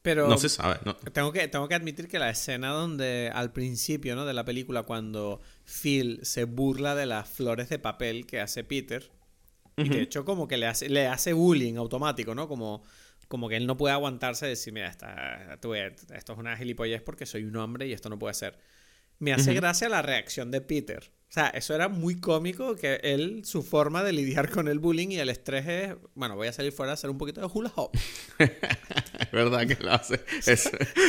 Pero 0.04 0.28
no 0.28 0.38
se 0.38 0.50
sabe. 0.50 0.80
No. 0.84 0.96
Tengo, 0.96 1.32
que, 1.32 1.48
tengo 1.48 1.68
que 1.70 1.76
admitir 1.76 2.10
que 2.10 2.20
la 2.20 2.30
escena 2.30 2.70
donde 2.70 3.32
al 3.34 3.54
principio 3.54 4.16
¿no? 4.16 4.26
de 4.26 4.34
la 4.34 4.44
película, 4.44 4.84
cuando 4.84 5.42
Phil 5.66 6.20
se 6.24 6.44
burla 6.44 6.94
de 6.94 7.06
las 7.06 7.28
flores 7.30 7.70
de 7.70 7.80
papel 7.80 8.28
que 8.28 8.42
hace 8.42 8.66
Peter, 8.66 9.10
y 9.78 9.88
de 9.88 10.02
hecho 10.02 10.26
como 10.26 10.48
que 10.48 10.58
le 10.58 10.68
hace, 10.68 10.90
le 10.90 11.08
hace 11.08 11.32
bullying 11.32 11.78
automático, 11.78 12.36
¿no? 12.36 12.50
Como, 12.50 12.84
como 13.30 13.48
que 13.48 13.56
él 13.56 13.66
no 13.66 13.78
puede 13.78 13.94
aguantarse 13.94 14.46
y 14.46 14.50
decir, 14.50 14.74
mira, 14.74 14.90
esta, 14.90 15.54
esto 15.54 15.74
es 16.34 16.38
una 16.38 16.58
gilipollez 16.58 17.02
porque 17.02 17.26
soy 17.26 17.46
un 17.46 17.56
hombre 17.56 17.88
y 17.88 17.94
esto 17.94 18.10
no 18.10 18.20
puede 18.20 18.34
ser. 18.34 18.60
Me 19.20 19.32
hace 19.32 19.54
gracia 19.54 19.88
la 19.88 20.02
reacción 20.02 20.52
de 20.52 20.60
Peter. 20.60 21.12
O 21.34 21.36
sea, 21.36 21.48
eso 21.48 21.74
era 21.74 21.90
muy 21.90 22.20
cómico 22.20 22.76
que 22.76 23.00
él, 23.02 23.42
su 23.44 23.64
forma 23.64 24.04
de 24.04 24.14
lidiar 24.14 24.52
con 24.52 24.68
el 24.68 24.78
bullying 24.78 25.08
y 25.08 25.18
el 25.18 25.30
estrés 25.30 25.68
es, 25.68 25.96
bueno, 26.14 26.36
voy 26.36 26.48
a 26.48 26.54
salir 26.54 26.72
fuera 26.72 26.92
a 26.92 26.94
hacer 26.94 27.10
un 27.10 27.18
poquito 27.18 27.42
de 27.42 27.48
hula 27.52 27.72
hop. 27.74 27.90
¿Verdad 29.32 29.66
que 29.66 29.84
lo 29.84 29.94
hace? 29.94 30.20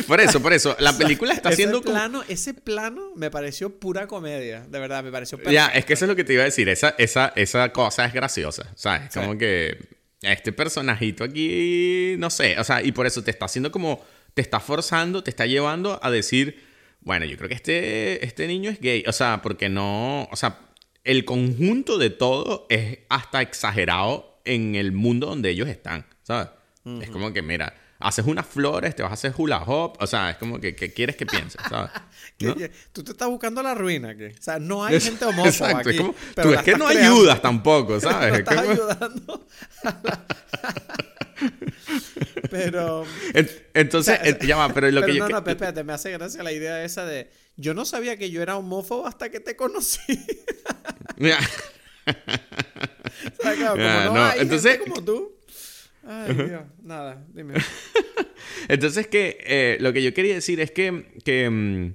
por 0.08 0.22
eso, 0.22 0.40
por 0.40 0.54
eso. 0.54 0.74
La 0.78 0.96
película 0.96 1.34
está 1.34 1.50
haciendo... 1.50 1.82
Plano, 1.82 2.24
Ese 2.26 2.54
plano 2.54 3.12
me 3.16 3.30
pareció 3.30 3.78
pura 3.78 4.06
comedia, 4.06 4.62
de 4.66 4.78
verdad, 4.78 5.04
me 5.04 5.12
pareció... 5.12 5.36
Perfecto. 5.36 5.52
Ya, 5.52 5.66
es 5.66 5.84
que 5.84 5.92
eso 5.92 6.06
es 6.06 6.08
lo 6.08 6.16
que 6.16 6.24
te 6.24 6.32
iba 6.32 6.40
a 6.40 6.46
decir. 6.46 6.70
Esa, 6.70 6.94
esa, 6.96 7.34
esa 7.36 7.70
cosa 7.74 8.06
es 8.06 8.14
graciosa, 8.14 8.72
¿sabes? 8.76 9.12
Como 9.12 9.36
que 9.36 9.76
este 10.22 10.52
personajito 10.52 11.22
aquí, 11.24 12.14
no 12.16 12.30
sé, 12.30 12.58
o 12.58 12.64
sea, 12.64 12.82
y 12.82 12.92
por 12.92 13.06
eso 13.06 13.22
te 13.22 13.30
está 13.30 13.44
haciendo 13.44 13.70
como, 13.70 14.02
te 14.32 14.40
está 14.40 14.58
forzando, 14.58 15.22
te 15.22 15.28
está 15.28 15.44
llevando 15.44 16.00
a 16.02 16.10
decir 16.10 16.72
bueno, 17.04 17.24
yo 17.26 17.36
creo 17.36 17.48
que 17.48 17.54
este, 17.54 18.24
este 18.24 18.46
niño 18.46 18.70
es 18.70 18.80
gay. 18.80 19.04
O 19.06 19.12
sea, 19.12 19.42
porque 19.42 19.68
no. 19.68 20.28
O 20.30 20.36
sea, 20.36 20.58
el 21.04 21.24
conjunto 21.24 21.98
de 21.98 22.10
todo 22.10 22.66
es 22.70 22.98
hasta 23.08 23.42
exagerado 23.42 24.40
en 24.44 24.74
el 24.74 24.92
mundo 24.92 25.28
donde 25.28 25.50
ellos 25.50 25.68
están, 25.68 26.06
¿sabes? 26.22 26.48
Es 27.00 27.08
como 27.08 27.32
que, 27.32 27.40
mira, 27.40 27.72
haces 27.98 28.26
unas 28.26 28.46
flores, 28.46 28.94
te 28.94 29.02
vas 29.02 29.10
a 29.10 29.14
hacer 29.14 29.32
hula 29.36 29.62
hop, 29.62 29.96
o 30.00 30.06
sea, 30.06 30.30
es 30.30 30.36
como 30.36 30.60
que, 30.60 30.76
¿qué 30.76 30.92
quieres 30.92 31.16
que 31.16 31.24
pienses, 31.24 31.60
¿sabes? 31.68 31.90
Tú 32.92 33.02
te 33.02 33.12
estás 33.12 33.28
buscando 33.28 33.62
la 33.62 33.74
ruina, 33.74 34.14
que, 34.14 34.28
o 34.38 34.42
sea, 34.42 34.58
no 34.58 34.84
hay 34.84 35.00
gente 35.00 35.24
homófoba 35.24 35.78
aquí. 35.78 35.98
tú 36.34 36.52
es 36.52 36.62
que 36.62 36.76
no 36.76 36.86
ayudas 36.86 37.40
tampoco, 37.40 37.98
¿sabes? 38.00 38.32
No 38.32 38.38
estás 38.38 38.58
ayudando. 38.58 39.46
Pero. 42.50 43.04
Entonces, 43.74 44.18
ya 44.46 44.56
va, 44.56 44.72
pero 44.72 44.90
lo 44.90 45.02
que 45.02 45.14
yo. 45.14 45.28
No, 45.28 45.40
no, 45.40 45.50
espérate, 45.50 45.84
me 45.84 45.92
hace 45.92 46.10
gracia 46.12 46.42
la 46.42 46.52
idea 46.52 46.84
esa 46.84 47.04
de. 47.04 47.28
Yo 47.56 47.74
no 47.74 47.84
sabía 47.84 48.16
que 48.16 48.30
yo 48.30 48.42
era 48.42 48.56
homófobo 48.56 49.06
hasta 49.06 49.30
que 49.30 49.40
te 49.40 49.56
conocí. 49.56 50.00
como 53.46 53.76
no, 53.76 54.32
entonces. 54.34 54.78
como 54.78 55.04
tú. 55.04 55.32
Ay, 56.06 56.34
Dios, 56.34 56.62
nada, 56.82 57.24
dime. 57.32 57.54
entonces, 58.68 59.06
que 59.06 59.38
eh, 59.40 59.78
lo 59.80 59.92
que 59.92 60.02
yo 60.02 60.12
quería 60.12 60.34
decir 60.34 60.60
es 60.60 60.70
que, 60.70 61.14
que, 61.24 61.48
mm, 61.48 61.94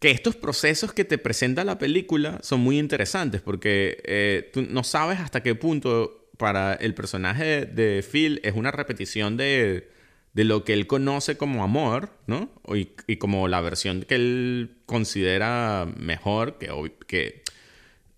que, 0.00 0.10
estos 0.10 0.34
procesos 0.34 0.92
que 0.92 1.04
te 1.04 1.18
presenta 1.18 1.62
la 1.62 1.78
película 1.78 2.40
son 2.42 2.60
muy 2.60 2.78
interesantes 2.78 3.40
porque 3.40 4.02
eh, 4.04 4.50
tú 4.52 4.62
no 4.68 4.82
sabes 4.82 5.20
hasta 5.20 5.40
qué 5.42 5.54
punto 5.54 6.21
para 6.36 6.74
el 6.74 6.94
personaje 6.94 7.66
de 7.66 8.04
Phil 8.08 8.40
es 8.44 8.54
una 8.54 8.70
repetición 8.70 9.36
de, 9.36 9.88
lo 10.34 10.64
que 10.64 10.72
él 10.72 10.86
conoce 10.86 11.36
como 11.36 11.62
amor, 11.62 12.10
¿no? 12.26 12.50
Y, 12.74 13.16
como 13.16 13.48
la 13.48 13.60
versión 13.60 14.02
que 14.02 14.14
él 14.14 14.76
considera 14.86 15.86
mejor, 15.96 16.58
que, 16.58 16.68
que 17.06 17.42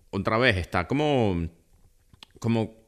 otra 0.09 0.37
vez 0.37 0.57
está 0.57 0.87
como, 0.87 1.49
como 2.39 2.85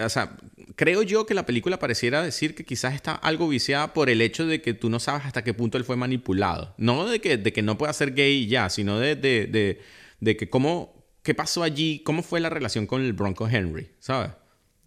o 0.00 0.08
sea, 0.08 0.36
creo 0.74 1.02
yo 1.02 1.24
que 1.24 1.34
la 1.34 1.46
película 1.46 1.78
pareciera 1.78 2.22
decir 2.22 2.54
que 2.54 2.64
quizás 2.64 2.94
está 2.94 3.12
algo 3.12 3.48
viciada 3.48 3.92
por 3.92 4.10
el 4.10 4.20
hecho 4.20 4.46
de 4.46 4.60
que 4.60 4.74
tú 4.74 4.90
no 4.90 4.98
sabes 4.98 5.24
hasta 5.24 5.44
qué 5.44 5.54
punto 5.54 5.78
él 5.78 5.84
fue 5.84 5.96
manipulado. 5.96 6.74
No 6.78 7.06
de 7.06 7.20
que, 7.20 7.36
de 7.36 7.52
que 7.52 7.62
no 7.62 7.78
pueda 7.78 7.92
ser 7.92 8.12
gay 8.12 8.48
ya, 8.48 8.68
sino 8.70 8.98
de, 8.98 9.14
de, 9.14 9.80
de 10.20 10.36
que 10.36 10.50
cómo, 10.50 11.06
qué 11.22 11.34
pasó 11.34 11.62
allí, 11.62 12.00
cómo 12.04 12.22
fue 12.22 12.40
la 12.40 12.50
relación 12.50 12.86
con 12.86 13.02
el 13.02 13.12
Bronco 13.12 13.48
Henry, 13.48 13.90
¿sabes? 14.00 14.32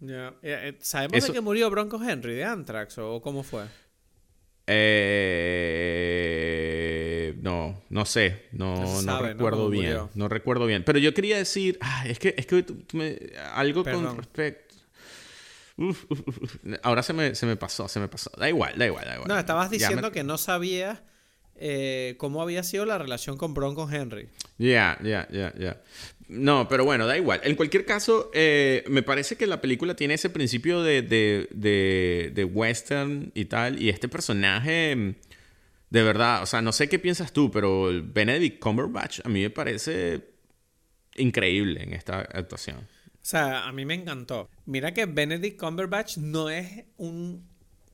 Eh, 0.02 0.30
eh, 0.42 0.78
¿Sabemos 0.80 1.26
de 1.26 1.32
que 1.32 1.40
murió 1.40 1.68
Bronco 1.70 2.00
Henry 2.02 2.34
de 2.34 2.44
Anthrax 2.44 2.98
o 2.98 3.20
cómo 3.20 3.42
fue? 3.42 3.64
Eh, 4.66 5.90
no, 7.42 7.82
no 7.90 8.04
sé, 8.06 8.46
no, 8.52 9.02
no 9.02 9.20
recuerdo 9.20 9.68
bien, 9.68 9.98
no 10.14 10.28
recuerdo 10.28 10.66
bien. 10.66 10.84
Pero 10.84 10.98
yo 10.98 11.12
quería 11.12 11.36
decir, 11.36 11.78
es 12.04 12.18
que, 12.18 12.34
es 12.36 12.46
que 12.46 12.64
algo 13.52 13.84
con 13.84 14.16
respecto. 14.16 14.76
ahora 16.82 17.02
se 17.02 17.12
me, 17.12 17.34
se 17.34 17.46
me 17.46 17.56
pasó, 17.56 17.88
se 17.88 17.98
me 18.00 18.08
pasó. 18.08 18.30
Da 18.38 18.48
igual, 18.48 18.78
da 18.78 18.86
igual, 18.86 19.04
da 19.04 19.14
igual. 19.14 19.28
No, 19.28 19.38
estabas 19.38 19.70
diciendo 19.70 20.12
que 20.12 20.22
no 20.22 20.38
sabías 20.38 21.02
eh, 21.56 22.14
cómo 22.18 22.40
había 22.40 22.62
sido 22.62 22.86
la 22.86 22.96
relación 22.98 23.36
con 23.36 23.54
Bronco 23.54 23.88
Henry. 23.90 24.28
Ya, 24.56 24.98
ya, 25.02 25.28
ya, 25.30 25.52
ya. 25.58 25.82
No, 26.30 26.68
pero 26.68 26.84
bueno, 26.84 27.08
da 27.08 27.16
igual. 27.16 27.40
En 27.42 27.56
cualquier 27.56 27.84
caso, 27.84 28.30
eh, 28.32 28.84
me 28.88 29.02
parece 29.02 29.36
que 29.36 29.48
la 29.48 29.60
película 29.60 29.96
tiene 29.96 30.14
ese 30.14 30.30
principio 30.30 30.80
de, 30.80 31.02
de, 31.02 31.48
de, 31.50 32.30
de, 32.32 32.44
western 32.44 33.32
y 33.34 33.46
tal. 33.46 33.82
Y 33.82 33.88
este 33.88 34.08
personaje, 34.08 35.16
de 35.90 36.02
verdad, 36.04 36.44
o 36.44 36.46
sea, 36.46 36.62
no 36.62 36.70
sé 36.70 36.88
qué 36.88 37.00
piensas 37.00 37.32
tú, 37.32 37.50
pero 37.50 37.90
Benedict 38.04 38.60
Cumberbatch 38.60 39.20
a 39.24 39.28
mí 39.28 39.42
me 39.42 39.50
parece 39.50 40.20
increíble 41.16 41.82
en 41.82 41.94
esta 41.94 42.20
actuación. 42.20 42.76
O 42.78 43.18
sea, 43.22 43.66
a 43.66 43.72
mí 43.72 43.84
me 43.84 43.94
encantó. 43.94 44.48
Mira 44.66 44.94
que 44.94 45.06
Benedict 45.06 45.58
Cumberbatch 45.58 46.18
no 46.18 46.48
es 46.48 46.84
un, 46.96 47.44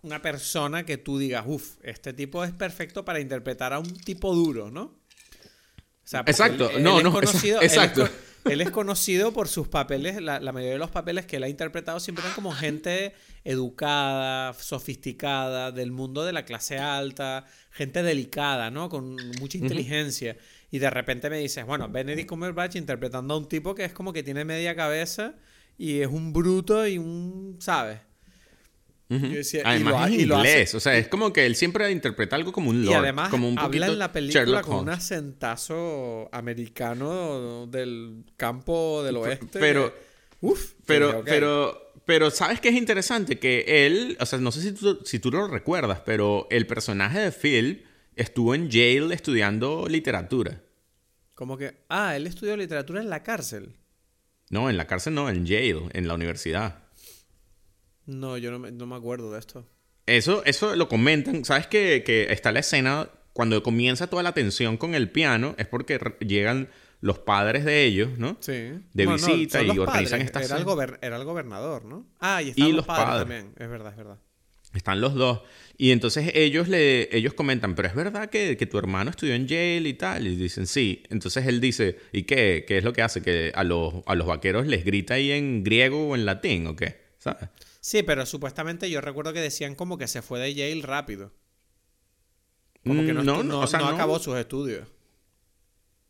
una 0.02 0.20
persona 0.20 0.84
que 0.84 0.98
tú 0.98 1.16
digas, 1.16 1.44
uff, 1.46 1.76
este 1.82 2.12
tipo 2.12 2.44
es 2.44 2.52
perfecto 2.52 3.02
para 3.02 3.18
interpretar 3.18 3.72
a 3.72 3.78
un 3.78 3.96
tipo 3.96 4.34
duro, 4.34 4.70
¿no? 4.70 4.82
O 4.82 6.08
sea, 6.08 6.20
exacto, 6.20 6.70
no, 6.78 7.02
no, 7.02 7.18
exacto. 7.18 8.02
Él 8.02 8.10
es, 8.12 8.25
conocido 8.70 9.32
por 9.32 9.48
sus 9.48 9.68
papeles, 9.68 10.20
la, 10.20 10.40
mayoría 10.52 10.72
de 10.72 10.78
los 10.78 10.90
papeles 10.90 11.26
que 11.26 11.36
él 11.36 11.42
ha 11.42 11.48
interpretado 11.48 12.00
siempre 12.00 12.24
eran 12.24 12.34
como 12.34 12.52
gente 12.52 13.14
educada, 13.44 14.52
sofisticada, 14.54 15.72
del 15.72 15.92
mundo 15.92 16.24
de 16.24 16.32
la 16.32 16.44
clase 16.44 16.78
alta, 16.78 17.46
gente 17.70 18.02
delicada, 18.02 18.70
¿no? 18.70 18.88
Con 18.88 19.16
mucha 19.40 19.58
inteligencia. 19.58 20.36
Y 20.70 20.78
de 20.78 20.90
repente 20.90 21.30
me 21.30 21.38
dices, 21.38 21.64
bueno, 21.64 21.88
Benedict 21.88 22.28
Cumberbatch 22.28 22.76
interpretando 22.76 23.34
a 23.34 23.38
un 23.38 23.48
tipo 23.48 23.74
que 23.74 23.84
es 23.84 23.92
como 23.92 24.12
que 24.12 24.22
tiene 24.22 24.44
media 24.44 24.74
cabeza 24.74 25.34
y 25.78 26.00
es 26.00 26.08
un 26.08 26.32
bruto 26.32 26.86
y 26.86 26.98
un, 26.98 27.56
¿sabes? 27.60 28.00
Además 29.64 30.10
y 30.10 30.24
lo, 30.24 30.36
inglés, 30.36 30.74
o 30.74 30.80
sea, 30.80 30.96
es 30.98 31.08
como 31.08 31.32
que 31.32 31.46
él 31.46 31.54
siempre 31.54 31.90
interpreta 31.90 32.34
algo 32.36 32.52
como 32.52 32.70
un 32.70 32.84
lord. 32.84 32.92
Y 32.92 32.94
además 32.94 33.28
como 33.28 33.48
un 33.48 33.58
habla 33.58 33.86
en 33.86 33.98
la 33.98 34.12
película 34.12 34.62
con 34.62 34.78
un 34.78 34.88
acentazo 34.88 36.28
americano 36.32 37.66
del 37.68 38.24
campo 38.36 39.02
del 39.04 39.16
oeste. 39.18 39.60
Pero, 39.60 39.94
uf, 40.40 40.72
pero, 40.86 41.22
pero, 41.24 41.92
pero, 42.04 42.30
¿sabes 42.30 42.60
qué 42.60 42.70
es 42.70 42.74
interesante? 42.74 43.38
Que 43.38 43.86
él, 43.86 44.16
o 44.20 44.26
sea, 44.26 44.40
no 44.40 44.50
sé 44.50 44.62
si 44.62 44.72
tú, 44.72 45.00
si 45.04 45.18
tú 45.20 45.30
lo 45.30 45.46
recuerdas, 45.46 46.00
pero 46.04 46.48
el 46.50 46.66
personaje 46.66 47.20
de 47.20 47.30
Phil 47.32 47.84
estuvo 48.16 48.54
en 48.54 48.70
Yale 48.70 49.14
estudiando 49.14 49.86
literatura. 49.88 50.62
Como 51.34 51.56
que, 51.56 51.84
ah, 51.88 52.16
él 52.16 52.26
estudió 52.26 52.56
literatura 52.56 53.00
en 53.00 53.10
la 53.10 53.22
cárcel. 53.22 53.76
No, 54.48 54.70
en 54.70 54.76
la 54.76 54.86
cárcel 54.86 55.14
no, 55.14 55.28
en 55.28 55.44
Yale, 55.44 55.90
en 55.92 56.08
la 56.08 56.14
universidad. 56.14 56.85
No, 58.06 58.38
yo 58.38 58.50
no 58.50 58.86
me, 58.86 58.96
acuerdo 58.96 59.32
de 59.32 59.38
esto. 59.38 59.66
Eso, 60.06 60.44
eso 60.44 60.76
lo 60.76 60.88
comentan. 60.88 61.44
¿Sabes 61.44 61.66
que, 61.66 62.02
que 62.04 62.32
está 62.32 62.52
la 62.52 62.60
escena 62.60 63.08
cuando 63.32 63.62
comienza 63.62 64.06
toda 64.06 64.22
la 64.22 64.32
tensión 64.32 64.76
con 64.76 64.94
el 64.94 65.10
piano? 65.10 65.54
Es 65.58 65.66
porque 65.66 65.98
llegan 66.20 66.68
los 67.00 67.18
padres 67.18 67.64
de 67.64 67.84
ellos, 67.84 68.18
¿no? 68.18 68.36
Sí. 68.40 68.72
De 68.92 69.06
visita 69.06 69.62
y 69.62 69.70
organizan 69.78 70.20
esta 70.20 70.42
era 70.42 70.56
el, 70.56 70.66
era 71.02 71.16
el 71.16 71.24
gobernador, 71.24 71.84
¿no? 71.84 72.06
Ah, 72.20 72.42
y 72.42 72.50
están 72.50 72.74
los, 72.74 72.86
padres, 72.86 73.20
también. 73.20 73.52
Es 73.58 73.68
verdad, 73.68 73.90
es 73.90 73.96
verdad. 73.96 74.18
Están 74.74 75.00
los 75.00 75.14
dos. 75.14 75.42
Y 75.78 75.90
entonces 75.90 76.32
ellos 76.34 76.68
le 76.68 77.14
ellos 77.16 77.34
comentan, 77.34 77.74
pero 77.74 77.88
es 77.88 77.94
verdad 77.94 78.28
que, 78.28 78.56
que, 78.56 78.66
tu 78.66 78.78
hermano 78.78 79.10
estudió 79.10 79.34
en 79.34 79.46
Yale 79.46 79.88
y 79.88 79.94
tal. 79.94 80.26
Y 80.26 80.36
dicen, 80.36 80.66
sí. 80.66 81.02
Entonces 81.10 81.46
él 81.46 81.60
dice, 81.60 81.98
¿y 82.12 82.22
qué? 82.22 82.64
¿Qué 82.66 82.78
es 82.78 82.84
lo 82.84 82.92
que 82.92 83.02
hace? 83.02 83.22
¿Que 83.22 83.52
a 83.54 83.64
los, 83.64 83.94
a 84.06 84.14
los 84.14 84.26
vaqueros 84.26 84.66
les 84.66 84.84
grita 84.84 85.14
ahí 85.14 85.32
en 85.32 85.64
griego 85.64 86.08
o 86.08 86.14
en 86.14 86.26
latín 86.26 86.66
o 86.66 86.76
qué? 86.76 87.00
¿Sabes? 87.18 87.48
Sí, 87.86 88.02
pero 88.02 88.26
supuestamente 88.26 88.90
yo 88.90 89.00
recuerdo 89.00 89.32
que 89.32 89.40
decían 89.40 89.76
como 89.76 89.96
que 89.96 90.08
se 90.08 90.20
fue 90.20 90.40
de 90.40 90.52
Yale 90.52 90.82
rápido. 90.82 91.32
Como 92.84 93.06
que 93.06 93.12
no, 93.12 93.22
mm, 93.22 93.46
no, 93.46 93.62
acabó 93.62 94.18
sus 94.18 94.36
estudios. 94.36 94.88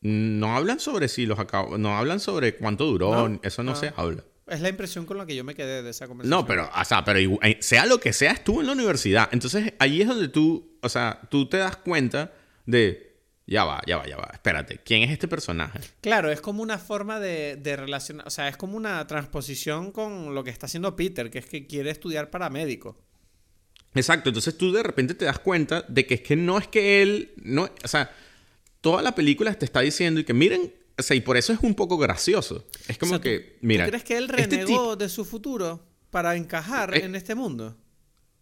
No 0.01 0.57
hablan 0.57 0.81
sobre 0.81 1.09
si 1.09 1.27
los 1.27 1.39
acabó. 1.39 1.77
No 1.77 1.95
hablan 1.95 2.19
sobre 2.19 2.57
cuánto 2.57 2.87
duró. 2.87 3.39
Eso 3.43 3.63
no, 3.63 3.77
se 3.77 3.93
habla. 3.95 4.25
Es 4.47 4.63
la 4.63 4.71
impresión 4.71 5.05
con 5.05 5.19
la 5.19 5.27
que 5.27 5.37
yo 5.37 5.45
me 5.45 5.55
quedé 5.55 5.83
de 5.83 5.91
esa 5.91 6.09
conversación. 6.09 6.41
No, 6.41 6.47
pero, 6.47 6.67
o 6.75 6.85
sea, 6.87 7.05
pero 7.05 7.19
eh, 7.43 7.59
sea 7.61 7.85
lo 7.85 8.01
que 8.01 8.15
sea, 8.15 8.33
estuvo 8.33 8.63
en 8.63 8.69
la 8.69 8.73
universidad. 8.73 9.29
Entonces, 9.33 9.75
ahí 9.79 10.01
es 10.01 10.09
donde 10.09 10.29
tú, 10.29 10.79
o 10.81 10.89
sea, 10.89 11.21
tú 11.31 11.47
te 11.47 11.59
das 11.59 11.77
cuenta 11.77 12.33
de, 12.65 13.06
ya 13.47 13.65
va, 13.65 13.81
ya 13.87 13.99
va, 13.99 14.07
ya 14.07 14.17
va, 14.17 14.31
espérate, 14.33 14.79
¿quién 14.85 15.03
es 15.03 15.11
este 15.11 15.29
personaje? 15.29 15.81
Claro, 16.01 16.31
es 16.31 16.41
como 16.41 16.63
una 16.63 16.79
forma 16.79 17.21
de, 17.21 17.57
de 17.57 17.77
relacionar, 17.77 18.27
o 18.27 18.31
sea, 18.31 18.49
es 18.49 18.57
como 18.57 18.77
una 18.77 19.07
transposición 19.07 19.93
con 19.93 20.35
lo 20.35 20.45
que 20.45 20.51
está 20.51 20.67
haciendo 20.67 20.97
Peter, 20.97 21.31
que 21.31 21.39
es 21.39 21.47
que 21.47 21.67
quiere 21.67 21.91
estudiar 21.91 22.31
para 22.31 22.51
médico. 22.51 22.99
Exacto, 23.95 24.29
entonces 24.29 24.59
tú 24.59 24.73
de 24.73 24.83
repente 24.83 25.15
te 25.15 25.25
das 25.25 25.39
cuenta 25.39 25.83
de 25.89 26.07
que 26.07 26.15
es 26.15 26.21
que 26.21 26.37
no 26.37 26.59
es 26.59 26.69
que 26.69 27.03
él, 27.03 27.33
no, 27.37 27.71
o 27.83 27.89
sea, 27.89 28.11
toda 28.81 29.01
la 29.01 29.15
película 29.15 29.55
te 29.55 29.65
está 29.65 29.81
diciendo 29.81 30.21
y 30.21 30.25
que 30.25 30.35
miren 30.35 30.73
o 30.99 31.03
sea, 31.03 31.17
y 31.17 31.21
por 31.21 31.37
eso 31.37 31.53
es 31.53 31.61
un 31.61 31.75
poco 31.75 31.99
gracioso. 31.99 32.65
Es 32.89 32.97
como 32.97 33.21
que, 33.21 33.59
mira. 33.61 33.85
¿Tú 33.85 33.91
crees 33.91 34.05
que 34.05 34.17
él 34.17 34.31
este 34.37 34.57
renegó 34.57 34.97
de 34.97 35.09
su 35.09 35.25
futuro 35.25 35.87
para 36.11 36.37
encajar 36.37 36.97
eh, 36.97 37.05
en 37.05 37.15
este 37.15 37.35
mundo? 37.35 37.77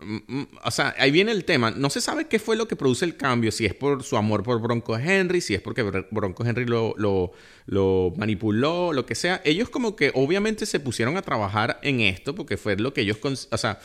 Mm, 0.05 0.40
mm, 0.40 0.48
o 0.64 0.70
sea, 0.70 0.94
ahí 0.98 1.11
viene 1.11 1.32
el 1.32 1.44
tema. 1.44 1.70
No 1.70 1.90
se 1.90 2.00
sabe 2.00 2.26
qué 2.26 2.38
fue 2.38 2.57
lo 2.57 2.68
que 2.68 2.76
produce 2.76 3.05
el 3.05 3.16
cambio. 3.16 3.50
Si 3.50 3.66
es 3.66 3.74
por 3.74 4.02
su 4.02 4.16
amor 4.16 4.42
por 4.42 4.61
Bronco 4.61 4.96
Henry, 4.96 5.40
si 5.40 5.55
es 5.55 5.61
porque 5.61 5.82
Bronco 5.82 6.44
Henry 6.44 6.66
lo, 6.66 6.94
lo, 6.96 7.32
lo, 7.66 8.12
manipuló, 8.16 8.92
lo 8.92 9.07
que 9.07 9.14
sea. 9.14 9.40
Ellos 9.44 9.70
como 9.70 9.96
que 9.96 10.11
obviamente 10.14 10.66
se 10.66 10.80
pusieron 10.80 11.16
a 11.16 11.22
trabajar 11.22 11.80
en 11.82 12.00
esto 12.00 12.34
porque 12.34 12.57
fue 12.57 12.76
lo 12.76 12.92
que 12.92 13.00
ellos... 13.00 13.18
O 13.22 13.59
sea, 13.59 13.80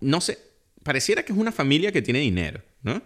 no 0.00 0.20
sé. 0.20 0.38
Pareciera 0.82 1.24
que 1.24 1.32
es 1.32 1.38
una 1.38 1.52
familia 1.52 1.92
que 1.92 2.02
tiene 2.02 2.20
dinero, 2.20 2.60
¿no? 2.82 3.02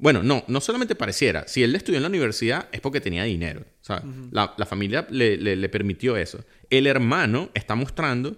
Bueno, 0.00 0.22
no, 0.22 0.44
no 0.48 0.60
solamente 0.62 0.94
pareciera. 0.94 1.46
Si 1.46 1.62
él 1.62 1.74
estudió 1.76 1.98
en 1.98 2.04
la 2.04 2.08
universidad 2.08 2.68
es 2.72 2.80
porque 2.80 3.02
tenía 3.02 3.24
dinero. 3.24 3.66
¿sabes? 3.82 4.04
la, 4.30 4.48
familia 4.66 5.06
le, 5.10 5.68
permitió 5.68 6.16
eso. 6.16 6.42
El 6.70 6.86
hermano 6.86 7.50
está 7.52 7.74
mostrando 7.74 8.36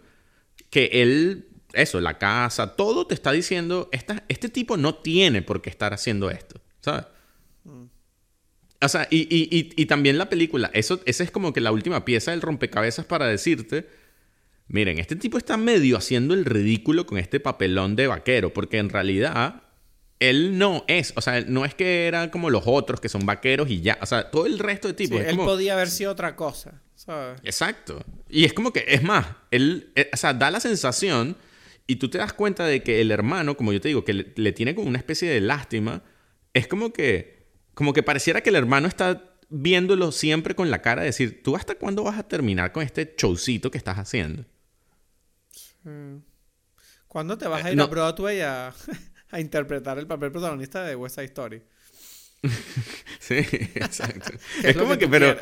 que 0.70 0.90
él, 0.92 1.46
eso, 1.72 2.00
la 2.00 2.18
casa, 2.18 2.76
todo 2.76 3.06
te 3.06 3.14
está 3.14 3.32
diciendo, 3.32 3.88
esta, 3.92 4.24
este 4.28 4.48
tipo 4.48 4.76
no 4.76 4.96
tiene 4.96 5.42
por 5.42 5.62
qué 5.62 5.70
estar 5.70 5.92
haciendo 5.92 6.30
esto. 6.30 6.60
¿Sabes? 6.80 7.06
Mm. 7.64 7.84
O 8.82 8.88
sea, 8.88 9.06
y, 9.10 9.86
también 9.86 10.18
la 10.18 10.28
película, 10.28 10.70
eso, 10.74 11.00
esa 11.04 11.22
es 11.22 11.30
como 11.30 11.52
que 11.52 11.60
la 11.60 11.70
última 11.70 12.04
pieza 12.04 12.32
del 12.32 12.42
rompecabezas 12.42 13.06
para 13.06 13.26
decirte, 13.26 13.88
miren, 14.66 14.98
este 14.98 15.14
tipo 15.14 15.38
está 15.38 15.56
medio 15.56 15.96
haciendo 15.96 16.34
el 16.34 16.44
ridículo 16.44 17.06
con 17.06 17.18
este 17.18 17.38
papelón 17.38 17.94
de 17.94 18.08
vaquero, 18.08 18.52
porque 18.52 18.78
en 18.78 18.88
realidad 18.88 19.62
él 20.18 20.58
no 20.58 20.84
es, 20.88 21.12
o 21.16 21.20
sea, 21.20 21.42
no 21.42 21.64
es 21.64 21.74
que 21.74 22.08
era 22.08 22.32
como 22.32 22.50
los 22.50 22.64
otros 22.66 23.00
que 23.00 23.08
son 23.08 23.24
vaqueros 23.24 23.70
y 23.70 23.82
ya, 23.82 23.98
o 24.00 24.06
sea, 24.06 24.30
todo 24.30 24.46
el 24.46 24.58
resto 24.58 24.88
de 24.88 24.94
tipos. 24.94 25.20
él 25.20 25.36
podía 25.36 25.74
haber 25.74 25.88
sido 25.88 26.10
otra 26.10 26.34
cosa, 26.34 26.82
¿sabes? 26.96 27.40
Exacto. 27.44 28.04
Y 28.28 28.44
es 28.44 28.52
como 28.52 28.72
que, 28.72 28.84
es 28.88 29.04
más, 29.04 29.26
él, 29.52 29.92
eh, 29.94 30.10
o 30.12 30.16
sea, 30.16 30.34
da 30.34 30.50
la 30.50 30.58
sensación 30.58 31.36
y 31.92 31.96
tú 31.96 32.08
te 32.08 32.18
das 32.18 32.32
cuenta 32.32 32.66
de 32.66 32.82
que 32.82 33.00
el 33.00 33.10
hermano, 33.10 33.56
como 33.56 33.72
yo 33.72 33.80
te 33.80 33.88
digo, 33.88 34.04
que 34.04 34.12
le, 34.12 34.52
tiene 34.52 34.74
como 34.74 34.88
una 34.88 34.98
especie 34.98 35.28
de 35.30 35.40
lástima, 35.40 36.02
es 36.52 36.66
como 36.66 36.92
que, 36.92 37.46
como 37.74 37.92
que 37.92 38.02
pareciera 38.02 38.42
que 38.42 38.50
el 38.50 38.56
hermano 38.56 38.88
está 38.88 39.36
viéndolo 39.48 40.12
siempre 40.12 40.54
con 40.54 40.70
la 40.70 40.82
cara 40.82 41.02
de 41.02 41.06
decir, 41.06 41.42
¿tú 41.42 41.56
hasta 41.56 41.74
cuándo 41.74 42.04
vas 42.04 42.18
a 42.18 42.28
terminar 42.28 42.72
con 42.72 42.82
este 42.82 43.14
showcito 43.16 43.70
que 43.70 43.78
estás 43.78 43.98
haciendo? 43.98 44.44
¿Cuándo 47.08 47.36
te 47.36 47.48
vas 47.48 47.64
a 47.64 47.70
eh, 47.70 47.74
ir 47.74 47.80
a 47.80 47.86
Broadway 47.86 48.40
a 48.40 48.72
a 49.32 49.40
interpretar 49.40 49.98
el 49.98 50.06
papel 50.06 50.30
protagonista 50.30 50.84
de 50.84 50.94
West 50.94 51.16
Side 51.16 51.26
Story. 51.26 51.62
sí, 53.18 53.34
exacto. 53.74 54.30
es, 54.62 54.76
como 54.76 54.96
que, 54.96 55.08
pero... 55.08 55.36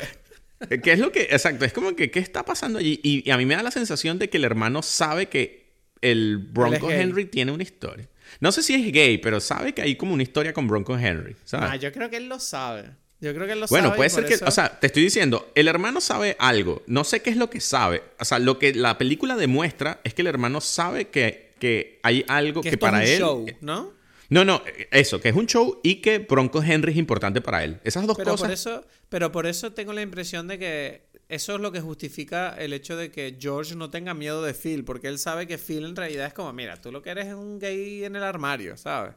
¿Qué 0.83 0.93
es 0.93 0.99
lo 0.99 1.11
que...? 1.11 1.23
Exacto, 1.23 1.65
es 1.65 1.73
como 1.73 1.95
que, 1.95 2.09
¿qué 2.09 2.19
está 2.19 2.45
pasando 2.45 2.79
allí? 2.79 2.99
Y, 3.03 3.29
a 3.29 3.37
mí 3.37 3.45
me 3.45 3.55
da 3.55 3.63
la 3.63 3.71
sensación 3.71 4.17
de 4.17 4.29
que 4.29 4.37
el 4.37 4.45
hermano 4.45 4.81
sabe 4.81 5.27
que 5.27 5.60
el 6.01 6.37
Bronco 6.37 6.91
Henry 6.91 7.25
tiene 7.25 7.51
una 7.51 7.63
historia. 7.63 8.07
No 8.39 8.51
sé 8.51 8.63
si 8.63 8.73
es 8.73 8.91
gay, 8.91 9.17
pero 9.17 9.39
sabe 9.39 9.73
que 9.73 9.81
hay 9.81 9.95
como 9.95 10.13
una 10.13 10.23
historia 10.23 10.53
con 10.53 10.67
Bronco 10.67 10.97
Henry, 10.97 11.35
Ah, 11.53 11.75
yo 11.75 11.91
creo 11.91 12.09
que 12.09 12.17
él 12.17 12.29
lo 12.29 12.39
sabe. 12.39 12.89
Yo 13.19 13.35
creo 13.35 13.45
que 13.45 13.53
él 13.53 13.59
lo 13.59 13.67
bueno, 13.67 13.89
sabe. 13.89 13.97
Bueno, 13.97 13.97
puede 13.97 14.09
ser 14.09 14.25
que... 14.25 14.45
O 14.45 14.51
sea, 14.51 14.79
te 14.79 14.87
estoy 14.87 15.03
diciendo, 15.03 15.51
el 15.53 15.67
hermano 15.67 16.01
sabe 16.01 16.35
algo. 16.39 16.81
No 16.87 17.03
sé 17.03 17.21
qué 17.21 17.29
es 17.29 17.37
lo 17.37 17.51
que 17.51 17.59
sabe. 17.59 18.01
O 18.19 18.25
sea, 18.25 18.39
lo 18.39 18.57
que 18.57 18.73
la 18.73 18.97
película 18.97 19.35
demuestra 19.35 19.99
es 20.03 20.15
que 20.15 20.23
el 20.23 20.27
hermano 20.27 20.59
sabe 20.59 21.09
que 21.09 21.51
que 21.61 21.99
hay 22.01 22.25
algo 22.27 22.61
que, 22.61 22.75
para 22.75 23.05
él. 23.05 23.19
Show, 23.19 23.45
¿no? 23.61 23.93
No, 24.29 24.43
no, 24.43 24.63
eso, 24.89 25.21
que 25.21 25.29
es 25.29 25.35
un 25.35 25.45
show 25.45 25.79
y 25.83 25.95
que 25.95 26.17
Bronco 26.17 26.63
Henry 26.63 26.93
es 26.93 26.97
importante 26.97 27.39
para 27.39 27.63
él. 27.63 27.79
Esas 27.83 28.07
dos 28.07 28.17
pero 28.17 28.31
cosas. 28.31 28.47
Por 28.47 28.53
eso, 28.53 28.85
pero 29.09 29.31
por 29.31 29.45
eso 29.45 29.71
tengo 29.71 29.93
la 29.93 30.01
impresión 30.01 30.47
de 30.47 30.57
que 30.57 31.03
eso 31.31 31.55
es 31.55 31.61
lo 31.61 31.71
que 31.71 31.79
justifica 31.79 32.55
el 32.59 32.73
hecho 32.73 32.97
de 32.97 33.09
que 33.09 33.37
George 33.39 33.73
no 33.75 33.89
tenga 33.89 34.13
miedo 34.13 34.43
de 34.43 34.53
Phil, 34.53 34.83
porque 34.83 35.07
él 35.07 35.17
sabe 35.17 35.47
que 35.47 35.57
Phil 35.57 35.85
en 35.85 35.95
realidad 35.95 36.27
es 36.27 36.33
como, 36.33 36.51
mira, 36.51 36.75
tú 36.81 36.91
lo 36.91 37.01
que 37.01 37.09
eres 37.09 37.27
es 37.27 37.33
un 37.33 37.57
gay 37.57 38.03
en 38.03 38.17
el 38.17 38.23
armario, 38.23 38.75
¿sabes? 38.75 39.13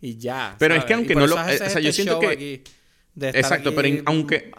Y 0.00 0.18
ya. 0.18 0.56
Pero 0.58 0.74
es 0.74 0.84
que 0.84 0.94
aunque 0.94 1.14
no 1.14 1.28
lo. 1.28 1.36
Eh, 1.36 1.54
o 1.54 1.56
sea, 1.56 1.80
yo 1.80 1.90
este 1.90 2.02
siento 2.02 2.18
que. 2.18 2.64
exacto, 3.20 3.72
pero 3.72 4.02
aunque. 4.06 4.50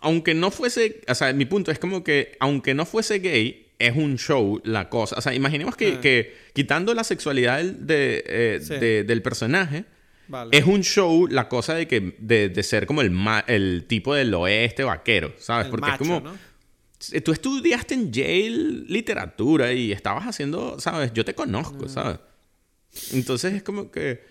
Aunque 0.00 0.34
no 0.34 0.50
fuese. 0.52 1.00
O 1.08 1.14
sea, 1.14 1.32
mi 1.32 1.46
punto 1.46 1.72
es 1.72 1.80
como 1.80 2.04
que, 2.04 2.36
aunque 2.38 2.74
no 2.74 2.86
fuese 2.86 3.18
gay, 3.18 3.72
es 3.78 3.96
un 3.96 4.16
show 4.16 4.60
la 4.64 4.88
cosa. 4.88 5.16
O 5.16 5.20
sea, 5.20 5.34
imaginemos 5.34 5.76
que, 5.76 6.32
ah. 6.32 6.50
quitando 6.52 6.94
la 6.94 7.02
sexualidad 7.02 7.60
eh, 7.88 9.04
del 9.06 9.22
personaje, 9.22 9.84
Es 10.50 10.64
un 10.64 10.82
show, 10.82 11.26
la 11.26 11.48
cosa 11.48 11.74
de 11.74 11.86
que 11.86 12.16
de, 12.18 12.62
ser 12.62 12.86
como 12.86 13.02
el, 13.02 13.12
el 13.46 13.84
tipo 13.86 14.14
del 14.14 14.32
oeste 14.34 14.84
vaquero, 14.84 15.34
¿sabes? 15.38 15.68
Porque 15.68 15.90
es 15.90 15.98
como... 15.98 16.22
Tú 17.22 17.32
estudiaste 17.32 17.94
en 17.94 18.12
Yale 18.12 18.50
literatura 18.88 19.72
y 19.72 19.92
estabas 19.92 20.24
haciendo, 20.24 20.80
¿sabes? 20.80 21.12
Yo 21.12 21.24
te 21.24 21.34
conozco, 21.34 21.84
mm. 21.84 21.88
¿sabes? 21.88 22.18
Entonces 23.12 23.54
es 23.54 23.62
como 23.62 23.90
que... 23.90 24.24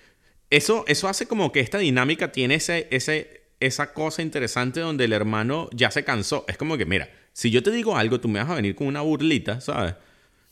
Eso, 0.49 0.83
eso 0.87 1.07
hace 1.07 1.27
como 1.27 1.51
que 1.51 1.59
esta 1.59 1.79
dinámica 1.79 2.31
tiene 2.31 2.55
ese, 2.55 2.87
ese, 2.91 3.43
esa 3.59 3.93
cosa 3.93 4.21
interesante 4.21 4.79
donde 4.79 5.05
el 5.05 5.13
hermano 5.13 5.69
ya 5.73 5.89
se 5.89 6.03
cansó. 6.03 6.45
Es 6.47 6.57
como 6.57 6.77
que, 6.77 6.85
mira, 6.85 7.09
si 7.33 7.49
yo 7.49 7.63
te 7.63 7.71
digo 7.71 7.97
algo, 7.97 8.19
tú 8.19 8.27
me 8.27 8.39
vas 8.39 8.49
a 8.49 8.55
venir 8.55 8.75
con 8.75 8.87
una 8.87 9.01
burlita, 9.01 9.61
¿sabes? 9.61 9.95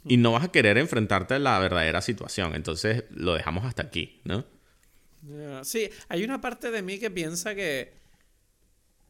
Y 0.05 0.17
no 0.17 0.31
vas 0.31 0.45
a 0.45 0.51
querer 0.51 0.77
enfrentarte 0.79 1.35
a 1.35 1.39
la 1.39 1.59
verdadera 1.59 2.01
situación. 2.01 2.55
Entonces 2.55 3.03
lo 3.11 3.35
dejamos 3.35 3.65
hasta 3.65 3.83
aquí, 3.83 4.21
¿no? 4.23 4.45
Sí, 5.63 5.89
hay 6.09 6.23
una 6.23 6.41
parte 6.41 6.71
de 6.71 6.81
mí 6.81 6.99
que 6.99 7.11
piensa 7.11 7.55
que. 7.55 7.93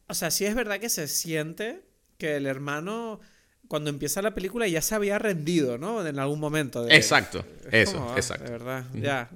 O 0.08 0.14
sea, 0.14 0.30
sí 0.30 0.44
es 0.44 0.54
verdad 0.54 0.78
que 0.78 0.88
se 0.88 1.08
siente 1.08 1.82
que 2.18 2.36
el 2.36 2.46
hermano, 2.46 3.20
cuando 3.68 3.88
empieza 3.88 4.20
la 4.20 4.34
película, 4.34 4.68
ya 4.68 4.82
se 4.82 4.94
había 4.94 5.18
rendido, 5.18 5.78
¿no? 5.78 6.06
En 6.06 6.18
algún 6.18 6.38
momento. 6.38 6.88
exacto, 6.90 7.44
eso, 7.70 8.06
ah, 8.10 8.14
exacto. 8.16 8.44
De 8.44 8.50
verdad, 8.50 8.86
ya. 8.94 9.30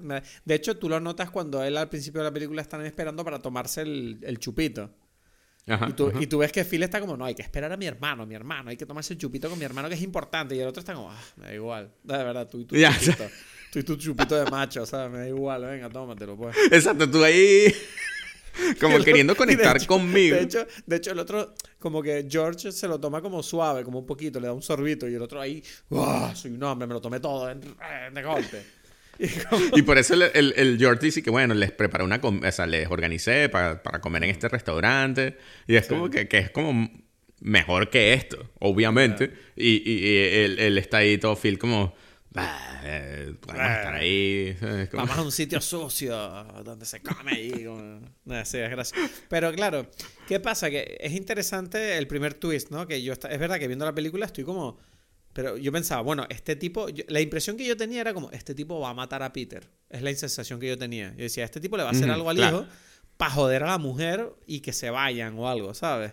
De 0.44 0.54
hecho, 0.54 0.76
tú 0.76 0.88
lo 0.88 1.00
notas 1.00 1.30
cuando 1.30 1.62
él 1.64 1.76
al 1.76 1.88
principio 1.88 2.20
de 2.20 2.28
la 2.28 2.32
película 2.32 2.60
están 2.60 2.84
esperando 2.84 3.24
para 3.24 3.40
tomarse 3.40 3.82
el, 3.82 4.38
chupito. 4.38 4.90
y, 5.66 5.92
tú, 5.94 6.12
y, 6.20 6.26
tú, 6.26 6.38
ves 6.38 6.52
que 6.52 6.64
Phil 6.64 6.82
está 6.82 7.00
como, 7.00 7.16
no, 7.16 7.24
hay 7.24 7.34
que 7.34 7.42
esperar 7.42 7.72
a 7.72 7.76
mi 7.76 7.86
hermano, 7.86 8.26
mi 8.26 8.34
hermano, 8.34 8.70
hay 8.70 8.76
que 8.76 8.86
tomarse 8.86 9.14
el 9.14 9.18
chupito 9.18 9.48
con 9.48 9.58
mi 9.58 9.64
hermano 9.64 9.88
que 9.88 9.94
es 9.94 10.02
importante. 10.02 10.54
Y 10.54 10.60
el 10.60 10.68
otro 10.68 10.80
está 10.80 10.94
como, 10.94 11.10
ah, 11.10 11.24
me 11.36 11.46
da 11.46 11.54
igual. 11.54 11.90
De 12.02 12.18
verdad, 12.18 12.48
tú 12.48 12.60
y 12.60 12.64
tú 12.66 12.76
y 13.76 13.82
tu 13.82 13.96
chupito 13.96 14.34
de 14.34 14.50
macho, 14.50 14.82
o 14.82 14.86
sea, 14.86 15.08
me 15.08 15.18
da 15.18 15.28
igual, 15.28 15.62
venga, 15.66 15.90
tómatelo, 15.90 16.34
pues. 16.34 16.56
Exacto, 16.72 17.10
tú 17.10 17.22
ahí 17.22 17.66
como 18.80 18.98
queriendo 19.00 19.36
conectar 19.36 19.84
conmigo. 19.86 20.34
De 20.34 20.42
hecho, 20.42 20.66
de 20.86 20.96
hecho, 20.96 21.10
el 21.10 21.18
otro, 21.18 21.54
como 21.78 22.02
que 22.02 22.26
George 22.28 22.72
se 22.72 22.88
lo 22.88 22.98
toma 22.98 23.20
como 23.20 23.42
suave, 23.42 23.84
como 23.84 23.98
un 23.98 24.06
poquito, 24.06 24.40
le 24.40 24.46
da 24.46 24.54
un 24.54 24.62
sorbito, 24.62 25.06
y 25.06 25.14
el 25.14 25.20
otro 25.20 25.42
ahí, 25.42 25.62
soy 26.34 26.52
un 26.52 26.62
hombre, 26.62 26.86
me 26.86 26.94
lo 26.94 27.02
tomé 27.02 27.20
todo 27.20 27.46
de 27.46 28.22
golpe. 28.22 28.62
Y, 29.74 29.80
por 29.80 29.96
eso 29.96 30.12
el, 30.12 30.52
el, 30.56 30.76
George 30.78 31.06
dice 31.06 31.22
que, 31.22 31.30
bueno, 31.30 31.54
les 31.54 31.72
preparé 31.72 32.04
una, 32.04 32.20
o 32.22 32.52
sea, 32.52 32.66
les 32.66 32.86
organicé 32.86 33.48
para, 33.48 33.82
para 33.82 33.98
comer 33.98 34.24
en 34.24 34.28
este 34.28 34.46
restaurante. 34.46 35.38
Y 35.66 35.76
es 35.76 35.86
como 35.86 36.10
que, 36.10 36.28
que, 36.28 36.36
es 36.36 36.50
como 36.50 36.90
mejor 37.40 37.88
que 37.88 38.12
esto, 38.12 38.52
obviamente. 38.58 39.32
Y, 39.56 39.90
y, 39.90 40.16
él, 40.18 40.58
él, 40.58 40.76
está 40.76 40.98
ahí 40.98 41.16
todo 41.16 41.34
Phil 41.34 41.58
como 41.58 41.94
eh, 42.84 43.34
podemos 43.40 43.66
estar 43.66 43.94
ahí. 43.94 44.56
Vamos 44.92 45.18
a 45.18 45.22
un 45.22 45.32
sitio 45.32 45.60
sucio 45.60 46.16
donde 46.64 46.84
se 46.86 47.00
come 47.00 47.32
ahí. 47.32 47.66
No, 48.24 48.44
sí, 48.44 48.58
es 48.58 48.70
gracioso. 48.70 49.10
Pero 49.28 49.52
claro, 49.52 49.90
¿qué 50.26 50.40
pasa? 50.40 50.70
Que 50.70 50.96
es 51.00 51.12
interesante 51.12 51.96
el 51.98 52.06
primer 52.06 52.34
twist, 52.34 52.70
¿no? 52.70 52.86
Que 52.86 53.02
yo 53.02 53.12
es 53.12 53.38
verdad 53.38 53.58
que 53.58 53.66
viendo 53.66 53.84
la 53.84 53.94
película 53.94 54.26
estoy 54.26 54.44
como. 54.44 54.78
Pero 55.32 55.56
yo 55.58 55.70
pensaba, 55.70 56.00
bueno, 56.02 56.26
este 56.30 56.56
tipo. 56.56 56.86
la 57.08 57.20
impresión 57.20 57.56
que 57.56 57.66
yo 57.66 57.76
tenía 57.76 58.00
era 58.00 58.14
como, 58.14 58.30
este 58.30 58.54
tipo 58.54 58.80
va 58.80 58.90
a 58.90 58.94
matar 58.94 59.22
a 59.22 59.32
Peter. 59.32 59.68
Es 59.90 60.02
la 60.02 60.14
sensación 60.14 60.58
que 60.60 60.68
yo 60.68 60.78
tenía. 60.78 61.10
Yo 61.10 61.24
decía, 61.24 61.44
este 61.44 61.60
tipo 61.60 61.76
le 61.76 61.82
va 61.82 61.90
a 61.90 61.92
hacer 61.92 62.10
algo 62.10 62.30
al 62.30 62.38
hijo 62.38 62.66
para 63.16 63.30
joder 63.30 63.62
a 63.62 63.66
la 63.66 63.78
mujer 63.78 64.34
y 64.46 64.60
que 64.60 64.72
se 64.72 64.90
vayan 64.90 65.38
o 65.38 65.48
algo, 65.48 65.74
¿sabes? 65.74 66.12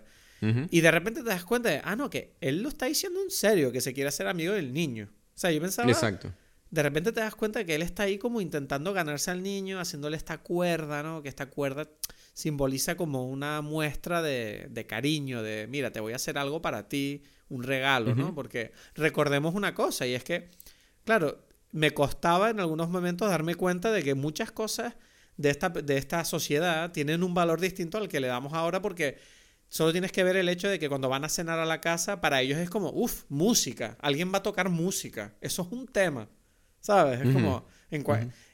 Y 0.72 0.82
de 0.82 0.92
repente 0.92 1.24
te 1.24 1.30
das 1.30 1.46
cuenta 1.46 1.70
de, 1.70 1.80
ah, 1.86 1.96
no, 1.96 2.10
que 2.10 2.36
él 2.42 2.62
lo 2.62 2.68
está 2.68 2.86
diciendo 2.88 3.22
en 3.22 3.32
serio, 3.32 3.72
que 3.72 3.80
se 3.80 3.94
quiere 3.94 4.10
hacer 4.10 4.28
amigo 4.28 4.54
del 4.54 4.74
niño. 4.74 5.10
O 5.36 5.40
sea, 5.40 5.52
yo 5.52 5.62
pensaba. 5.62 5.90
Exacto. 5.90 6.32
De 6.70 6.82
repente 6.82 7.12
te 7.12 7.20
das 7.20 7.36
cuenta 7.36 7.64
que 7.66 7.76
él 7.76 7.84
está 7.84 8.04
ahí 8.04 8.18
como 8.18 8.42
intentando 8.42 8.94
ganarse 8.94 9.30
al 9.30 9.44
niño, 9.44 9.80
haciéndole 9.80 10.18
esta 10.18 10.40
cuerda, 10.40 11.04
¿no? 11.04 11.22
Que 11.22 11.30
esta 11.30 11.48
cuerda 11.48 11.88
simboliza 12.34 12.96
como 12.96 13.30
una 13.30 13.62
muestra 13.62 14.24
de, 14.24 14.68
de 14.72 14.88
cariño, 14.88 15.44
de 15.44 15.68
mira, 15.68 15.92
te 15.92 16.00
voy 16.00 16.14
a 16.14 16.16
hacer 16.16 16.40
algo 16.40 16.64
para 16.64 16.90
ti, 16.90 17.24
un 17.50 17.64
regalo, 17.64 18.16
¿no? 18.16 18.34
Porque 18.34 18.72
recordemos 18.96 19.54
una 19.54 19.76
cosa, 19.76 20.08
y 20.08 20.16
es 20.16 20.24
que, 20.24 20.50
claro, 21.04 21.46
me 21.72 21.92
costaba 21.92 22.50
en 22.50 22.60
algunos 22.60 22.90
momentos 22.90 23.30
darme 23.30 23.56
cuenta 23.56 23.92
de 23.92 24.04
que 24.04 24.16
muchas 24.16 24.52
cosas 24.52 24.96
de 25.38 25.50
esta, 25.50 25.70
de 25.70 25.98
esta 25.98 26.26
sociedad 26.26 26.92
tienen 26.92 27.24
un 27.24 27.34
valor 27.34 27.60
distinto 27.60 27.98
al 27.98 28.08
que 28.08 28.20
le 28.20 28.28
damos 28.28 28.54
ahora 28.54 28.82
porque 28.82 29.18
Solo 29.74 29.92
tienes 29.92 30.12
que 30.12 30.24
ver 30.24 30.36
el 30.36 30.50
hecho 30.50 30.70
de 30.70 30.78
que 30.78 30.88
cuando 30.88 31.10
van 31.10 31.26
a 31.26 31.30
cenar 31.30 31.58
a 31.58 31.66
la 31.66 31.82
casa, 31.82 32.22
para 32.22 32.44
ellos 32.44 32.60
es 32.60 32.70
como, 32.70 32.92
uff, 32.92 33.24
música. 33.28 33.98
Alguien 34.02 34.32
va 34.32 34.38
a 34.38 34.44
tocar 34.44 34.70
música. 34.70 35.34
Eso 35.42 35.64
es 35.64 35.68
un 35.72 35.88
tema. 35.88 36.30
¿Sabes? 36.80 37.22
Es 37.22 37.34
como. 37.34 37.66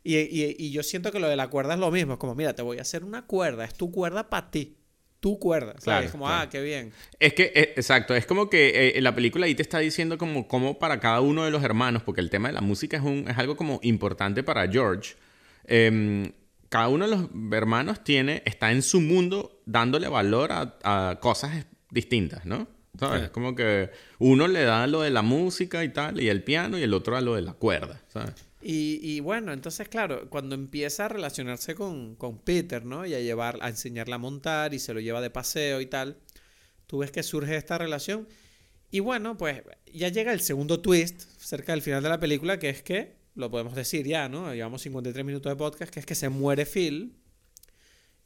y, 0.01 0.15
y, 0.15 0.71
yo 0.71 0.81
siento 0.81 1.11
que 1.11 1.19
lo 1.19 1.27
de 1.27 1.35
la 1.35 1.49
cuerda 1.49 1.73
es 1.73 1.79
lo 1.81 1.91
mismo. 1.91 2.13
Es 2.13 2.19
como, 2.19 2.35
mira, 2.35 2.55
te 2.55 2.61
voy 2.61 2.77
a 2.77 2.83
hacer 2.83 3.03
una 3.03 3.25
cuerda. 3.25 3.65
Es 3.65 3.73
tu 3.73 3.91
cuerda 3.91 4.29
para 4.29 4.49
ti. 4.49 4.77
Tu 5.19 5.37
cuerda. 5.39 5.75
¿sabes? 5.79 6.05
es 6.05 6.11
como, 6.13 6.29
ah, 6.29 6.47
qué 6.49 6.61
bien. 6.61 6.93
Es 7.19 7.33
que, 7.33 7.51
eh, 7.53 7.73
exacto. 7.75 8.15
Es 8.15 8.25
como 8.25 8.49
que 8.49 8.93
eh, 8.95 9.01
la 9.01 9.13
película 9.13 9.45
ahí 9.45 9.55
te 9.55 9.61
está 9.61 9.79
diciendo 9.79 10.17
como, 10.17 10.47
como 10.47 10.79
para 10.79 11.01
cada 11.01 11.19
uno 11.19 11.43
de 11.43 11.51
los 11.51 11.61
hermanos, 11.65 12.01
porque 12.01 12.21
el 12.21 12.29
tema 12.29 12.47
de 12.47 12.53
la 12.53 12.61
música 12.61 12.95
es, 12.95 13.03
un, 13.03 13.27
es 13.27 13.37
algo 13.37 13.57
como 13.57 13.81
importante 13.83 14.41
para 14.41 14.65
George. 14.71 15.15
Eh, 15.65 16.31
cada 16.69 16.87
uno 16.87 17.07
de 17.07 17.15
los 17.15 17.29
hermanos 17.51 18.03
tiene, 18.03 18.43
está 18.45 18.71
en 18.71 18.81
su 18.81 19.01
mundo 19.01 19.61
dándole 19.65 20.07
valor 20.07 20.51
a, 20.51 21.17
cosas 21.19 21.65
distintas, 21.89 22.45
¿no? 22.45 22.67
¿Sabes? 22.97 23.23
Es 23.23 23.29
como 23.29 23.55
que 23.55 23.91
uno 24.19 24.47
le 24.47 24.63
da 24.63 24.85
lo 24.87 25.01
de 25.01 25.09
la 25.09 25.21
música 25.21 25.83
y 25.83 25.89
tal, 25.89 26.21
y 26.21 26.29
el 26.29 26.43
piano, 26.43 26.77
y 26.77 26.83
el 26.83 26.93
otro 26.93 27.15
a 27.17 27.21
lo 27.21 27.35
de 27.35 27.41
la 27.41 27.53
cuerda, 27.53 28.01
¿sabes? 28.09 28.33
Y, 28.61 29.21
bueno, 29.21 29.53
entonces, 29.53 29.87
claro, 29.87 30.29
cuando 30.29 30.53
empieza 30.53 31.05
a 31.05 31.07
relacionarse 31.07 31.75
con, 31.75 32.17
Peter, 32.43 32.85
¿no? 32.85 33.05
Y 33.05 33.13
a 33.13 33.19
llevar, 33.21 33.57
a 33.61 33.69
enseñarle 33.69 34.15
a 34.15 34.17
montar 34.17 34.73
y 34.73 34.79
se 34.79 34.93
lo 34.93 34.99
lleva 34.99 35.21
de 35.21 35.29
paseo 35.29 35.79
y 35.79 35.85
tal, 35.85 36.17
tú 36.85 36.97
ves 36.99 37.11
que 37.11 37.23
surge 37.23 37.55
esta 37.55 37.77
relación. 37.77 38.27
Y 38.91 38.99
bueno, 38.99 39.37
pues 39.37 39.61
ya 39.93 40.09
llega 40.09 40.33
el 40.33 40.41
segundo 40.41 40.81
twist 40.81 41.21
cerca 41.37 41.71
del 41.71 41.81
final 41.81 42.03
de 42.03 42.09
la 42.09 42.19
película, 42.19 42.59
que 42.59 42.69
es 42.69 42.83
que 42.83 43.18
lo 43.39 43.49
podemos 43.49 43.73
decir 43.73 44.05
ya, 44.05 44.27
¿no? 44.27 44.53
Llevamos 44.53 44.81
53 44.81 45.25
minutos 45.25 45.49
de 45.49 45.55
podcast, 45.55 45.91
que 45.93 46.01
es 46.01 46.05
que 46.05 46.15
se 46.15 46.29
muere 46.29 46.65
Phil. 46.65 47.15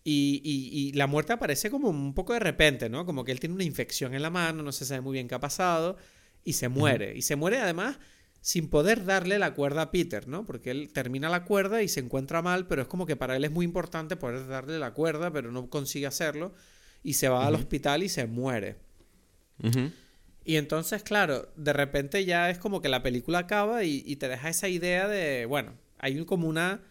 Y, 0.04 0.42
y, 0.44 0.92
la 0.94 1.08
muerte 1.08 1.32
aparece 1.32 1.72
como 1.72 1.88
un 1.88 2.14
poco 2.14 2.34
de 2.34 2.40
repente, 2.40 2.90
¿no? 2.90 3.06
Como 3.06 3.24
que 3.24 3.32
él 3.32 3.40
tiene 3.40 3.56
una 3.56 3.64
infección 3.64 4.14
en 4.14 4.22
la 4.22 4.30
mano, 4.30 4.62
no 4.62 4.74
se 4.74 4.84
sabe 4.84 5.00
muy 5.00 5.14
bien 5.14 5.30
qué 5.30 5.36
ha 5.36 5.40
pasado, 5.40 5.96
y 6.44 6.54
se 6.54 6.68
muere. 6.68 7.16
Y 7.16 7.22
se 7.22 7.38
muere 7.38 7.60
además 7.60 8.00
sin 8.42 8.68
poder 8.68 9.06
darle 9.06 9.40
la 9.40 9.54
cuerda 9.54 9.84
a 9.84 9.92
Peter, 9.92 10.28
¿no? 10.28 10.46
Porque 10.46 10.72
él 10.72 10.92
termina 10.92 11.30
la 11.30 11.46
cuerda 11.46 11.82
y 11.84 11.88
se 11.88 12.02
encuentra 12.02 12.42
mal, 12.42 12.68
pero 12.68 12.82
es 12.82 12.90
como 12.90 13.06
que 13.06 13.16
para 13.16 13.38
él 13.38 13.46
es 13.46 13.52
muy 13.52 13.64
importante 13.64 14.18
poder 14.18 14.48
darle 14.48 14.78
la 14.80 14.94
cuerda, 14.94 15.32
pero 15.32 15.54
no 15.54 15.70
consigue 15.70 16.08
hacerlo, 16.08 16.54
y 17.02 17.14
se 17.14 17.30
va 17.30 17.48
al 17.48 17.56
hospital 17.56 18.04
y 18.04 18.10
se 18.10 18.28
muere. 18.28 18.76
Y 20.46 20.58
entonces, 20.58 21.04
claro, 21.04 21.52
de 21.56 21.74
repente 21.74 22.26
ya 22.26 22.50
es 22.50 22.58
como 22.58 22.82
que 22.82 22.90
la 22.90 23.02
película 23.02 23.40
acaba 23.40 23.84
y, 23.84 24.16
te 24.18 24.28
deja 24.28 24.50
esa 24.50 24.68
idea 24.68 25.08
de, 25.08 25.46
bueno, 25.46 25.74
hay 26.00 26.24
como 26.26 26.48
una... 26.48 26.82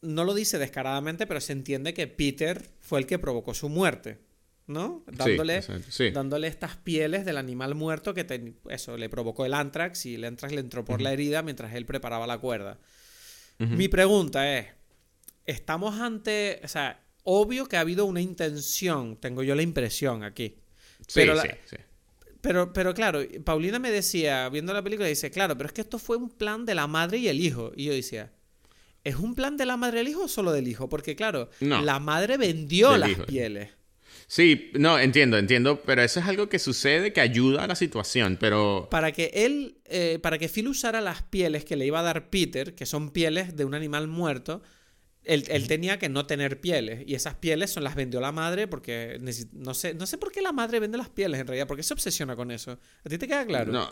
No 0.00 0.24
lo 0.24 0.34
dice 0.34 0.58
descaradamente, 0.58 1.26
pero 1.26 1.40
se 1.40 1.52
entiende 1.52 1.92
que 1.92 2.06
Peter 2.06 2.64
fue 2.80 3.00
el 3.00 3.06
que 3.06 3.18
provocó 3.18 3.52
su 3.52 3.68
muerte, 3.68 4.18
¿no? 4.66 5.04
Dándole, 5.06 5.60
dándole 6.12 6.46
estas 6.46 6.76
pieles 6.76 7.24
del 7.24 7.36
animal 7.36 7.74
muerto 7.74 8.14
que 8.14 8.54
eso 8.68 8.96
le 8.96 9.08
provocó 9.08 9.44
el 9.44 9.54
antrax 9.54 10.06
y 10.06 10.14
el 10.14 10.24
antrax 10.24 10.54
le 10.54 10.60
entró 10.60 10.84
por 10.84 11.00
la 11.00 11.12
herida 11.12 11.42
mientras 11.42 11.74
él 11.74 11.84
preparaba 11.84 12.26
la 12.26 12.38
cuerda. 12.38 12.78
Mi 13.58 13.88
pregunta 13.88 14.56
es, 14.56 14.66
¿estamos 15.46 15.98
ante... 16.00 16.60
O 16.62 16.68
sea, 16.68 17.00
obvio 17.24 17.66
que 17.66 17.76
ha 17.76 17.80
habido 17.80 18.06
una 18.06 18.20
intención, 18.20 19.16
tengo 19.16 19.42
yo 19.42 19.56
la 19.56 19.62
impresión 19.62 20.22
aquí. 20.22 20.58
Pero 21.12 21.40
sí. 21.40 21.48
Pero, 22.48 22.72
pero 22.72 22.94
claro, 22.94 23.20
Paulina 23.44 23.78
me 23.78 23.90
decía, 23.90 24.48
viendo 24.48 24.72
la 24.72 24.82
película, 24.82 25.06
dice, 25.06 25.30
claro, 25.30 25.54
pero 25.58 25.66
es 25.66 25.74
que 25.74 25.82
esto 25.82 25.98
fue 25.98 26.16
un 26.16 26.30
plan 26.30 26.64
de 26.64 26.74
la 26.74 26.86
madre 26.86 27.18
y 27.18 27.28
el 27.28 27.42
hijo. 27.42 27.72
Y 27.76 27.84
yo 27.84 27.92
decía, 27.92 28.32
¿es 29.04 29.16
un 29.16 29.34
plan 29.34 29.58
de 29.58 29.66
la 29.66 29.76
madre 29.76 29.98
y 29.98 30.00
el 30.00 30.08
hijo 30.08 30.22
o 30.22 30.28
solo 30.28 30.52
del 30.52 30.66
hijo? 30.66 30.88
Porque 30.88 31.14
claro, 31.14 31.50
la 31.60 31.98
madre 31.98 32.38
vendió 32.38 32.96
las 32.96 33.10
pieles. 33.26 33.68
Sí, 34.28 34.70
no, 34.72 34.98
entiendo, 34.98 35.36
entiendo, 35.36 35.82
pero 35.84 36.00
eso 36.00 36.20
es 36.20 36.26
algo 36.26 36.48
que 36.48 36.58
sucede 36.58 37.12
que 37.12 37.20
ayuda 37.20 37.64
a 37.64 37.66
la 37.66 37.74
situación, 37.74 38.38
pero... 38.40 38.88
Para 38.90 39.12
que 39.12 39.30
él, 39.34 39.82
eh, 39.84 40.18
para 40.22 40.38
que 40.38 40.48
Phil 40.48 40.68
usara 40.68 41.02
las 41.02 41.22
pieles 41.22 41.66
que 41.66 41.76
le 41.76 41.84
iba 41.84 42.00
a 42.00 42.02
dar 42.02 42.30
Peter, 42.30 42.74
que 42.74 42.86
son 42.86 43.10
pieles 43.10 43.56
de 43.56 43.66
un 43.66 43.74
animal 43.74 44.08
muerto, 44.08 44.62
él, 45.28 45.68
tenía 45.68 45.98
que 45.98 46.08
no 46.08 46.26
tener 46.26 46.60
pieles 46.60 47.02
y 47.06 47.14
esas 47.14 47.34
pieles 47.34 47.70
son 47.70 47.84
las 47.84 47.94
vendió 47.94 48.20
la 48.20 48.32
madre 48.32 48.66
porque 48.66 49.18
no 49.52 49.74
sé, 49.74 49.94
no 49.94 50.06
sé 50.06 50.18
por 50.18 50.32
qué 50.32 50.40
la 50.40 50.52
madre 50.52 50.80
vende 50.80 50.96
las 50.96 51.10
pieles 51.10 51.40
en 51.40 51.46
realidad, 51.46 51.66
porque 51.66 51.82
se 51.82 51.92
obsesiona 51.92 52.34
con 52.34 52.50
eso. 52.50 52.78
¿A 53.04 53.08
ti 53.08 53.18
te 53.18 53.28
queda 53.28 53.46
claro? 53.46 53.70
No, 53.70 53.88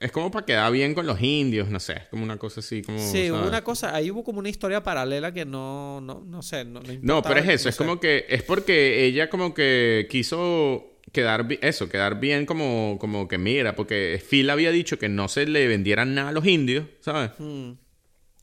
es, 0.00 0.10
como 0.10 0.30
para 0.30 0.46
quedar 0.46 0.72
bien 0.72 0.94
con 0.94 1.06
los 1.06 1.20
indios, 1.20 1.68
no 1.68 1.78
sé, 1.78 1.92
es 1.92 2.08
como 2.08 2.24
una 2.24 2.38
cosa 2.38 2.60
así 2.60 2.82
como... 2.82 2.98
Sí, 2.98 3.30
hubo 3.30 3.46
una 3.46 3.62
cosa, 3.62 3.94
ahí 3.94 4.10
hubo 4.10 4.24
como 4.24 4.38
una 4.38 4.48
historia 4.48 4.82
paralela 4.82 5.32
que 5.32 5.44
no, 5.44 6.00
no, 6.00 6.24
no 6.26 6.42
sé, 6.42 6.64
no, 6.64 6.80
no, 7.02 7.22
pero 7.22 7.40
es 7.40 7.48
eso, 7.48 7.68
es 7.68 7.76
como 7.76 8.00
que, 8.00 8.24
es 8.28 8.42
porque 8.42 9.04
ella 9.04 9.28
como 9.28 9.52
que 9.52 10.08
quiso 10.10 10.98
quedar 11.12 11.46
eso, 11.60 11.88
quedar 11.88 12.20
bien 12.20 12.46
como, 12.46 12.96
como 12.98 13.28
que 13.28 13.36
mira, 13.36 13.76
porque 13.76 14.22
Phil 14.26 14.48
había 14.48 14.70
dicho 14.70 14.98
que 14.98 15.08
no 15.08 15.28
se 15.28 15.46
le 15.46 15.66
vendieran 15.66 16.14
nada 16.14 16.30
a 16.30 16.32
los 16.32 16.46
indios, 16.46 16.86
¿sabes? 17.00 17.32
Mm. 17.38 17.72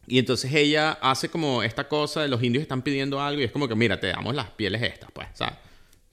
Y 0.07 0.19
entonces 0.19 0.53
ella 0.53 0.93
hace 1.01 1.27
como 1.27 1.61
esta 1.63 1.89
cosa 1.89 2.21
de 2.21 2.29
los 2.29 2.41
indios 2.41 2.61
están 2.61 2.81
pidiendo 2.81 3.21
algo 3.21 3.41
y 3.41 3.43
es 3.43 3.51
como 3.51 3.67
que, 3.67 3.75
mira, 3.75 3.99
te 3.99 4.07
damos 4.07 4.33
las 4.33 4.49
pieles 4.51 4.81
estas, 4.81 5.11
pues, 5.11 5.27
¿sabes? 5.33 5.55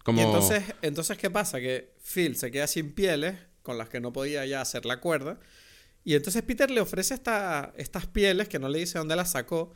Como... 0.03 0.21
Y 0.21 0.25
entonces, 0.25 0.65
entonces, 0.83 1.17
¿qué 1.17 1.31
pasa? 1.31 1.61
Que 1.61 1.95
Phil 2.03 2.37
se 2.37 2.51
queda 2.51 2.67
sin 2.67 2.93
pieles 2.93 3.37
con 3.63 3.79
las 3.79 3.89
que 3.89 4.01
no 4.01 4.13
podía 4.13 4.45
ya 4.47 4.61
hacer 4.61 4.85
la 4.85 5.01
cuerda. 5.01 5.39
Y 6.03 6.15
entonces 6.15 6.43
Peter 6.43 6.71
le 6.71 6.81
ofrece 6.81 7.15
esta, 7.15 7.73
estas 7.77 8.07
pieles 8.09 8.49
que 8.49 8.59
no 8.59 8.69
le 8.69 8.81
dice 8.81 8.99
dónde 8.99 9.15
las 9.15 9.31
sacó. 9.31 9.73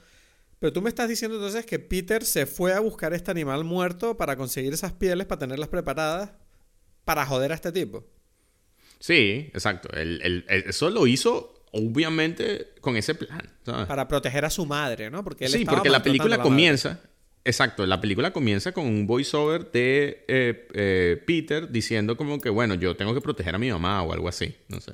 Pero 0.59 0.73
tú 0.73 0.83
me 0.83 0.89
estás 0.89 1.09
diciendo 1.09 1.37
entonces 1.37 1.65
que 1.65 1.79
Peter 1.79 2.25
se 2.25 2.45
fue 2.45 2.75
a 2.75 2.81
buscar 2.81 3.15
este 3.15 3.31
animal 3.31 3.63
muerto 3.63 4.17
para 4.17 4.37
conseguir 4.37 4.75
esas 4.75 4.93
pieles, 4.93 5.29
para 5.29 5.39
tenerlas 5.39 5.69
preparadas, 5.69 6.33
para 7.05 7.25
joder 7.25 7.53
a 7.53 7.55
este 7.55 7.71
tipo. 7.71 8.05
Sí, 8.99 9.49
exacto. 9.55 9.89
eso 9.97 10.91
lo 10.91 11.07
hizo 11.07 11.58
obviamente 11.73 12.69
con 12.81 12.97
ese 12.97 13.15
plan. 13.15 13.43
Para 13.65 14.09
proteger 14.09 14.45
a 14.45 14.51
su 14.51 14.67
madre, 14.67 15.11
¿no? 15.11 15.23
Porque 15.25 15.49
sí, 15.49 15.65
porque 15.65 15.91
la 15.91 16.03
película 16.03 16.41
comienza. 16.41 17.01
Exacto, 17.45 17.87
la 17.87 18.01
película 18.01 18.31
comienza 18.33 18.73
con 18.73 18.85
un 18.87 19.07
voiceover 19.07 19.71
de 19.71 20.25
eh, 20.29 20.69
eh, 20.75 21.23
Peter 21.27 21.71
diciendo 21.71 22.17
como 22.17 22.41
que, 22.41 22.51
bueno, 22.51 22.75
yo 22.75 22.95
tengo 22.95 23.15
que 23.15 23.23
proteger 23.23 23.55
a 23.55 23.59
mi 23.59 23.71
mamá 23.71 24.03
o 24.03 24.13
algo 24.13 24.29
así, 24.29 24.55
no 24.69 24.81
sé. 24.81 24.93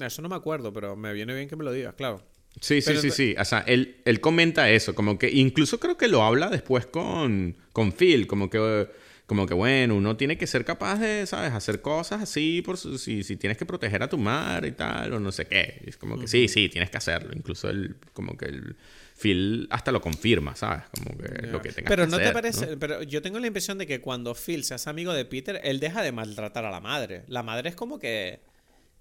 Eso 0.00 0.22
no 0.22 0.28
me 0.28 0.36
acuerdo, 0.36 0.72
pero 0.72 0.96
me 0.96 1.12
viene 1.12 1.34
bien 1.34 1.48
que 1.48 1.56
me 1.56 1.64
lo 1.64 1.72
digas, 1.72 1.94
claro. 1.94 2.22
Sí, 2.60 2.80
sí, 2.80 2.96
sí, 2.96 3.10
sí. 3.10 3.34
O 3.38 3.44
sea, 3.44 3.60
él, 3.60 3.96
él 4.04 4.20
comenta 4.20 4.70
eso, 4.70 4.94
como 4.94 5.18
que 5.18 5.30
incluso 5.30 5.80
creo 5.80 5.96
que 5.96 6.08
lo 6.08 6.22
habla 6.22 6.48
después 6.48 6.86
con, 6.86 7.56
con 7.72 7.92
Phil, 7.92 8.26
como 8.26 8.48
que 8.48 8.88
como 9.26 9.46
que 9.46 9.54
bueno, 9.54 9.94
uno 9.94 10.16
tiene 10.16 10.36
que 10.36 10.46
ser 10.46 10.64
capaz 10.64 10.98
de, 10.98 11.26
¿sabes? 11.26 11.52
Hacer 11.52 11.80
cosas 11.80 12.22
así 12.22 12.62
por 12.62 12.76
si, 12.76 13.22
si 13.22 13.36
tienes 13.36 13.56
que 13.56 13.64
proteger 13.64 14.02
a 14.02 14.08
tu 14.08 14.18
madre 14.18 14.68
y 14.68 14.72
tal, 14.72 15.14
o 15.14 15.20
no 15.20 15.32
sé 15.32 15.46
qué. 15.46 15.82
Es 15.86 15.96
como 15.96 16.18
que 16.18 16.26
sí, 16.26 16.48
sí, 16.48 16.68
tienes 16.68 16.90
que 16.90 16.98
hacerlo. 16.98 17.32
Incluso 17.34 17.70
el, 17.70 17.96
como 18.12 18.36
que 18.36 18.46
el 18.46 18.76
Phil 19.16 19.68
hasta 19.70 19.92
lo 19.92 20.00
confirma, 20.00 20.56
¿sabes? 20.56 20.82
Como 20.90 21.16
que 21.16 21.46
lo 21.46 21.62
que 21.62 21.72
tengas 21.72 21.88
pero 21.88 22.06
no 22.06 22.18
te 22.18 22.30
parece, 22.32 22.76
pero 22.76 23.02
yo 23.02 23.22
tengo 23.22 23.38
la 23.38 23.46
impresión 23.46 23.78
de 23.78 23.86
que 23.86 24.00
cuando 24.00 24.34
Phil 24.34 24.64
se 24.64 24.74
hace 24.74 24.90
amigo 24.90 25.12
de 25.12 25.24
Peter, 25.24 25.60
él 25.64 25.80
deja 25.80 26.02
de 26.02 26.12
maltratar 26.12 26.64
a 26.64 26.70
la 26.70 26.80
madre. 26.80 27.22
La 27.28 27.42
madre 27.42 27.68
es 27.68 27.76
como 27.76 27.98
que 27.98 28.40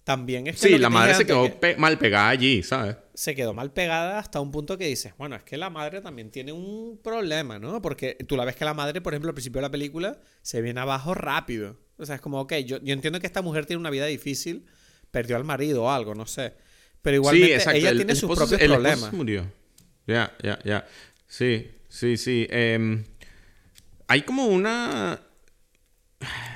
también 0.03 0.47
es 0.47 0.59
que 0.59 0.69
Sí, 0.69 0.77
la 0.77 0.89
madre 0.89 1.13
se 1.13 1.25
quedó 1.25 1.47
mal 1.77 1.97
pegada 1.97 2.29
allí, 2.29 2.63
¿sabes? 2.63 2.95
Se 3.13 3.35
quedó 3.35 3.53
mal 3.53 3.71
pegada 3.71 4.17
hasta 4.17 4.39
un 4.39 4.51
punto 4.51 4.77
que 4.77 4.87
dices, 4.87 5.13
bueno, 5.17 5.35
es 5.35 5.43
que 5.43 5.57
la 5.57 5.69
madre 5.69 6.01
también 6.01 6.31
tiene 6.31 6.51
un 6.51 6.99
problema, 7.03 7.59
¿no? 7.59 7.81
Porque 7.81 8.15
tú 8.27 8.35
la 8.35 8.45
ves 8.45 8.55
que 8.55 8.65
la 8.65 8.73
madre, 8.73 9.01
por 9.01 9.13
ejemplo, 9.13 9.29
al 9.29 9.35
principio 9.35 9.59
de 9.59 9.67
la 9.67 9.71
película, 9.71 10.19
se 10.41 10.61
viene 10.61 10.79
abajo 10.79 11.13
rápido. 11.13 11.77
O 11.97 12.05
sea, 12.05 12.15
es 12.15 12.21
como, 12.21 12.41
ok, 12.41 12.53
yo, 12.65 12.79
yo 12.81 12.93
entiendo 12.93 13.19
que 13.19 13.27
esta 13.27 13.43
mujer 13.43 13.67
tiene 13.67 13.79
una 13.79 13.91
vida 13.91 14.07
difícil, 14.07 14.65
perdió 15.11 15.35
al 15.35 15.43
marido 15.43 15.83
o 15.83 15.91
algo, 15.91 16.15
no 16.15 16.25
sé. 16.25 16.53
Pero 17.03 17.17
igualmente 17.17 17.77
ella 17.77 17.95
tiene 17.95 18.15
sus 18.15 18.35
propios 18.35 18.59
problemas. 18.59 19.13
murió. 19.13 19.45
Ya, 20.07 20.35
ya, 20.41 20.59
ya. 20.63 20.87
Sí, 21.27 21.69
sí, 21.89 22.17
sí. 22.17 22.47
Em, 22.49 23.03
hay 24.07 24.23
como 24.23 24.45
una... 24.45 25.21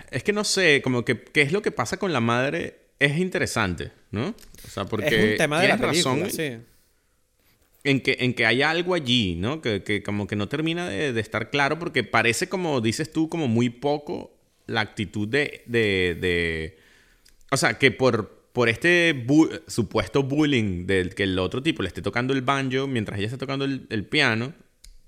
Es 0.09 0.23
que 0.23 0.33
no 0.33 0.43
sé, 0.43 0.81
como 0.83 1.05
que 1.05 1.21
qué 1.23 1.41
es 1.41 1.51
lo 1.51 1.61
que 1.61 1.71
pasa 1.71 1.97
con 1.97 2.13
la 2.13 2.21
madre 2.21 2.84
es 3.05 3.17
interesante, 3.17 3.91
¿no? 4.11 4.29
O 4.29 4.69
sea, 4.69 4.85
porque 4.85 5.07
es 5.07 5.31
un 5.31 5.37
tema 5.37 5.61
de 5.61 5.67
la 5.67 5.77
razón 5.77 6.29
sí. 6.29 6.57
en, 7.83 8.01
que, 8.01 8.17
en 8.19 8.33
que 8.33 8.45
hay 8.45 8.61
algo 8.61 8.93
allí, 8.93 9.35
¿no? 9.35 9.61
Que, 9.61 10.03
como 10.03 10.27
que 10.27 10.35
no 10.35 10.47
termina 10.47 10.87
de, 10.87 11.19
estar 11.19 11.49
claro 11.49 11.79
porque 11.79 12.03
parece 12.03 12.49
como, 12.49 12.81
dices 12.81 13.11
tú, 13.11 13.29
como 13.29 13.47
muy 13.47 13.69
poco 13.69 14.35
la 14.67 14.81
actitud 14.81 15.27
de... 15.27 15.63
de, 15.67 16.77
o 17.51 17.57
sea, 17.57 17.77
que 17.77 17.91
por, 17.91 18.49
por 18.51 18.69
este 18.69 19.25
supuesto 19.67 20.23
bullying 20.23 20.87
del 20.87 21.13
que 21.13 21.23
el 21.23 21.37
otro 21.39 21.61
tipo 21.61 21.83
le 21.83 21.89
esté 21.89 22.01
tocando 22.01 22.33
el 22.33 22.41
banjo 22.41 22.87
mientras 22.87 23.17
ella 23.17 23.27
está 23.27 23.37
tocando 23.37 23.65
el, 23.65 24.05
piano, 24.05 24.53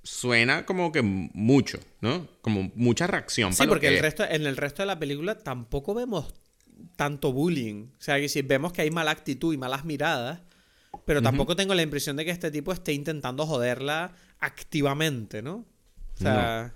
suena 0.04 0.66
como 0.66 0.92
que 0.92 1.02
mucho, 1.02 1.80
¿no? 2.02 2.28
Como 2.42 2.72
mucha 2.76 3.08
reacción. 3.08 3.54
Sí, 3.54 3.66
porque 3.68 3.88
el 3.88 4.00
resto, 4.00 4.24
en 4.30 4.46
el 4.46 4.58
resto 4.58 4.84
de 4.84 4.88
la 4.88 5.00
película 5.00 5.38
tampoco 5.40 5.94
vemos 5.94 6.34
tanto 6.96 7.32
bullying. 7.32 7.86
O 8.00 8.02
sea, 8.02 8.20
que 8.20 8.30
si 8.30 8.42
vemos 8.42 8.74
que 8.74 8.82
hay 8.82 8.92
mala 8.92 9.12
actitud 9.12 9.54
y 9.54 9.58
malas 9.58 9.86
miradas, 9.86 10.42
pero 11.06 11.22
tampoco 11.22 11.56
tengo 11.56 11.74
la 11.74 11.82
impresión 11.82 12.16
de 12.18 12.26
que 12.26 12.32
este 12.32 12.52
tipo 12.52 12.72
esté 12.72 12.94
intentando 12.94 13.46
joderla 13.46 14.14
activamente, 14.40 15.42
¿no? 15.42 15.66
O 16.16 16.18
sea... 16.18 16.74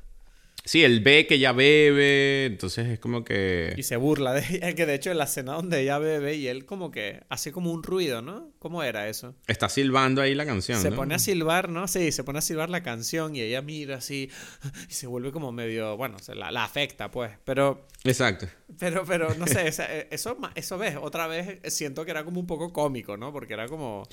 Sí, 0.64 0.84
él 0.84 0.99
ve 1.01 1.26
que 1.26 1.36
ella 1.36 1.53
bebe, 1.53 2.45
entonces 2.45 2.88
es 2.88 2.99
como 2.99 3.24
que... 3.24 3.74
Y 3.78 3.84
se 3.84 3.97
burla 3.97 4.34
de 4.34 4.45
ella, 4.57 4.74
que 4.76 4.86
de 4.86 4.95
hecho 4.95 5.12
en 5.12 5.18
la 5.18 5.24
escena 5.24 5.53
donde 5.53 5.82
ella 5.82 5.97
bebe 5.97 6.36
y 6.36 6.47
él 6.47 6.66
como 6.66 6.91
que 6.91 7.24
hace 7.30 7.51
como 7.51 7.72
un 7.72 7.82
ruido, 7.84 8.22
¿no? 8.22 8.51
¿Cómo 8.59 8.84
era 8.84 9.09
eso? 9.09 9.36
Está 9.47 9.70
silbando 9.70 10.22
ahí 10.22 10.36
la 10.36 10.45
canción. 10.45 10.80
Se 10.80 10.91
pone 10.91 11.16
a 11.16 11.20
silbar, 11.20 11.70
¿no? 11.70 11.88
Sí, 11.88 12.12
se 12.12 12.24
pone 12.24 12.39
a 12.39 12.41
silbar 12.41 12.70
la 12.70 12.84
canción 12.84 13.36
y 13.36 13.41
ella 13.41 13.62
mira 13.62 13.97
así 13.97 14.30
y 14.89 14.93
se 14.93 15.07
vuelve 15.07 15.32
como 15.32 15.51
medio, 15.51 15.97
bueno, 15.97 16.18
la, 16.36 16.51
la 16.51 16.64
afecta 16.64 17.09
pues, 17.09 17.32
pero... 17.43 17.88
Exacto. 18.03 18.47
Pero, 18.80 19.03
pero, 19.05 19.34
no 19.36 19.47
sé, 19.47 19.68
eh, 19.80 20.07
eso, 20.12 20.38
eso 20.55 20.78
ves, 20.78 20.97
otra 21.01 21.28
vez 21.28 21.59
siento 21.74 22.05
que 22.05 22.12
era 22.12 22.24
como 22.24 22.39
un 22.39 22.47
poco 22.47 22.72
cómico, 22.72 23.18
¿no? 23.18 23.32
Porque 23.32 23.53
era 23.53 23.68
como... 23.68 24.07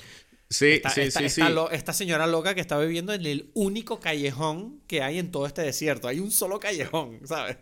Sí, 0.49 0.81
sí, 0.95 1.11
sí, 1.11 1.29
sí. 1.29 1.41
esta, 1.71 1.93
señora 1.93 2.25
loca 2.25 2.55
que 2.55 2.61
está 2.61 2.79
viviendo 2.79 3.13
en 3.13 3.23
el 3.23 3.51
único 3.53 3.99
callejón 3.99 4.81
que 4.87 5.03
hay 5.03 5.19
en 5.19 5.29
todo 5.29 5.45
este 5.45 5.61
desierto. 5.61 6.07
Hay 6.07 6.19
un 6.19 6.31
solo 6.31 6.59
callejón, 6.59 7.19
¿sabes? 7.25 7.57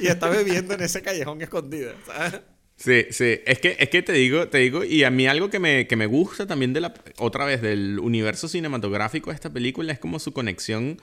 Y 0.00 0.06
está 0.06 0.30
bebiendo 0.30 0.72
en 0.72 0.80
ese 0.80 1.02
callejón 1.02 1.42
escondido, 1.42 1.92
¿sabes? 2.06 2.40
Sí, 2.76 3.04
sí. 3.10 3.40
Es 3.44 3.60
que, 3.60 3.76
es 3.78 3.90
que 3.90 4.02
te 4.02 4.14
digo, 4.14 4.48
te 4.48 4.56
digo, 4.56 4.84
y 4.84 5.04
a 5.04 5.10
mí 5.10 5.26
algo 5.26 5.50
que 5.50 5.58
me, 5.58 5.86
que 5.86 5.96
me 5.96 6.06
gusta 6.06 6.46
también 6.46 6.72
de 6.72 6.80
la, 6.80 6.94
otra 7.18 7.44
vez, 7.44 7.60
del 7.60 7.98
universo 7.98 8.48
cinematográfico 8.48 9.28
de 9.28 9.34
esta 9.34 9.52
película 9.52 9.92
es 9.92 9.98
como 9.98 10.18
su 10.18 10.32
conexión 10.32 10.96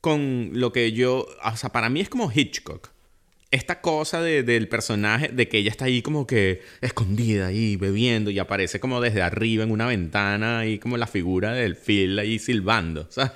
con 0.00 0.50
lo 0.52 0.72
que 0.72 0.92
yo, 0.92 1.26
o 1.42 1.56
sea, 1.56 1.70
para 1.70 1.88
mí 1.88 2.00
es 2.00 2.08
como 2.08 2.30
Hitchcock 2.32 2.90
esta 3.50 3.80
cosa 3.80 4.20
del 4.20 4.68
personaje, 4.68 5.28
de 5.28 5.48
que 5.48 5.58
ella 5.58 5.70
está 5.70 5.86
ahí 5.86 6.02
como 6.02 6.26
que 6.26 6.62
escondida 6.80 7.46
ahí 7.46 7.76
bebiendo 7.76 8.30
y 8.30 8.38
aparece 8.38 8.78
como 8.78 9.00
desde 9.00 9.22
arriba 9.22 9.64
en 9.64 9.70
una 9.70 9.86
ventana 9.86 10.66
y 10.66 10.78
como 10.78 10.96
la 10.96 11.06
figura 11.06 11.52
del 11.52 11.76
Phil 11.76 12.18
ahí 12.18 12.38
silbando, 12.38 13.06
¿sabes? 13.10 13.32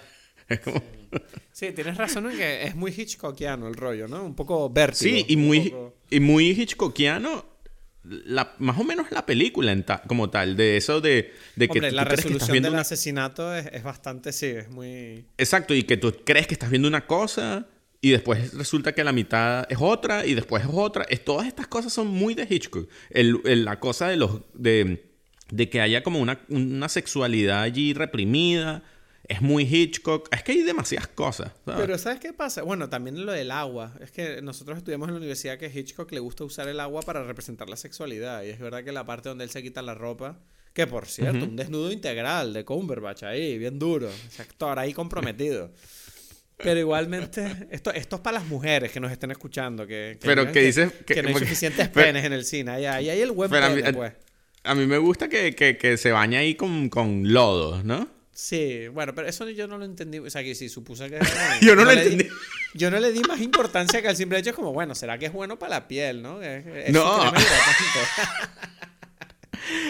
Sí, 1.52 1.72
tienes 1.72 1.96
razón 1.96 2.30
en 2.30 2.36
que 2.36 2.64
es 2.64 2.74
muy 2.74 2.90
Hitchcockiano 2.90 3.68
el 3.68 3.74
rollo, 3.74 4.08
¿no? 4.08 4.22
Un 4.24 4.34
poco 4.34 4.68
vértigo. 4.68 5.14
Sí, 5.14 5.24
y 5.28 5.36
muy, 5.36 5.74
y 6.10 6.20
muy 6.20 6.50
Hitchcockiano 6.50 7.52
la, 8.04 8.54
más 8.58 8.78
o 8.78 8.84
menos 8.84 9.10
la 9.12 9.24
película 9.24 9.74
como 10.06 10.28
tal, 10.28 10.56
de 10.56 10.76
eso 10.76 11.00
de, 11.00 11.32
de 11.56 11.68
que 11.68 11.80
la 11.90 12.04
resolución 12.04 12.62
del 12.62 12.74
asesinato 12.74 13.54
es, 13.54 13.66
es, 13.72 13.82
bastante, 13.82 14.32
sí, 14.32 14.46
es 14.46 14.68
muy... 14.68 15.24
Exacto, 15.38 15.74
y 15.74 15.84
que 15.84 15.96
tú 15.96 16.12
crees 16.24 16.46
que 16.46 16.54
estás 16.54 16.70
viendo 16.70 16.88
una 16.88 17.06
cosa 17.06 17.66
y 18.04 18.10
después 18.10 18.52
resulta 18.52 18.92
que 18.92 19.04
la 19.04 19.12
mitad 19.12 19.64
es 19.70 19.78
otra 19.80 20.26
y 20.26 20.34
después 20.34 20.64
es 20.64 20.70
otra. 20.72 21.06
Es, 21.08 21.24
todas 21.24 21.46
estas 21.46 21.68
cosas 21.68 21.92
son 21.92 22.08
muy 22.08 22.34
de 22.34 22.48
Hitchcock. 22.50 22.90
El, 23.10 23.40
la 23.64 23.78
cosa 23.78 24.08
de 24.08 24.16
los 24.16 24.40
de, 24.54 25.08
de 25.52 25.70
que 25.70 25.80
haya 25.80 26.02
como 26.02 26.18
una, 26.18 26.40
una, 26.48 26.88
sexualidad 26.88 27.62
allí 27.62 27.94
reprimida 27.94 28.82
es 29.28 29.40
muy 29.40 29.62
Hitchcock. 29.62 30.28
Es 30.34 30.42
que 30.42 30.50
hay 30.50 30.62
demasiadas 30.62 31.06
cosas. 31.06 31.52
Pero 31.64 31.96
¿sabes 31.96 32.18
qué 32.18 32.32
pasa? 32.32 32.62
Bueno, 32.62 32.88
también 32.88 33.24
lo 33.24 33.30
del 33.30 33.52
agua. 33.52 33.94
Es 34.00 34.10
que 34.10 34.42
nosotros 34.42 34.78
estudiamos 34.78 35.06
en 35.06 35.14
la 35.14 35.18
universidad 35.18 35.56
que 35.56 35.66
a 35.66 35.72
Hitchcock 35.72 36.10
le 36.10 36.18
gusta 36.18 36.42
usar 36.42 36.66
el 36.66 36.80
agua 36.80 37.02
para 37.02 37.22
representar 37.22 37.70
la 37.70 37.76
sexualidad. 37.76 38.42
Y 38.42 38.48
es 38.48 38.58
verdad 38.58 38.82
que 38.82 38.90
la 38.90 39.06
parte 39.06 39.28
donde 39.28 39.44
él 39.44 39.50
se 39.50 39.62
quita 39.62 39.80
la 39.80 39.94
ropa... 39.94 40.40
Que 40.72 40.86
por 40.86 41.04
cierto, 41.04 41.44
un 41.44 41.54
desnudo 41.54 41.92
integral 41.92 42.54
de 42.54 42.64
Cumberbatch 42.64 43.24
ahí, 43.24 43.58
bien 43.58 43.78
duro. 43.78 44.08
Ese 44.08 44.40
actor 44.40 44.78
ahí 44.78 44.94
comprometido. 44.94 45.70
Pero 46.56 46.78
igualmente, 46.78 47.68
esto, 47.70 47.92
esto 47.92 48.16
es 48.16 48.22
para 48.22 48.38
las 48.38 48.46
mujeres 48.46 48.92
que 48.92 49.00
nos 49.00 49.10
estén 49.10 49.30
escuchando. 49.30 49.86
Que, 49.86 50.18
pero 50.20 50.50
que, 50.52 50.60
dices 50.60 50.92
que, 51.04 51.22
no 51.22 51.28
hay 51.28 51.34
suficientes 51.34 51.88
penes 51.88 52.24
en 52.24 52.32
el 52.32 52.44
cine. 52.44 52.70
Ahí, 52.72 52.86
ahí 52.86 53.10
hay 53.10 53.20
el 53.20 53.32
buen 53.32 53.50
pene, 53.50 53.66
a 53.66 53.70
mí, 53.70 53.82
pues. 53.92 54.12
A 54.64 54.74
mí 54.74 54.86
me 54.86 54.98
gusta 54.98 55.28
que, 55.28 55.96
se 55.98 56.12
baña 56.12 56.38
ahí 56.38 56.54
con, 56.54 56.88
con 56.88 57.32
lodo, 57.32 57.82
¿no? 57.82 58.08
Sí, 58.32 58.88
bueno, 58.88 59.14
pero 59.14 59.28
eso 59.28 59.48
yo 59.50 59.66
no 59.66 59.76
lo 59.76 59.84
entendí. 59.84 60.18
O 60.18 60.30
sea, 60.30 60.42
que 60.42 60.54
si 60.54 60.68
supuse 60.68 61.10
que. 61.10 61.18
yo 61.62 61.74
no, 61.76 61.84
lo 61.84 61.90
entendí. 61.90 62.28
yo 62.74 62.90
no 62.90 62.98
le 62.98 63.12
di 63.12 63.20
más 63.20 63.40
importancia 63.40 64.00
que 64.00 64.08
al 64.08 64.16
simple 64.16 64.38
hecho 64.38 64.50
es 64.50 64.56
como, 64.56 64.72
bueno, 64.72 64.94
¿será 64.94 65.18
que 65.18 65.26
es 65.26 65.32
bueno 65.32 65.58
para 65.58 65.70
la 65.70 65.88
piel, 65.88 66.22
no? 66.22 66.40
no. 66.90 67.32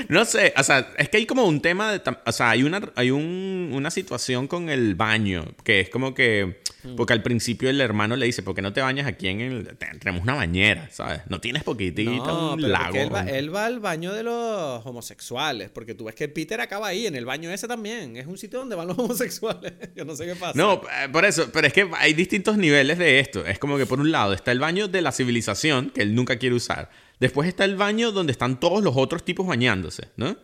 No 0.08 0.24
sé, 0.24 0.52
o 0.56 0.62
sea, 0.62 0.92
es 0.98 1.08
que 1.08 1.18
hay 1.18 1.26
como 1.26 1.44
un 1.44 1.60
tema 1.60 1.92
de... 1.92 2.02
O 2.26 2.32
sea, 2.32 2.50
hay 2.50 2.62
una, 2.62 2.80
hay 2.94 3.10
un, 3.10 3.70
una 3.72 3.90
situación 3.90 4.48
con 4.48 4.68
el 4.68 4.94
baño, 4.94 5.44
que 5.64 5.80
es 5.80 5.88
como 5.88 6.14
que... 6.14 6.60
Mm. 6.82 6.96
Porque 6.96 7.12
al 7.12 7.22
principio 7.22 7.70
el 7.70 7.80
hermano 7.80 8.16
le 8.16 8.26
dice, 8.26 8.42
¿por 8.42 8.54
qué 8.54 8.62
no 8.62 8.72
te 8.72 8.80
bañas 8.80 9.06
aquí 9.06 9.28
en 9.28 9.40
el... 9.40 9.76
Tenemos 9.98 10.22
una 10.22 10.34
bañera, 10.34 10.88
¿sabes? 10.90 11.22
No 11.28 11.40
tienes 11.40 11.62
poquitito, 11.62 12.52
un 12.54 12.70
lago. 12.70 12.96
Él 12.96 13.14
va, 13.14 13.22
él 13.22 13.54
va, 13.54 13.66
al 13.66 13.80
baño 13.80 14.12
de 14.12 14.22
los 14.22 14.84
homosexuales, 14.84 15.70
porque 15.70 15.94
tú 15.94 16.04
ves 16.04 16.14
que 16.14 16.28
Peter 16.28 16.60
acaba 16.60 16.88
ahí, 16.88 17.06
en 17.06 17.14
el 17.14 17.24
baño 17.24 17.50
ese 17.50 17.68
también. 17.68 18.16
Es 18.16 18.26
un 18.26 18.36
sitio 18.36 18.58
donde 18.58 18.76
van 18.76 18.88
los 18.88 18.98
homosexuales. 18.98 19.72
Yo 19.94 20.04
no 20.04 20.16
sé 20.16 20.26
qué 20.26 20.34
pasa. 20.34 20.52
No, 20.56 20.74
eh, 20.74 21.08
por 21.10 21.24
eso, 21.24 21.48
pero 21.52 21.66
es 21.66 21.72
que 21.72 21.88
hay 21.98 22.14
distintos 22.14 22.56
niveles 22.56 22.98
de 22.98 23.20
esto. 23.20 23.46
Es 23.46 23.58
como 23.58 23.78
que 23.78 23.86
por 23.86 24.00
un 24.00 24.10
lado 24.10 24.32
está 24.32 24.52
el 24.52 24.58
baño 24.58 24.88
de 24.88 25.02
la 25.02 25.12
civilización, 25.12 25.90
que 25.90 26.02
él 26.02 26.14
nunca 26.14 26.36
quiere 26.36 26.54
usar. 26.54 26.90
Después 27.20 27.48
está 27.48 27.64
el 27.64 27.76
baño 27.76 28.10
donde 28.10 28.32
están 28.32 28.58
todos 28.58 28.82
los 28.82 28.96
otros 28.96 29.24
tipos 29.24 29.46
bañándose, 29.46 30.08
¿no? 30.16 30.36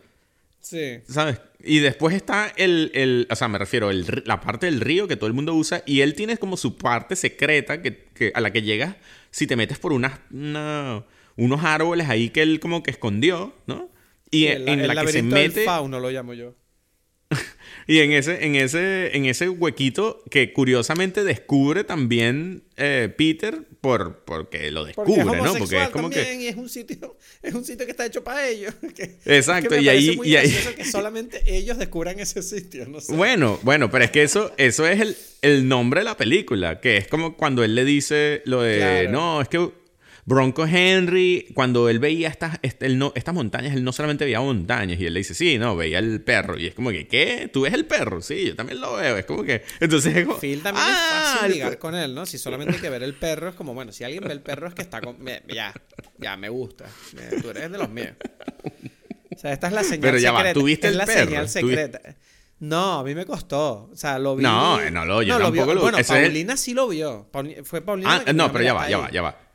Sí. 0.61 0.99
¿Sabes? 1.07 1.39
Y 1.63 1.79
después 1.79 2.15
está 2.15 2.51
el, 2.55 2.91
el 2.93 3.27
o 3.29 3.35
sea, 3.35 3.47
me 3.47 3.57
refiero, 3.57 3.89
el, 3.89 4.23
la 4.25 4.39
parte 4.41 4.65
del 4.65 4.81
río 4.81 5.07
que 5.07 5.15
todo 5.15 5.27
el 5.27 5.33
mundo 5.33 5.53
usa 5.55 5.83
y 5.85 6.01
él 6.01 6.13
tiene 6.13 6.37
como 6.37 6.57
su 6.57 6.77
parte 6.77 7.15
secreta 7.15 7.81
que, 7.81 8.05
que 8.13 8.31
a 8.33 8.41
la 8.41 8.51
que 8.51 8.61
llegas 8.61 8.95
si 9.31 9.47
te 9.47 9.55
metes 9.55 9.77
por 9.77 9.93
unas, 9.93 10.19
unos 10.29 11.63
árboles 11.63 12.09
ahí 12.09 12.29
que 12.29 12.41
él 12.41 12.59
como 12.59 12.83
que 12.83 12.91
escondió, 12.91 13.53
¿no? 13.67 13.89
Y 14.31 14.47
en, 14.47 14.87
la 14.87 15.05
que 15.05 15.11
se 15.11 15.23
mete... 15.23 15.65
fauno 15.65 15.99
lo 15.99 16.11
llamo 16.11 16.33
yo. 16.33 16.55
y 17.87 17.99
en 17.99 18.11
ese, 18.11 18.45
en 18.45 18.55
ese, 18.55 19.15
en 19.15 19.25
ese 19.25 19.49
huequito 19.49 20.23
que 20.29 20.53
curiosamente 20.53 21.23
descubre 21.23 21.83
también 21.83 22.63
eh, 22.77 23.13
Peter 23.15 23.67
por, 23.81 24.23
porque 24.25 24.71
lo 24.71 24.83
descubre, 24.83 25.23
¿no? 25.23 25.53
Porque 25.55 25.81
es 25.81 25.89
como 25.89 26.09
que. 26.09 26.35
Y 26.35 26.47
es 26.47 26.55
un 26.57 26.69
sitio, 26.69 27.15
es 27.41 27.53
un 27.53 27.63
sitio 27.63 27.85
que 27.85 27.91
está 27.91 28.05
hecho 28.05 28.23
para 28.23 28.47
ellos. 28.47 28.73
Exacto, 29.25 29.77
y 29.77 29.87
ahí. 29.87 30.19
y 30.23 30.35
ahí... 30.35 30.53
que 30.75 30.85
solamente 30.91 31.43
ellos 31.45 31.77
descubran 31.77 32.19
ese 32.19 32.41
sitio. 32.43 32.87
No 32.87 32.99
sé. 32.99 33.13
Bueno, 33.13 33.59
bueno, 33.63 33.89
pero 33.89 34.05
es 34.05 34.11
que 34.11 34.23
eso, 34.23 34.51
eso 34.57 34.85
es 34.85 34.99
el, 34.99 35.17
el 35.41 35.67
nombre 35.67 36.01
de 36.01 36.05
la 36.05 36.17
película, 36.17 36.81
que 36.81 36.97
es 36.97 37.07
como 37.07 37.37
cuando 37.37 37.63
él 37.63 37.75
le 37.75 37.85
dice 37.85 38.41
lo 38.45 38.61
de. 38.61 39.07
No, 39.09 39.41
es 39.41 39.47
que 39.47 39.71
Bronco 40.29 40.67
Henry, 40.67 41.47
cuando 41.55 41.89
él 41.89 41.97
veía 41.97 42.27
estas, 42.27 42.59
este, 42.61 42.87
no, 42.89 43.11
estas 43.15 43.33
montañas, 43.33 43.73
él 43.73 43.83
no 43.83 43.91
solamente 43.91 44.25
veía 44.25 44.39
montañas, 44.39 44.99
y 44.99 45.07
él 45.07 45.15
le 45.15 45.21
dice, 45.21 45.33
sí, 45.33 45.57
no, 45.57 45.75
veía 45.75 45.97
el 45.97 46.21
perro. 46.21 46.55
Y 46.59 46.67
es 46.67 46.75
como 46.75 46.91
que, 46.91 47.07
¿qué? 47.07 47.49
¿Tú 47.51 47.61
ves 47.61 47.73
el 47.73 47.87
perro? 47.87 48.21
Sí, 48.21 48.45
yo 48.45 48.55
también 48.55 48.79
lo 48.79 48.93
veo. 48.93 49.17
Es 49.17 49.25
como 49.25 49.43
que. 49.43 49.63
Entonces 49.79 50.15
es 50.15 50.27
como. 50.27 50.37
Phil 50.37 50.61
también 50.61 50.85
es 50.85 50.93
ah, 50.95 51.33
fácil 51.33 51.53
ligar 51.53 51.79
con 51.79 51.95
él, 51.95 52.13
¿no? 52.13 52.27
Si 52.27 52.37
solamente 52.37 52.75
hay 52.75 52.79
que 52.79 52.91
ver 52.91 53.01
el 53.01 53.15
perro, 53.15 53.49
es 53.49 53.55
como, 53.55 53.73
bueno, 53.73 53.91
si 53.91 54.03
alguien 54.03 54.23
ve 54.23 54.31
el 54.33 54.41
perro 54.41 54.67
es 54.67 54.75
que 54.75 54.83
está 54.83 55.01
con. 55.01 55.17
Ya, 55.47 55.73
ya, 56.19 56.37
me 56.37 56.49
gusta. 56.49 56.85
Tú 57.41 57.49
eres 57.49 57.71
de 57.71 57.77
los 57.79 57.89
míos. 57.89 58.13
O 59.35 59.39
sea, 59.39 59.51
esta 59.51 59.65
es 59.65 59.73
la 59.73 59.83
señal 59.83 60.01
Pero 60.01 60.17
ya 60.19 60.29
secreta. 60.29 60.47
va, 60.49 60.53
¿tuviste 60.53 60.87
es 60.87 60.91
el 60.91 60.97
la 60.99 61.05
perro? 61.07 61.25
señal 61.25 61.49
secreta. 61.49 62.01
No, 62.59 62.99
a 62.99 63.03
mí 63.03 63.15
me 63.15 63.25
costó. 63.25 63.89
O 63.91 63.95
sea, 63.95 64.19
lo 64.19 64.35
vi. 64.35 64.43
No, 64.43 64.79
no, 64.91 65.05
lo, 65.05 65.23
yo 65.23 65.39
tampoco 65.39 65.73
lo, 65.73 65.81
Bueno, 65.81 65.97
Paulina 66.07 66.55
sí 66.55 66.75
lo 66.75 66.87
vio. 66.87 67.31
Fue 67.63 67.81
Paulina. 67.81 68.23
Ah, 68.27 68.33
no, 68.33 68.51
pero 68.51 68.63
ya 68.63 68.73
va, 68.75 68.87
ya 68.87 68.99
va, 68.99 69.09
ya 69.09 69.23
va. 69.23 69.48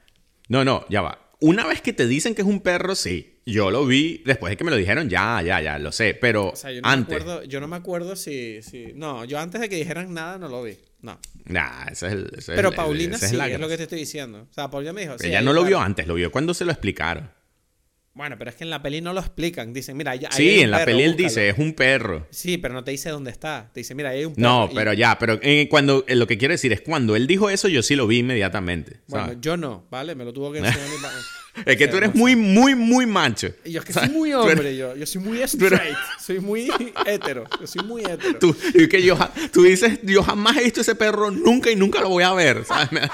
No, 0.48 0.64
no, 0.64 0.84
ya 0.88 1.02
va 1.02 1.24
una 1.44 1.66
vez 1.66 1.82
que 1.82 1.92
te 1.92 2.06
dicen 2.06 2.34
que 2.34 2.40
es 2.40 2.48
un 2.48 2.60
perro, 2.60 2.94
sí. 2.94 3.40
Yo 3.44 3.70
lo 3.70 3.84
vi 3.84 4.22
después 4.24 4.50
de 4.50 4.56
que 4.56 4.64
me 4.64 4.70
lo 4.70 4.78
dijeron, 4.78 5.10
ya, 5.10 5.42
ya, 5.42 5.60
ya, 5.60 5.78
lo 5.78 5.92
sé. 5.92 6.14
Pero 6.14 6.48
o 6.48 6.56
sea, 6.56 6.72
yo 6.72 6.80
no 6.80 6.88
antes. 6.88 7.08
Me 7.10 7.16
acuerdo, 7.16 7.44
yo 7.44 7.60
no 7.60 7.68
me 7.68 7.76
acuerdo 7.76 8.16
si, 8.16 8.62
si, 8.62 8.92
No, 8.94 9.26
yo 9.26 9.38
antes 9.38 9.60
de 9.60 9.68
que 9.68 9.76
dijeran 9.76 10.14
nada 10.14 10.38
no 10.38 10.48
lo 10.48 10.62
vi. 10.62 10.78
No. 11.02 11.18
Nah, 11.44 11.84
ese 11.92 12.06
es 12.06 12.12
el. 12.14 12.30
pero 12.46 12.72
Paulina 12.72 13.18
sí, 13.18 13.36
es, 13.38 13.60
lo 13.60 13.68
que 13.68 13.76
te 13.76 13.82
estoy 13.82 13.98
diciendo. 13.98 14.46
O 14.50 14.54
sea, 14.54 14.70
Paulina 14.70 14.94
me 14.94 15.02
dijo. 15.02 15.16
Ella 15.20 15.42
no 15.42 15.52
lo 15.52 15.64
vio 15.64 15.78
antes, 15.80 16.06
lo 16.06 16.14
vio 16.14 16.32
cuando 16.32 16.54
se 16.54 16.64
lo 16.64 16.72
explicaron. 16.72 17.30
Bueno, 18.14 18.36
pero 18.38 18.50
es 18.50 18.56
que 18.56 18.62
en 18.62 18.70
la 18.70 18.80
peli 18.80 19.00
no 19.00 19.12
lo 19.12 19.18
explican. 19.18 19.72
Dicen, 19.72 19.96
mira, 19.96 20.14
ya, 20.14 20.30
Sí, 20.30 20.60
en 20.60 20.70
la 20.70 20.84
peli 20.84 21.02
él 21.02 21.16
dice, 21.16 21.48
es 21.48 21.58
un 21.58 21.72
perro. 21.74 22.28
Sí, 22.30 22.58
pero 22.58 22.72
no 22.72 22.84
te 22.84 22.92
dice 22.92 23.10
dónde 23.10 23.32
está. 23.32 23.70
Te 23.74 23.80
dice, 23.80 23.96
mira, 23.96 24.10
hay 24.10 24.24
un 24.24 24.36
perro. 24.36 24.48
No, 24.48 24.70
pero 24.72 24.92
ya, 24.92 25.18
pero 25.18 25.40
eh, 25.42 25.66
cuando 25.68 26.04
eh, 26.06 26.14
lo 26.14 26.28
que 26.28 26.38
quiero 26.38 26.52
decir 26.52 26.72
es 26.72 26.80
cuando 26.80 27.16
él 27.16 27.26
dijo 27.26 27.50
eso, 27.50 27.66
yo 27.66 27.82
sí 27.82 27.96
lo 27.96 28.06
vi 28.06 28.18
inmediatamente. 28.18 29.00
Bueno, 29.08 29.32
yo 29.40 29.56
no, 29.56 29.88
¿vale? 29.90 30.14
Me 30.14 30.24
lo 30.24 30.32
tuvo 30.32 30.52
que 30.52 30.58
enseñar 30.60 30.86
Es 31.66 31.76
que 31.76 31.88
tú 31.88 31.96
eres 31.96 32.14
muy, 32.14 32.36
muy, 32.36 32.76
muy 32.76 33.04
macho. 33.04 33.48
Y 33.64 33.72
yo 33.72 33.80
es 33.80 33.84
que 33.84 33.92
soy 33.94 34.08
muy 34.08 34.32
hombre, 34.32 34.76
yo. 34.76 34.94
Yo 34.94 35.06
soy 35.06 35.20
muy 35.20 35.42
straight. 35.42 35.96
Soy 36.20 36.38
muy 36.38 36.70
hetero. 37.06 37.46
Yo 37.60 37.66
soy 37.66 37.84
muy 37.84 38.02
hetero. 38.02 38.38
Tú, 38.38 38.56
y 38.74 38.88
que 38.88 39.02
yo, 39.02 39.18
tú 39.52 39.64
dices, 39.64 39.98
yo 40.04 40.22
jamás 40.22 40.56
he 40.58 40.62
visto 40.62 40.82
ese 40.82 40.94
perro 40.94 41.32
nunca 41.32 41.68
y 41.68 41.74
nunca 41.74 42.00
lo 42.00 42.10
voy 42.10 42.22
a 42.22 42.32
ver. 42.32 42.64
¿sabes? 42.64 43.10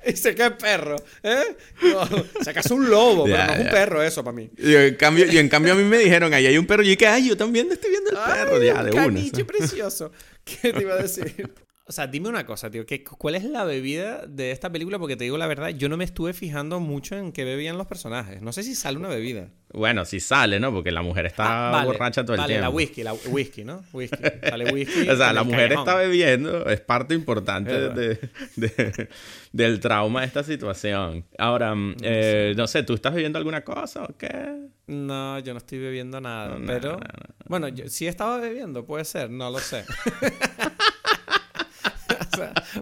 Dice 0.06 0.34
que 0.34 0.44
es 0.44 0.52
perro. 0.52 0.96
¿Eh? 1.22 1.56
se 2.42 2.50
acaso 2.50 2.74
un 2.74 2.88
lobo, 2.88 3.24
pero 3.24 3.44
no 3.46 3.52
es 3.54 3.60
un 3.60 3.70
perro 3.70 4.02
eso 4.02 4.24
para 4.24 4.36
mí. 4.36 4.50
Y 4.56 4.74
en, 4.74 4.94
cambio, 4.96 5.26
y 5.26 5.38
en 5.38 5.48
cambio 5.48 5.72
a 5.72 5.76
mí 5.76 5.84
me 5.84 5.98
dijeron, 5.98 6.32
ahí 6.34 6.46
hay 6.46 6.58
un 6.58 6.66
perro. 6.66 6.82
Y 6.82 6.90
yo 6.90 6.98
que, 6.98 7.06
ay, 7.06 7.28
yo 7.28 7.36
también 7.36 7.70
estoy 7.70 7.90
viendo 7.90 8.10
el 8.10 8.16
perro. 8.16 8.62
ya, 8.62 8.82
de 8.82 8.90
un 8.92 9.46
precioso. 9.46 10.12
¿Qué 10.44 10.72
te 10.72 10.82
iba 10.82 10.94
a 10.94 11.02
decir? 11.02 11.50
O 11.88 11.92
sea, 11.92 12.06
dime 12.06 12.28
una 12.28 12.44
cosa, 12.44 12.70
tío. 12.70 12.84
¿Cuál 13.16 13.34
es 13.34 13.44
la 13.44 13.64
bebida 13.64 14.26
de 14.26 14.50
esta 14.50 14.70
película? 14.70 14.98
Porque 14.98 15.16
te 15.16 15.24
digo 15.24 15.38
la 15.38 15.46
verdad, 15.46 15.70
yo 15.70 15.88
no 15.88 15.96
me 15.96 16.04
estuve 16.04 16.34
fijando 16.34 16.80
mucho 16.80 17.16
en 17.16 17.32
qué 17.32 17.44
bebían 17.44 17.78
los 17.78 17.86
personajes. 17.86 18.42
No 18.42 18.52
sé 18.52 18.62
si 18.62 18.74
sale 18.74 18.98
una 18.98 19.08
bebida. 19.08 19.48
Bueno, 19.72 20.04
si 20.04 20.20
sale, 20.20 20.60
¿no? 20.60 20.70
Porque 20.70 20.90
la 20.90 21.00
mujer 21.00 21.24
está 21.24 21.80
ah, 21.80 21.84
borracha 21.86 22.24
todo 22.24 22.34
el 22.34 22.40
vale, 22.40 22.54
tiempo. 22.54 22.68
la 22.68 22.70
whisky, 22.70 23.02
la 23.02 23.14
whisky, 23.14 23.64
¿no? 23.64 23.84
Whisky. 23.94 24.22
Sale 24.42 24.64
whisky. 24.72 25.08
o 25.08 25.16
sea, 25.16 25.32
la 25.32 25.44
mujer 25.44 25.72
está 25.72 25.94
bebiendo, 25.94 26.66
es 26.66 26.80
parte 26.82 27.14
importante 27.14 27.72
de, 27.72 29.08
del 29.52 29.80
trauma 29.80 30.20
de 30.20 30.26
esta 30.26 30.44
situación. 30.44 31.24
Ahora, 31.38 31.74
mm, 31.74 31.96
eh, 32.02 32.52
no 32.54 32.66
sé, 32.66 32.82
¿tú 32.82 32.92
estás 32.92 33.14
bebiendo 33.14 33.38
alguna 33.38 33.64
cosa 33.64 34.04
o 34.04 34.14
qué? 34.18 34.68
No, 34.88 35.38
yo 35.38 35.54
no 35.54 35.58
estoy 35.58 35.78
bebiendo 35.78 36.20
nada. 36.20 36.58
pero, 36.66 37.00
bueno, 37.46 37.68
yo, 37.68 37.88
si 37.88 38.06
estaba 38.06 38.36
bebiendo, 38.36 38.84
puede 38.84 39.06
ser, 39.06 39.30
no 39.30 39.50
lo 39.50 39.58
sé. 39.58 39.86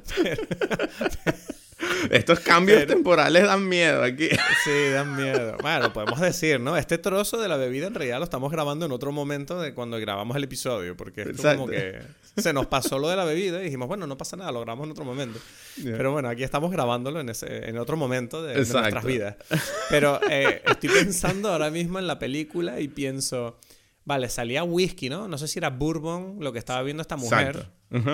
Estos 2.11 2.41
cambios 2.41 2.87
temporales 2.87 3.45
dan 3.45 3.69
miedo 3.69 4.03
aquí. 4.03 4.29
Sí, 4.65 4.91
dan 4.93 5.15
miedo. 5.15 5.57
Bueno, 5.61 5.93
podemos 5.93 6.21
decir, 6.21 6.59
¿no? 6.59 6.77
Este 6.77 6.99
trozo 6.99 7.41
de 7.41 7.49
la 7.49 7.57
bebida 7.57 7.87
en 7.87 7.95
realidad 7.95 8.19
lo 8.19 8.25
estamos 8.25 8.51
grabando 8.51 8.87
en 8.87 8.93
otro 8.93 9.13
momento 9.13 9.61
de 9.61 9.75
cuando 9.75 10.01
grabamos 10.01 10.37
el 10.37 10.45
episodio, 10.45 10.97
porque 10.97 11.23
es 11.23 11.41
como 11.41 11.69
que 11.69 12.01
se 12.37 12.53
nos 12.53 12.67
pasó 12.67 12.99
lo 12.99 13.09
de 13.09 13.17
la 13.17 13.25
bebida 13.25 13.61
y 13.61 13.65
dijimos, 13.65 13.87
bueno, 13.87 14.07
no 14.07 14.19
pasa 14.19 14.37
nada, 14.37 14.51
lo 14.51 14.61
grabamos 14.61 14.87
en 14.87 14.93
otro 14.93 15.05
momento. 15.05 15.39
Pero 15.83 16.13
bueno, 16.13 16.29
aquí 16.29 16.43
estamos 16.43 16.73
grabándolo 16.73 17.21
en, 17.21 17.29
ese, 17.29 17.69
en 17.69 17.79
otro 17.79 17.97
momento 17.97 18.43
de, 18.43 18.57
nuestras 18.57 19.05
vidas. 19.05 19.37
Pero 19.89 20.21
eh, 20.29 20.63
estoy 20.67 20.89
pensando 20.89 21.53
ahora 21.53 21.71
mismo 21.71 21.99
en 21.99 22.07
la 22.07 22.19
película 22.19 22.81
y 22.81 22.89
pienso, 22.89 23.59
vale, 24.07 24.31
salía 24.31 24.65
whisky, 24.65 25.11
¿no? 25.11 25.29
No 25.29 25.37
sé 25.37 25.47
si 25.49 25.59
era 25.59 25.69
bourbon 25.69 26.39
lo 26.41 26.53
que 26.55 26.59
estaba 26.59 26.83
viendo 26.83 27.03
esta 27.03 27.17
mujer 27.19 27.69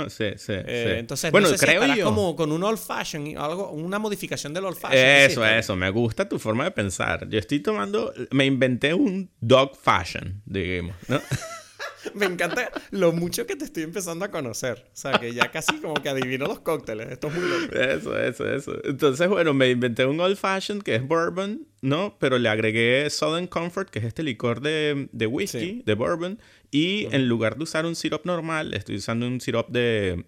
sí, 0.08 0.24
sí, 0.36 0.52
eh, 0.52 0.96
Entonces, 0.98 1.32
bueno, 1.32 1.48
no 1.48 1.56
sé 1.56 1.66
creo 1.66 1.94
si 1.94 2.00
como 2.00 2.36
con 2.36 2.52
un 2.52 2.62
old 2.62 2.78
fashion, 2.78 3.26
algo, 3.38 3.70
una 3.70 3.98
modificación 3.98 4.52
del 4.52 4.64
old 4.64 4.76
fashion. 4.76 4.98
Eso, 4.98 5.46
eso, 5.46 5.76
me 5.76 5.90
gusta 5.90 6.28
tu 6.28 6.38
forma 6.38 6.64
de 6.64 6.70
pensar. 6.72 7.28
Yo 7.28 7.38
estoy 7.38 7.60
tomando, 7.60 8.12
me 8.30 8.44
inventé 8.44 8.94
un 8.94 9.30
dog 9.40 9.76
fashion, 9.76 10.42
digamos, 10.44 10.94
¿no? 11.08 11.20
Me 12.14 12.26
encanta 12.26 12.70
lo 12.90 13.12
mucho 13.12 13.46
que 13.46 13.56
te 13.56 13.64
estoy 13.64 13.84
empezando 13.84 14.24
a 14.24 14.30
conocer. 14.30 14.84
O 14.88 14.96
sea, 14.96 15.18
que 15.18 15.32
ya 15.32 15.50
casi 15.50 15.78
como 15.78 15.94
que 15.94 16.08
adivino 16.08 16.46
los 16.46 16.60
cócteles. 16.60 17.08
Esto 17.10 17.28
es 17.28 17.34
muy 17.34 17.48
loco. 17.48 17.74
Eso, 17.74 18.18
eso, 18.18 18.48
eso. 18.48 18.84
Entonces, 18.84 19.28
bueno, 19.28 19.54
me 19.54 19.70
inventé 19.70 20.06
un 20.06 20.20
old 20.20 20.36
fashioned 20.36 20.82
que 20.82 20.94
es 20.96 21.06
bourbon, 21.06 21.66
¿no? 21.80 22.16
Pero 22.18 22.38
le 22.38 22.48
agregué 22.48 23.08
Southern 23.10 23.46
Comfort, 23.46 23.90
que 23.90 23.98
es 24.00 24.04
este 24.04 24.22
licor 24.22 24.60
de, 24.60 25.08
de 25.12 25.26
whisky, 25.26 25.82
de 25.84 25.94
bourbon. 25.94 26.38
Y 26.70 27.06
en 27.14 27.28
lugar 27.28 27.56
de 27.56 27.64
usar 27.64 27.86
un 27.86 27.94
syrup 27.94 28.24
normal, 28.24 28.74
estoy 28.74 28.96
usando 28.96 29.26
un 29.26 29.40
syrup 29.40 29.68
de, 29.68 30.24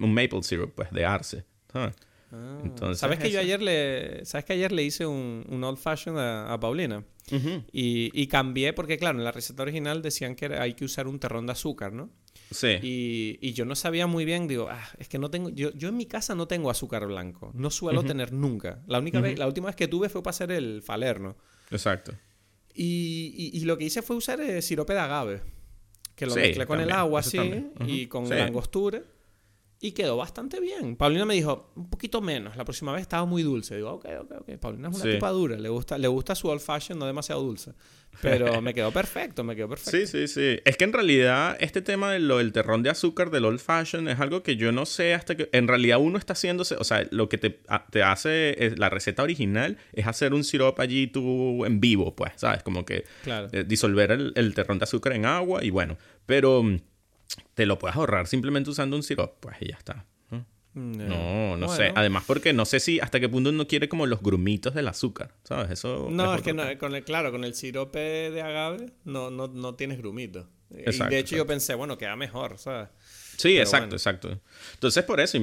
un 0.00 0.12
maple 0.12 0.42
syrup, 0.42 0.74
pues, 0.74 0.90
de 0.90 1.04
arce. 1.04 1.44
Ah. 2.32 2.60
Entonces, 2.64 2.98
¿Sabes 2.98 3.18
que 3.18 3.30
yo 3.30 3.40
ayer 3.40 3.62
le, 3.62 4.24
¿sabes 4.24 4.44
que 4.44 4.52
ayer 4.54 4.72
le 4.72 4.82
hice 4.82 5.06
un, 5.06 5.44
un 5.48 5.64
old 5.64 5.78
fashioned 5.78 6.20
a 6.20 6.58
Paulina? 6.60 7.04
y, 7.72 8.26
cambié 8.28 8.72
porque, 8.72 8.98
claro, 8.98 9.18
en 9.18 9.24
la 9.24 9.32
receta 9.32 9.62
original 9.62 10.02
decían 10.02 10.34
que 10.34 10.46
hay 10.46 10.74
que 10.74 10.84
usar 10.84 11.08
un 11.08 11.18
terrón 11.18 11.46
de 11.46 11.52
azúcar, 11.52 11.92
¿no? 11.92 12.10
Sí. 12.50 12.78
Y, 12.82 13.52
yo 13.52 13.64
no 13.64 13.74
sabía 13.74 14.06
muy 14.06 14.24
bien, 14.24 14.46
digo, 14.46 14.68
ah, 14.70 14.88
es 14.98 15.08
que 15.08 15.18
no 15.18 15.30
tengo, 15.30 15.48
yo, 15.50 15.72
yo 15.72 15.88
en 15.88 15.96
mi 15.96 16.06
casa 16.06 16.34
no 16.34 16.46
tengo 16.46 16.70
azúcar 16.70 17.06
blanco, 17.06 17.50
no 17.54 17.70
suelo 17.70 18.04
tener 18.04 18.32
nunca. 18.32 18.82
La 18.86 18.98
única 18.98 19.20
vez, 19.20 19.38
la 19.38 19.46
última 19.46 19.66
vez 19.66 19.76
que 19.76 19.88
tuve 19.88 20.08
fue 20.08 20.22
para 20.22 20.30
hacer 20.30 20.52
el 20.52 20.82
falerno. 20.82 21.36
Exacto. 21.70 22.12
Y, 22.74 23.60
lo 23.64 23.78
que 23.78 23.84
hice 23.84 24.02
fue 24.02 24.16
usar 24.16 24.40
el 24.40 24.62
sirope 24.62 24.92
de 24.92 25.00
agave, 25.00 25.42
que 26.14 26.26
lo 26.26 26.34
mezclé 26.34 26.66
con 26.66 26.80
el 26.80 26.90
agua 26.90 27.20
así 27.20 27.38
y 27.86 28.06
con 28.06 28.28
la 28.28 28.44
angostura. 28.44 29.02
Y 29.86 29.92
quedó 29.92 30.16
bastante 30.16 30.58
bien. 30.58 30.96
Paulina 30.96 31.24
me 31.24 31.34
dijo, 31.34 31.70
un 31.76 31.88
poquito 31.88 32.20
menos. 32.20 32.56
La 32.56 32.64
próxima 32.64 32.92
vez 32.92 33.02
estaba 33.02 33.24
muy 33.24 33.44
dulce. 33.44 33.76
Digo, 33.76 33.92
ok, 33.92 34.06
ok, 34.22 34.32
ok. 34.40 34.58
Paulina 34.58 34.88
es 34.88 34.96
una 34.96 35.12
tipa 35.12 35.30
dura. 35.30 35.56
Le 35.56 35.68
gusta, 35.68 35.96
le 35.96 36.08
gusta 36.08 36.34
su 36.34 36.48
old 36.48 36.60
fashion, 36.60 36.98
no 36.98 37.06
demasiado 37.06 37.40
dulce. 37.40 37.72
Pero 38.20 38.60
me 38.60 38.74
quedó 38.74 38.90
perfecto, 38.90 39.44
me 39.44 39.54
quedó 39.54 39.68
perfecto. 39.68 39.96
Sí, 39.96 40.08
sí, 40.08 40.26
sí. 40.26 40.58
Es 40.64 40.76
que 40.76 40.82
en 40.82 40.92
realidad 40.92 41.56
este 41.60 41.82
tema 41.82 42.10
de 42.10 42.18
lo, 42.18 42.38
del 42.38 42.50
terrón 42.50 42.82
de 42.82 42.90
azúcar 42.90 43.30
del 43.30 43.44
old 43.44 43.60
fashion 43.60 44.08
es 44.08 44.18
algo 44.18 44.42
que 44.42 44.56
yo 44.56 44.72
no 44.72 44.86
sé 44.86 45.14
hasta 45.14 45.36
que... 45.36 45.48
En 45.52 45.68
realidad 45.68 46.00
uno 46.00 46.18
está 46.18 46.32
haciéndose... 46.32 46.74
O 46.74 46.84
sea, 46.84 47.06
lo 47.12 47.28
que 47.28 47.38
te, 47.38 47.60
te 47.90 48.02
hace... 48.02 48.74
la 48.76 48.90
receta 48.90 49.22
original 49.22 49.78
es 49.92 50.08
hacer 50.08 50.34
un 50.34 50.42
sirope 50.42 50.82
allí 50.82 51.06
tú 51.06 51.64
en 51.64 51.78
vivo, 51.78 52.16
pues, 52.16 52.32
¿sabes? 52.34 52.64
Como 52.64 52.84
que 52.84 53.04
eh, 53.24 53.64
disolver 53.64 54.10
el, 54.10 54.32
el 54.34 54.52
terrón 54.52 54.80
de 54.80 54.84
azúcar 54.84 55.12
en 55.12 55.26
agua 55.26 55.62
y 55.62 55.70
bueno. 55.70 55.96
Pero 56.26 56.64
te 57.56 57.64
lo 57.64 57.78
puedes 57.78 57.96
ahorrar 57.96 58.26
simplemente 58.26 58.68
usando 58.68 58.96
un 58.96 59.02
sirope, 59.02 59.38
pues 59.40 59.56
y 59.60 59.68
ya 59.70 59.76
está. 59.76 60.06
No, 60.74 61.56
no 61.56 61.68
sé. 61.68 61.90
Además, 61.94 62.24
porque 62.26 62.52
no 62.52 62.66
sé 62.66 62.80
si 62.80 63.00
hasta 63.00 63.18
qué 63.18 63.30
punto 63.30 63.48
uno 63.48 63.66
quiere 63.66 63.88
como 63.88 64.04
los 64.04 64.20
grumitos 64.20 64.74
del 64.74 64.88
azúcar, 64.88 65.32
¿sabes? 65.42 65.70
Eso. 65.70 66.08
No, 66.10 66.34
es, 66.34 66.42
que 66.42 66.52
no, 66.52 66.64
con 66.78 66.94
el, 66.94 67.02
claro, 67.02 67.32
con 67.32 67.44
el 67.44 67.54
sirope 67.54 67.98
de 68.30 68.42
agave 68.42 68.92
no, 69.04 69.30
no, 69.30 69.48
no 69.48 69.74
tienes 69.74 69.96
grumitos. 69.96 70.46
y 70.68 70.82
de 70.84 71.18
hecho 71.18 71.34
yo 71.34 71.46
pensé, 71.46 71.74
bueno, 71.74 71.96
queda 71.96 72.14
mejor, 72.14 72.58
¿sabes? 72.58 72.90
Sí, 73.36 73.58
exacto, 73.58 73.96
exacto. 73.96 74.40
Entonces, 74.74 75.04
por 75.04 75.20
eso, 75.20 75.38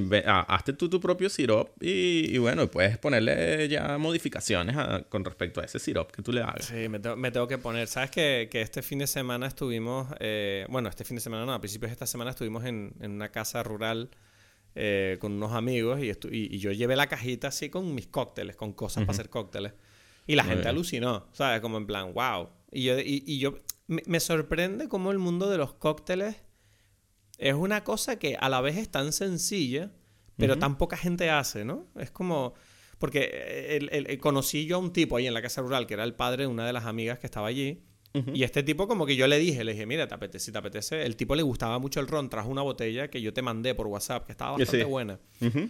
hazte 0.48 0.74
tú 0.74 0.90
tu 0.90 1.00
propio 1.00 1.30
sirop 1.30 1.72
y, 1.82 2.38
bueno, 2.38 2.70
puedes 2.70 2.98
ponerle 2.98 3.68
ya 3.68 3.98
modificaciones 3.98 4.76
con 5.10 5.24
respecto 5.24 5.62
a 5.62 5.66
ese 5.66 5.80
sirop 5.80 6.12
que 6.12 6.22
tú 6.22 6.32
le 6.32 6.42
hagas. 6.42 6.66
Sí, 6.66 6.88
me, 6.90 7.00
tengo 7.00 7.48
que 7.48 7.58
poner. 7.58 7.88
¿Sabes 7.88 8.12
que, 8.12 8.50
este 8.52 8.82
fin 8.82 9.00
de 9.00 9.08
semana 9.08 9.48
estuvimos, 9.48 10.08
eh, 10.20 10.66
bueno, 10.70 10.90
este 10.90 11.04
fin 11.04 11.16
de 11.16 11.22
semana 11.22 11.46
no, 11.46 11.54
a 11.54 11.62
principios 11.62 11.90
de 11.90 11.94
esta 11.94 12.08
semana 12.08 12.32
estuvimos 12.32 12.66
en, 12.66 12.94
una 13.02 13.30
casa 13.30 13.64
rural 13.64 14.10
eh, 14.76 15.18
con 15.20 15.34
unos 15.34 15.54
amigos 15.54 16.00
y, 16.02 16.12
y, 16.32 16.60
yo 16.60 16.72
llevé 16.72 16.96
la 16.96 17.08
cajita 17.08 17.50
así 17.50 17.70
con 17.70 17.94
mis 17.94 18.08
cócteles, 18.08 18.56
con 18.56 18.74
cosas 18.74 19.04
para 19.04 19.14
hacer 19.14 19.30
cócteles. 19.30 19.74
Y 20.26 20.36
la 20.36 20.44
gente 20.44 20.68
alucinó, 20.68 21.28
¿sabes? 21.34 21.60
Como 21.62 21.78
en 21.78 21.86
plan, 21.86 22.14
wow. 22.14 22.50
Y 22.72 22.84
yo, 22.84 23.00
y, 23.00 23.38
yo 23.40 23.56
me 23.88 24.20
sorprende 24.20 24.88
cómo 24.88 25.12
el 25.12 25.20
mundo 25.20 25.50
de 25.50 25.58
los 25.58 25.74
cócteles 25.74 26.38
es 27.38 27.54
una 27.54 27.84
cosa 27.84 28.18
que 28.18 28.36
a 28.40 28.50
la 28.50 28.62
vez 28.62 28.78
es 28.78 28.90
tan 28.90 29.14
sencilla, 29.14 29.92
pero 30.38 30.58
tan 30.58 30.78
poca 30.78 30.98
gente 30.98 31.30
hace, 31.30 31.66
¿no? 31.66 31.88
Es 31.96 32.12
como... 32.12 32.54
Porque 33.00 33.78
el, 33.92 34.20
conocí 34.20 34.66
yo 34.66 34.78
a 34.78 34.80
un 34.80 34.94
tipo 34.94 35.18
ahí 35.18 35.28
en 35.28 35.34
la 35.34 35.42
casa 35.42 35.62
rural, 35.62 35.88
que 35.88 35.94
era 35.94 36.06
el 36.06 36.14
padre 36.14 36.44
de 36.44 36.48
una 36.48 36.66
de 36.66 36.72
las 36.72 36.86
amigas 36.86 37.20
que 37.20 37.28
estaba 37.28 37.48
allí. 37.48 37.84
Y 38.32 38.44
este 38.44 38.62
tipo 38.62 38.88
como 38.88 39.08
que 39.08 39.16
yo 39.16 39.26
le 39.26 39.40
dije, 39.40 39.64
le 39.64 39.72
dije, 39.72 39.88
mira, 39.88 40.08
te 40.08 40.14
apetece, 40.14 40.46
si 40.46 40.52
te 40.52 40.60
apetece. 40.60 41.04
El 41.04 41.16
tipo 41.16 41.36
le 41.36 41.42
gustaba 41.42 41.80
mucho 41.80 42.00
el 42.00 42.08
ron, 42.08 42.30
trajo 42.30 42.48
una 42.48 42.62
botella 42.62 43.10
que 43.10 43.22
yo 43.22 43.34
te 43.34 43.42
mandé 43.42 43.74
por 43.74 43.88
WhatsApp, 43.88 44.26
que 44.26 44.32
estaba 44.32 44.52
bastante 44.52 44.86
buena. 44.86 45.20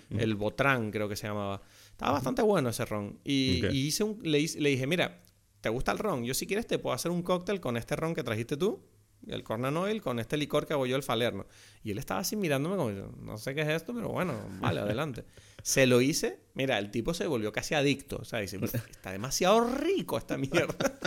El 0.10 0.36
Botran 0.36 0.92
creo 0.92 1.08
que 1.08 1.16
se 1.16 1.28
llamaba. 1.28 1.62
Estaba 1.90 2.12
bastante 2.12 2.42
bueno 2.42 2.70
ese 2.70 2.86
ron. 2.86 3.18
Y, 3.24 3.66
hice 3.68 4.04
un, 4.04 4.20
le, 4.22 4.46
le 4.46 4.70
dije, 4.70 4.86
mira, 4.86 5.22
¿te 5.62 5.70
gusta 5.70 5.94
el 5.94 6.00
ron? 6.00 6.26
Yo 6.26 6.34
si 6.34 6.46
quieres 6.46 6.68
te 6.68 6.78
puedo 6.78 6.94
hacer 6.94 7.12
un 7.12 7.24
cóctel 7.24 7.62
con 7.62 7.78
este 7.78 7.96
ron 7.96 8.14
que 8.14 8.24
trajiste 8.24 8.58
tú 8.58 8.84
el 9.28 9.44
Cornan 9.44 9.78
Oil 9.78 10.02
con 10.02 10.20
este 10.20 10.38
licor 10.38 10.66
que 10.66 10.74
hago 10.74 10.86
yo 10.86 10.96
el 10.96 11.04
Falerno. 11.04 11.46
Y 11.84 11.92
él 11.92 11.98
estaba 11.98 12.22
así 12.22 12.36
mirándome 12.36 12.76
como, 12.76 12.92
no 12.92 13.38
sé 13.38 13.56
qué 13.56 13.62
es 13.62 13.70
esto, 13.70 13.94
pero 13.94 14.10
bueno, 14.10 14.34
vale, 14.60 14.82
adelante. 14.82 15.26
se 15.64 15.86
lo 15.86 16.02
hice, 16.02 16.40
mira, 16.54 16.78
el 16.78 16.92
tipo 16.92 17.14
se 17.14 17.26
volvió 17.26 17.52
casi 17.52 17.74
adicto. 17.74 18.18
O 18.18 18.26
sea, 18.26 18.40
dice, 18.40 18.60
está 18.64 19.12
demasiado 19.12 19.62
rico 19.62 20.18
esta 20.18 20.38
mierda. 20.38 20.76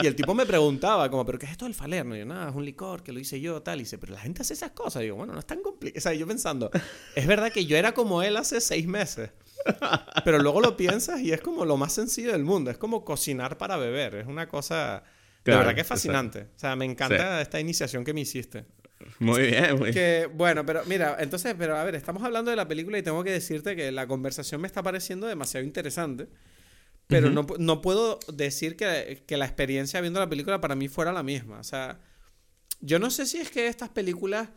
y 0.00 0.06
el 0.06 0.14
tipo 0.14 0.34
me 0.34 0.46
preguntaba, 0.46 1.10
como, 1.10 1.24
¿pero 1.24 1.38
qué 1.38 1.46
es 1.46 1.52
esto 1.52 1.64
del 1.64 1.74
Falerno? 1.74 2.14
Y 2.14 2.20
yo, 2.20 2.26
nada, 2.26 2.50
es 2.50 2.54
un 2.54 2.64
licor 2.64 3.02
que 3.02 3.12
lo 3.12 3.20
hice 3.20 3.40
yo, 3.40 3.62
tal. 3.62 3.80
Y 3.80 3.84
dice, 3.84 3.98
pero 3.98 4.12
la 4.12 4.20
gente 4.20 4.42
hace 4.42 4.54
esas 4.54 4.72
cosas. 4.72 5.02
Y 5.02 5.06
digo, 5.06 5.16
bueno, 5.16 5.32
no 5.32 5.38
es 5.38 5.46
tan 5.46 5.62
complicado. 5.62 5.98
O 5.98 6.02
sea, 6.02 6.12
yo 6.12 6.26
pensando, 6.26 6.70
es 7.14 7.26
verdad 7.26 7.50
que 7.50 7.64
yo 7.64 7.76
era 7.76 7.94
como 7.94 8.22
él 8.22 8.36
hace 8.36 8.60
seis 8.60 8.86
meses. 8.86 9.30
Pero 10.24 10.38
luego 10.38 10.60
lo 10.60 10.76
piensas 10.76 11.20
y 11.20 11.32
es 11.32 11.40
como 11.40 11.64
lo 11.64 11.76
más 11.76 11.92
sencillo 11.92 12.32
del 12.32 12.44
mundo. 12.44 12.70
Es 12.70 12.78
como 12.78 13.04
cocinar 13.04 13.58
para 13.58 13.76
beber. 13.76 14.16
Es 14.16 14.26
una 14.26 14.48
cosa 14.48 15.02
de 15.52 15.56
verdad 15.56 15.74
que 15.74 15.80
es 15.80 15.86
fascinante. 15.86 16.48
O 16.56 16.58
sea, 16.58 16.76
me 16.76 16.84
encanta 16.84 17.40
esta 17.40 17.60
iniciación 17.60 18.04
que 18.04 18.12
me 18.12 18.20
hiciste. 18.20 18.64
Muy 19.18 19.42
bien, 19.42 19.78
muy 19.78 19.92
que, 19.92 20.28
Bueno, 20.32 20.64
pero 20.64 20.82
mira, 20.86 21.16
entonces, 21.20 21.54
pero 21.56 21.76
a 21.76 21.84
ver, 21.84 21.94
estamos 21.94 22.22
hablando 22.22 22.50
de 22.50 22.56
la 22.56 22.66
película 22.66 22.98
y 22.98 23.02
tengo 23.02 23.22
que 23.22 23.30
decirte 23.30 23.76
que 23.76 23.92
la 23.92 24.06
conversación 24.06 24.60
me 24.60 24.66
está 24.66 24.82
pareciendo 24.82 25.26
demasiado 25.26 25.64
interesante. 25.64 26.28
Pero 27.06 27.30
no, 27.30 27.46
no, 27.58 27.80
puedo 27.82 28.18
decir 28.32 28.76
que, 28.76 29.22
que, 29.26 29.36
la 29.36 29.44
experiencia 29.44 30.00
viendo 30.00 30.18
la 30.18 30.28
película 30.28 30.60
para 30.60 30.74
mí 30.74 30.88
fuera 30.88 31.12
la 31.12 31.22
misma. 31.22 31.60
O 31.60 31.64
sea, 31.64 32.00
yo 32.80 32.98
no 32.98 33.10
sé 33.10 33.26
si 33.26 33.38
es 33.38 33.48
que 33.48 33.68
estas 33.68 33.90
películas 33.90 34.48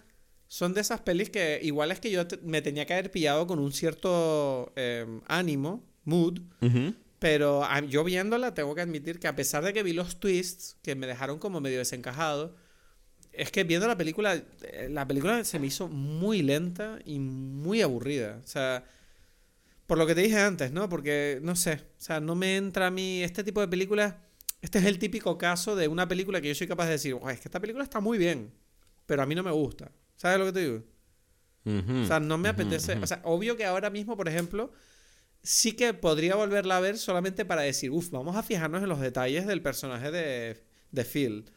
son 0.48 0.74
de 0.74 0.82
esas 0.82 1.02
pelis 1.02 1.30
que 1.30 1.60
igual 1.62 1.92
es 1.92 2.00
que 2.00 2.10
yo 2.10 2.24
me 2.44 2.64
tenía 2.64 2.88
que 2.88 2.94
haber 2.94 3.12
pillado 3.12 3.46
con 3.46 3.60
un 3.60 3.72
cierto 3.72 4.74
eh, 4.76 5.06
ánimo, 5.28 5.86
mood, 6.06 6.40
pero 7.20 7.63
yo 7.88 8.03
viéndola 8.03 8.53
tengo 8.53 8.74
que 8.74 8.82
admitir 8.82 9.20
que 9.20 9.28
a 9.28 9.36
pesar 9.36 9.63
de 9.63 9.74
que 9.74 9.84
vi 9.84 9.93
los 9.93 10.20
twists 10.20 10.78
que 10.82 10.95
me 10.95 11.05
dejaron 11.05 11.38
como 11.38 11.59
medio 11.59 11.78
desencajado, 11.78 12.55
es 13.32 13.51
que 13.51 13.63
viendo 13.63 13.88
la 13.88 13.97
película, 13.97 14.36
eh, 14.36 14.88
la 14.89 15.07
película 15.07 15.43
se 15.43 15.59
me 15.59 15.67
hizo 15.67 15.88
muy 15.88 16.41
lenta 16.41 16.99
y 17.05 17.20
muy 17.20 17.82
aburrida. 17.82 18.39
O 18.43 18.47
sea, 18.47 18.86
por 19.86 19.97
lo 19.97 20.07
que 20.07 20.15
te 20.15 20.22
dije 20.22 20.39
antes, 20.39 20.72
¿no? 20.72 20.89
Porque, 20.89 21.39
no 21.41 21.55
sé, 21.55 21.74
o 21.74 22.01
sea, 22.01 22.20
no 22.20 22.36
me 22.36 22.57
entra 22.57 22.88
a 22.88 22.91
mí 22.91 23.22
este 23.24 23.43
tipo 23.43 23.61
de 23.61 23.67
películas. 23.67 24.15
Este 24.61 24.80
es 24.80 24.86
el 24.86 24.99
típico 24.99 25.38
caso 25.38 25.76
de 25.76 25.88
una 25.88 26.07
película 26.07 26.41
que 26.41 26.49
yo 26.49 26.55
soy 26.55 26.67
capaz 26.67 26.86
de 26.86 26.91
decir, 26.91 27.15
es 27.15 27.39
que 27.39 27.47
esta 27.47 27.59
película 27.59 27.84
está 27.84 27.99
muy 27.99 28.17
bien, 28.17 28.51
pero 29.05 29.24
a 29.24 29.26
mí 29.26 29.36
no 29.36 29.43
me 29.43 29.51
gusta. 29.51 29.91
¿Sabes 30.15 30.39
lo 30.39 30.45
que 30.45 30.51
te 30.53 30.59
digo? 30.59 30.84
o 31.65 32.05
sea, 32.05 32.20
no 32.20 32.38
me 32.38 32.49
apetece. 32.49 32.97
O 32.97 33.07
sea, 33.07 33.22
obvio 33.24 33.55
que 33.55 33.63
ahora 33.63 33.89
mismo, 33.89 34.17
por 34.17 34.28
ejemplo, 34.28 34.72
sí 35.44 35.74
que 35.74 35.94
podría 35.94 36.36
volverla 36.36 36.78
a 36.78 36.80
ver 36.80 36.98
solamente 36.98 37.46
para 37.46 37.62
decir, 37.62 37.92
uff, 37.92 38.10
vamos 38.12 38.36
a 38.36 38.44
fijarnos 38.44 38.84
en 38.84 38.90
los 38.90 39.00
detalles 39.00 39.48
del 39.48 39.62
personaje 39.62 40.12
de, 40.12 40.64
de 40.92 41.06
Phil. 41.06 41.52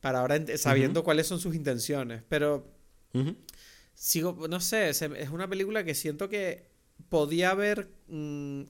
Para 0.00 0.20
ahora 0.20 0.40
sabiendo 0.56 1.04
cuáles 1.04 1.26
son 1.26 1.40
sus 1.40 1.54
intenciones. 1.54 2.22
Pero 2.28 2.72
sigo, 3.94 4.46
no 4.48 4.60
sé, 4.60 4.90
es 4.90 5.30
una 5.30 5.48
película 5.48 5.84
que 5.84 5.94
siento 5.94 6.28
que 6.28 6.68
podía 7.08 7.50
haber 7.50 7.90
mm, 8.08 8.62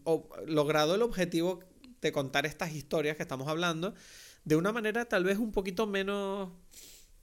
logrado 0.46 0.94
el 0.94 1.02
objetivo 1.02 1.60
de 2.00 2.12
contar 2.12 2.46
estas 2.46 2.72
historias 2.72 3.16
que 3.16 3.22
estamos 3.22 3.48
hablando 3.48 3.94
de 4.46 4.54
una 4.54 4.72
manera 4.72 5.04
tal 5.04 5.24
vez 5.24 5.38
un 5.38 5.50
poquito 5.50 5.86
menos, 5.88 6.50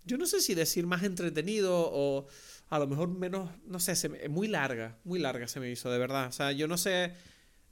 yo 0.04 0.18
no 0.18 0.26
sé 0.26 0.42
si 0.42 0.54
decir 0.54 0.86
más 0.86 1.04
entretenido 1.04 1.74
o 1.74 2.28
a 2.70 2.80
lo 2.80 2.88
mejor 2.88 3.10
menos, 3.10 3.50
no 3.66 3.80
sé, 3.80 3.96
se 3.96 4.30
muy 4.30 4.48
larga, 4.48 4.98
muy 5.04 5.20
larga 5.20 5.48
se 5.48 5.60
me 5.60 5.70
hizo, 5.70 5.92
de 5.92 6.00
verdad. 6.00 6.28
O 6.28 6.32
sea, 6.32 6.52
yo 6.52 6.68
no 6.68 6.78
sé, 6.78 7.14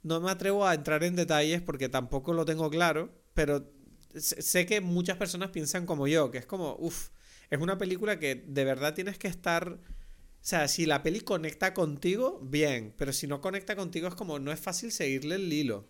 no 0.02 0.20
me 0.20 0.30
atrevo 0.30 0.66
a 0.66 0.74
entrar 0.74 1.02
en 1.04 1.16
detalles 1.16 1.60
porque 1.60 1.88
tampoco 1.88 2.32
lo 2.32 2.44
tengo 2.44 2.70
claro, 2.70 3.10
pero 3.34 3.68
sé 4.14 4.66
que 4.66 4.80
muchas 4.80 5.16
personas 5.16 5.50
piensan 5.50 5.86
como 5.86 6.06
yo, 6.06 6.30
que 6.30 6.38
es 6.38 6.46
como, 6.46 6.76
uff, 6.78 7.08
es 7.50 7.60
una 7.60 7.78
película 7.78 8.18
que 8.18 8.34
de 8.46 8.64
verdad 8.64 8.94
tienes 8.94 9.18
que 9.18 9.28
estar... 9.28 9.68
O 9.72 10.44
sea, 10.44 10.66
si 10.66 10.86
la 10.86 11.04
peli 11.04 11.20
conecta 11.20 11.72
contigo, 11.72 12.40
bien, 12.42 12.94
pero 12.96 13.12
si 13.12 13.28
no 13.28 13.40
conecta 13.40 13.76
contigo 13.76 14.08
es 14.08 14.14
como 14.16 14.40
no 14.40 14.50
es 14.50 14.58
fácil 14.58 14.90
seguirle 14.90 15.36
el 15.36 15.52
hilo. 15.52 15.86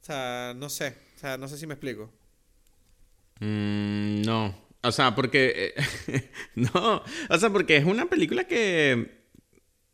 O 0.00 0.04
sea, 0.04 0.54
no 0.56 0.70
sé, 0.70 0.96
o 1.16 1.18
sea, 1.18 1.36
no 1.36 1.48
sé 1.48 1.58
si 1.58 1.66
me 1.66 1.74
explico. 1.74 2.10
Mm, 3.40 4.22
no, 4.22 4.54
o 4.84 4.92
sea, 4.92 5.14
porque. 5.14 5.74
Eh, 6.06 6.30
no. 6.54 7.02
O 7.30 7.38
sea, 7.38 7.50
porque 7.50 7.76
es 7.76 7.84
una 7.84 8.06
película 8.06 8.44
que. 8.44 9.24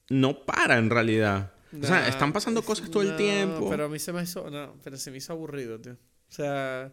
No 0.08 0.44
para 0.44 0.78
en 0.78 0.90
realidad. 0.90 1.52
o 1.72 1.86
sea, 1.86 2.08
están 2.08 2.32
pasando 2.32 2.62
cosas 2.62 2.90
todo 2.90 3.02
el 3.02 3.16
tiempo. 3.16 3.70
Pero 3.70 3.86
a 3.86 3.88
mí 3.88 3.98
se 3.98 4.12
me 4.12 4.22
hizo. 4.22 4.50
No, 4.50 4.76
pero 4.82 4.96
se 4.96 5.10
me 5.10 5.18
hizo 5.18 5.32
aburrido, 5.32 5.80
tío. 5.80 5.92
O 5.92 6.32
sea. 6.32 6.92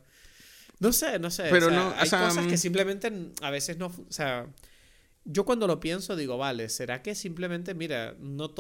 No 0.80 0.94
sé, 0.94 1.18
no 1.18 1.32
sé. 1.32 1.48
Pero 1.50 1.72
no. 1.72 1.94
Hay 1.98 2.10
cosas 2.10 2.46
que 2.46 2.54
mm. 2.54 2.58
simplemente 2.58 3.12
a 3.42 3.50
veces 3.50 3.78
no. 3.78 3.88
O 3.88 4.12
sea. 4.12 4.48
Yo 5.30 5.44
cuando 5.44 5.68
lo 5.68 5.82
pienso 5.82 6.16
digo, 6.16 6.38
vale, 6.38 6.70
¿será 6.70 7.02
que 7.02 7.14
simplemente, 7.14 7.74
mira, 7.74 8.16
no, 8.18 8.54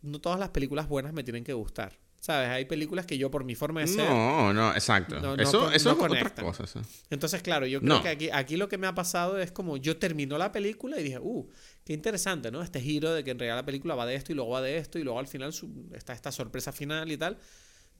no 0.00 0.20
todas 0.22 0.40
las 0.40 0.48
películas 0.48 0.88
buenas 0.88 1.12
me 1.12 1.22
tienen 1.22 1.44
que 1.44 1.52
gustar? 1.52 1.92
¿Sabes? 2.26 2.48
Hay 2.48 2.64
películas 2.64 3.06
que 3.06 3.16
yo 3.18 3.30
por 3.30 3.44
mi 3.44 3.54
forma 3.54 3.82
de 3.82 3.86
ser... 3.86 4.10
No, 4.10 4.52
no, 4.52 4.72
exacto. 4.72 5.14
eso 5.36 5.70
eso 5.70 5.92
es 5.92 5.96
otra 5.96 6.34
cosa. 6.34 6.64
Entonces, 7.08 7.40
claro, 7.40 7.66
yo 7.68 7.80
creo 7.80 8.02
que 8.02 8.08
aquí, 8.08 8.30
aquí 8.32 8.56
lo 8.56 8.68
que 8.68 8.78
me 8.78 8.88
ha 8.88 8.96
pasado 8.96 9.38
es 9.38 9.52
como 9.52 9.76
yo 9.76 9.96
termino 9.98 10.36
la 10.36 10.50
película 10.50 10.98
y 10.98 11.04
dije, 11.04 11.20
uh, 11.20 11.48
qué 11.84 11.92
interesante, 11.92 12.50
¿no? 12.50 12.62
Este 12.62 12.80
giro 12.80 13.14
de 13.14 13.22
que 13.22 13.30
en 13.30 13.38
realidad 13.38 13.58
la 13.58 13.64
película 13.64 13.94
va 13.94 14.06
de 14.06 14.16
esto 14.16 14.32
y 14.32 14.34
luego 14.34 14.50
va 14.50 14.60
de 14.60 14.76
esto 14.76 14.98
y 14.98 15.04
luego 15.04 15.20
al 15.20 15.28
final 15.28 15.54
está 15.94 16.14
esta 16.14 16.32
sorpresa 16.32 16.72
final 16.72 17.12
y 17.12 17.16
tal. 17.16 17.38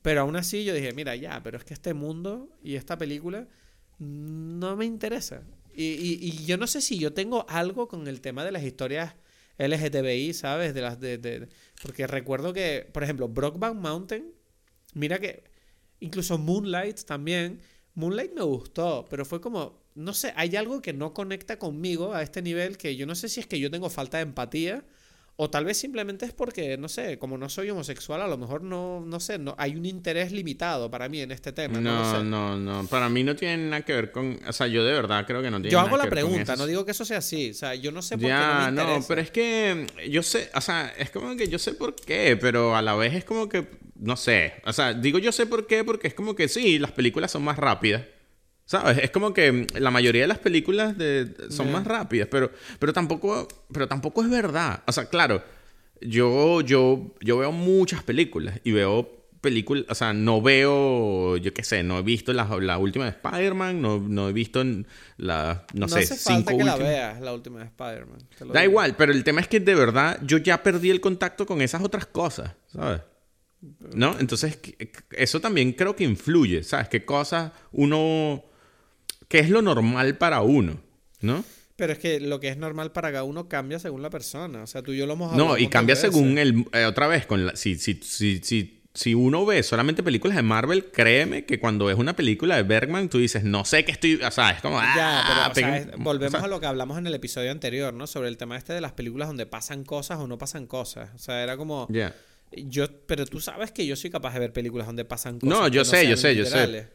Pero 0.02 0.22
aún 0.22 0.34
así 0.34 0.64
yo 0.64 0.74
dije, 0.74 0.92
mira, 0.92 1.14
ya, 1.14 1.40
pero 1.44 1.56
es 1.56 1.64
que 1.64 1.74
este 1.74 1.94
mundo 1.94 2.48
y 2.64 2.74
esta 2.74 2.98
película 2.98 3.46
no 4.00 4.74
me 4.74 4.86
interesa. 4.86 5.42
Y, 5.72 5.84
y, 5.84 6.18
y 6.20 6.46
yo 6.46 6.56
no 6.56 6.66
sé 6.66 6.80
si 6.80 6.98
yo 6.98 7.12
tengo 7.12 7.46
algo 7.48 7.86
con 7.86 8.08
el 8.08 8.20
tema 8.20 8.44
de 8.44 8.50
las 8.50 8.64
historias 8.64 9.14
LGTBI, 9.58 10.34
¿sabes? 10.34 10.74
De 10.74 10.80
las 10.80 11.00
de, 11.00 11.48
porque 11.82 12.06
recuerdo 12.06 12.52
que, 12.52 12.88
por 12.92 13.02
ejemplo, 13.02 13.28
Brockback 13.28 13.74
Mountain, 13.74 14.32
mira 14.94 15.18
que 15.18 15.44
incluso 16.00 16.38
Moonlight 16.38 17.04
también, 17.04 17.60
Moonlight 17.94 18.34
me 18.34 18.42
gustó, 18.42 19.06
pero 19.08 19.24
fue 19.24 19.40
como, 19.40 19.82
no 19.94 20.12
sé, 20.12 20.32
hay 20.36 20.54
algo 20.56 20.82
que 20.82 20.92
no 20.92 21.14
conecta 21.14 21.58
conmigo 21.58 22.12
a 22.12 22.22
este 22.22 22.42
nivel 22.42 22.76
que 22.76 22.96
yo 22.96 23.06
no 23.06 23.14
sé 23.14 23.28
si 23.28 23.40
es 23.40 23.46
que 23.46 23.58
yo 23.58 23.70
tengo 23.70 23.88
falta 23.88 24.18
de 24.18 24.24
empatía 24.24 24.84
o 25.38 25.50
tal 25.50 25.66
vez 25.66 25.76
simplemente 25.76 26.24
es 26.24 26.32
porque, 26.32 26.78
no 26.78 26.88
sé, 26.88 27.18
como 27.18 27.36
no 27.36 27.50
soy 27.50 27.68
homosexual, 27.68 28.22
a 28.22 28.26
lo 28.26 28.38
mejor 28.38 28.62
no, 28.62 29.02
no 29.04 29.20
sé, 29.20 29.38
no, 29.38 29.54
hay 29.58 29.76
un 29.76 29.84
interés 29.84 30.32
limitado 30.32 30.90
para 30.90 31.10
mí 31.10 31.20
en 31.20 31.30
este 31.30 31.52
tema. 31.52 31.78
No, 31.78 32.24
no, 32.24 32.56
no, 32.56 32.86
Para 32.86 33.10
mí 33.10 33.22
no 33.22 33.36
tiene 33.36 33.58
nada 33.68 33.82
que 33.82 33.92
ver 33.92 34.12
con. 34.12 34.40
O 34.48 34.52
sea, 34.54 34.66
yo 34.66 34.82
de 34.82 34.94
verdad 34.94 35.26
creo 35.26 35.42
que 35.42 35.50
no 35.50 35.58
tiene 35.58 35.70
yo 35.70 35.80
hago 35.80 35.98
la 35.98 36.08
pregunta, 36.08 36.56
no 36.56 36.64
digo 36.64 36.86
que 36.86 36.92
eso 36.92 37.04
sea 37.04 37.18
así. 37.18 37.50
O 37.50 37.54
sea, 37.54 37.74
yo 37.74 37.92
no 37.92 38.00
sé 38.00 38.16
por 38.16 38.26
qué. 38.26 38.32
No, 38.32 38.70
no, 38.70 39.04
pero 39.06 39.20
es 39.20 39.30
que 39.30 39.86
yo 40.08 40.22
sé, 40.22 40.50
o 40.54 40.60
sea, 40.62 40.94
es 40.96 41.10
como 41.10 41.36
que 41.36 41.48
yo 41.48 41.58
sé 41.58 41.72
por 41.72 41.94
qué, 41.94 42.38
pero 42.40 42.74
a 42.74 42.80
la 42.80 42.94
vez 42.94 43.14
es 43.14 43.24
como 43.24 43.48
que. 43.48 43.66
No 43.98 44.16
sé. 44.16 44.54
O 44.64 44.72
sea, 44.72 44.94
digo 44.94 45.18
yo 45.18 45.32
sé 45.32 45.44
por 45.44 45.66
qué, 45.66 45.84
porque 45.84 46.08
es 46.08 46.14
como 46.14 46.34
que 46.34 46.48
sí, 46.48 46.78
las 46.78 46.92
películas 46.92 47.30
son 47.30 47.44
más 47.44 47.58
rápidas. 47.58 48.02
¿Sabes? 48.66 48.98
Es 48.98 49.10
como 49.12 49.32
que 49.32 49.68
la 49.78 49.92
mayoría 49.92 50.22
de 50.22 50.28
las 50.28 50.40
películas 50.40 50.98
de, 50.98 51.32
son 51.50 51.70
más 51.70 51.84
rápidas, 51.84 52.26
pero, 52.28 52.50
pero, 52.80 52.92
tampoco, 52.92 53.46
pero 53.72 53.86
tampoco 53.86 54.22
es 54.24 54.28
verdad. 54.28 54.82
O 54.88 54.92
sea, 54.92 55.08
claro, 55.08 55.42
yo, 56.00 56.60
yo, 56.62 57.14
yo 57.20 57.38
veo 57.38 57.52
muchas 57.52 58.02
películas 58.02 58.60
y 58.64 58.72
veo 58.72 59.16
películas, 59.40 59.84
o 59.88 59.94
sea, 59.94 60.12
no 60.12 60.42
veo, 60.42 61.36
yo 61.36 61.54
qué 61.54 61.62
sé, 61.62 61.84
no 61.84 62.00
he 62.00 62.02
visto 62.02 62.32
la, 62.32 62.44
la 62.60 62.78
última 62.78 63.04
de 63.04 63.10
Spider-Man, 63.10 63.80
no, 63.80 64.00
no, 64.00 64.28
he 64.28 64.32
visto 64.32 64.64
la, 65.16 65.64
no, 65.72 65.86
sé, 65.86 66.00
hace 66.00 66.16
falta 66.16 66.56
que 66.56 66.64
la 66.64 66.76
veas, 66.76 67.20
la 67.20 67.32
última 67.32 67.60
de 67.60 67.66
Spider-Man. 67.66 68.18
Da 68.52 68.64
igual, 68.64 68.96
pero 68.96 69.12
el 69.12 69.22
tema 69.22 69.40
es 69.40 69.46
que 69.46 69.60
de 69.60 69.76
verdad 69.76 70.18
yo 70.24 70.38
ya 70.38 70.64
perdí 70.64 70.90
el 70.90 71.00
contacto 71.00 71.46
con 71.46 71.62
esas 71.62 71.84
otras 71.84 72.06
cosas, 72.06 72.50
¿sabes? 72.66 73.02
¿No? 73.94 74.18
Entonces, 74.18 74.58
eso 75.12 75.40
también 75.40 75.72
creo 75.72 75.94
que 75.94 76.02
influye, 76.02 76.64
¿sabes? 76.64 76.88
¿Qué 76.88 77.04
cosas 77.04 77.52
uno... 77.70 78.42
¿Qué 79.28 79.40
es 79.40 79.50
lo 79.50 79.62
normal 79.62 80.16
para 80.18 80.42
uno? 80.42 80.80
¿No? 81.20 81.44
Pero 81.76 81.92
es 81.92 81.98
que 81.98 82.20
lo 82.20 82.40
que 82.40 82.48
es 82.48 82.56
normal 82.56 82.92
para 82.92 83.12
cada 83.12 83.24
uno 83.24 83.48
cambia 83.48 83.78
según 83.78 84.00
la 84.00 84.08
persona. 84.08 84.62
O 84.62 84.66
sea, 84.66 84.82
tú 84.82 84.92
y 84.92 84.96
yo 84.96 85.06
lo 85.06 85.12
hemos 85.12 85.32
hablado. 85.32 85.50
No, 85.50 85.58
y 85.58 85.68
cambia 85.68 85.94
según 85.94 86.38
el. 86.38 86.64
Eh, 86.72 86.86
otra 86.86 87.06
vez, 87.06 87.26
con 87.26 87.46
la, 87.46 87.56
si, 87.56 87.76
si, 87.76 88.00
si, 88.02 88.38
si, 88.42 88.82
si 88.94 89.14
uno 89.14 89.44
ve 89.44 89.62
solamente 89.62 90.02
películas 90.02 90.36
de 90.36 90.42
Marvel, 90.42 90.86
créeme 90.86 91.44
que 91.44 91.60
cuando 91.60 91.90
es 91.90 91.98
una 91.98 92.16
película 92.16 92.56
de 92.56 92.62
Bergman, 92.62 93.10
tú 93.10 93.18
dices, 93.18 93.44
no 93.44 93.66
sé 93.66 93.84
qué 93.84 93.92
estoy. 93.92 94.14
O 94.14 94.30
sea, 94.30 94.52
es 94.52 94.62
como. 94.62 94.80
Ya, 94.80 95.50
pero 95.54 95.66
ah, 95.68 95.82
volvemos 95.98 96.42
a 96.42 96.46
lo 96.46 96.60
que 96.60 96.66
hablamos 96.66 96.96
en 96.96 97.06
el 97.06 97.14
episodio 97.14 97.50
anterior, 97.50 97.92
¿no? 97.92 98.06
Sobre 98.06 98.28
el 98.28 98.38
tema 98.38 98.56
este 98.56 98.72
de 98.72 98.80
las 98.80 98.92
películas 98.92 99.28
donde 99.28 99.44
pasan 99.44 99.84
cosas 99.84 100.18
o 100.18 100.26
no 100.26 100.38
pasan 100.38 100.66
cosas. 100.66 101.10
O 101.14 101.18
sea, 101.18 101.42
era 101.42 101.58
como. 101.58 101.86
Ya. 101.90 102.14
Yo, 102.52 102.86
pero 103.06 103.26
tú 103.26 103.40
sabes 103.40 103.70
que 103.70 103.86
yo 103.86 103.96
soy 103.96 104.08
capaz 104.08 104.32
de 104.32 104.40
ver 104.40 104.52
películas 104.54 104.86
donde 104.86 105.04
pasan 105.04 105.40
cosas. 105.40 105.58
No, 105.58 105.68
yo 105.68 105.84
sé, 105.84 106.08
yo 106.08 106.16
sé, 106.16 106.34
yo 106.34 106.46
sé. 106.46 106.88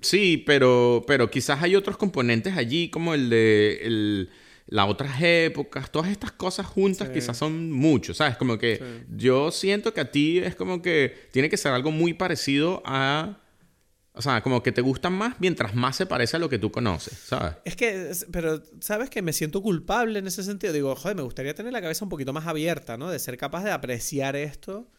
Sí, 0.00 0.42
pero, 0.46 1.04
pero 1.06 1.30
quizás 1.30 1.62
hay 1.62 1.76
otros 1.76 1.96
componentes 1.96 2.56
allí, 2.56 2.88
como 2.88 3.14
el 3.14 3.28
de 3.28 3.80
el, 3.82 4.30
las 4.66 4.88
otras 4.88 5.20
épocas, 5.20 5.90
todas 5.90 6.10
estas 6.10 6.32
cosas 6.32 6.66
juntas 6.66 7.10
quizás 7.10 7.36
son 7.36 7.70
mucho, 7.70 8.14
¿sabes? 8.14 8.36
Como 8.36 8.56
que 8.58 9.04
yo 9.14 9.50
siento 9.50 9.92
que 9.92 10.00
a 10.00 10.10
ti 10.10 10.38
es 10.38 10.56
como 10.56 10.80
que 10.80 11.28
tiene 11.30 11.50
que 11.50 11.56
ser 11.56 11.72
algo 11.72 11.90
muy 11.90 12.14
parecido 12.14 12.82
a... 12.86 13.38
O 14.14 14.20
sea, 14.20 14.42
como 14.42 14.62
que 14.62 14.72
te 14.72 14.82
gustan 14.82 15.14
más 15.14 15.36
mientras 15.40 15.74
más 15.74 15.96
se 15.96 16.04
parece 16.04 16.36
a 16.36 16.38
lo 16.38 16.50
que 16.50 16.58
tú 16.58 16.70
conoces, 16.70 17.18
¿sabes? 17.18 17.54
Es 17.64 17.76
que, 17.76 18.12
pero, 18.30 18.62
¿sabes 18.80 19.08
que 19.08 19.22
Me 19.22 19.32
siento 19.32 19.62
culpable 19.62 20.18
en 20.18 20.26
ese 20.26 20.42
sentido. 20.42 20.74
Digo, 20.74 20.94
joder, 20.94 21.16
me 21.16 21.22
gustaría 21.22 21.54
tener 21.54 21.72
la 21.72 21.80
cabeza 21.80 22.04
un 22.04 22.10
poquito 22.10 22.34
más 22.34 22.46
abierta, 22.46 22.98
¿no? 22.98 23.10
De 23.10 23.18
ser 23.18 23.38
capaz 23.38 23.64
de 23.64 23.70
apreciar 23.70 24.36
esto 24.36 24.90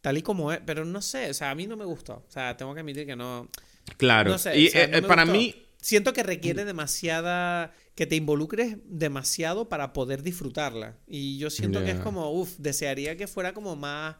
tal 0.00 0.16
y 0.18 0.22
como 0.22 0.52
es. 0.52 0.60
Pero 0.64 0.84
no 0.84 1.02
sé, 1.02 1.30
o 1.30 1.34
sea, 1.34 1.50
a 1.50 1.56
mí 1.56 1.66
no 1.66 1.76
me 1.76 1.84
gustó. 1.84 2.24
O 2.26 2.30
sea, 2.30 2.56
tengo 2.56 2.72
que 2.72 2.80
admitir 2.80 3.04
que 3.04 3.16
no... 3.16 3.48
Claro. 3.96 4.36
y 4.54 4.66
eh, 4.66 4.72
eh, 4.74 5.02
para 5.02 5.24
mí... 5.24 5.56
Siento 5.80 6.12
que 6.12 6.22
requiere 6.22 6.64
demasiada... 6.64 7.74
Que 7.94 8.06
te 8.06 8.16
involucres 8.16 8.78
demasiado 8.86 9.68
para 9.68 9.92
poder 9.92 10.22
disfrutarla. 10.22 10.96
Y 11.06 11.36
yo 11.36 11.50
siento 11.50 11.84
que 11.84 11.90
es 11.90 11.98
como, 11.98 12.32
uff, 12.32 12.56
desearía 12.56 13.18
que 13.18 13.26
fuera 13.26 13.52
como 13.52 13.76
más, 13.76 14.16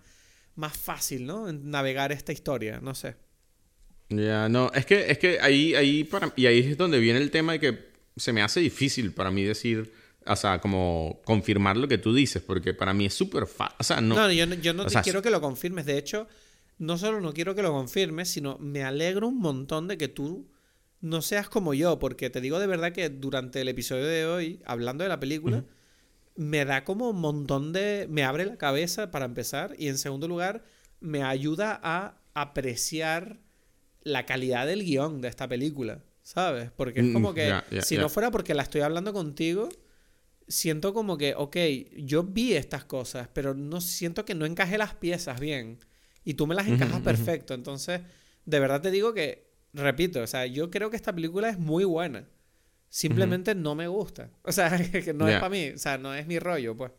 más 0.57 0.77
fácil, 0.77 1.25
¿no? 1.25 1.51
Navegar 1.51 2.13
esta 2.13 2.33
historia, 2.33 2.81
no 2.83 2.95
sé. 2.95 3.17
Ya, 4.11 4.51
no, 4.51 4.71
es 4.75 4.85
que, 4.85 5.11
es 5.11 5.17
que 5.17 5.41
ahí, 5.41 5.75
ahí 5.75 6.05
para, 6.05 6.35
y 6.37 6.45
ahí 6.45 6.59
es 6.59 6.77
donde 6.77 6.99
viene 6.99 7.19
el 7.19 7.31
tema 7.31 7.53
de 7.53 7.61
que 7.61 7.93
se 8.15 8.35
me 8.35 8.43
hace 8.43 8.61
difícil 8.61 9.15
para 9.15 9.31
mí 9.31 9.43
decir, 9.43 9.91
o 10.27 10.37
sea, 10.37 10.61
como 10.61 11.23
confirmar 11.25 11.79
lo 11.79 11.89
que 11.89 11.97
tú 11.97 12.15
dices, 12.15 12.43
porque 12.43 12.75
para 12.75 12.93
mí 12.93 13.07
es 13.07 13.15
súper 13.15 13.47
fácil. 13.47 13.77
O 13.81 13.85
sea, 13.85 14.03
no, 14.03 14.15
no, 14.15 14.31
yo 14.31 14.47
no, 14.47 14.55
yo 14.57 14.75
no 14.75 14.85
te 14.85 15.01
quiero 15.01 15.23
que 15.23 15.31
lo 15.31 15.41
confirmes. 15.41 15.87
De 15.87 15.97
hecho, 15.97 16.29
no 16.79 16.99
solo 16.99 17.21
no 17.21 17.33
quiero 17.33 17.55
que 17.55 17.63
lo 17.63 17.73
confirmes, 17.73 18.29
sino 18.29 18.59
me 18.59 18.83
alegro 18.83 19.29
un 19.29 19.39
montón 19.39 19.89
de 19.89 19.99
que 19.99 20.09
tú 20.09 20.49
no 21.01 21.21
seas 21.21 21.49
como 21.49 21.75
yo, 21.75 21.99
porque 21.99 22.31
te 22.31 22.41
digo 22.41 22.59
de 22.59 22.67
verdad 22.67 22.93
que 22.93 23.09
durante 23.09 23.61
el 23.61 23.69
episodio 23.69 24.05
de 24.05 24.27
hoy, 24.27 24.63
hablando 24.65 25.03
de 25.03 25.09
la 25.09 25.21
película, 25.21 25.65
me 26.37 26.65
da 26.65 26.85
como 26.85 27.11
un 27.11 27.21
montón 27.21 27.73
de... 27.73 28.07
me 28.09 28.25
abre 28.25 28.47
la 28.47 28.57
cabeza 28.57 29.11
para 29.11 29.25
empezar 29.25 29.75
y 29.79 29.89
en 29.89 29.99
segundo 29.99 30.29
lugar 30.29 30.65
me 31.01 31.23
ayuda 31.23 31.79
a 31.83 32.19
apreciar 32.35 33.41
la 34.03 34.27
calidad 34.27 34.67
del 34.67 34.85
guion 34.85 35.21
de 35.21 35.29
esta 35.29 35.49
película, 35.49 36.03
¿sabes? 36.23 36.71
Porque 36.71 37.01
es 37.01 37.13
como 37.13 37.33
mm, 37.33 37.35
que 37.35 37.83
si 37.83 37.99
no 37.99 38.09
fuera 38.09 38.31
porque 38.31 38.55
la 38.55 38.63
estoy 38.63 38.81
hablando 38.81 39.13
contigo, 39.13 39.69
siento 40.49 40.95
como 40.95 41.19
que, 41.19 41.35
ok, 41.37 41.57
yo 41.97 42.23
vi 42.23 42.55
estas 42.55 42.85
cosas, 42.85 43.29
pero 43.33 43.55
no 43.55 43.81
siento 43.81 44.25
que 44.25 44.35
no 44.35 44.47
encajé 44.47 44.79
las 44.79 44.95
piezas 44.95 45.41
bien 45.41 45.79
y 46.25 46.35
tú 46.35 46.47
me 46.47 46.55
las 46.55 46.67
encajas 46.67 47.01
perfecto. 47.01 47.55
Entonces, 47.55 48.01
de 48.45 48.61
verdad 48.61 48.81
te 48.81 48.91
digo 48.91 49.15
que, 49.15 49.47
repito, 49.73 50.21
o 50.21 50.27
sea, 50.27 50.47
yo 50.47 50.71
creo 50.71 50.91
que 50.91 50.97
esta 50.97 51.13
película 51.13 51.49
es 51.49 51.59
muy 51.59 51.85
buena. 51.85 52.27
Simplemente 52.89 53.55
no 53.55 53.75
me 53.75 53.89
gusta. 53.89 54.31
O 54.45 54.53
sea, 54.53 54.77
que 54.91 55.13
no 55.15 55.29
es 55.29 55.37
para 55.37 55.49
mí, 55.49 55.71
o 55.71 55.79
sea, 55.79 55.99
no 55.99 56.15
es 56.15 56.27
mi 56.27 56.39
rollo, 56.39 56.77
pues. 56.77 56.93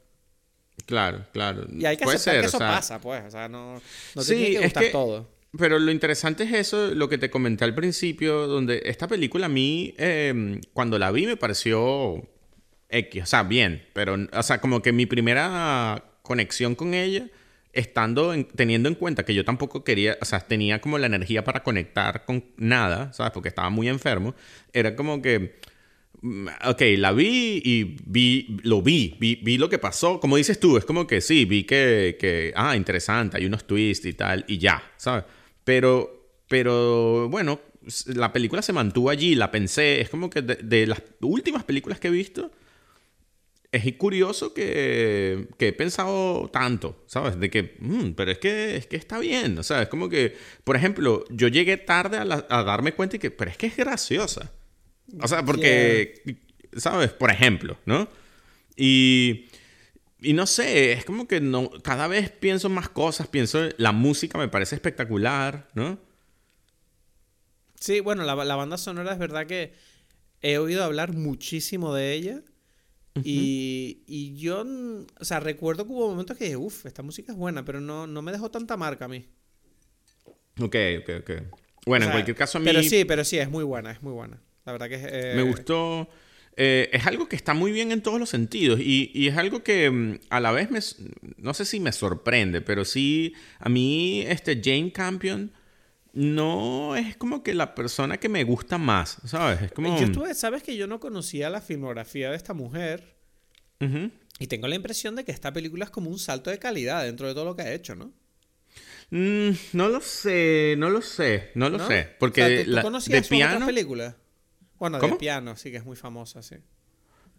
Claro, 0.85 1.25
claro. 1.31 1.67
Y 1.71 1.85
hay 1.85 1.97
que 1.97 2.03
aceptar 2.03 2.41
que 2.41 2.47
eso 2.47 2.59
pasa, 2.59 2.99
pues. 2.99 3.23
O 3.25 3.31
sea, 3.31 3.47
no, 3.47 3.81
no 4.15 4.23
te 4.23 4.35
tiene 4.35 4.51
que 4.57 4.63
gustar 4.63 4.85
todo. 4.91 5.29
Pero 5.55 5.77
lo 5.77 5.91
interesante 5.91 6.45
es 6.45 6.53
eso, 6.53 6.95
lo 6.95 7.07
que 7.07 7.19
te 7.19 7.29
comenté 7.29 7.63
al 7.63 7.75
principio, 7.75 8.47
donde 8.47 8.81
esta 8.85 9.07
película 9.07 9.45
a 9.45 9.49
mí, 9.49 9.93
em, 9.97 10.59
cuando 10.73 10.97
la 10.97 11.11
vi, 11.11 11.27
me 11.27 11.37
pareció 11.37 12.27
X, 12.89 13.21
o 13.21 13.25
sea, 13.27 13.43
bien, 13.43 13.85
pero, 13.93 14.17
o 14.33 14.43
sea, 14.43 14.59
como 14.59 14.81
que 14.81 14.91
mi 14.91 15.05
primera 15.05 16.03
conexión 16.23 16.73
con 16.73 16.95
ella 16.95 17.27
estando 17.73 18.33
teniendo 18.55 18.87
en 18.87 18.95
cuenta 18.95 19.25
que 19.25 19.33
yo 19.33 19.43
tampoco 19.43 19.83
quería, 19.83 20.17
o 20.21 20.25
sea, 20.25 20.39
tenía 20.39 20.79
como 20.79 20.97
la 20.99 21.07
energía 21.07 21.43
para 21.43 21.63
conectar 21.63 22.23
con 22.25 22.45
nada, 22.55 23.11
¿sabes? 23.13 23.33
Porque 23.33 23.49
estaba 23.49 23.69
muy 23.69 23.89
enfermo, 23.89 24.35
era 24.71 24.95
como 24.95 25.21
que, 25.21 25.59
mm, 26.21 26.47
ok, 26.67 26.81
la 26.97 27.11
vi 27.11 27.61
y 27.65 27.95
vi, 28.05 28.57
lo 28.63 28.81
vi, 28.83 29.17
vi, 29.19 29.57
lo 29.57 29.69
que 29.69 29.79
pasó, 29.79 30.19
como 30.19 30.37
dices 30.37 30.59
tú, 30.59 30.77
es 30.77 30.85
como 30.85 31.07
que 31.07 31.19
sí, 31.19 31.45
vi 31.45 31.63
que, 31.63 32.15
que, 32.19 32.53
ah, 32.55 32.75
interesante, 32.75 33.37
hay 33.37 33.45
unos 33.47 33.65
twists 33.65 34.05
y 34.05 34.13
tal, 34.13 34.45
y 34.47 34.59
ya, 34.59 34.83
¿sabes? 34.97 35.25
Pero, 35.63 36.29
pero, 36.47 37.27
bueno, 37.29 37.59
la 38.07 38.31
película 38.31 38.61
se 38.61 38.73
mantuvo 38.73 39.09
allí, 39.09 39.35
la 39.35 39.51
pensé, 39.51 40.01
es 40.01 40.09
como 40.09 40.29
que 40.29 40.41
de 40.43 40.87
las 40.87 41.01
últimas 41.21 41.63
películas 41.63 41.99
que 41.99 42.09
he 42.09 42.11
visto, 42.11 42.51
es 43.73 43.91
curioso 43.95 44.53
que, 44.53 45.47
que, 45.57 45.69
he 45.69 45.73
pensado 45.73 46.47
tanto, 46.53 47.03
¿sabes? 47.07 47.39
De 47.39 47.49
que, 47.49 47.75
mm, 47.79 48.11
pero 48.11 48.31
es 48.31 48.37
que, 48.37 48.75
es 48.75 48.85
que 48.85 48.95
está 48.95 49.17
bien, 49.17 49.57
o 49.57 49.63
sea, 49.63 49.81
es 49.81 49.87
como 49.89 50.09
que, 50.09 50.37
por 50.63 50.75
ejemplo, 50.75 51.25
yo 51.31 51.47
llegué 51.47 51.77
tarde 51.77 52.17
a, 52.17 52.63
darme 52.63 52.93
cuenta 52.93 53.15
y 53.15 53.19
que, 53.19 53.31
pero 53.31 53.49
es 53.49 53.57
que 53.57 53.65
es 53.65 53.75
graciosa. 53.75 54.51
O 55.19 55.27
sea, 55.27 55.43
porque, 55.43 56.21
¿sabes? 56.77 57.13
Por 57.13 57.31
ejemplo, 57.31 57.75
¿no? 57.85 58.07
Y, 58.77 59.47
y 60.21 60.33
no 60.33 60.45
sé, 60.45 60.91
es 60.91 61.03
como 61.03 61.27
que 61.27 61.41
no, 61.41 61.71
cada 61.81 62.07
vez 62.07 62.29
pienso 62.29 62.69
más 62.69 62.89
cosas, 62.89 63.27
pienso, 63.27 63.69
la 63.77 63.91
música 63.91 64.37
me 64.37 64.49
parece 64.49 64.75
espectacular, 64.75 65.67
¿no? 65.73 65.97
Sí, 67.79 68.01
bueno, 68.01 68.23
la, 68.23 68.35
la 68.35 68.55
banda 68.55 68.77
sonora 68.77 69.13
es 69.13 69.17
verdad 69.17 69.47
que 69.47 69.73
he 70.43 70.59
oído 70.59 70.83
hablar 70.83 71.13
muchísimo 71.13 71.95
de 71.95 72.13
ella 72.13 72.43
y, 73.15 74.35
yo, 74.37 74.65
o 75.19 75.25
sea, 75.25 75.39
recuerdo 75.39 75.85
que 75.85 75.93
hubo 75.93 76.09
momentos 76.09 76.37
que 76.37 76.45
dije, 76.45 76.57
uff, 76.57 76.85
esta 76.85 77.03
música 77.03 77.31
es 77.31 77.37
buena, 77.37 77.63
pero 77.63 77.79
no, 77.79 78.07
no 78.07 78.21
me 78.21 78.31
dejó 78.31 78.49
tanta 78.49 78.77
marca 78.77 79.05
a 79.05 79.07
mí. 79.07 79.25
Ok, 80.59 80.75
ok, 80.99 81.09
ok. 81.19 81.31
Bueno, 81.85 82.05
en 82.05 82.11
cualquier 82.11 82.35
caso 82.37 82.57
a 82.57 82.61
mí... 82.61 82.65
Pero 82.65 82.81
sí, 82.81 83.05
pero 83.05 83.23
sí, 83.23 83.37
es 83.37 83.49
muy 83.49 83.63
buena, 83.63 83.91
es 83.91 84.01
muy 84.01 84.13
buena. 84.13 84.41
La 84.65 84.71
verdad 84.71 84.89
que 84.89 84.95
es... 84.95 85.01
Me 85.35 85.41
eh, 85.41 85.43
gustó... 85.43 86.09
Eh, 86.55 86.89
es 86.93 87.07
algo 87.07 87.27
que 87.27 87.35
está 87.35 87.55
muy 87.55 87.71
bien 87.71 87.91
en 87.91 88.03
todos 88.03 88.19
los 88.19 88.29
sentidos 88.29 88.79
y, 88.79 89.09
y, 89.15 89.27
es 89.27 89.37
algo 89.37 89.63
que 89.63 89.89
mm, 89.89 90.19
a 90.29 90.39
la 90.39 90.51
vez 90.51 90.69
me... 90.69 90.79
No 91.37 91.53
sé 91.55 91.65
si 91.65 91.79
me 91.79 91.91
sorprende, 91.91 92.61
pero 92.61 92.85
sí, 92.85 93.33
a 93.59 93.69
mí 93.69 94.23
este 94.27 94.61
Jane 94.63 94.91
Campion 94.91 95.51
no 96.13 96.95
es 96.95 97.17
como 97.17 97.41
que 97.41 97.55
la 97.55 97.73
persona 97.73 98.19
que 98.19 98.29
me 98.29 98.43
gusta 98.43 98.77
más, 98.77 99.17
¿sabes? 99.25 99.63
Es 99.63 99.71
como... 99.71 99.97
Yo 99.99 100.05
estuve, 100.05 100.33
sabes 100.35 100.61
que 100.61 100.77
yo 100.77 100.85
no 100.85 100.99
conocía 100.99 101.49
la 101.49 101.59
filmografía 101.59 102.29
de 102.29 102.37
esta 102.37 102.53
mujer. 102.53 103.17
Y 104.39 104.47
tengo 104.47 104.67
la 104.69 104.75
impresión 104.75 105.15
de 105.17 105.25
que 105.25 105.33
esta 105.33 105.51
película 105.51 105.83
es 105.83 105.91
como 105.91 106.09
un 106.09 106.17
salto 106.17 106.49
de 106.49 106.57
calidad 106.57 107.03
dentro 107.03 107.27
de 107.27 107.33
todo 107.33 107.43
lo 107.43 107.55
que 107.55 107.63
ha 107.63 107.73
hecho, 107.73 107.95
¿no? 107.95 108.13
Mm, 109.09 109.51
no 109.73 109.89
lo 109.89 109.99
sé, 109.99 110.75
no 110.77 110.89
lo 110.89 111.01
sé, 111.01 111.51
no 111.55 111.69
lo 111.69 111.85
sé. 111.85 112.15
Porque 112.17 112.63
¿tú, 112.65 112.81
conocías 112.81 113.23
de 113.23 113.27
piano... 113.27 113.65
película? 113.65 114.15
Bueno, 114.79 114.99
de 114.99 115.15
piano, 115.15 115.57
sí 115.57 115.69
que 115.69 115.77
es 115.77 115.85
muy 115.85 115.97
famosa, 115.97 116.41
sí. 116.41 116.55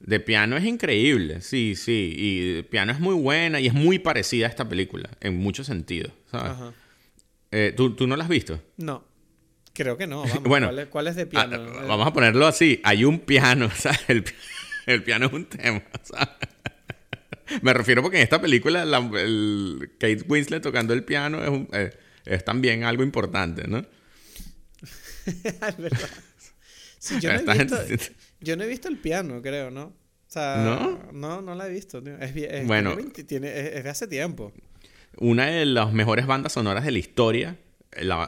De 0.01 0.21
piano 0.21 0.59
es 0.59 0.65
increíble, 0.65 1.41
sí, 1.41 1.75
sí. 1.77 2.15
Y 2.15 2.63
piano 2.65 2.93
es 2.93 3.01
muy 3.01 3.15
buena 3.15 3.59
y 3.59 3.69
es 3.69 3.75
muy 3.75 3.99
parecida 3.99 4.47
a 4.47 4.51
esta 4.51 4.69
película, 4.69 5.09
en 5.21 5.39
muchos 5.39 5.67
sentidos, 5.67 6.13
¿sabes? 6.31 6.53
Ajá. 6.53 6.75
Eh, 7.57 7.73
¿tú, 7.73 7.95
no 8.09 8.17
la 8.17 8.25
has 8.25 8.31
visto? 8.31 8.61
No. 8.79 9.05
Creo 9.73 9.97
que 9.97 10.09
no. 10.09 10.23
Vamos, 10.27 10.43
bueno, 10.43 10.71
¿cuál 10.91 11.07
es, 11.07 11.15
de 11.15 11.25
piano? 11.27 11.55
Ah, 11.57 11.85
vamos 11.87 12.09
a 12.09 12.13
ponerlo 12.13 12.49
así. 12.49 12.81
Hay 12.83 13.05
un 13.05 13.21
piano, 13.21 13.71
¿sabes? 13.77 14.01
El, 14.87 15.05
piano 15.05 15.27
es 15.27 15.33
un 15.33 15.47
tema, 15.47 15.83
¿sabes? 16.03 16.29
Me 17.63 17.73
refiero 17.73 18.03
porque 18.03 18.17
en 18.17 18.25
esta 18.25 18.41
película 18.41 18.83
el 18.83 19.93
Kate 20.01 20.25
Winslet 20.27 20.63
tocando 20.63 20.95
el 20.95 21.05
piano 21.05 21.45
es, 21.45 21.69
eh, 21.73 21.97
es 22.25 22.45
también 22.45 22.83
algo 22.83 23.05
importante, 23.05 23.69
¿no? 23.69 23.87
es 25.27 25.77
verdad. 25.79 26.11
yo, 27.21 27.33
no 27.33 27.53
he 27.53 27.65
visto, 27.65 27.77
yo 28.41 28.57
no 28.57 28.65
he 28.65 28.67
visto 28.67 28.89
el 28.89 28.99
piano, 28.99 29.41
creo, 29.43 29.71
¿no? 29.71 29.95
O 30.35 30.57
¿No? 30.57 31.13
No, 31.13 31.43
no 31.43 31.55
la 31.55 31.69
he 31.69 31.71
visto, 31.71 32.03
tío. 32.03 32.19
Es, 32.19 32.67
bueno, 32.67 32.97
tiene, 33.27 33.77
es, 33.77 33.85
de 33.85 33.91
hace 33.91 34.09
tiempo. 34.09 34.53
Una 35.19 35.47
de 35.47 35.67
las 35.67 35.93
mejores 35.93 36.27
bandas 36.27 36.53
sonoras 36.53 36.85
de 36.85 36.91
la 36.93 36.99
historia. 36.99 37.59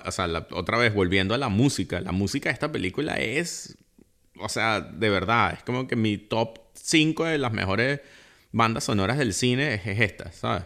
o 0.05 0.13
sea, 0.13 0.47
otra 0.51 0.79
vez 0.79 0.95
volviendo 0.95 1.35
a 1.35 1.39
la 1.39 1.49
música. 1.49 2.01
La 2.01 2.13
música 2.13 2.49
de 2.49 2.55
esta 2.55 2.71
película 2.71 3.15
es. 3.15 3.77
O 4.39 4.49
sea, 4.49 4.81
de 4.81 5.09
verdad, 5.09 5.55
es 5.55 5.63
como 5.63 5.87
que 5.87 5.97
mi 5.97 6.19
top 6.19 6.59
5 6.75 7.25
de 7.25 7.39
las 7.39 7.53
mejores 7.53 8.01
bandas 8.53 8.85
sonoras 8.85 9.19
del 9.19 9.33
cine 9.33 9.75
es, 9.75 10.01
esta, 10.01 10.31
¿sabes? 10.33 10.65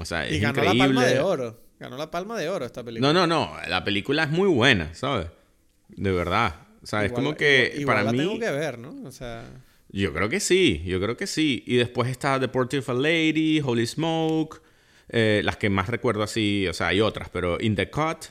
O 0.00 0.04
sea, 0.04 0.26
es 0.26 0.36
y 0.36 0.40
ganó 0.40 0.62
la 0.62 0.74
palma 0.74 1.04
de 1.04 1.20
oro. 1.20 1.60
Ganó 1.78 1.96
la 1.96 2.10
palma 2.10 2.38
de 2.38 2.48
oro 2.48 2.64
esta 2.64 2.82
película. 2.82 3.12
No, 3.12 3.26
no, 3.26 3.26
no. 3.26 3.56
La 3.68 3.82
película 3.84 4.22
es 4.24 4.30
muy 4.30 4.48
buena, 4.48 4.94
¿sabes? 4.94 5.26
De 5.88 6.12
verdad. 6.12 6.54
O 6.82 6.86
sea, 6.86 7.04
es 7.04 7.12
como 7.12 7.34
que 7.34 7.82
para 7.86 8.02
la 8.02 8.12
mí. 8.12 8.18
tengo 8.18 8.38
que 8.38 8.50
ver, 8.50 8.78
¿no? 8.78 8.94
O 9.06 9.12
sea. 9.12 9.44
Yo 9.92 10.12
creo 10.14 10.28
que 10.28 10.40
sí, 10.40 10.82
yo 10.86 11.00
creo 11.00 11.16
que 11.16 11.26
sí. 11.26 11.62
Y 11.66 11.76
después 11.76 12.10
está 12.10 12.40
The 12.40 12.48
Portrait 12.48 12.82
of 12.82 12.90
a 12.90 12.94
Lady, 12.94 13.60
Holy 13.62 13.86
Smoke, 13.86 14.62
eh, 15.10 15.42
las 15.44 15.58
que 15.58 15.68
más 15.68 15.88
recuerdo 15.88 16.22
así, 16.22 16.66
o 16.66 16.72
sea, 16.72 16.88
hay 16.88 17.00
otras, 17.00 17.28
pero 17.28 17.60
In 17.60 17.76
the 17.76 17.90
Cut 17.90 18.26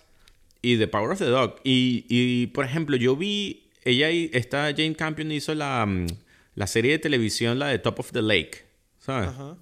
y 0.63 0.77
The 0.77 0.87
Power 0.87 1.11
of 1.11 1.19
the 1.19 1.25
Dog. 1.25 1.57
Y, 1.63 2.05
y 2.09 2.47
por 2.47 2.65
ejemplo, 2.65 2.97
yo 2.97 3.15
vi, 3.15 3.69
ella, 3.83 4.09
esta 4.09 4.71
Jane 4.71 4.95
Campion 4.95 5.31
hizo 5.31 5.53
la, 5.53 5.85
mm, 5.85 6.07
la 6.55 6.65
serie 6.65 6.93
de 6.93 6.99
televisión, 6.99 7.59
la 7.59 7.67
de 7.67 7.77
Top 7.77 7.99
of 7.99 8.11
the 8.11 8.23
Lake, 8.23 8.65
¿sabes? 8.99 9.29
Ajá. 9.29 9.57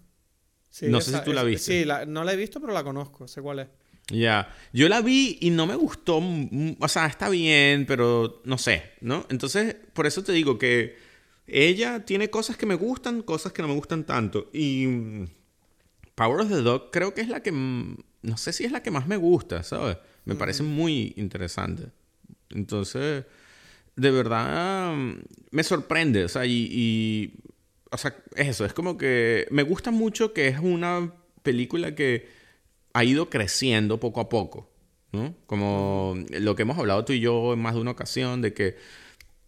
no 0.84 1.02
sé 1.02 1.12
si 1.12 1.24
tú 1.26 1.34
la 1.34 1.44
viste. 1.44 1.84
Sí, 1.84 1.90
no 2.08 2.24
la 2.24 2.32
he 2.32 2.38
visto, 2.38 2.62
pero 2.62 2.72
la 2.72 2.84
conozco, 2.84 3.28
sé 3.28 3.42
cuál 3.42 3.60
es. 3.60 3.68
Ya, 4.12 4.56
yo 4.74 4.90
la 4.90 5.02
vi 5.02 5.38
y 5.42 5.52
no 5.52 5.68
me 5.68 5.76
gustó, 5.76 6.20
o 6.80 6.88
sea, 6.88 7.06
está 7.06 7.30
bien, 7.30 7.86
pero 7.86 8.42
no 8.44 8.58
sé, 8.58 8.94
¿no? 9.02 9.28
Entonces, 9.30 9.76
por 9.94 10.08
eso 10.08 10.24
te 10.24 10.32
digo 10.32 10.58
que 10.58 11.09
ella 11.52 12.06
tiene 12.06 12.30
cosas 12.30 12.58
que 12.58 12.66
me 12.66 12.76
gustan, 12.76 13.22
cosas 13.22 13.54
que 13.54 13.62
no 13.62 13.68
me 13.68 13.76
gustan 13.76 14.06
tanto. 14.06 14.50
Y 14.54 14.88
mm, 14.88 15.26
Power 16.16 16.42
of 16.42 16.50
the 16.50 16.62
Dog 16.62 16.92
creo 16.92 17.14
que 17.14 17.22
es 17.22 17.30
la 17.30 17.42
que, 17.42 17.52
no 17.52 18.38
sé 18.38 18.54
si 18.54 18.66
es 18.66 18.72
la 18.72 18.84
que 18.84 18.92
más 18.92 19.08
me 19.08 19.18
gusta, 19.18 19.64
¿sabes? 19.64 19.98
Me 20.26 20.36
parece 20.36 20.64
muy 20.64 21.14
interesante. 21.18 21.88
Entonces, 22.50 23.26
de 23.96 24.12
verdad, 24.12 24.94
mm, 24.96 25.22
me 25.52 25.64
sorprende, 25.64 26.24
o 26.26 26.30
sea, 26.30 26.46
y, 26.46 26.68
y, 26.72 27.34
o 27.92 27.98
sea, 27.98 28.16
es 28.36 28.48
eso, 28.48 28.66
es 28.66 28.74
como 28.74 28.98
que 28.98 29.48
me 29.52 29.64
gusta 29.64 29.92
mucho 29.92 30.34
que 30.34 30.48
es 30.48 30.60
una 30.60 31.14
película 31.44 31.96
que 31.96 32.28
ha 32.94 33.04
ido 33.04 33.30
creciendo 33.30 34.00
poco 34.00 34.22
a 34.22 34.30
poco, 34.30 34.70
¿no? 35.12 35.36
Como 35.46 36.18
lo 36.30 36.56
que 36.56 36.64
hemos 36.64 36.78
hablado 36.78 37.06
tú 37.06 37.14
y 37.14 37.20
yo 37.20 37.54
en 37.54 37.60
más 37.60 37.76
de 37.76 37.82
una 37.82 37.92
ocasión, 37.92 38.42
de 38.42 38.54
que, 38.54 38.78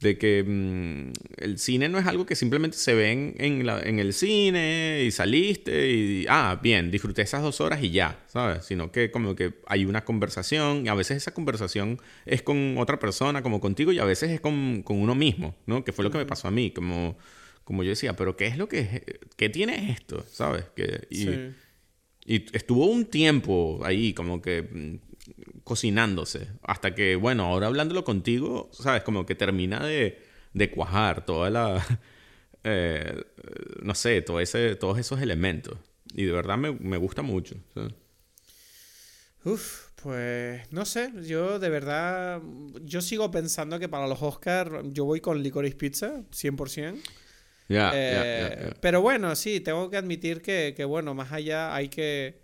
de 0.01 0.17
que 0.17 0.43
mm, 0.43 1.11
el 1.37 1.59
cine 1.59 1.87
no 1.87 1.99
es 1.99 2.07
algo 2.07 2.25
que 2.25 2.35
simplemente 2.35 2.75
se 2.77 2.93
ve 2.93 3.11
en, 3.11 3.35
en, 3.37 3.99
el 3.99 4.13
cine 4.13 5.03
y 5.05 5.11
saliste 5.11 5.89
y, 5.91 6.25
ah, 6.27 6.59
bien, 6.61 6.91
disfruté 6.91 7.21
esas 7.21 7.43
dos 7.43 7.61
horas 7.61 7.81
y 7.83 7.91
ya, 7.91 8.23
¿sabes? 8.27 8.65
Sino 8.65 8.91
que 8.91 9.11
como 9.11 9.35
que 9.35 9.53
hay 9.67 9.85
una 9.85 10.03
conversación 10.03 10.85
y 10.85 10.89
a 10.89 10.95
veces 10.95 11.17
esa 11.17 11.33
conversación 11.33 11.99
es 12.25 12.41
con 12.41 12.77
otra 12.77 12.99
persona, 12.99 13.43
como 13.43 13.61
contigo, 13.61 13.91
y 13.91 13.99
a 13.99 14.05
veces 14.05 14.31
es 14.31 14.41
con, 14.41 14.81
con 14.83 14.97
uno 14.97 15.15
mismo, 15.15 15.55
¿no? 15.67 15.83
Que 15.83 15.93
fue 15.93 16.03
lo 16.03 16.11
que 16.11 16.17
me 16.17 16.25
pasó 16.25 16.47
a 16.47 16.51
mí, 16.51 16.71
como, 16.71 17.17
como 17.63 17.83
yo 17.83 17.91
decía, 17.91 18.15
pero 18.15 18.35
¿qué 18.35 18.47
es 18.47 18.57
lo 18.57 18.67
que, 18.67 19.19
qué 19.37 19.49
tiene 19.49 19.91
esto, 19.91 20.25
¿sabes? 20.27 20.65
Que, 20.75 21.07
y, 21.11 21.15
sí 21.15 21.51
y 22.25 22.45
estuvo 22.55 22.85
un 22.85 23.05
tiempo 23.05 23.81
ahí 23.83 24.13
como 24.13 24.41
que 24.41 24.61
mm, 24.61 25.10
cocinándose. 25.63 26.47
Hasta 26.63 26.95
que, 26.95 27.15
bueno, 27.15 27.45
ahora 27.45 27.67
hablándolo 27.67 28.03
contigo, 28.03 28.69
¿sabes? 28.73 29.03
Como 29.03 29.25
que 29.25 29.35
termina 29.35 29.85
de, 29.85 30.21
de 30.53 30.71
cuajar 30.71 31.25
toda 31.25 31.49
la... 31.49 31.85
Eh, 32.63 33.23
no 33.81 33.95
sé, 33.95 34.21
todo 34.21 34.39
ese, 34.39 34.75
todos 34.75 34.99
esos 34.99 35.19
elementos. 35.19 35.79
Y 36.13 36.25
de 36.25 36.31
verdad 36.31 36.59
me, 36.59 36.71
me 36.71 36.97
gusta 36.97 37.23
mucho. 37.23 37.55
Uf, 39.43 39.87
pues 39.95 40.71
no 40.71 40.85
sé, 40.85 41.11
yo 41.23 41.57
de 41.57 41.69
verdad, 41.69 42.39
yo 42.83 43.01
sigo 43.01 43.31
pensando 43.31 43.79
que 43.79 43.89
para 43.89 44.07
los 44.07 44.21
Oscars 44.21 44.71
yo 44.93 45.05
voy 45.05 45.21
con 45.21 45.41
Licorice 45.41 45.75
Pizza, 45.75 46.21
100%. 46.31 47.01
Eh, 47.69 48.73
pero 48.81 49.01
bueno, 49.01 49.35
sí, 49.35 49.59
tengo 49.59 49.89
que 49.89 49.97
admitir 49.97 50.41
que, 50.41 50.85
bueno, 50.85 51.13
más 51.13 51.31
allá 51.31 51.73
hay 51.73 51.89
que... 51.89 52.40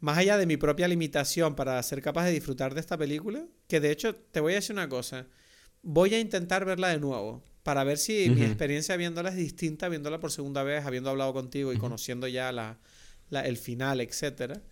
Más 0.00 0.18
allá 0.18 0.38
de 0.38 0.46
mi 0.46 0.56
propia 0.56 0.88
limitación 0.88 1.54
para 1.54 1.82
ser 1.82 2.02
capaz 2.02 2.24
de 2.26 2.32
disfrutar 2.32 2.74
de 2.74 2.80
esta 2.80 2.96
película, 2.96 3.44
que 3.66 3.80
de 3.80 3.90
hecho 3.90 4.14
te 4.14 4.40
voy 4.40 4.52
a 4.52 4.56
decir 4.56 4.74
una 4.74 4.88
cosa, 4.88 5.26
voy 5.82 6.14
a 6.14 6.20
intentar 6.20 6.64
verla 6.64 6.88
de 6.88 6.98
nuevo 6.98 7.42
para 7.62 7.84
ver 7.84 7.98
si 7.98 8.30
mi 8.30 8.42
experiencia 8.42 8.96
viéndola 8.96 9.28
es 9.28 9.36
distinta, 9.36 9.88
viéndola 9.88 10.20
por 10.20 10.30
segunda 10.32 10.62
vez, 10.62 10.86
habiendo 10.86 11.10
hablado 11.10 11.32
contigo 11.34 11.72
y 11.72 11.76
conociendo 11.76 12.26
ya 12.26 12.50
la, 12.50 12.78
el 13.30 13.58
final, 13.58 14.00
etcétera. 14.00 14.62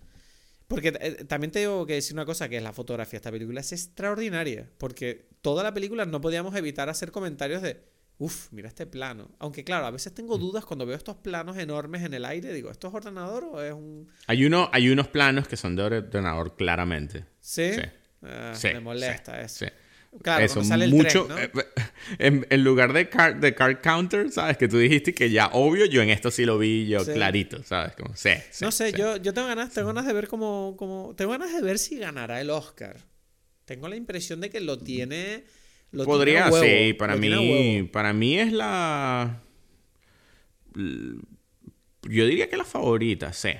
Porque 0.66 0.94
eh, 1.00 1.24
también 1.24 1.50
tengo 1.50 1.84
que 1.86 1.94
decir 1.94 2.14
una 2.14 2.24
cosa, 2.24 2.48
que 2.48 2.56
es 2.56 2.62
la 2.62 2.72
fotografía 2.72 3.12
de 3.12 3.16
esta 3.18 3.30
película 3.30 3.60
es 3.60 3.72
extraordinaria, 3.72 4.70
porque 4.78 5.28
toda 5.42 5.62
la 5.62 5.74
película 5.74 6.06
no 6.06 6.20
podíamos 6.20 6.56
evitar 6.56 6.88
hacer 6.88 7.12
comentarios 7.12 7.62
de 7.62 7.84
Uf, 8.18 8.48
mira 8.50 8.68
este 8.68 8.86
plano. 8.86 9.30
Aunque 9.38 9.62
claro, 9.62 9.86
a 9.86 9.90
veces 9.90 10.14
tengo 10.14 10.38
mm. 10.38 10.40
dudas 10.40 10.64
cuando 10.64 10.86
veo 10.86 10.96
estos 10.96 11.16
planos 11.16 11.56
enormes 11.58 12.02
en 12.02 12.14
el 12.14 12.24
aire. 12.24 12.52
Digo, 12.52 12.70
¿esto 12.70 12.88
es 12.88 12.94
ordenador 12.94 13.44
o 13.44 13.62
es 13.62 13.72
un...? 13.72 14.08
Hay, 14.26 14.44
uno, 14.46 14.70
hay 14.72 14.88
unos 14.88 15.08
planos 15.08 15.48
que 15.48 15.56
son 15.56 15.76
de 15.76 15.82
ordenador, 15.82 16.56
claramente. 16.56 17.24
¿Sí? 17.40 17.74
Sí. 17.74 17.82
Ah, 18.22 18.54
me 18.64 18.80
molesta 18.80 19.40
eso. 19.40 19.66
Claro, 20.22 20.44
eso, 20.44 20.64
sale 20.64 20.86
el 20.86 20.92
mucho, 20.92 21.26
tren, 21.26 21.50
¿no? 21.52 21.60
Eh, 21.60 22.46
en, 22.48 22.64
lugar 22.64 22.94
de 22.94 23.08
card, 23.08 23.36
de 23.36 23.54
card 23.54 23.78
counter, 23.82 24.30
¿sabes? 24.32 24.56
Que 24.56 24.66
tú 24.66 24.78
dijiste 24.78 25.12
que 25.12 25.30
ya, 25.30 25.48
obvio, 25.52 25.84
yo 25.84 26.00
en 26.00 26.08
esto 26.08 26.30
sí 26.30 26.46
lo 26.46 26.58
vi 26.58 26.86
yo 26.86 27.04
clarito, 27.04 27.62
¿sabes? 27.62 27.94
Como, 27.96 28.16
sí, 28.16 28.30
no 28.62 28.72
sé, 28.72 28.92
Yo, 28.92 29.16
yo 29.18 29.34
tengo 29.34 29.48
ganas, 29.48 29.72
tengo 29.74 29.88
ganas 29.88 30.06
de 30.06 30.12
ver 30.14 30.28
cómo, 30.28 30.74
cómo... 30.78 31.14
Tengo 31.16 31.32
ganas 31.32 31.52
de 31.52 31.60
ver 31.60 31.78
si 31.78 31.98
ganará 31.98 32.40
el 32.40 32.48
Oscar. 32.48 32.96
Tengo 33.66 33.88
la 33.88 33.96
impresión 33.96 34.40
de 34.40 34.48
que 34.48 34.60
lo 34.60 34.78
tiene 34.78 35.44
Podría, 35.92 36.50
sí, 36.52 36.92
para 36.94 37.16
mí, 37.16 37.88
para 37.92 38.12
mí 38.12 38.38
es 38.38 38.52
la... 38.52 39.42
Yo 40.74 42.26
diría 42.26 42.48
que 42.48 42.56
la 42.56 42.64
favorita, 42.64 43.32
sí. 43.32 43.50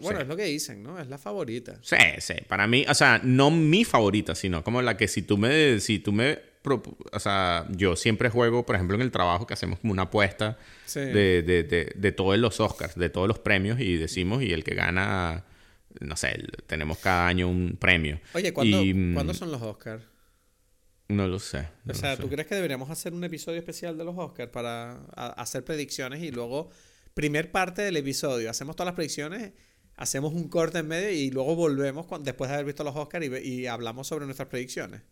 Bueno, 0.00 0.20
es 0.20 0.28
lo 0.28 0.36
que 0.36 0.44
dicen, 0.44 0.82
¿no? 0.82 0.98
Es 0.98 1.08
la 1.08 1.18
favorita. 1.18 1.78
Sí, 1.82 1.96
sí. 2.18 2.34
Para 2.46 2.66
mí, 2.66 2.84
o 2.88 2.94
sea, 2.94 3.20
no 3.22 3.50
mi 3.50 3.84
favorita, 3.84 4.34
sino 4.34 4.62
como 4.62 4.80
la 4.80 4.96
que 4.96 5.08
si 5.08 5.22
tú 5.22 5.38
me, 5.38 5.80
si 5.80 5.98
tú 5.98 6.12
me, 6.12 6.38
o 6.64 7.20
sea, 7.20 7.66
yo 7.70 7.96
siempre 7.96 8.28
juego, 8.28 8.64
por 8.64 8.76
ejemplo, 8.76 8.94
en 8.94 9.02
el 9.02 9.10
trabajo 9.10 9.46
que 9.46 9.54
hacemos 9.54 9.80
como 9.80 9.92
una 9.92 10.02
apuesta 10.02 10.58
de, 10.94 11.42
de, 11.42 11.62
de, 11.64 11.92
de, 11.94 12.12
todos 12.12 12.38
los 12.38 12.60
Oscars, 12.60 12.96
de 12.96 13.08
todos 13.10 13.26
los 13.26 13.38
premios 13.38 13.80
y 13.80 13.96
decimos 13.96 14.42
y 14.42 14.52
el 14.52 14.62
que 14.62 14.74
gana, 14.74 15.44
no 16.00 16.16
sé, 16.16 16.44
tenemos 16.66 16.98
cada 16.98 17.26
año 17.26 17.48
un 17.48 17.76
premio. 17.78 18.20
Oye, 18.34 18.52
¿cuándo, 18.52 18.78
¿cuándo 19.14 19.34
son 19.34 19.50
los 19.50 19.62
Oscars? 19.62 20.02
No 21.08 21.28
lo 21.28 21.38
sé. 21.38 21.68
o 21.88 21.94
sea, 21.94 22.16
¿tú 22.16 22.28
crees 22.28 22.48
que 22.48 22.56
deberíamos 22.56 22.90
hacer 22.90 23.12
un 23.12 23.22
episodio 23.22 23.58
especial 23.58 23.96
de 23.96 24.04
los 24.04 24.16
Oscars 24.18 24.50
para 24.50 25.04
hacer 25.14 25.64
predicciones 25.64 26.22
y 26.22 26.32
luego, 26.32 26.70
primer 27.14 27.52
parte 27.52 27.82
del 27.82 27.96
episodio, 27.96 28.50
hacemos 28.50 28.74
todas 28.74 28.86
las 28.86 28.96
predicciones, 28.96 29.52
hacemos 29.94 30.32
un 30.32 30.48
corte 30.48 30.78
en 30.78 30.88
medio 30.88 31.10
y 31.10 31.30
luego 31.30 31.54
volvemos 31.54 32.06
después 32.22 32.48
de 32.48 32.54
haber 32.54 32.66
visto 32.66 32.82
los 32.82 32.96
Oscars 32.96 33.24
y 33.44 33.66
hablamos 33.66 34.08
sobre 34.08 34.24
nuestras 34.24 34.48
predicciones? 34.48 35.02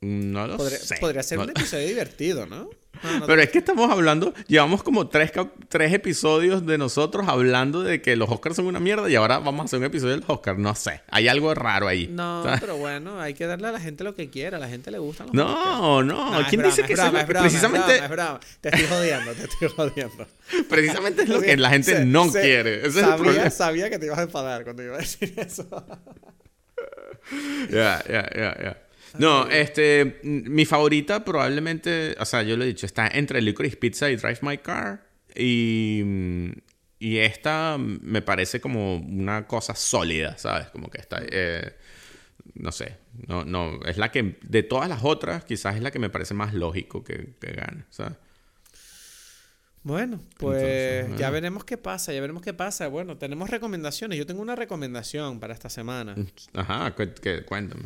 No 0.00 0.46
lo 0.46 0.56
podría, 0.56 0.78
sé. 0.78 0.96
Podría 1.00 1.22
ser 1.22 1.38
un 1.38 1.50
episodio 1.50 1.86
divertido, 1.86 2.46
¿no? 2.46 2.68
Pero 3.26 3.40
es 3.40 3.50
que 3.50 3.58
estamos 3.58 3.90
hablando, 3.90 4.32
llevamos 4.46 4.82
como 4.82 5.08
tres, 5.08 5.32
tres 5.68 5.92
episodios 5.92 6.66
de 6.66 6.78
nosotros 6.78 7.26
hablando 7.28 7.82
de 7.82 8.00
que 8.00 8.16
los 8.16 8.30
Oscars 8.30 8.56
son 8.56 8.66
una 8.66 8.80
mierda 8.80 9.08
y 9.10 9.14
ahora 9.14 9.38
vamos 9.38 9.62
a 9.62 9.64
hacer 9.64 9.78
un 9.78 9.84
episodio 9.84 10.14
del 10.14 10.24
Oscar. 10.26 10.58
No 10.58 10.74
sé, 10.74 11.02
hay 11.10 11.28
algo 11.28 11.54
raro 11.54 11.88
ahí. 11.88 12.08
No, 12.08 12.44
pero 12.60 12.76
bueno, 12.76 13.20
hay 13.20 13.34
que 13.34 13.46
darle 13.46 13.68
a 13.68 13.72
la 13.72 13.80
gente 13.80 14.04
lo 14.04 14.14
que 14.14 14.30
quiera, 14.30 14.56
a 14.56 14.60
la 14.60 14.68
gente 14.68 14.90
le 14.90 14.98
gustan 14.98 15.26
los 15.26 15.34
No, 15.34 16.02
no, 16.02 16.32
¿quién 16.48 16.62
dice 16.62 16.84
que 16.84 16.94
es 16.94 17.00
broma, 17.00 17.20
es 17.20 17.26
precisamente... 17.26 17.96
Es 17.96 18.08
broma, 18.08 18.40
Te 18.60 18.68
estoy 18.68 18.86
jodiendo, 18.86 19.32
te 19.32 19.44
estoy 19.44 19.68
jodiendo. 19.68 20.26
precisamente 20.68 21.22
es 21.22 21.28
lo 21.28 21.40
que 21.40 21.56
la 21.56 21.70
gente 21.70 22.04
no 22.04 22.30
quiere. 22.30 22.90
sabía, 22.90 23.50
sabía 23.50 23.90
que 23.90 23.98
te 23.98 24.06
ibas 24.06 24.18
a 24.18 24.22
enfadar 24.22 24.64
cuando 24.64 24.82
iba 24.82 24.96
a 24.96 24.98
decir 24.98 25.34
eso. 25.36 25.66
Ya, 27.70 28.04
ya, 28.08 28.30
ya, 28.36 28.56
ya. 28.62 28.85
No, 29.18 29.48
este, 29.48 30.20
mi 30.22 30.64
favorita 30.64 31.24
probablemente, 31.24 32.16
o 32.18 32.24
sea, 32.24 32.42
yo 32.42 32.56
lo 32.56 32.64
he 32.64 32.68
dicho, 32.68 32.86
está 32.86 33.08
entre 33.08 33.40
Licorice 33.40 33.76
Pizza 33.76 34.10
y 34.10 34.16
Drive 34.16 34.38
My 34.42 34.58
Car. 34.58 35.06
Y, 35.34 36.02
y 36.98 37.18
esta 37.18 37.76
me 37.78 38.22
parece 38.22 38.60
como 38.60 38.96
una 38.96 39.46
cosa 39.46 39.74
sólida, 39.74 40.38
¿sabes? 40.38 40.68
Como 40.68 40.88
que 40.88 40.98
está, 40.98 41.20
eh, 41.30 41.76
no 42.54 42.72
sé, 42.72 42.96
no, 43.26 43.44
no, 43.44 43.80
es 43.84 43.98
la 43.98 44.10
que, 44.10 44.38
de 44.42 44.62
todas 44.62 44.88
las 44.88 45.04
otras, 45.04 45.44
quizás 45.44 45.76
es 45.76 45.82
la 45.82 45.90
que 45.90 45.98
me 45.98 46.10
parece 46.10 46.34
más 46.34 46.54
lógico 46.54 47.04
que, 47.04 47.34
que 47.38 47.52
gane, 47.52 47.84
¿sabes? 47.90 48.16
Bueno, 49.86 50.20
pues 50.38 51.16
ya 51.16 51.30
veremos 51.30 51.64
qué 51.64 51.78
pasa, 51.78 52.12
ya 52.12 52.20
veremos 52.20 52.42
qué 52.42 52.52
pasa. 52.52 52.88
Bueno, 52.88 53.18
tenemos 53.18 53.48
recomendaciones. 53.50 54.18
Yo 54.18 54.26
tengo 54.26 54.42
una 54.42 54.56
recomendación 54.56 55.38
para 55.38 55.54
esta 55.54 55.70
semana. 55.70 56.16
Ajá, 56.54 56.92
cuéntame. 57.46 57.84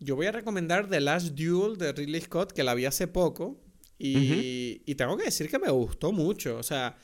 Yo 0.00 0.16
voy 0.16 0.26
a 0.26 0.32
recomendar 0.32 0.88
The 0.88 1.00
Last 1.00 1.34
Duel 1.34 1.76
de 1.78 1.92
Ridley 1.92 2.20
Scott, 2.20 2.52
que 2.52 2.62
la 2.62 2.74
vi 2.74 2.84
hace 2.84 3.06
poco. 3.06 3.60
Y, 3.98 4.94
tengo 4.94 5.16
que 5.16 5.24
decir 5.24 5.48
que 5.48 5.58
me 5.58 5.70
gustó 5.70 6.12
mucho. 6.12 6.58
O 6.58 6.62
sea, 6.62 6.96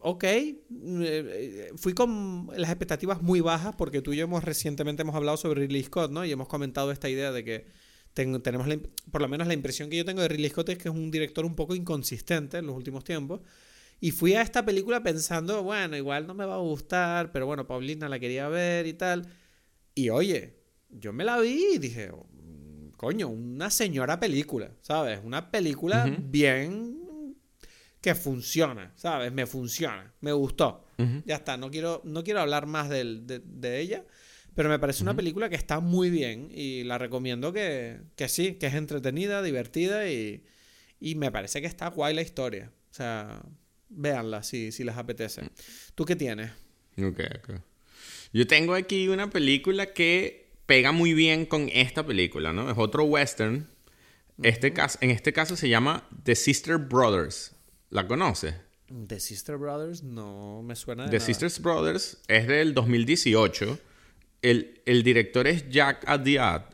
ok, 0.00 0.24
eh, 0.24 1.70
fui 1.76 1.94
con 1.94 2.48
las 2.56 2.70
expectativas 2.70 3.22
muy 3.22 3.40
bajas 3.40 3.74
porque 3.76 4.02
tú 4.02 4.12
y 4.12 4.16
yo 4.16 4.24
hemos 4.24 4.44
recientemente 4.44 5.02
hemos 5.02 5.14
hablado 5.14 5.36
sobre 5.36 5.62
Ridley 5.62 5.82
Scott, 5.84 6.10
¿no? 6.10 6.24
Y 6.24 6.32
hemos 6.32 6.48
comentado 6.48 6.92
esta 6.92 7.08
idea 7.08 7.32
de 7.32 7.44
que 7.44 7.66
tenemos 8.12 8.68
por 9.10 9.22
lo 9.22 9.28
menos 9.28 9.46
la 9.48 9.54
impresión 9.54 9.90
que 9.90 9.96
yo 9.96 10.04
tengo 10.04 10.22
de 10.22 10.28
Ridley 10.28 10.50
Scott 10.50 10.68
es 10.68 10.78
que 10.78 10.88
es 10.88 10.94
un 10.94 11.10
director 11.10 11.44
un 11.44 11.56
poco 11.56 11.74
inconsistente 11.74 12.58
en 12.58 12.66
los 12.66 12.76
últimos 12.76 13.02
tiempos. 13.02 13.40
Y 14.00 14.10
fui 14.10 14.34
a 14.34 14.42
esta 14.42 14.64
película 14.64 15.02
pensando, 15.02 15.62
bueno, 15.62 15.96
igual 15.96 16.26
no 16.26 16.34
me 16.34 16.44
va 16.44 16.56
a 16.56 16.58
gustar, 16.58 17.32
pero 17.32 17.46
bueno, 17.46 17.66
Paulina 17.66 18.08
la 18.08 18.18
quería 18.18 18.48
ver 18.48 18.86
y 18.86 18.92
tal. 18.92 19.26
Y 19.94 20.10
oye, 20.10 20.63
yo 20.98 21.12
me 21.12 21.24
la 21.24 21.38
vi 21.38 21.74
y 21.74 21.78
dije, 21.78 22.10
mm, 22.10 22.90
coño, 22.96 23.28
una 23.28 23.70
señora 23.70 24.18
película, 24.18 24.70
¿sabes? 24.80 25.20
Una 25.22 25.50
película 25.50 26.06
bien 26.18 26.94
que 28.00 28.14
funciona, 28.14 28.92
¿sabes? 28.96 29.32
Me 29.32 29.46
funciona, 29.46 30.12
me 30.20 30.32
gustó. 30.32 30.84
Ya 31.24 31.36
está, 31.36 31.56
no 31.56 31.70
quiero, 31.70 32.02
no 32.04 32.22
quiero 32.22 32.40
hablar 32.40 32.66
más 32.66 32.88
de, 32.88 33.40
de, 33.42 33.80
ella, 33.80 34.04
pero 34.54 34.68
me 34.68 34.78
parece 34.78 35.02
una 35.02 35.16
película 35.16 35.48
que 35.48 35.56
está 35.56 35.80
muy 35.80 36.08
bien 36.08 36.50
y 36.52 36.84
la 36.84 36.98
recomiendo 36.98 37.52
que, 37.52 38.00
que 38.14 38.28
sí, 38.28 38.54
que 38.54 38.66
es 38.66 38.74
entretenida, 38.74 39.42
divertida 39.42 40.08
y, 40.08 40.44
y, 41.00 41.14
me 41.16 41.32
parece 41.32 41.60
que 41.60 41.66
está 41.66 41.88
guay 41.88 42.14
la 42.14 42.22
historia. 42.22 42.70
O 42.90 42.94
sea, 42.94 43.42
véanla 43.88 44.42
si, 44.42 44.70
si 44.70 44.84
les 44.84 44.96
apetece. 44.96 45.50
¿Tú 45.94 46.04
qué 46.04 46.14
tienes? 46.14 46.50
Ok, 46.98 47.20
ok. 47.38 47.60
Yo 48.34 48.46
tengo 48.46 48.74
aquí 48.74 49.08
una 49.08 49.30
película 49.30 49.94
que 49.94 50.43
pega 50.66 50.92
muy 50.92 51.14
bien 51.14 51.46
con 51.46 51.68
esta 51.72 52.04
película, 52.06 52.52
¿no? 52.52 52.70
Es 52.70 52.78
otro 52.78 53.04
western. 53.04 53.68
Este 54.42 54.72
caso, 54.72 54.98
en 55.00 55.10
este 55.10 55.32
caso 55.32 55.56
se 55.56 55.68
llama 55.68 56.08
The 56.24 56.34
Sister 56.34 56.78
Brothers. 56.78 57.54
¿La 57.90 58.06
conoces? 58.06 58.54
The 59.06 59.20
Sister 59.20 59.56
Brothers 59.56 60.02
no 60.02 60.62
me 60.62 60.76
suena 60.76 61.04
de 61.04 61.10
The 61.10 61.20
Sister 61.20 61.50
Brothers 61.60 62.18
es 62.28 62.46
del 62.46 62.74
2018. 62.74 63.78
El, 64.42 64.82
el 64.84 65.02
director 65.02 65.46
es 65.46 65.68
Jack 65.70 66.04
Adiad, 66.06 66.64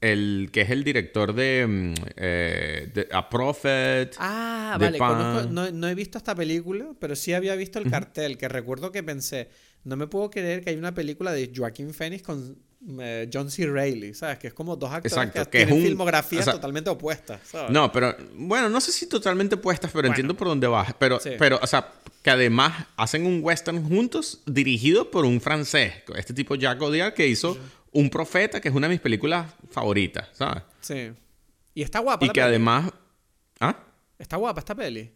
el 0.00 0.50
que 0.52 0.62
es 0.62 0.70
el 0.70 0.82
director 0.82 1.34
de, 1.34 1.66
mm, 1.66 1.94
eh, 2.16 3.08
A 3.12 3.28
Prophet. 3.28 4.16
Ah, 4.18 4.76
vale. 4.80 4.98
no, 4.98 5.70
no, 5.70 5.88
he 5.88 5.94
visto 5.94 6.18
esta 6.18 6.34
película, 6.34 6.92
pero 6.98 7.14
sí 7.14 7.32
había 7.32 7.54
visto 7.54 7.78
el 7.78 7.88
cartel, 7.90 8.36
que 8.36 8.48
recuerdo 8.48 8.90
que 8.90 9.02
pensé, 9.02 9.48
no 9.84 9.96
me 9.96 10.06
puedo 10.08 10.30
creer 10.30 10.62
que 10.62 10.70
hay 10.70 10.76
una 10.76 10.94
película 10.94 11.32
de 11.32 11.52
Joaquín 11.54 11.94
Phoenix 11.94 12.22
con 12.22 12.58
eh, 13.00 13.28
John 13.32 13.50
C. 13.50 13.66
Reilly, 13.66 14.14
¿sabes? 14.14 14.38
Que 14.38 14.48
es 14.48 14.54
como 14.54 14.76
dos 14.76 14.92
actores 14.92 15.30
que, 15.32 15.44
tienen 15.46 15.82
filmografías 15.82 16.44
totalmente 16.44 16.90
opuestas, 16.90 17.40
No, 17.70 17.90
pero 17.90 18.14
bueno, 18.34 18.68
no 18.68 18.80
sé 18.80 18.92
si 18.92 19.08
totalmente 19.08 19.54
opuestas, 19.54 19.90
pero 19.92 20.08
entiendo 20.08 20.36
por 20.36 20.48
dónde 20.48 20.66
vas. 20.66 20.94
Pero, 20.98 21.18
pero, 21.38 21.58
o 21.62 21.66
sea, 21.66 21.92
que 22.22 22.30
además 22.30 22.86
hacen 22.96 23.26
un 23.26 23.40
western 23.42 23.82
juntos 23.88 24.42
dirigido 24.46 25.10
por 25.10 25.24
un 25.24 25.40
francés, 25.40 25.94
este 26.16 26.34
tipo 26.34 26.54
Jacques 26.54 26.82
Audiard, 26.82 27.14
que 27.14 27.26
hizo 27.26 27.56
Un 27.92 28.10
Profeta, 28.10 28.60
que 28.60 28.68
es 28.68 28.74
una 28.74 28.88
de 28.88 28.94
mis 28.94 29.00
películas 29.00 29.52
favoritas, 29.70 30.28
¿sabes? 30.32 30.62
Sí. 30.80 31.12
Y 31.74 31.82
está 31.82 32.00
guapa. 32.00 32.24
Y 32.24 32.30
que 32.30 32.42
además... 32.42 32.92
¿Ah? 33.60 33.78
Está 34.18 34.36
guapa 34.36 34.60
esta 34.60 34.74
peli. 34.74 35.10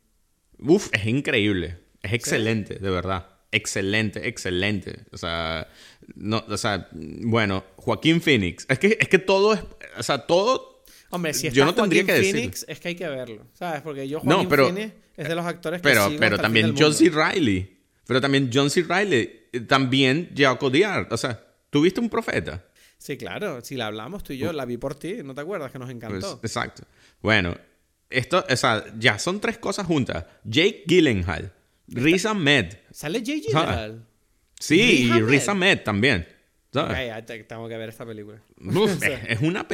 Uf, 0.59 0.89
es 0.93 1.07
increíble. 1.07 1.78
Es 2.03 2.12
excelente, 2.12 2.77
de 2.77 2.90
verdad 2.90 3.39
excelente, 3.51 4.28
excelente. 4.28 5.05
O 5.12 5.19
sea, 5.19 5.69
no, 6.14 6.44
o 6.48 6.56
sea, 6.56 6.89
bueno, 6.93 7.64
Joaquín 7.76 8.20
Phoenix. 8.20 8.66
Es 8.68 8.78
que, 8.78 8.98
es 9.01 9.09
que 9.09 9.18
todo 9.18 9.55
es, 9.55 9.60
o 9.98 10.02
sea, 10.02 10.18
todo... 10.26 10.82
Hombre, 11.10 11.32
si 11.32 11.47
está 11.47 11.56
yo 11.56 11.64
no 11.64 11.74
tendría 11.74 12.05
que 12.05 12.20
Phoenix, 12.20 12.66
es 12.68 12.80
que 12.80 12.89
hay 12.89 12.94
que 12.94 13.09
verlo, 13.09 13.47
¿sabes? 13.55 13.80
Porque 13.82 14.09
yo 14.09 14.20
Joaquín 14.20 14.43
no, 14.43 14.48
pero, 14.48 14.66
Phoenix 14.66 14.93
es 15.16 15.28
de 15.28 15.35
los 15.35 15.47
actores 15.47 15.80
que 15.80 15.89
pero, 15.89 16.10
Pero 16.18 16.39
también 16.39 16.74
John 16.78 16.94
C. 16.94 17.10
Reilly. 17.10 17.78
Pero 18.06 18.20
también 18.20 18.51
John 18.52 18.70
C. 18.70 18.82
Reilly. 18.82 19.30
Eh, 19.52 19.60
también 19.60 20.30
Jacques 20.35 20.70
Diard. 20.70 21.12
O 21.12 21.16
sea, 21.16 21.44
¿tuviste 21.70 22.01
un 22.01 22.09
profeta? 22.09 22.64
Sí, 22.98 23.16
claro. 23.16 23.60
Si 23.62 23.76
la 23.76 23.86
hablamos 23.86 24.22
tú 24.22 24.32
y 24.32 24.39
yo, 24.39 24.52
la 24.52 24.64
vi 24.64 24.76
por 24.76 24.94
ti. 24.94 25.16
¿No 25.24 25.35
te 25.35 25.40
acuerdas 25.40 25.72
que 25.72 25.78
nos 25.78 25.90
encantó? 25.90 26.40
Pues, 26.40 26.52
exacto. 26.52 26.85
Bueno, 27.20 27.56
esto, 28.10 28.44
o 28.48 28.56
sea, 28.56 28.85
ya 28.98 29.18
son 29.18 29.40
tres 29.40 29.59
cosas 29.59 29.86
juntas. 29.86 30.24
Jake 30.44 30.85
Gyllenhaal, 30.86 31.52
Riz 31.89 32.24
Ahmed. 32.26 32.74
¿Sale 32.90 33.22
Jake 33.22 33.40
Gyllenhaal? 33.40 34.06
Sí, 34.59 35.10
y 35.12 35.20
Riz 35.22 35.48
Ahmed 35.48 35.80
también. 35.80 36.26
tengo 36.72 37.68
que 37.68 37.76
ver 37.76 37.89
esta 37.89 38.05
película. 38.05 38.40
es, 39.28 39.40
una 39.40 39.66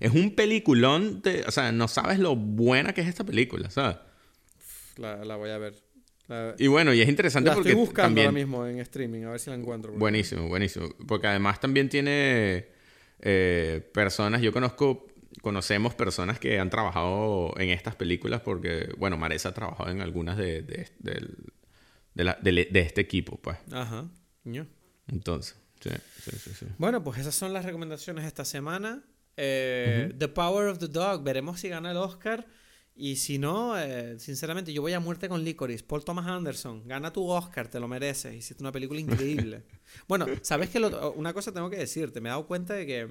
es 0.00 0.12
un 0.12 0.34
peliculón 0.34 1.22
de, 1.22 1.44
o 1.46 1.50
sea, 1.50 1.72
no 1.72 1.88
sabes 1.88 2.18
lo 2.18 2.36
buena 2.36 2.92
que 2.92 3.00
es 3.00 3.08
esta 3.08 3.24
película, 3.24 3.70
¿sabes? 3.70 3.96
La, 4.96 5.36
voy 5.36 5.50
a 5.50 5.58
ver. 5.58 5.74
Y 6.58 6.66
bueno, 6.66 6.94
y 6.94 7.00
es 7.00 7.08
interesante 7.08 7.50
la 7.50 7.54
porque 7.54 7.70
estoy 7.70 7.84
buscando 7.84 8.20
ahora 8.20 8.32
mismo 8.32 8.66
en 8.66 8.78
streaming, 8.78 9.24
a 9.24 9.30
ver 9.30 9.40
si 9.40 9.50
la 9.50 9.56
encuentro. 9.56 9.92
Buenísimo, 9.92 10.48
buenísimo. 10.48 10.88
Porque 11.06 11.26
además 11.26 11.60
también 11.60 11.88
tiene 11.88 12.66
eh, 13.20 13.90
personas, 13.92 14.40
yo 14.40 14.52
conozco, 14.52 15.06
conocemos 15.42 15.94
personas 15.94 16.38
que 16.38 16.58
han 16.58 16.70
trabajado 16.70 17.54
en 17.58 17.70
estas 17.70 17.96
películas 17.96 18.40
porque, 18.40 18.94
bueno, 18.98 19.16
Maresa 19.16 19.50
ha 19.50 19.54
trabajado 19.54 19.90
en 19.90 20.00
algunas 20.00 20.38
de, 20.38 20.62
de, 20.62 20.88
de, 20.98 21.28
este 22.14 23.00
equipo, 23.00 23.38
pues. 23.38 23.58
Ajá. 23.70 24.08
Entonces, 25.08 25.56
sí, 25.80 25.90
sí, 26.22 26.50
sí, 26.54 26.66
Bueno, 26.78 27.02
pues 27.02 27.18
esas 27.18 27.34
son 27.34 27.52
las 27.52 27.64
recomendaciones 27.64 28.24
esta 28.24 28.44
semana. 28.44 29.02
Eh, 29.36 30.12
The 30.18 30.28
Power 30.28 30.68
of 30.68 30.78
the 30.78 30.88
Dog, 30.88 31.22
veremos 31.22 31.60
si 31.60 31.68
gana 31.68 31.90
el 31.90 31.96
Oscar. 31.96 32.46
Y 32.94 33.16
si 33.16 33.38
no, 33.38 33.78
eh, 33.78 34.18
sinceramente, 34.18 34.72
yo 34.72 34.82
voy 34.82 34.92
a 34.92 35.00
muerte 35.00 35.28
con 35.28 35.42
Licorice. 35.42 35.82
Paul 35.82 36.04
Thomas 36.04 36.26
Anderson, 36.26 36.86
gana 36.86 37.12
tu 37.12 37.26
Oscar, 37.26 37.68
te 37.68 37.80
lo 37.80 37.88
mereces. 37.88 38.34
Hiciste 38.34 38.62
una 38.62 38.72
película 38.72 39.00
increíble. 39.00 39.64
bueno, 40.08 40.26
sabes 40.42 40.68
que 40.68 40.78
una 41.16 41.32
cosa 41.32 41.52
tengo 41.52 41.70
que 41.70 41.78
decirte. 41.78 42.20
Me 42.20 42.28
he 42.28 42.30
dado 42.30 42.46
cuenta 42.46 42.74
de 42.74 42.86
que. 42.86 43.08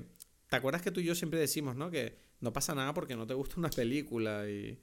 ¿Te 0.49 0.57
acuerdas 0.57 0.81
que 0.81 0.91
tú 0.91 0.99
y 0.99 1.05
yo 1.05 1.15
siempre 1.15 1.39
decimos, 1.39 1.75
no? 1.75 1.89
Que 1.89 2.17
no 2.41 2.51
pasa 2.53 2.75
nada 2.75 2.93
porque 2.93 3.15
no 3.15 3.25
te 3.25 3.33
gusta 3.33 3.55
una 3.57 3.69
película 3.69 4.49
y, 4.49 4.77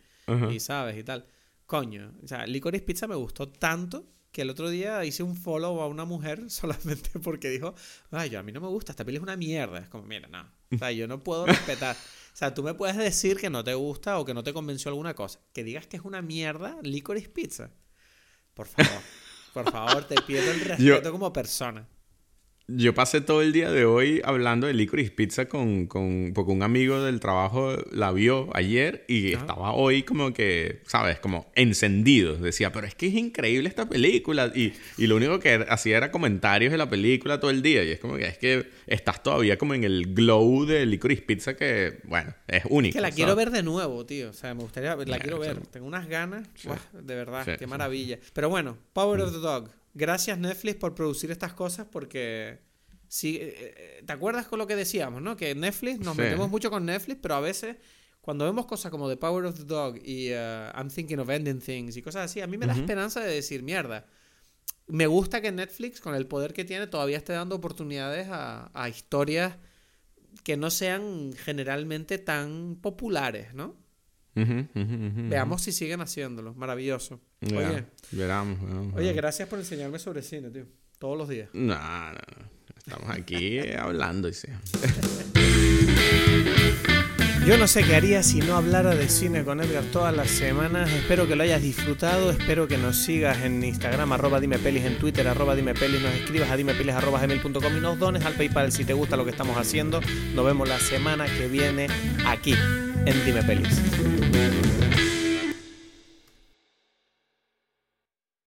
y 0.51 0.61
sabes 0.61 0.97
y 0.97 1.05
tal. 1.05 1.27
Coño, 1.69 2.15
o 2.25 2.27
sea, 2.27 2.47
Licorice 2.47 2.83
Pizza 2.83 3.07
me 3.07 3.15
gustó 3.15 3.47
tanto 3.47 4.07
que 4.33 4.41
el 4.41 4.49
otro 4.49 4.71
día 4.71 5.05
hice 5.05 5.23
un 5.23 5.37
follow 5.37 5.83
a 5.83 5.87
una 5.87 6.07
mujer 6.07 6.49
solamente 6.51 7.11
porque 7.23 7.51
dijo, 7.51 7.75
ay, 8.11 8.31
yo 8.31 8.39
a 8.39 8.43
mí 8.43 8.53
no 8.53 8.63
me 8.63 8.69
gusta, 8.69 8.93
esta 8.93 9.05
peli 9.05 9.19
es 9.19 9.23
una 9.23 9.37
mierda. 9.37 9.79
Es 9.79 9.91
como, 9.91 10.05
mira, 10.05 10.29
no. 10.29 10.51
O 10.75 10.79
sea, 10.79 10.93
yo 10.93 11.07
no 11.07 11.21
puedo 11.21 11.45
respetar. 11.45 11.95
O 11.95 12.37
sea, 12.39 12.55
tú 12.55 12.63
me 12.63 12.73
puedes 12.73 12.97
decir 12.97 13.37
que 13.37 13.51
no 13.51 13.63
te 13.65 13.75
gusta 13.75 14.19
o 14.19 14.25
que 14.25 14.33
no 14.33 14.43
te 14.43 14.55
convenció 14.55 14.89
alguna 14.89 15.13
cosa. 15.13 15.41
Que 15.53 15.63
digas 15.63 15.87
que 15.87 15.99
es 15.99 16.05
una 16.05 16.23
mierda 16.23 16.79
Licorice 16.83 17.29
Pizza. 17.29 17.71
Por 18.55 18.67
favor. 18.67 19.03
Por 19.53 19.71
favor, 19.71 20.05
te 20.05 20.23
pido 20.23 20.51
el 20.51 20.61
respeto 20.61 21.13
como 21.13 21.35
persona. 21.35 21.87
Yo 22.71 22.93
pasé 22.93 23.23
todo 23.23 23.41
el 23.41 23.55
día 23.55 23.71
de 23.73 23.87
hoy 23.87 24.21
hablando 24.23 24.67
de 24.67 24.75
Licorice 24.75 25.11
Pizza 25.11 25.49
con, 25.49 25.87
con 25.87 26.33
porque 26.35 26.53
un 26.53 26.63
amigo 26.63 27.01
del 27.03 27.19
trabajo 27.19 27.75
la 27.93 28.13
vio 28.13 28.51
ayer 28.53 29.07
y 29.09 29.33
estaba 29.33 29.73
hoy 29.73 30.03
como 30.03 30.35
que, 30.35 30.83
¿sabes? 30.87 31.19
Como 31.19 31.51
encendido. 31.55 32.37
Decía, 32.37 32.71
pero 32.71 32.87
es 32.87 32.95
que 32.95 33.07
es 33.07 33.15
increíble 33.15 33.71
esta 33.71 33.89
película. 33.89 34.53
Y, 34.55 34.75
y 34.99 35.07
lo 35.07 35.17
único 35.17 35.41
que 35.41 35.65
hacía 35.67 35.97
era 35.97 36.11
comentarios 36.11 36.71
de 36.71 36.77
la 36.77 36.91
película 36.91 37.41
todo 37.41 37.51
el 37.51 37.63
día. 37.63 37.83
Y 37.85 37.93
es 37.93 38.01
como 38.01 38.17
que 38.17 38.27
es 38.27 38.37
que 38.37 38.69
estás 38.87 39.23
todavía 39.23 39.57
como 39.57 39.73
en 39.73 39.85
el 39.85 40.13
glow 40.13 40.67
de 40.67 40.85
Licorice 40.85 41.23
Pizza 41.23 41.57
que, 41.57 42.01
bueno, 42.05 42.35
es 42.49 42.65
único. 42.69 42.91
Es 42.91 42.97
que 42.97 43.01
la 43.01 43.13
quiero 43.13 43.35
ver 43.35 43.51
de 43.51 43.63
nuevo, 43.63 44.05
tío. 44.05 44.29
O 44.29 44.35
sea, 44.35 44.55
me 44.55 44.61
gustaría, 44.61 44.95
la 44.95 45.19
quiero 45.19 45.39
ver. 45.39 45.57
Tengo 45.69 45.87
unas 45.87 46.07
ganas. 46.07 46.47
de 46.93 47.15
verdad, 47.15 47.47
qué 47.59 47.67
maravilla. 47.67 48.19
Pero 48.35 48.51
bueno, 48.51 48.77
Power 48.93 49.23
of 49.23 49.33
the 49.33 49.39
Dog 49.39 49.71
gracias 49.99 50.39
Netflix 50.39 50.77
por 50.77 50.95
producir 50.95 51.31
estas 51.31 51.53
cosas 51.53 51.87
porque 51.91 52.61
si 53.09 53.37
eh, 53.37 53.55
eh, 53.57 54.03
¿te 54.07 54.13
acuerdas 54.13 54.47
con 54.47 54.59
lo 54.59 54.67
que 54.67 54.77
decíamos, 54.77 55.21
no? 55.21 55.37
Que 55.37 55.55
Netflix, 55.55 55.99
nos 56.01 56.17
metemos 56.17 56.49
mucho 56.49 56.71
con 56.71 56.87
Netflix, 56.87 57.19
pero 57.21 57.35
a 57.35 57.41
veces 57.41 57.77
cuando 58.21 58.45
vemos 58.45 58.67
cosas 58.67 58.91
como 58.91 59.09
The 59.09 59.17
Power 59.17 59.47
of 59.47 59.57
the 59.57 59.65
Dog 59.65 59.99
y 60.05 60.33
uh, 60.33 60.71
I'm 60.77 60.89
Thinking 60.89 61.19
of 61.19 61.29
Ending 61.29 61.61
Things 61.61 61.97
y 61.97 62.03
cosas 62.03 62.31
así, 62.31 62.41
a 62.41 62.47
mí 62.47 62.57
me 62.59 62.67
da 62.67 62.75
esperanza 62.75 63.21
de 63.21 63.33
decir, 63.33 63.63
mierda, 63.63 64.07
me 64.87 65.07
gusta 65.07 65.41
que 65.41 65.51
Netflix, 65.51 66.01
con 66.01 66.15
el 66.15 66.27
poder 66.27 66.53
que 66.53 66.65
tiene, 66.65 66.87
todavía 66.87 67.17
esté 67.17 67.33
dando 67.33 67.57
oportunidades 67.57 68.29
a, 68.31 68.71
a 68.75 68.89
historias 68.89 69.57
que 70.45 70.57
no 70.57 70.71
sean 70.71 71.33
generalmente 71.33 72.19
tan 72.19 72.77
populares, 72.77 73.55
¿no? 73.55 73.77
Veamos 74.35 75.63
si 75.63 75.73
siguen 75.73 76.01
haciéndolo. 76.01 76.55
Maravilloso. 76.55 77.21
Oye, 77.43 77.85
veramos, 78.13 78.59
Oye, 78.97 79.13
gracias 79.13 79.49
por 79.49 79.59
enseñarme 79.59 79.99
sobre 79.99 80.23
cine, 80.23 80.51
tío. 80.51 80.65
Todos 80.99 81.17
los 81.17 81.29
días. 81.29 81.49
No, 81.53 81.77
no, 81.77 82.13
no. 82.13 82.59
Estamos 82.77 83.11
aquí 83.11 83.61
hablando, 83.79 84.29
y 84.29 84.35
sí. 84.35 84.49
Yo 87.47 87.57
no 87.57 87.67
sé 87.67 87.83
qué 87.83 87.95
haría 87.95 88.23
si 88.23 88.41
no 88.41 88.57
hablara 88.57 88.95
de 88.95 89.09
cine 89.09 89.43
con 89.43 89.61
Edgar 89.63 89.85
todas 89.85 90.15
las 90.15 90.29
semanas. 90.31 90.91
Espero 90.93 91.27
que 91.27 91.35
lo 91.35 91.45
hayas 91.45 91.63
disfrutado. 91.63 92.31
Espero 92.31 92.69
que 92.69 92.77
nos 92.77 92.99
sigas 92.99 93.39
en 93.39 93.65
Instagram, 93.65 94.13
arroba 94.13 94.39
dimepelis, 94.39 94.85
en 94.85 94.99
Twitter, 94.99 95.27
arroba 95.27 95.55
dimepelis, 95.55 96.03
nos 96.03 96.13
escribas 96.13 96.51
a 96.51 96.57
dimepelis, 96.57 96.95
arroba 96.95 97.21
gmail.com 97.21 97.77
y 97.77 97.81
nos 97.81 97.99
dones 97.99 98.25
al 98.27 98.35
PayPal 98.35 98.71
si 98.71 98.85
te 98.85 98.93
gusta 98.93 99.17
lo 99.17 99.25
que 99.25 99.31
estamos 99.31 99.57
haciendo. 99.57 100.01
Nos 100.35 100.45
vemos 100.45 100.69
la 100.69 100.79
semana 100.79 101.25
que 101.25 101.49
viene 101.49 101.87
aquí 102.27 102.55
en 103.07 103.25
Dimepelis. 103.25 103.81